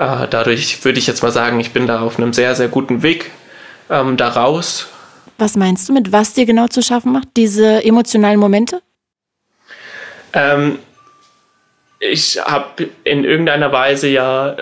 äh, 0.02 0.28
dadurch 0.28 0.84
würde 0.84 0.98
ich 0.98 1.06
jetzt 1.06 1.22
mal 1.22 1.32
sagen, 1.32 1.60
ich 1.60 1.72
bin 1.72 1.86
da 1.86 2.00
auf 2.00 2.18
einem 2.18 2.32
sehr, 2.32 2.54
sehr 2.54 2.68
guten 2.68 3.02
Weg 3.02 3.30
ähm, 3.90 4.16
daraus. 4.16 4.88
Was 5.38 5.56
meinst 5.56 5.88
du 5.88 5.92
mit, 5.92 6.12
was 6.12 6.34
dir 6.34 6.46
genau 6.46 6.66
zu 6.68 6.82
schaffen 6.82 7.12
macht? 7.12 7.28
Diese 7.36 7.84
emotionalen 7.84 8.38
Momente? 8.38 8.82
Ähm, 10.32 10.78
ich 11.98 12.38
habe 12.44 12.88
in 13.04 13.24
irgendeiner 13.24 13.72
Weise 13.72 14.08
ja 14.08 14.56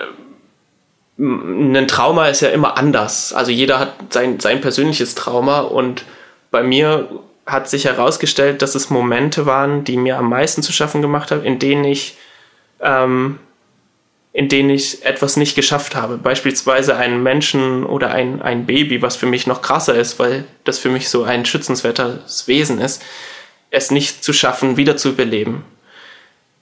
ein 1.21 1.87
Trauma 1.87 2.27
ist 2.27 2.41
ja 2.41 2.49
immer 2.49 2.77
anders. 2.77 3.33
Also 3.33 3.51
jeder 3.51 3.79
hat 3.79 3.93
sein, 4.09 4.39
sein 4.39 4.59
persönliches 4.61 5.13
Trauma 5.13 5.59
und 5.61 6.03
bei 6.49 6.63
mir 6.63 7.09
hat 7.45 7.69
sich 7.69 7.85
herausgestellt, 7.85 8.61
dass 8.61 8.75
es 8.75 8.89
Momente 8.89 9.45
waren, 9.45 9.83
die 9.83 9.97
mir 9.97 10.17
am 10.17 10.29
meisten 10.29 10.63
zu 10.63 10.71
schaffen 10.71 11.01
gemacht 11.01 11.31
haben, 11.31 11.43
in 11.43 11.59
denen 11.59 11.83
ich, 11.83 12.17
ähm, 12.81 13.39
in 14.33 14.47
denen 14.47 14.69
ich 14.69 15.05
etwas 15.05 15.35
nicht 15.35 15.55
geschafft 15.55 15.95
habe. 15.95 16.17
Beispielsweise 16.17 16.95
einen 16.95 17.21
Menschen 17.21 17.85
oder 17.85 18.11
ein, 18.11 18.41
ein 18.41 18.65
Baby, 18.65 19.01
was 19.01 19.17
für 19.17 19.25
mich 19.25 19.45
noch 19.45 19.61
krasser 19.61 19.95
ist, 19.95 20.19
weil 20.19 20.45
das 20.63 20.79
für 20.79 20.89
mich 20.89 21.09
so 21.09 21.23
ein 21.23 21.45
schützenswertes 21.45 22.47
Wesen 22.47 22.79
ist, 22.79 23.01
es 23.71 23.91
nicht 23.91 24.23
zu 24.23 24.31
schaffen, 24.31 24.77
wieder 24.77 24.95
zu 24.95 25.09
überleben. 25.09 25.65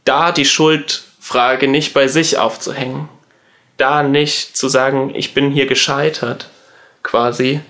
Da 0.03 0.31
die 0.31 0.45
Schuldfrage 0.45 1.67
nicht 1.67 1.93
bei 1.93 2.07
sich 2.07 2.39
aufzuhängen, 2.39 3.07
da 3.77 4.01
nicht 4.01 4.57
zu 4.57 4.67
sagen, 4.67 5.13
ich 5.13 5.33
bin 5.35 5.51
hier 5.51 5.67
gescheitert, 5.67 6.49
quasi, 7.03 7.61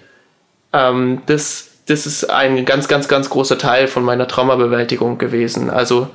ähm, 0.72 1.22
das, 1.26 1.70
das 1.88 2.06
ist 2.06 2.30
ein 2.30 2.64
ganz, 2.66 2.88
ganz, 2.88 3.10
ganz 3.10 3.30
großer 3.30 3.58
Teil 3.58 3.88
von 3.88 4.04
meiner 4.04 4.28
Traumabewältigung 4.28 5.18
gewesen. 5.18 5.70
Also 5.70 6.10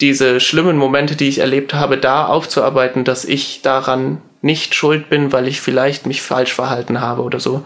diese 0.00 0.40
schlimmen 0.40 0.76
Momente, 0.76 1.16
die 1.16 1.28
ich 1.28 1.38
erlebt 1.38 1.74
habe, 1.74 1.98
da 1.98 2.26
aufzuarbeiten, 2.26 3.04
dass 3.04 3.24
ich 3.24 3.62
daran 3.62 4.22
nicht 4.40 4.74
schuld 4.74 5.10
bin, 5.10 5.32
weil 5.32 5.48
ich 5.48 5.60
vielleicht 5.60 6.06
mich 6.06 6.22
falsch 6.22 6.52
verhalten 6.52 7.00
habe 7.00 7.22
oder 7.22 7.40
so. 7.40 7.64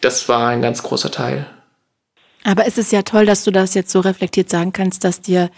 Das 0.00 0.28
war 0.28 0.48
ein 0.48 0.62
ganz 0.62 0.82
großer 0.82 1.10
Teil. 1.10 1.46
Aber 2.44 2.66
es 2.66 2.78
ist 2.78 2.92
ja 2.92 3.02
toll, 3.02 3.26
dass 3.26 3.42
du 3.42 3.50
das 3.50 3.74
jetzt 3.74 3.90
so 3.90 4.00
reflektiert 4.00 4.50
sagen 4.50 4.72
kannst, 4.72 5.02
dass 5.02 5.20
dir 5.20 5.50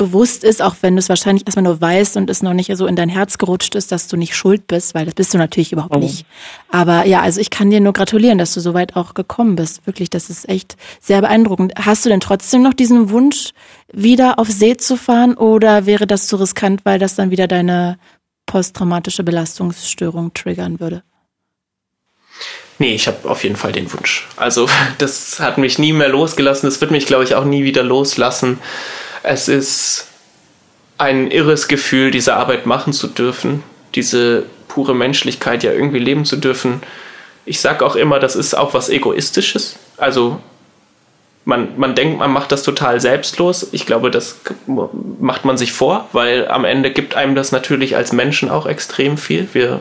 bewusst 0.00 0.44
ist, 0.44 0.62
auch 0.62 0.76
wenn 0.80 0.96
du 0.96 0.98
es 0.98 1.10
wahrscheinlich 1.10 1.46
erstmal 1.46 1.64
nur 1.64 1.78
weißt 1.78 2.16
und 2.16 2.30
es 2.30 2.42
noch 2.42 2.54
nicht 2.54 2.74
so 2.74 2.86
in 2.86 2.96
dein 2.96 3.10
Herz 3.10 3.36
gerutscht 3.36 3.74
ist, 3.74 3.92
dass 3.92 4.08
du 4.08 4.16
nicht 4.16 4.34
schuld 4.34 4.66
bist, 4.66 4.94
weil 4.94 5.04
das 5.04 5.14
bist 5.14 5.34
du 5.34 5.38
natürlich 5.38 5.72
überhaupt 5.72 5.94
mhm. 5.94 6.00
nicht. 6.00 6.24
Aber 6.70 7.04
ja, 7.04 7.20
also 7.20 7.38
ich 7.38 7.50
kann 7.50 7.68
dir 7.68 7.80
nur 7.80 7.92
gratulieren, 7.92 8.38
dass 8.38 8.54
du 8.54 8.60
so 8.60 8.72
weit 8.72 8.96
auch 8.96 9.12
gekommen 9.12 9.56
bist. 9.56 9.86
Wirklich, 9.86 10.08
das 10.08 10.30
ist 10.30 10.48
echt 10.48 10.76
sehr 11.00 11.20
beeindruckend. 11.20 11.74
Hast 11.76 12.06
du 12.06 12.08
denn 12.08 12.20
trotzdem 12.20 12.62
noch 12.62 12.72
diesen 12.72 13.10
Wunsch, 13.10 13.50
wieder 13.92 14.38
auf 14.38 14.48
See 14.48 14.78
zu 14.78 14.96
fahren 14.96 15.34
oder 15.34 15.84
wäre 15.84 16.06
das 16.06 16.28
zu 16.28 16.36
riskant, 16.36 16.80
weil 16.84 16.98
das 16.98 17.14
dann 17.14 17.30
wieder 17.30 17.46
deine 17.46 17.98
posttraumatische 18.46 19.22
Belastungsstörung 19.22 20.32
triggern 20.32 20.80
würde? 20.80 21.02
Nee, 22.78 22.94
ich 22.94 23.06
habe 23.06 23.28
auf 23.28 23.44
jeden 23.44 23.56
Fall 23.56 23.72
den 23.72 23.92
Wunsch. 23.92 24.26
Also 24.36 24.66
das 24.98 25.40
hat 25.40 25.58
mich 25.58 25.78
nie 25.78 25.92
mehr 25.92 26.08
losgelassen. 26.08 26.68
Das 26.68 26.80
wird 26.80 26.90
mich, 26.90 27.04
glaube 27.04 27.24
ich, 27.24 27.34
auch 27.34 27.44
nie 27.44 27.64
wieder 27.64 27.82
loslassen. 27.82 28.58
Es 29.22 29.48
ist 29.48 30.06
ein 30.98 31.30
irres 31.30 31.68
Gefühl, 31.68 32.10
diese 32.10 32.34
Arbeit 32.34 32.66
machen 32.66 32.92
zu 32.92 33.06
dürfen, 33.06 33.62
diese 33.94 34.44
pure 34.68 34.94
Menschlichkeit 34.94 35.62
ja 35.62 35.72
irgendwie 35.72 35.98
leben 35.98 36.24
zu 36.24 36.36
dürfen. 36.36 36.82
Ich 37.44 37.60
sage 37.60 37.84
auch 37.84 37.96
immer, 37.96 38.18
das 38.20 38.36
ist 38.36 38.54
auch 38.54 38.74
was 38.74 38.88
Egoistisches. 38.88 39.76
Also 39.96 40.40
man, 41.44 41.78
man 41.78 41.94
denkt, 41.94 42.18
man 42.18 42.30
macht 42.30 42.52
das 42.52 42.62
total 42.62 43.00
selbstlos. 43.00 43.68
Ich 43.72 43.86
glaube, 43.86 44.10
das 44.10 44.40
macht 44.66 45.44
man 45.44 45.56
sich 45.56 45.72
vor, 45.72 46.08
weil 46.12 46.48
am 46.48 46.64
Ende 46.64 46.90
gibt 46.90 47.14
einem 47.16 47.34
das 47.34 47.50
natürlich 47.50 47.96
als 47.96 48.12
Menschen 48.12 48.50
auch 48.50 48.66
extrem 48.66 49.16
viel. 49.16 49.48
Wir, 49.52 49.80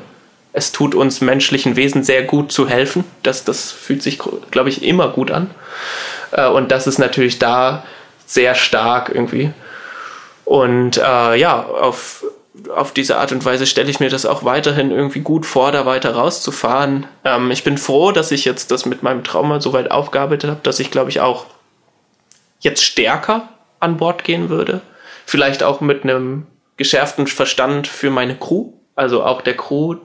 es 0.53 0.71
tut 0.71 0.95
uns 0.95 1.21
menschlichen 1.21 1.75
Wesen 1.75 2.03
sehr 2.03 2.23
gut 2.23 2.51
zu 2.51 2.67
helfen. 2.67 3.03
Das, 3.23 3.43
das 3.43 3.71
fühlt 3.71 4.01
sich, 4.01 4.19
glaube 4.51 4.69
ich, 4.69 4.83
immer 4.83 5.09
gut 5.09 5.31
an. 5.31 5.51
Äh, 6.31 6.47
und 6.47 6.71
das 6.71 6.87
ist 6.87 6.97
natürlich 6.97 7.39
da 7.39 7.83
sehr 8.29 8.53
stark 8.53 9.09
irgendwie. 9.13 9.51
Und 10.45 10.97
äh, 10.97 11.35
ja, 11.35 11.63
auf, 11.63 12.23
auf 12.73 12.93
diese 12.93 13.17
Art 13.17 13.31
und 13.31 13.43
Weise 13.43 13.65
stelle 13.65 13.89
ich 13.89 13.99
mir 13.99 14.09
das 14.09 14.25
auch 14.25 14.43
weiterhin 14.43 14.91
irgendwie 14.91 15.21
gut 15.21 15.47
vor, 15.47 15.71
da 15.71 15.85
weiter 15.87 16.13
rauszufahren. 16.13 17.07
Ähm, 17.25 17.49
ich 17.49 17.63
bin 17.63 17.79
froh, 17.79 18.11
dass 18.11 18.31
ich 18.31 18.45
jetzt 18.45 18.69
das 18.69 18.85
mit 18.85 19.01
meinem 19.01 19.23
Trauma 19.23 19.59
so 19.59 19.73
weit 19.73 19.89
aufgearbeitet 19.89 20.49
habe, 20.49 20.59
dass 20.61 20.79
ich, 20.79 20.91
glaube 20.91 21.09
ich, 21.09 21.21
auch 21.21 21.47
jetzt 22.59 22.83
stärker 22.83 23.49
an 23.79 23.97
Bord 23.97 24.23
gehen 24.23 24.49
würde. 24.49 24.81
Vielleicht 25.25 25.63
auch 25.63 25.81
mit 25.81 26.03
einem 26.03 26.45
geschärften 26.77 27.25
Verstand 27.25 27.87
für 27.87 28.11
meine 28.11 28.35
Crew, 28.35 28.73
also 28.95 29.23
auch 29.23 29.41
der 29.41 29.57
Crew 29.57 29.95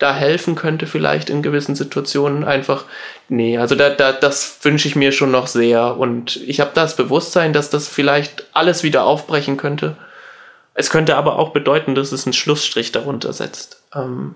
da 0.00 0.14
helfen 0.14 0.54
könnte, 0.56 0.86
vielleicht 0.86 1.30
in 1.30 1.42
gewissen 1.42 1.76
Situationen 1.76 2.42
einfach. 2.42 2.86
Nee, 3.28 3.58
also 3.58 3.74
da, 3.74 3.90
da, 3.90 4.12
das 4.12 4.58
wünsche 4.62 4.88
ich 4.88 4.96
mir 4.96 5.12
schon 5.12 5.30
noch 5.30 5.46
sehr. 5.46 5.98
Und 5.98 6.36
ich 6.36 6.58
habe 6.58 6.70
das 6.74 6.96
Bewusstsein, 6.96 7.52
dass 7.52 7.70
das 7.70 7.86
vielleicht 7.86 8.46
alles 8.52 8.82
wieder 8.82 9.04
aufbrechen 9.04 9.56
könnte. 9.56 9.96
Es 10.74 10.88
könnte 10.88 11.16
aber 11.16 11.38
auch 11.38 11.50
bedeuten, 11.50 11.94
dass 11.94 12.12
es 12.12 12.26
einen 12.26 12.32
Schlussstrich 12.32 12.92
darunter 12.92 13.34
setzt. 13.34 13.82
Ähm, 13.94 14.34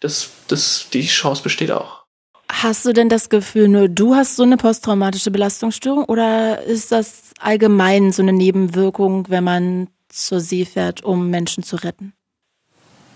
das, 0.00 0.30
das, 0.48 0.88
die 0.92 1.06
Chance 1.06 1.42
besteht 1.42 1.70
auch. 1.70 2.02
Hast 2.50 2.86
du 2.86 2.92
denn 2.92 3.08
das 3.08 3.28
Gefühl, 3.28 3.68
nur 3.68 3.88
du 3.88 4.14
hast 4.14 4.36
so 4.36 4.42
eine 4.42 4.56
posttraumatische 4.56 5.30
Belastungsstörung 5.30 6.04
oder 6.04 6.62
ist 6.62 6.92
das 6.92 7.32
allgemein 7.40 8.12
so 8.12 8.22
eine 8.22 8.32
Nebenwirkung, 8.32 9.26
wenn 9.28 9.44
man 9.44 9.88
zur 10.08 10.40
See 10.40 10.64
fährt, 10.64 11.02
um 11.04 11.28
Menschen 11.28 11.62
zu 11.62 11.76
retten? 11.76 12.14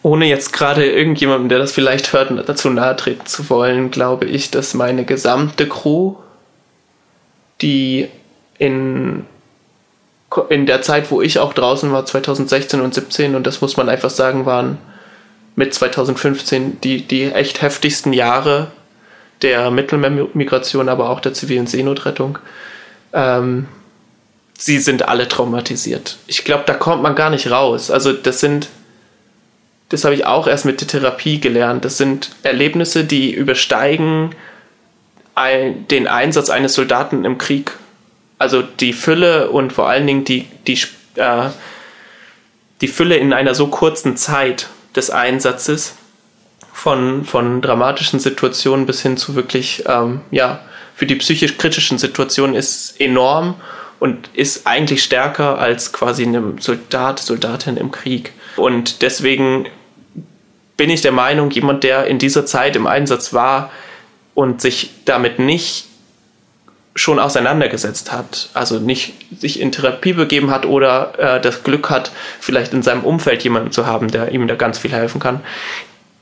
Ohne 0.07 0.27
jetzt 0.27 0.53
gerade 0.53 0.89
irgendjemandem, 0.89 1.49
der 1.49 1.59
das 1.59 1.73
vielleicht 1.73 2.13
hört, 2.13 2.31
dazu 2.49 2.71
nahe 2.71 2.95
treten 2.95 3.27
zu 3.27 3.51
wollen, 3.51 3.91
glaube 3.91 4.25
ich, 4.27 4.53
dass 4.53 4.73
meine 4.73 5.05
gesamte 5.05 5.69
Crew, 5.69 6.15
die 7.61 8.07
in, 8.57 9.25
in 10.49 10.67
der 10.67 10.83
Zeit, 10.83 11.11
wo 11.11 11.23
ich 11.23 11.41
auch 11.41 11.53
draußen 11.53 11.91
war, 11.91 12.07
2016 12.07 12.81
und 12.83 12.95
17, 12.95 13.35
und 13.35 13.49
das 13.49 13.61
muss 13.61 13.77
man 13.77 13.89
einfach 13.89 14.11
sagen, 14.11 14.47
waren 14.47 14.79
mit 15.57 15.75
2015 15.75 16.81
die, 16.83 17.03
die 17.03 17.25
echt 17.25 17.61
heftigsten 17.61 18.13
Jahre 18.13 18.69
der 19.43 19.73
Mittelmeermigration, 19.73 20.89
aber 20.89 21.11
auch 21.11 21.19
der 21.19 21.35
zivilen 21.35 21.67
Seenotrettung. 21.67 22.39
Ähm, 23.13 23.67
sie 24.57 24.79
sind 24.79 25.09
alle 25.09 25.27
traumatisiert. 25.27 26.19
Ich 26.29 26.45
glaube, 26.45 26.63
da 26.65 26.75
kommt 26.75 27.03
man 27.03 27.17
gar 27.17 27.31
nicht 27.31 27.51
raus. 27.51 27.91
Also 27.91 28.13
das 28.13 28.39
sind 28.39 28.69
das 29.89 30.05
habe 30.05 30.15
ich 30.15 30.27
auch 30.27 30.47
erst 30.47 30.65
mit 30.65 30.81
der 30.81 30.89
Therapie 30.89 31.41
gelernt. 31.41 31.85
Das 31.85 31.97
sind 31.97 32.31
Erlebnisse, 32.43 33.05
die 33.05 33.33
übersteigen 33.33 34.35
den 35.91 36.09
Einsatz 36.09 36.49
eines 36.49 36.75
Soldaten 36.75 37.25
im 37.25 37.37
Krieg. 37.37 37.73
Also 38.39 38.63
die 38.63 38.95
Fülle 38.95 39.51
und 39.51 39.73
vor 39.73 39.89
allen 39.89 40.07
Dingen 40.07 40.25
die, 40.25 40.47
die, 40.67 40.79
äh, 41.17 41.51
die 42.81 42.89
Fülle 42.89 43.17
in 43.17 43.33
einer 43.33 43.55
so 43.55 43.67
kurzen 43.69 44.17
Zeit 44.17 44.69
des 44.95 45.11
Einsatzes 45.11 45.95
von, 46.73 47.25
von 47.25 47.61
dramatischen 47.61 48.19
Situationen 48.19 48.87
bis 48.87 49.03
hin 49.03 49.17
zu 49.17 49.35
wirklich, 49.35 49.85
ähm, 49.87 50.23
ja, 50.31 50.61
für 50.95 51.07
die 51.07 51.17
psychisch 51.17 51.59
kritischen 51.59 51.99
Situationen 51.99 52.55
ist 52.55 52.99
enorm 52.99 53.57
und 54.01 54.31
ist 54.33 54.67
eigentlich 54.67 55.03
stärker 55.03 55.59
als 55.59 55.93
quasi 55.93 56.23
einem 56.23 56.59
Soldat, 56.59 57.19
Soldatin 57.19 57.77
im 57.77 57.91
Krieg. 57.91 58.33
Und 58.57 59.03
deswegen 59.03 59.67
bin 60.77 60.91
ich 60.91 61.01
der 61.01 61.13
Meinung, 61.13 61.51
jemand, 61.51 61.85
der 61.85 62.07
in 62.07 62.19
dieser 62.19 62.47
Zeit 62.47 62.77
im 62.77 62.87
Einsatz 62.87 63.33
war 63.33 63.71
und 64.35 64.61
sich 64.61 64.91
damit 65.05 65.39
nicht 65.39 65.87
schon 66.97 67.19
auseinandergesetzt 67.19 68.11
hat, 68.11 68.49
also 68.55 68.79
nicht 68.79 69.15
sich 69.39 69.61
in 69.61 69.71
Therapie 69.71 70.15
begeben 70.15 70.51
hat 70.51 70.65
oder 70.65 71.13
äh, 71.19 71.41
das 71.41 71.63
Glück 71.63 71.91
hat, 71.91 72.11
vielleicht 72.41 72.73
in 72.73 72.83
seinem 72.83 73.05
Umfeld 73.05 73.45
jemanden 73.45 73.71
zu 73.71 73.87
haben, 73.87 74.11
der 74.11 74.33
ihm 74.33 74.49
da 74.49 74.55
ganz 74.55 74.79
viel 74.79 74.93
helfen 74.93 75.21
kann, 75.21 75.41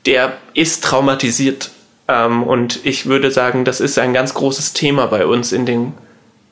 der 0.04 0.32
ist 0.52 0.82
traumatisiert. 0.82 1.70
Ähm, 2.08 2.42
und 2.42 2.84
ich 2.84 3.06
würde 3.06 3.30
sagen, 3.30 3.64
das 3.64 3.80
ist 3.80 3.98
ein 3.98 4.12
ganz 4.12 4.34
großes 4.34 4.72
Thema 4.72 5.06
bei 5.06 5.26
uns 5.26 5.52
in 5.52 5.64
den, 5.64 5.92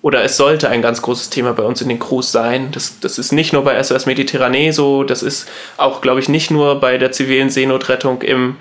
oder 0.02 0.24
es 0.24 0.36
sollte 0.36 0.68
ein 0.68 0.82
ganz 0.82 1.00
großes 1.00 1.30
Thema 1.30 1.52
bei 1.52 1.62
uns 1.62 1.80
in 1.80 1.88
den 1.88 2.00
Crews 2.00 2.32
sein. 2.32 2.72
Das, 2.72 2.98
das 2.98 3.18
ist 3.18 3.32
nicht 3.32 3.52
nur 3.52 3.62
bei 3.62 3.80
SOS 3.80 4.06
Mediterranee 4.06 4.72
so, 4.72 5.04
das 5.04 5.22
ist 5.22 5.48
auch, 5.76 6.00
glaube 6.00 6.20
ich, 6.20 6.28
nicht 6.28 6.50
nur 6.50 6.80
bei 6.80 6.98
der 6.98 7.12
zivilen 7.12 7.50
Seenotrettung 7.50 8.20
im, 8.22 8.56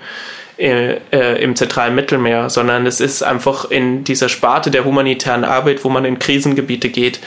äh, 0.56 0.98
äh, 1.10 1.42
im 1.42 1.56
zentralen 1.56 1.96
Mittelmeer, 1.96 2.48
sondern 2.48 2.86
es 2.86 3.00
ist 3.00 3.22
einfach 3.22 3.70
in 3.70 4.04
dieser 4.04 4.28
Sparte 4.28 4.70
der 4.70 4.84
humanitären 4.84 5.44
Arbeit, 5.44 5.84
wo 5.84 5.88
man 5.88 6.04
in 6.04 6.20
Krisengebiete 6.20 6.90
geht, 6.90 7.18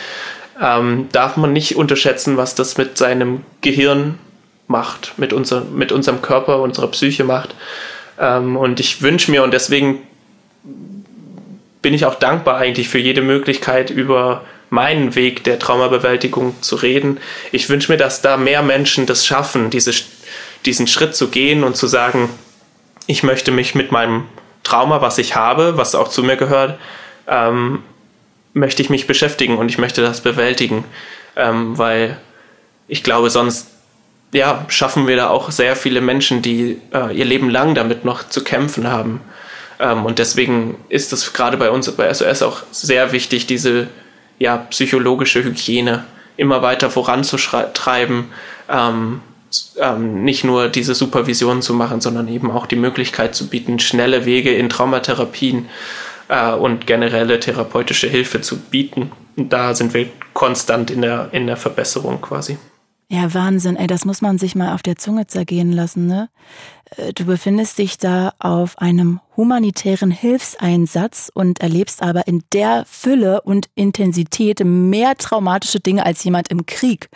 ähm, 0.61 1.09
darf 1.11 1.35
man 1.35 1.51
nicht 1.51 1.75
unterschätzen, 1.75 2.37
was 2.37 2.55
das 2.55 2.77
mit 2.77 2.97
seinem 2.97 3.43
Gehirn 3.59 4.17
macht, 4.67 5.13
mit, 5.17 5.33
unser, 5.33 5.65
mit 5.65 5.91
unserem 5.91 6.21
Körper, 6.21 6.61
unserer 6.61 6.87
Psyche 6.87 7.25
macht. 7.25 7.53
Ähm, 8.17 8.55
und 8.55 8.79
ich 8.79 9.01
wünsche 9.01 9.29
mir, 9.29 9.43
und 9.43 9.53
deswegen 9.53 9.99
bin 11.85 11.93
ich 11.93 12.07
auch 12.07 12.15
dankbar 12.15 12.57
eigentlich 12.57 12.89
für 12.89 12.97
jede 12.97 13.21
Möglichkeit, 13.21 13.91
über 13.91 14.43
meinen 14.71 15.13
Weg 15.13 15.43
der 15.43 15.59
Traumabewältigung 15.59 16.59
zu 16.63 16.77
reden. 16.77 17.19
Ich 17.51 17.69
wünsche 17.69 17.91
mir, 17.91 17.99
dass 17.99 18.23
da 18.23 18.37
mehr 18.37 18.63
Menschen 18.63 19.05
das 19.05 19.23
schaffen, 19.23 19.69
diese, 19.69 19.91
diesen 20.65 20.87
Schritt 20.87 21.15
zu 21.15 21.27
gehen 21.27 21.63
und 21.63 21.77
zu 21.77 21.85
sagen, 21.85 22.31
ich 23.05 23.21
möchte 23.21 23.51
mich 23.51 23.75
mit 23.75 23.91
meinem 23.91 24.23
Trauma, 24.63 24.99
was 25.01 25.19
ich 25.19 25.35
habe, 25.35 25.77
was 25.77 25.93
auch 25.93 26.07
zu 26.07 26.23
mir 26.23 26.37
gehört, 26.37 26.79
ähm, 27.27 27.83
möchte 28.53 28.81
ich 28.81 28.89
mich 28.89 29.05
beschäftigen 29.05 29.59
und 29.59 29.69
ich 29.69 29.77
möchte 29.77 30.01
das 30.01 30.21
bewältigen, 30.21 30.85
ähm, 31.35 31.77
weil 31.77 32.17
ich 32.87 33.03
glaube, 33.03 33.29
sonst 33.29 33.67
ja, 34.33 34.65
schaffen 34.69 35.05
wir 35.05 35.17
da 35.17 35.29
auch 35.29 35.51
sehr 35.51 35.75
viele 35.75 36.01
Menschen, 36.01 36.41
die 36.41 36.81
äh, 36.95 37.15
ihr 37.15 37.25
Leben 37.25 37.51
lang 37.51 37.75
damit 37.75 38.05
noch 38.05 38.27
zu 38.27 38.43
kämpfen 38.43 38.91
haben. 38.91 39.21
Ähm, 39.79 40.05
und 40.05 40.19
deswegen 40.19 40.77
ist 40.89 41.13
es 41.13 41.33
gerade 41.33 41.57
bei 41.57 41.69
uns 41.69 41.91
bei 41.91 42.13
SOS 42.13 42.41
auch 42.41 42.63
sehr 42.71 43.11
wichtig, 43.11 43.47
diese 43.47 43.87
ja, 44.39 44.57
psychologische 44.57 45.43
Hygiene 45.43 46.05
immer 46.37 46.61
weiter 46.61 46.89
voranzutreiben, 46.89 48.25
ähm, 48.69 49.21
ähm, 49.79 50.23
nicht 50.23 50.43
nur 50.43 50.67
diese 50.67 50.95
Supervision 50.95 51.61
zu 51.61 51.73
machen, 51.73 52.01
sondern 52.01 52.27
eben 52.27 52.51
auch 52.51 52.65
die 52.65 52.75
Möglichkeit 52.75 53.35
zu 53.35 53.47
bieten, 53.47 53.79
schnelle 53.79 54.25
Wege 54.25 54.53
in 54.53 54.69
Traumatherapien 54.69 55.69
äh, 56.27 56.51
und 56.51 56.87
generelle 56.87 57.39
therapeutische 57.39 58.07
Hilfe 58.07 58.41
zu 58.41 58.57
bieten. 58.57 59.11
Da 59.37 59.73
sind 59.73 59.93
wir 59.93 60.07
konstant 60.33 60.91
in 60.91 61.01
der, 61.01 61.29
in 61.31 61.47
der 61.47 61.57
Verbesserung 61.57 62.21
quasi. 62.21 62.57
Ja, 63.07 63.33
Wahnsinn, 63.35 63.75
ey, 63.75 63.85
das 63.85 64.03
muss 64.03 64.21
man 64.21 64.39
sich 64.39 64.55
mal 64.55 64.73
auf 64.73 64.81
der 64.81 64.95
Zunge 64.95 65.27
zergehen 65.27 65.71
lassen, 65.71 66.07
ne? 66.07 66.29
Äh, 66.97 67.13
du 67.13 67.25
befindest 67.25 67.77
dich 67.77 67.97
da 67.97 68.33
auf 68.39 68.79
einem 68.79 69.19
humanitären 69.37 70.09
Hilfseinsatz 70.09 71.31
und 71.33 71.61
erlebst 71.61 72.01
aber 72.01 72.27
in 72.27 72.43
der 72.51 72.83
Fülle 72.87 73.41
und 73.41 73.69
Intensität 73.75 74.61
mehr 74.65 75.15
traumatische 75.17 75.79
Dinge 75.79 76.05
als 76.05 76.23
jemand 76.23 76.49
im 76.49 76.65
Krieg. 76.65 77.09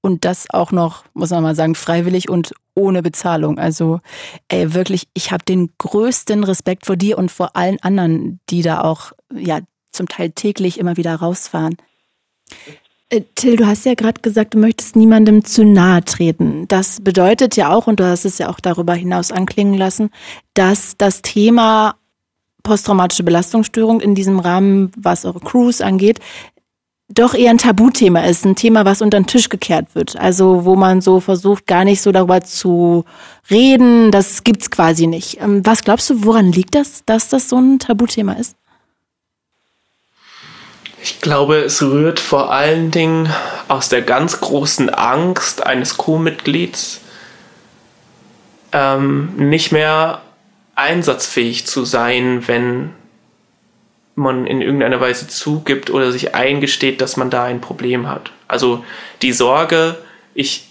Und 0.00 0.24
das 0.24 0.50
auch 0.50 0.72
noch, 0.72 1.04
muss 1.14 1.30
man 1.30 1.42
mal 1.42 1.54
sagen, 1.54 1.74
freiwillig 1.74 2.28
und 2.28 2.52
ohne 2.74 3.02
Bezahlung. 3.02 3.58
Also 3.58 4.00
ey, 4.48 4.74
wirklich, 4.74 5.08
ich 5.14 5.30
habe 5.30 5.44
den 5.44 5.70
größten 5.78 6.42
Respekt 6.42 6.86
vor 6.86 6.96
dir 6.96 7.18
und 7.18 7.30
vor 7.30 7.54
allen 7.54 7.80
anderen, 7.82 8.40
die 8.48 8.62
da 8.62 8.80
auch 8.80 9.12
ja 9.32 9.60
zum 9.92 10.08
Teil 10.08 10.30
täglich 10.30 10.78
immer 10.78 10.96
wieder 10.96 11.14
rausfahren. 11.16 11.76
Äh, 13.10 13.22
Till, 13.34 13.56
du 13.56 13.66
hast 13.66 13.84
ja 13.84 13.94
gerade 13.94 14.20
gesagt, 14.20 14.54
du 14.54 14.58
möchtest 14.58 14.96
niemandem 14.96 15.44
zu 15.44 15.64
nahe 15.64 16.04
treten. 16.04 16.66
Das 16.68 17.00
bedeutet 17.00 17.56
ja 17.56 17.72
auch, 17.74 17.86
und 17.86 18.00
du 18.00 18.06
hast 18.06 18.24
es 18.24 18.38
ja 18.38 18.48
auch 18.48 18.60
darüber 18.60 18.94
hinaus 18.94 19.32
anklingen 19.32 19.74
lassen, 19.74 20.10
dass 20.54 20.94
das 20.96 21.20
Thema 21.20 21.96
posttraumatische 22.62 23.24
Belastungsstörung 23.24 24.00
in 24.00 24.14
diesem 24.14 24.38
Rahmen, 24.38 24.92
was 24.96 25.24
eure 25.24 25.40
Crews 25.40 25.80
angeht, 25.80 26.20
doch 27.12 27.34
eher 27.34 27.50
ein 27.50 27.58
Tabuthema 27.58 28.20
ist, 28.20 28.44
ein 28.44 28.54
Thema, 28.54 28.84
was 28.84 29.02
unter 29.02 29.18
den 29.18 29.26
Tisch 29.26 29.48
gekehrt 29.48 29.94
wird. 29.94 30.16
Also 30.16 30.64
wo 30.64 30.76
man 30.76 31.00
so 31.00 31.18
versucht, 31.18 31.66
gar 31.66 31.84
nicht 31.84 32.02
so 32.02 32.12
darüber 32.12 32.40
zu 32.42 33.04
reden, 33.50 34.12
das 34.12 34.44
gibt's 34.44 34.70
quasi 34.70 35.08
nicht. 35.08 35.40
Ähm, 35.40 35.66
was 35.66 35.82
glaubst 35.82 36.08
du, 36.10 36.24
woran 36.24 36.52
liegt 36.52 36.76
das, 36.76 37.04
dass 37.06 37.28
das 37.28 37.48
so 37.48 37.56
ein 37.56 37.80
Tabuthema 37.80 38.34
ist? 38.34 38.54
Ich 41.02 41.20
glaube, 41.20 41.56
es 41.58 41.82
rührt 41.82 42.20
vor 42.20 42.52
allen 42.52 42.90
Dingen 42.90 43.32
aus 43.68 43.88
der 43.88 44.02
ganz 44.02 44.40
großen 44.40 44.90
Angst 44.90 45.66
eines 45.66 45.96
Co-Mitglieds, 45.96 47.00
ähm, 48.72 49.32
nicht 49.36 49.72
mehr 49.72 50.20
einsatzfähig 50.74 51.66
zu 51.66 51.84
sein, 51.84 52.46
wenn 52.46 52.90
man 54.14 54.46
in 54.46 54.60
irgendeiner 54.60 55.00
Weise 55.00 55.28
zugibt 55.28 55.90
oder 55.90 56.12
sich 56.12 56.34
eingesteht, 56.34 57.00
dass 57.00 57.16
man 57.16 57.30
da 57.30 57.44
ein 57.44 57.60
Problem 57.60 58.06
hat. 58.08 58.32
Also 58.46 58.84
die 59.22 59.32
Sorge, 59.32 59.96
ich 60.34 60.68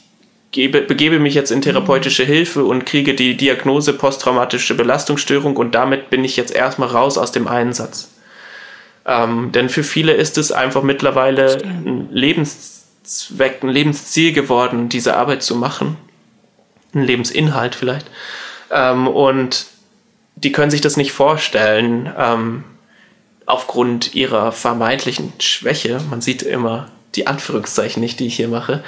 gebe, 0.52 0.82
begebe 0.82 1.20
mich 1.20 1.34
jetzt 1.34 1.52
in 1.52 1.62
therapeutische 1.62 2.24
Hilfe 2.24 2.64
und 2.66 2.86
kriege 2.86 3.16
die 3.16 3.36
Diagnose 3.36 3.94
posttraumatische 3.94 4.76
Belastungsstörung 4.76 5.58
und 5.58 5.74
damit 5.74 6.10
bin 6.10 6.24
ich 6.24 6.38
jetzt 6.38 6.54
erstmal 6.54 6.90
raus 6.90 7.18
aus 7.18 7.32
dem 7.32 7.48
Einsatz. 7.48 8.12
Ähm, 9.06 9.52
denn 9.52 9.70
für 9.70 9.84
viele 9.84 10.14
ist 10.14 10.38
es 10.38 10.52
einfach 10.52 10.84
mittlerweile 10.84 11.58
ein 11.64 12.10
Lebenszweck, 12.12 13.64
ein 13.64 13.70
Lebensziel 13.70 14.34
geworden, 14.34 14.90
diese 14.90 15.16
Arbeit 15.16 15.44
zu 15.44 15.56
machen. 15.56 15.98
Ein 16.94 17.04
Lebensinhalt 17.04 17.76
vielleicht. 17.76 18.08
Ähm, 18.72 19.08
und 19.08 19.68
die 20.36 20.52
können 20.52 20.72
sich 20.72 20.82
das 20.82 20.98
nicht 20.98 21.12
vorstellen. 21.12 22.12
Ähm, 22.18 22.64
aufgrund 23.46 24.14
ihrer 24.14 24.52
vermeintlichen 24.52 25.34
Schwäche, 25.40 26.00
man 26.10 26.22
sieht 26.22 26.44
immer 26.44 26.88
die 27.16 27.26
Anführungszeichen 27.26 28.00
nicht, 28.00 28.20
die 28.20 28.28
ich 28.28 28.36
hier 28.36 28.48
mache, 28.48 28.84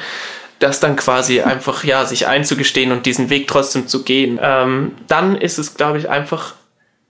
das 0.60 0.80
dann 0.80 0.96
quasi 0.96 1.42
einfach, 1.42 1.84
ja, 1.84 2.06
sich 2.06 2.28
einzugestehen 2.28 2.92
und 2.92 3.06
diesen 3.06 3.30
Weg 3.30 3.48
trotzdem 3.48 3.88
zu 3.88 4.04
gehen. 4.04 4.40
Ähm, 4.42 4.96
dann 5.08 5.36
ist 5.36 5.58
es, 5.58 5.74
glaube 5.74 5.98
ich, 5.98 6.10
einfach, 6.10 6.54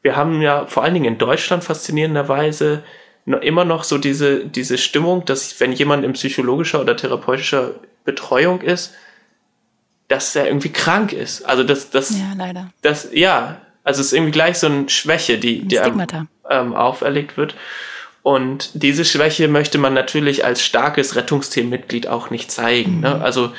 wir 0.02 0.16
haben 0.16 0.42
ja 0.42 0.66
vor 0.66 0.84
allen 0.84 0.94
Dingen 0.94 1.06
in 1.06 1.18
Deutschland 1.18 1.64
faszinierenderweise 1.64 2.84
immer 3.26 3.66
noch 3.66 3.84
so 3.84 3.98
diese, 3.98 4.46
diese 4.46 4.78
Stimmung, 4.78 5.26
dass 5.26 5.60
wenn 5.60 5.72
jemand 5.72 6.04
in 6.04 6.14
psychologischer 6.14 6.82
oder 6.82 6.98
therapeutischer 6.98 7.76
Betreuung 8.04 8.62
ist, 8.62 8.94
dass 10.08 10.36
er 10.36 10.48
irgendwie 10.48 10.72
krank 10.72 11.14
ist. 11.14 11.44
Also 11.44 11.64
das, 11.64 11.90
das, 11.92 12.12
ja, 12.12 12.34
leider. 12.36 12.72
Das, 12.82 13.10
ja, 13.14 13.62
also 13.84 14.02
es 14.02 14.08
ist 14.08 14.14
irgendwie 14.14 14.32
gleich 14.32 14.58
so 14.58 14.68
eine 14.68 14.90
Schwäche, 14.90 15.38
die, 15.38 15.68
die 15.68 15.80
einem, 15.80 16.28
ähm, 16.50 16.76
auferlegt 16.76 17.38
wird. 17.38 17.56
Und 18.24 18.70
diese 18.74 19.06
Schwäche 19.06 19.48
möchte 19.48 19.78
man 19.78 19.94
natürlich 19.94 20.46
als 20.46 20.64
starkes 20.64 21.16
Rettungsteammitglied 21.16 22.08
auch 22.08 22.30
nicht 22.30 22.52
zeigen. 22.52 23.00
Ne? 23.00 23.12
Mhm. 23.12 23.18
Ne? 23.18 23.24
Also 23.24 23.54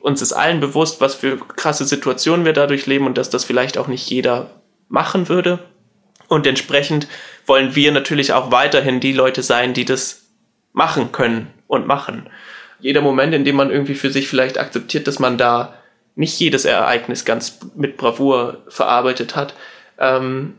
uns 0.00 0.22
ist 0.22 0.32
allen 0.32 0.60
bewusst, 0.60 1.00
was 1.00 1.16
für 1.16 1.36
krasse 1.38 1.84
Situationen 1.84 2.44
wir 2.44 2.52
dadurch 2.52 2.86
leben 2.86 3.06
und 3.06 3.18
dass 3.18 3.30
das 3.30 3.44
vielleicht 3.44 3.78
auch 3.78 3.88
nicht 3.88 4.08
jeder 4.08 4.50
machen 4.88 5.28
würde. 5.28 5.58
Und 6.28 6.46
entsprechend 6.46 7.08
wollen 7.46 7.74
wir 7.74 7.90
natürlich 7.92 8.32
auch 8.32 8.50
weiterhin 8.50 9.00
die 9.00 9.12
Leute 9.12 9.42
sein, 9.42 9.74
die 9.74 9.84
das 9.84 10.26
machen 10.72 11.10
können 11.12 11.48
und 11.66 11.86
machen. 11.86 12.28
Jeder 12.80 13.00
Moment, 13.00 13.34
in 13.34 13.44
dem 13.44 13.56
man 13.56 13.70
irgendwie 13.70 13.94
für 13.94 14.10
sich 14.10 14.28
vielleicht 14.28 14.58
akzeptiert, 14.58 15.06
dass 15.06 15.18
man 15.18 15.38
da 15.38 15.74
nicht 16.14 16.38
jedes 16.38 16.64
Ereignis 16.64 17.24
ganz 17.24 17.58
mit 17.74 17.96
Bravour 17.96 18.62
verarbeitet 18.68 19.34
hat, 19.34 19.54
ähm, 19.98 20.54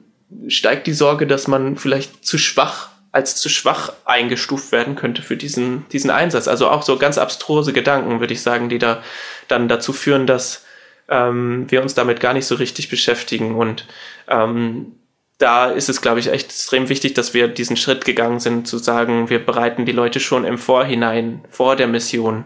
steigt 0.48 0.88
die 0.88 0.94
Sorge, 0.94 1.28
dass 1.28 1.48
man 1.48 1.78
vielleicht 1.78 2.26
zu 2.26 2.38
schwach 2.38 2.90
als 3.12 3.36
zu 3.36 3.50
schwach 3.50 3.94
eingestuft 4.06 4.72
werden 4.72 4.96
könnte 4.96 5.24
für 5.24 5.36
diesen, 5.36 5.88
diesen 5.90 6.12
Einsatz. 6.12 6.48
Also 6.48 6.70
auch 6.70 6.84
so 6.84 6.98
ganz 6.98 7.18
abstruse 7.18 7.74
Gedanken, 7.74 8.20
würde 8.20 8.34
ich 8.34 8.42
sagen, 8.42 8.70
die 8.70 8.78
da 8.78 9.02
dann 9.48 9.68
dazu 9.68 9.94
führen, 9.94 10.28
dass 10.28 10.66
ähm, 11.08 11.66
wir 11.70 11.82
uns 11.82 11.96
damit 11.96 12.20
gar 12.20 12.34
nicht 12.34 12.46
so 12.46 12.56
richtig 12.56 12.90
beschäftigen. 12.90 13.56
Und 13.56 13.88
ähm, 14.28 14.99
da 15.40 15.72
ist 15.72 15.90
es, 15.90 16.02
glaube 16.02 16.20
ich, 16.20 16.28
echt 16.28 16.48
extrem 16.48 16.90
wichtig, 16.90 17.14
dass 17.16 17.34
wir 17.34 17.48
diesen 17.48 17.78
Schritt 17.78 18.06
gegangen 18.06 18.40
sind, 18.40 18.68
zu 18.68 18.78
sagen, 18.78 19.30
wir 19.30 19.44
bereiten 19.44 19.86
die 19.86 19.94
Leute 19.94 20.20
schon 20.20 20.44
im 20.44 20.58
Vorhinein, 20.58 21.44
vor 21.50 21.76
der 21.76 21.88
Mission 21.88 22.46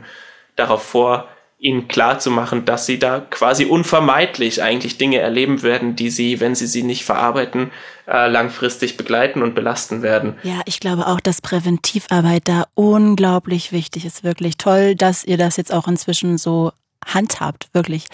darauf 0.56 0.84
vor, 0.84 1.28
ihnen 1.58 1.88
klar 1.88 2.20
zu 2.20 2.30
machen, 2.30 2.66
dass 2.66 2.86
sie 2.86 3.00
da 3.00 3.22
quasi 3.22 3.66
unvermeidlich 3.66 4.62
eigentlich 4.62 4.98
Dinge 4.98 5.20
erleben 5.20 5.64
werden, 5.64 5.96
die 5.96 6.10
sie, 6.10 6.40
wenn 6.40 6.56
sie 6.56 6.68
sie 6.68 6.84
nicht 6.84 7.04
verarbeiten, 7.06 7.72
äh, 8.06 8.28
langfristig 8.28 8.98
begleiten 8.98 9.42
und 9.42 9.56
belasten 9.56 10.02
werden. 10.02 10.36
Ja, 10.44 10.62
ich 10.66 10.80
glaube 10.80 11.08
auch, 11.08 11.22
dass 11.22 11.42
Präventivarbeit 11.42 12.48
da 12.48 12.66
unglaublich 12.76 13.72
wichtig 13.72 14.06
ist. 14.06 14.24
Wirklich 14.24 14.58
toll, 14.58 14.96
dass 14.96 15.24
ihr 15.24 15.38
das 15.38 15.56
jetzt 15.58 15.74
auch 15.74 15.88
inzwischen 15.88 16.38
so 16.38 16.74
handhabt, 17.06 17.70
wirklich. 17.74 18.06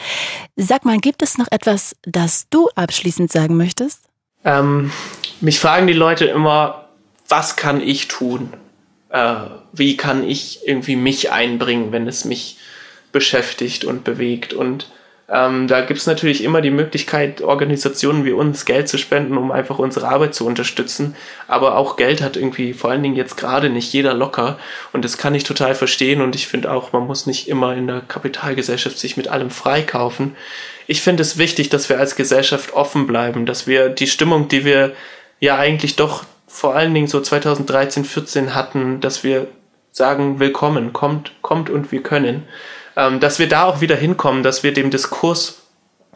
Sag 0.56 0.85
mal, 0.85 0.99
gibt 0.99 1.22
es 1.22 1.38
noch 1.38 1.47
etwas, 1.51 1.95
das 2.03 2.47
du 2.49 2.69
abschließend 2.76 3.31
sagen 3.31 3.57
möchtest? 3.57 4.09
Ähm, 4.49 4.91
mich 5.41 5.59
fragen 5.59 5.85
die 5.85 5.93
Leute 5.93 6.26
immer, 6.26 6.89
was 7.27 7.55
kann 7.55 7.81
ich 7.81 8.07
tun? 8.07 8.53
Äh, 9.09 9.35
wie 9.71 9.95
kann 9.95 10.27
ich 10.27 10.61
irgendwie 10.65 10.95
mich 10.95 11.31
einbringen, 11.31 11.91
wenn 11.91 12.07
es 12.07 12.26
mich 12.26 12.57
beschäftigt 13.11 13.85
und 13.85 14.03
bewegt. 14.03 14.53
Und 14.53 14.88
Ähm, 15.31 15.67
da 15.67 15.81
gibt 15.81 15.99
es 15.99 16.07
natürlich 16.07 16.43
immer 16.43 16.59
die 16.59 16.71
Möglichkeit, 16.71 17.43
Organisationen 17.43 18.26
wie 18.26 18.31
uns 18.31 18.65
Geld 18.65 18.89
zu 18.89 18.97
spenden, 18.97 19.38
um 19.38 19.51
einfach 19.51 19.77
unsere 19.77 20.07
Arbeit 20.07 20.34
zu 20.34 20.43
unterstützen. 20.43 21.15
Aber 21.47 21.77
auch 21.77 21.97
Geld 21.97 22.23
hat 22.23 22.35
irgendwie 22.35 22.73
vor 22.73 22.89
allen 22.89 23.03
Dingen 23.03 23.15
jetzt 23.15 23.38
gerade 23.38 23.69
nicht 23.69 23.93
jeder 23.93 24.15
locker. 24.15 24.57
Und 24.91 25.05
das 25.05 25.19
kann 25.19 25.35
ich 25.35 25.43
total 25.43 25.76
verstehen. 25.76 26.21
Und 26.21 26.34
ich 26.34 26.47
finde 26.47 26.71
auch, 26.71 26.93
man 26.93 27.05
muss 27.05 27.27
nicht 27.27 27.47
immer 27.47 27.76
in 27.76 27.85
der 27.85 28.01
Kapitalgesellschaft 28.01 28.97
sich 28.97 29.17
mit 29.17 29.27
allem 29.27 29.51
freikaufen. 29.51 30.35
Ich 30.91 31.03
finde 31.03 31.22
es 31.22 31.38
wichtig, 31.38 31.70
dass 31.70 31.88
wir 31.88 31.99
als 31.99 32.16
Gesellschaft 32.16 32.74
offen 32.74 33.06
bleiben, 33.06 33.45
dass 33.45 33.68
wir 33.68 33.90
die 33.90 34.07
Stimmung, 34.07 34.48
die 34.48 34.66
wir 34.66 34.94
ja 35.40 35.56
eigentlich 35.56 35.98
doch 35.98 36.24
vor 36.48 36.76
allen 36.76 36.95
Dingen 36.95 37.06
so 37.06 37.22
2013, 37.22 38.03
14 38.03 38.56
hatten, 38.56 38.99
dass 38.99 39.24
wir 39.24 39.45
sagen, 39.91 40.40
willkommen, 40.40 40.91
kommt, 40.91 41.34
kommt 41.44 41.70
und 41.70 41.91
wir 41.91 42.02
können. 42.02 42.48
Ähm, 42.95 43.20
dass 43.20 43.38
wir 43.38 43.48
da 43.48 43.66
auch 43.66 43.82
wieder 43.82 43.95
hinkommen, 43.95 44.41
dass 44.41 44.64
wir 44.64 44.74
dem 44.74 44.90
Diskurs, 44.90 45.61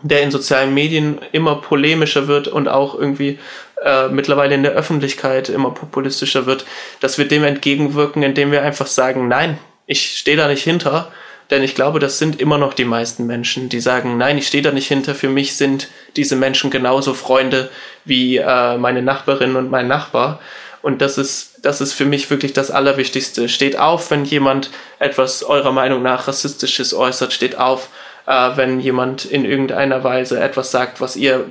der 0.02 0.24
in 0.24 0.32
sozialen 0.32 0.74
Medien 0.74 1.20
immer 1.34 1.58
polemischer 1.62 2.28
wird 2.28 2.48
und 2.48 2.68
auch 2.68 2.98
irgendwie 2.98 3.38
äh, 3.86 4.08
mittlerweile 4.08 4.56
in 4.56 4.64
der 4.64 4.72
Öffentlichkeit 4.72 5.50
immer 5.50 5.70
populistischer 5.70 6.48
wird, 6.48 6.66
dass 7.00 7.20
wir 7.20 7.28
dem 7.28 7.44
entgegenwirken, 7.44 8.24
indem 8.24 8.52
wir 8.52 8.64
einfach 8.64 8.88
sagen, 8.88 9.28
nein, 9.28 9.60
ich 9.86 10.18
stehe 10.18 10.36
da 10.36 10.48
nicht 10.48 10.64
hinter, 10.64 11.12
denn 11.49 11.64
ich 11.64 11.76
glaube, 11.76 11.99
das 11.99 12.20
sind 12.20 12.40
immer 12.40 12.57
noch 12.57 12.74
die 12.74 12.86
meisten 12.86 13.26
Menschen, 13.26 13.70
die 13.70 13.80
sagen, 13.80 14.18
nein, 14.18 14.38
ich 14.38 14.48
stehe 14.48 14.64
da 14.64 14.72
nicht 14.72 14.88
hinter, 14.88 15.14
für 15.15 15.30
mich 15.30 15.56
sind 15.56 15.88
diese 16.15 16.36
Menschen 16.36 16.72
genauso 16.72 17.14
Freunde 17.14 17.70
wie 18.06 18.38
äh, 18.38 18.78
meine 18.78 19.02
Nachbarin 19.02 19.56
und 19.56 19.70
mein 19.70 19.88
Nachbar. 19.88 20.40
Und 20.82 21.02
das 21.02 21.18
ist, 21.18 21.60
das 21.61 21.80
ist 21.80 21.94
für 21.94 22.06
mich 22.06 22.30
wirklich 22.30 22.53
das 22.53 22.70
Allerwichtigste. 22.70 23.48
Steht 23.48 23.80
auf, 23.80 24.11
wenn 24.11 24.26
jemand 24.26 24.70
etwas 24.99 25.44
eurer 25.44 25.72
Meinung 25.72 26.02
nach 26.02 26.28
rassistisches 26.28 26.94
äußert. 26.94 27.32
Steht 27.32 27.57
auf, 27.57 27.88
äh, 28.26 28.49
wenn 28.56 28.80
jemand 28.80 29.24
in 29.24 29.45
irgendeiner 29.45 30.03
Weise 30.03 30.40
etwas 30.40 30.72
sagt, 30.72 30.99
was 30.99 31.15
ihr 31.15 31.45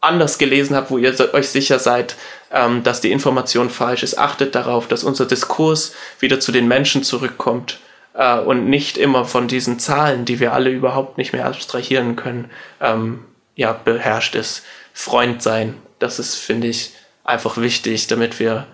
anders 0.00 0.38
gelesen 0.38 0.74
habt, 0.74 0.90
wo 0.90 0.98
ihr 0.98 1.14
euch 1.34 1.48
sicher 1.48 1.78
seid, 1.78 2.16
ähm, 2.50 2.82
dass 2.82 3.00
die 3.00 3.12
Information 3.12 3.70
falsch 3.70 4.02
ist. 4.02 4.18
Achtet 4.18 4.54
darauf, 4.54 4.88
dass 4.88 5.04
unser 5.04 5.26
Diskurs 5.26 5.94
wieder 6.18 6.40
zu 6.40 6.50
den 6.50 6.66
Menschen 6.66 7.02
zurückkommt 7.02 7.78
äh, 8.14 8.38
und 8.38 8.68
nicht 8.68 8.98
immer 8.98 9.24
von 9.24 9.48
diesen 9.48 9.78
Zahlen, 9.78 10.24
die 10.24 10.40
wir 10.40 10.52
alle 10.52 10.70
überhaupt 10.70 11.18
nicht 11.18 11.32
mehr 11.32 11.46
abstrahieren 11.46 12.16
können, 12.16 12.50
ähm, 12.80 13.24
ja, 13.54 13.72
beherrscht 13.72 14.34
ist. 14.34 14.64
Freund 14.92 15.42
sein, 15.42 15.74
das 15.98 16.18
ist, 16.18 16.36
finde 16.36 16.68
ich, 16.68 16.92
einfach 17.24 17.56
wichtig, 17.56 18.06
damit 18.06 18.40
wir 18.40 18.66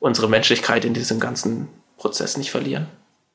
unsere 0.00 0.28
Menschlichkeit 0.28 0.84
in 0.84 0.94
diesem 0.94 1.20
ganzen 1.20 1.68
Prozess 1.96 2.36
nicht 2.36 2.50
verlieren. 2.50 2.86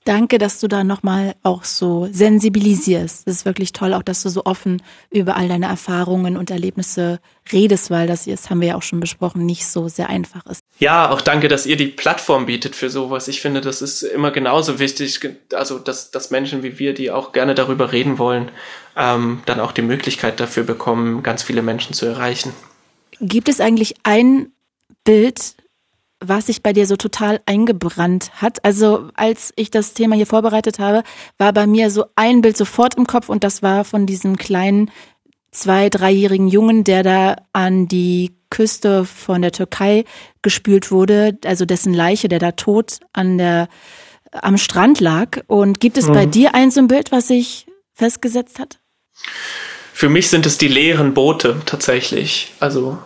Danke, 0.04 0.40
dass 0.40 0.60
du 0.60 0.68
da 0.68 0.84
nochmal 0.84 1.36
auch 1.44 1.64
so 1.64 2.08
sensibilisierst. 2.12 3.28
Es 3.28 3.38
ist 3.38 3.46
wirklich 3.46 3.72
toll, 3.72 3.94
auch 3.94 4.02
dass 4.02 4.24
du 4.24 4.30
so 4.30 4.46
offen 4.46 4.82
über 5.12 5.36
all 5.36 5.48
deine 5.48 5.68
Erfahrungen 5.68 6.38
und 6.38 6.50
Erlebnisse 6.50 7.20
redest, 7.52 7.92
weil 7.92 8.08
das 8.08 8.26
jetzt 8.26 8.50
haben 8.50 8.62
wir 8.62 8.70
ja 8.70 8.76
auch 8.76 8.82
schon 8.82 9.00
besprochen, 9.00 9.46
nicht 9.46 9.68
so 9.68 9.90
sehr 9.90 10.10
einfach 10.10 10.44
ist. 10.48 10.62
Ja, 10.80 11.12
auch 11.12 11.22
danke, 11.22 11.50
dass 11.50 11.68
ihr 11.68 11.78
die 11.78 11.88
Plattform 11.88 12.48
bietet 12.48 12.76
für 12.76 12.90
sowas. 12.90 13.28
Ich 13.28 13.42
finde, 13.42 13.62
das 13.62 13.84
ist 13.84 14.02
immer 14.02 14.32
genauso 14.32 14.80
wichtig, 14.80 15.20
also 15.54 15.78
dass, 15.78 16.10
dass 16.10 16.32
Menschen 16.32 16.64
wie 16.64 16.80
wir, 16.80 16.96
die 16.96 17.12
auch 17.12 17.32
gerne 17.32 17.54
darüber 17.54 17.92
reden 17.92 18.18
wollen, 18.18 18.50
ähm, 18.98 19.44
dann 19.46 19.60
auch 19.60 19.72
die 19.72 19.84
Möglichkeit 19.84 20.40
dafür 20.40 20.64
bekommen, 20.64 21.22
ganz 21.22 21.44
viele 21.44 21.62
Menschen 21.62 21.94
zu 21.94 22.08
erreichen. 22.08 22.54
Gibt 23.20 23.50
es 23.50 23.62
eigentlich 23.62 23.94
ein 24.02 24.52
Bild, 25.04 25.56
was 26.24 26.46
sich 26.46 26.64
bei 26.64 26.72
dir 26.72 26.86
so 26.86 26.96
total 26.96 27.42
eingebrannt 27.46 28.32
hat? 28.36 28.64
Also 28.64 29.10
als 29.16 29.52
ich 29.56 29.72
das 29.72 29.94
Thema 29.94 30.16
hier 30.16 30.28
vorbereitet 30.28 30.80
habe, 30.80 31.04
war 31.38 31.52
bei 31.52 31.68
mir 31.68 31.90
so 31.90 32.06
ein 32.16 32.42
Bild 32.42 32.56
sofort 32.56 32.96
im 32.96 33.08
Kopf 33.08 33.28
und 33.28 33.44
das 33.44 33.64
war 33.64 33.84
von 33.84 34.06
diesem 34.06 34.38
kleinen 34.38 34.92
zwei, 35.52 35.90
dreijährigen 35.90 36.48
Jungen, 36.48 36.84
der 36.84 37.04
da 37.04 37.36
an 37.54 37.88
die 37.88 38.36
Küste 38.50 39.06
von 39.06 39.42
der 39.42 39.52
Türkei 39.52 40.06
gespült 40.42 40.92
wurde, 40.92 41.38
also 41.46 41.66
dessen 41.66 41.94
Leiche, 41.94 42.30
der 42.30 42.40
da 42.40 42.52
tot 42.52 43.00
an 43.14 43.38
der, 43.38 43.68
am 44.32 44.58
Strand 44.58 45.00
lag. 45.00 45.40
Und 45.48 45.80
gibt 45.80 45.98
es 45.98 46.08
mhm. 46.08 46.14
bei 46.14 46.26
dir 46.26 46.54
ein 46.54 46.72
so 46.72 46.82
ein 46.82 46.88
Bild, 46.88 47.12
was 47.12 47.28
sich 47.28 47.66
festgesetzt 47.94 48.60
hat? 48.60 48.80
Für 49.94 50.10
mich 50.10 50.30
sind 50.30 50.46
es 50.46 50.58
die 50.58 50.68
leeren 50.68 51.14
Boote 51.14 51.62
tatsächlich. 51.66 52.54
Also 52.60 52.98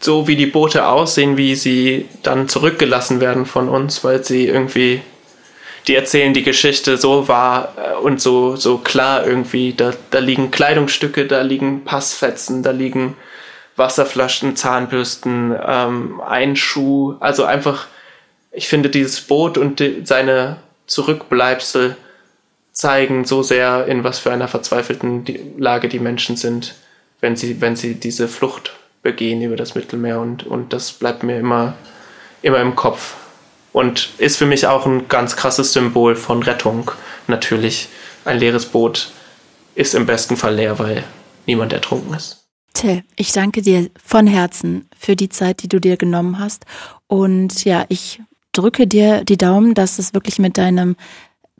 so 0.00 0.28
wie 0.28 0.36
die 0.36 0.46
Boote 0.46 0.86
aussehen, 0.86 1.36
wie 1.36 1.54
sie 1.54 2.08
dann 2.22 2.48
zurückgelassen 2.48 3.20
werden 3.20 3.46
von 3.46 3.68
uns, 3.68 4.04
weil 4.04 4.24
sie 4.24 4.46
irgendwie, 4.46 5.02
die 5.86 5.94
erzählen 5.94 6.34
die 6.34 6.44
Geschichte 6.44 6.96
so 6.96 7.28
wahr 7.28 7.74
äh, 7.76 7.96
und 7.96 8.20
so, 8.20 8.56
so 8.56 8.78
klar 8.78 9.26
irgendwie. 9.26 9.72
Da, 9.74 9.92
da 10.10 10.18
liegen 10.20 10.50
Kleidungsstücke, 10.50 11.26
da 11.26 11.42
liegen 11.42 11.84
Passfetzen, 11.84 12.62
da 12.62 12.70
liegen 12.70 13.16
Wasserflaschen, 13.76 14.56
Zahnbürsten, 14.56 15.56
ähm, 15.66 16.20
ein 16.20 16.56
Schuh. 16.56 17.16
Also 17.20 17.44
einfach, 17.44 17.86
ich 18.52 18.68
finde, 18.68 18.90
dieses 18.90 19.20
Boot 19.20 19.58
und 19.58 19.80
die, 19.80 20.02
seine 20.04 20.58
Zurückbleibsel 20.86 21.96
zeigen 22.72 23.24
so 23.24 23.42
sehr, 23.42 23.86
in 23.86 24.04
was 24.04 24.20
für 24.20 24.30
einer 24.30 24.46
verzweifelten 24.46 25.24
Lage 25.58 25.88
die 25.88 25.98
Menschen 25.98 26.36
sind, 26.36 26.76
wenn 27.20 27.34
sie, 27.34 27.60
wenn 27.60 27.74
sie 27.74 27.94
diese 27.94 28.28
Flucht 28.28 28.77
begehen 29.02 29.42
über 29.42 29.56
das 29.56 29.74
Mittelmeer 29.74 30.20
und, 30.20 30.46
und 30.46 30.72
das 30.72 30.92
bleibt 30.92 31.22
mir 31.22 31.38
immer, 31.38 31.74
immer 32.42 32.60
im 32.60 32.74
Kopf. 32.74 33.16
Und 33.72 34.10
ist 34.18 34.36
für 34.36 34.46
mich 34.46 34.66
auch 34.66 34.86
ein 34.86 35.08
ganz 35.08 35.36
krasses 35.36 35.72
Symbol 35.72 36.16
von 36.16 36.42
Rettung. 36.42 36.90
Natürlich, 37.26 37.88
ein 38.24 38.38
leeres 38.38 38.66
Boot 38.66 39.12
ist 39.74 39.94
im 39.94 40.06
besten 40.06 40.36
Fall 40.36 40.54
leer, 40.54 40.78
weil 40.78 41.04
niemand 41.46 41.72
ertrunken 41.72 42.14
ist. 42.14 42.44
Till, 42.74 43.04
ich 43.16 43.32
danke 43.32 43.62
dir 43.62 43.90
von 44.04 44.26
Herzen 44.26 44.88
für 44.98 45.16
die 45.16 45.28
Zeit, 45.28 45.62
die 45.62 45.68
du 45.68 45.80
dir 45.80 45.96
genommen 45.96 46.38
hast. 46.38 46.64
Und 47.06 47.64
ja, 47.64 47.84
ich 47.88 48.20
drücke 48.52 48.86
dir 48.86 49.24
die 49.24 49.36
Daumen, 49.36 49.74
dass 49.74 49.98
es 49.98 50.14
wirklich 50.14 50.38
mit 50.38 50.58
deinem 50.58 50.96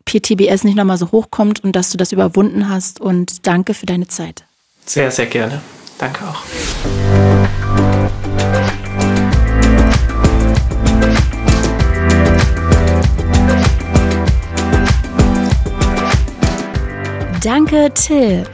PTBS 0.04 0.64
nicht 0.64 0.76
nochmal 0.76 0.98
so 0.98 1.12
hochkommt 1.12 1.62
und 1.62 1.76
dass 1.76 1.90
du 1.90 1.98
das 1.98 2.12
überwunden 2.12 2.68
hast. 2.68 3.00
Und 3.00 3.46
danke 3.46 3.74
für 3.74 3.86
deine 3.86 4.08
Zeit. 4.08 4.44
Sehr, 4.84 5.10
sehr 5.10 5.26
gerne. 5.26 5.60
Danke 5.98 6.24
auch. 6.28 6.44
Danke, 17.42 17.90
Till. 17.94 18.44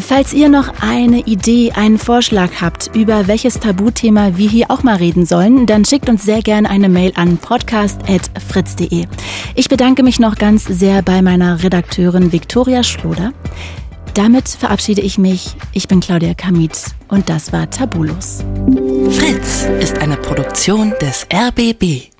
Falls 0.00 0.32
ihr 0.32 0.48
noch 0.48 0.72
eine 0.80 1.20
Idee, 1.20 1.72
einen 1.72 1.98
Vorschlag 1.98 2.50
habt, 2.60 2.90
über 2.94 3.28
welches 3.28 3.60
Tabuthema 3.60 4.38
wir 4.38 4.48
hier 4.48 4.70
auch 4.70 4.82
mal 4.82 4.96
reden 4.96 5.26
sollen, 5.26 5.66
dann 5.66 5.84
schickt 5.84 6.08
uns 6.08 6.24
sehr 6.24 6.40
gerne 6.40 6.68
eine 6.70 6.88
Mail 6.88 7.12
an 7.14 7.36
podcast.fritz.de. 7.36 9.06
Ich 9.54 9.68
bedanke 9.68 10.02
mich 10.02 10.18
noch 10.18 10.36
ganz 10.36 10.64
sehr 10.64 11.02
bei 11.02 11.20
meiner 11.20 11.62
Redakteurin 11.62 12.32
Viktoria 12.32 12.82
Schloder. 12.82 13.32
Damit 14.14 14.48
verabschiede 14.48 15.00
ich 15.00 15.16
mich. 15.16 15.56
Ich 15.72 15.88
bin 15.88 16.00
Claudia 16.00 16.34
Kamit 16.34 16.72
und 17.08 17.28
das 17.28 17.52
war 17.52 17.70
Tabulos. 17.70 18.44
Fritz 19.10 19.66
ist 19.80 19.98
eine 19.98 20.16
Produktion 20.16 20.92
des 21.00 21.26
RBB. 21.32 22.11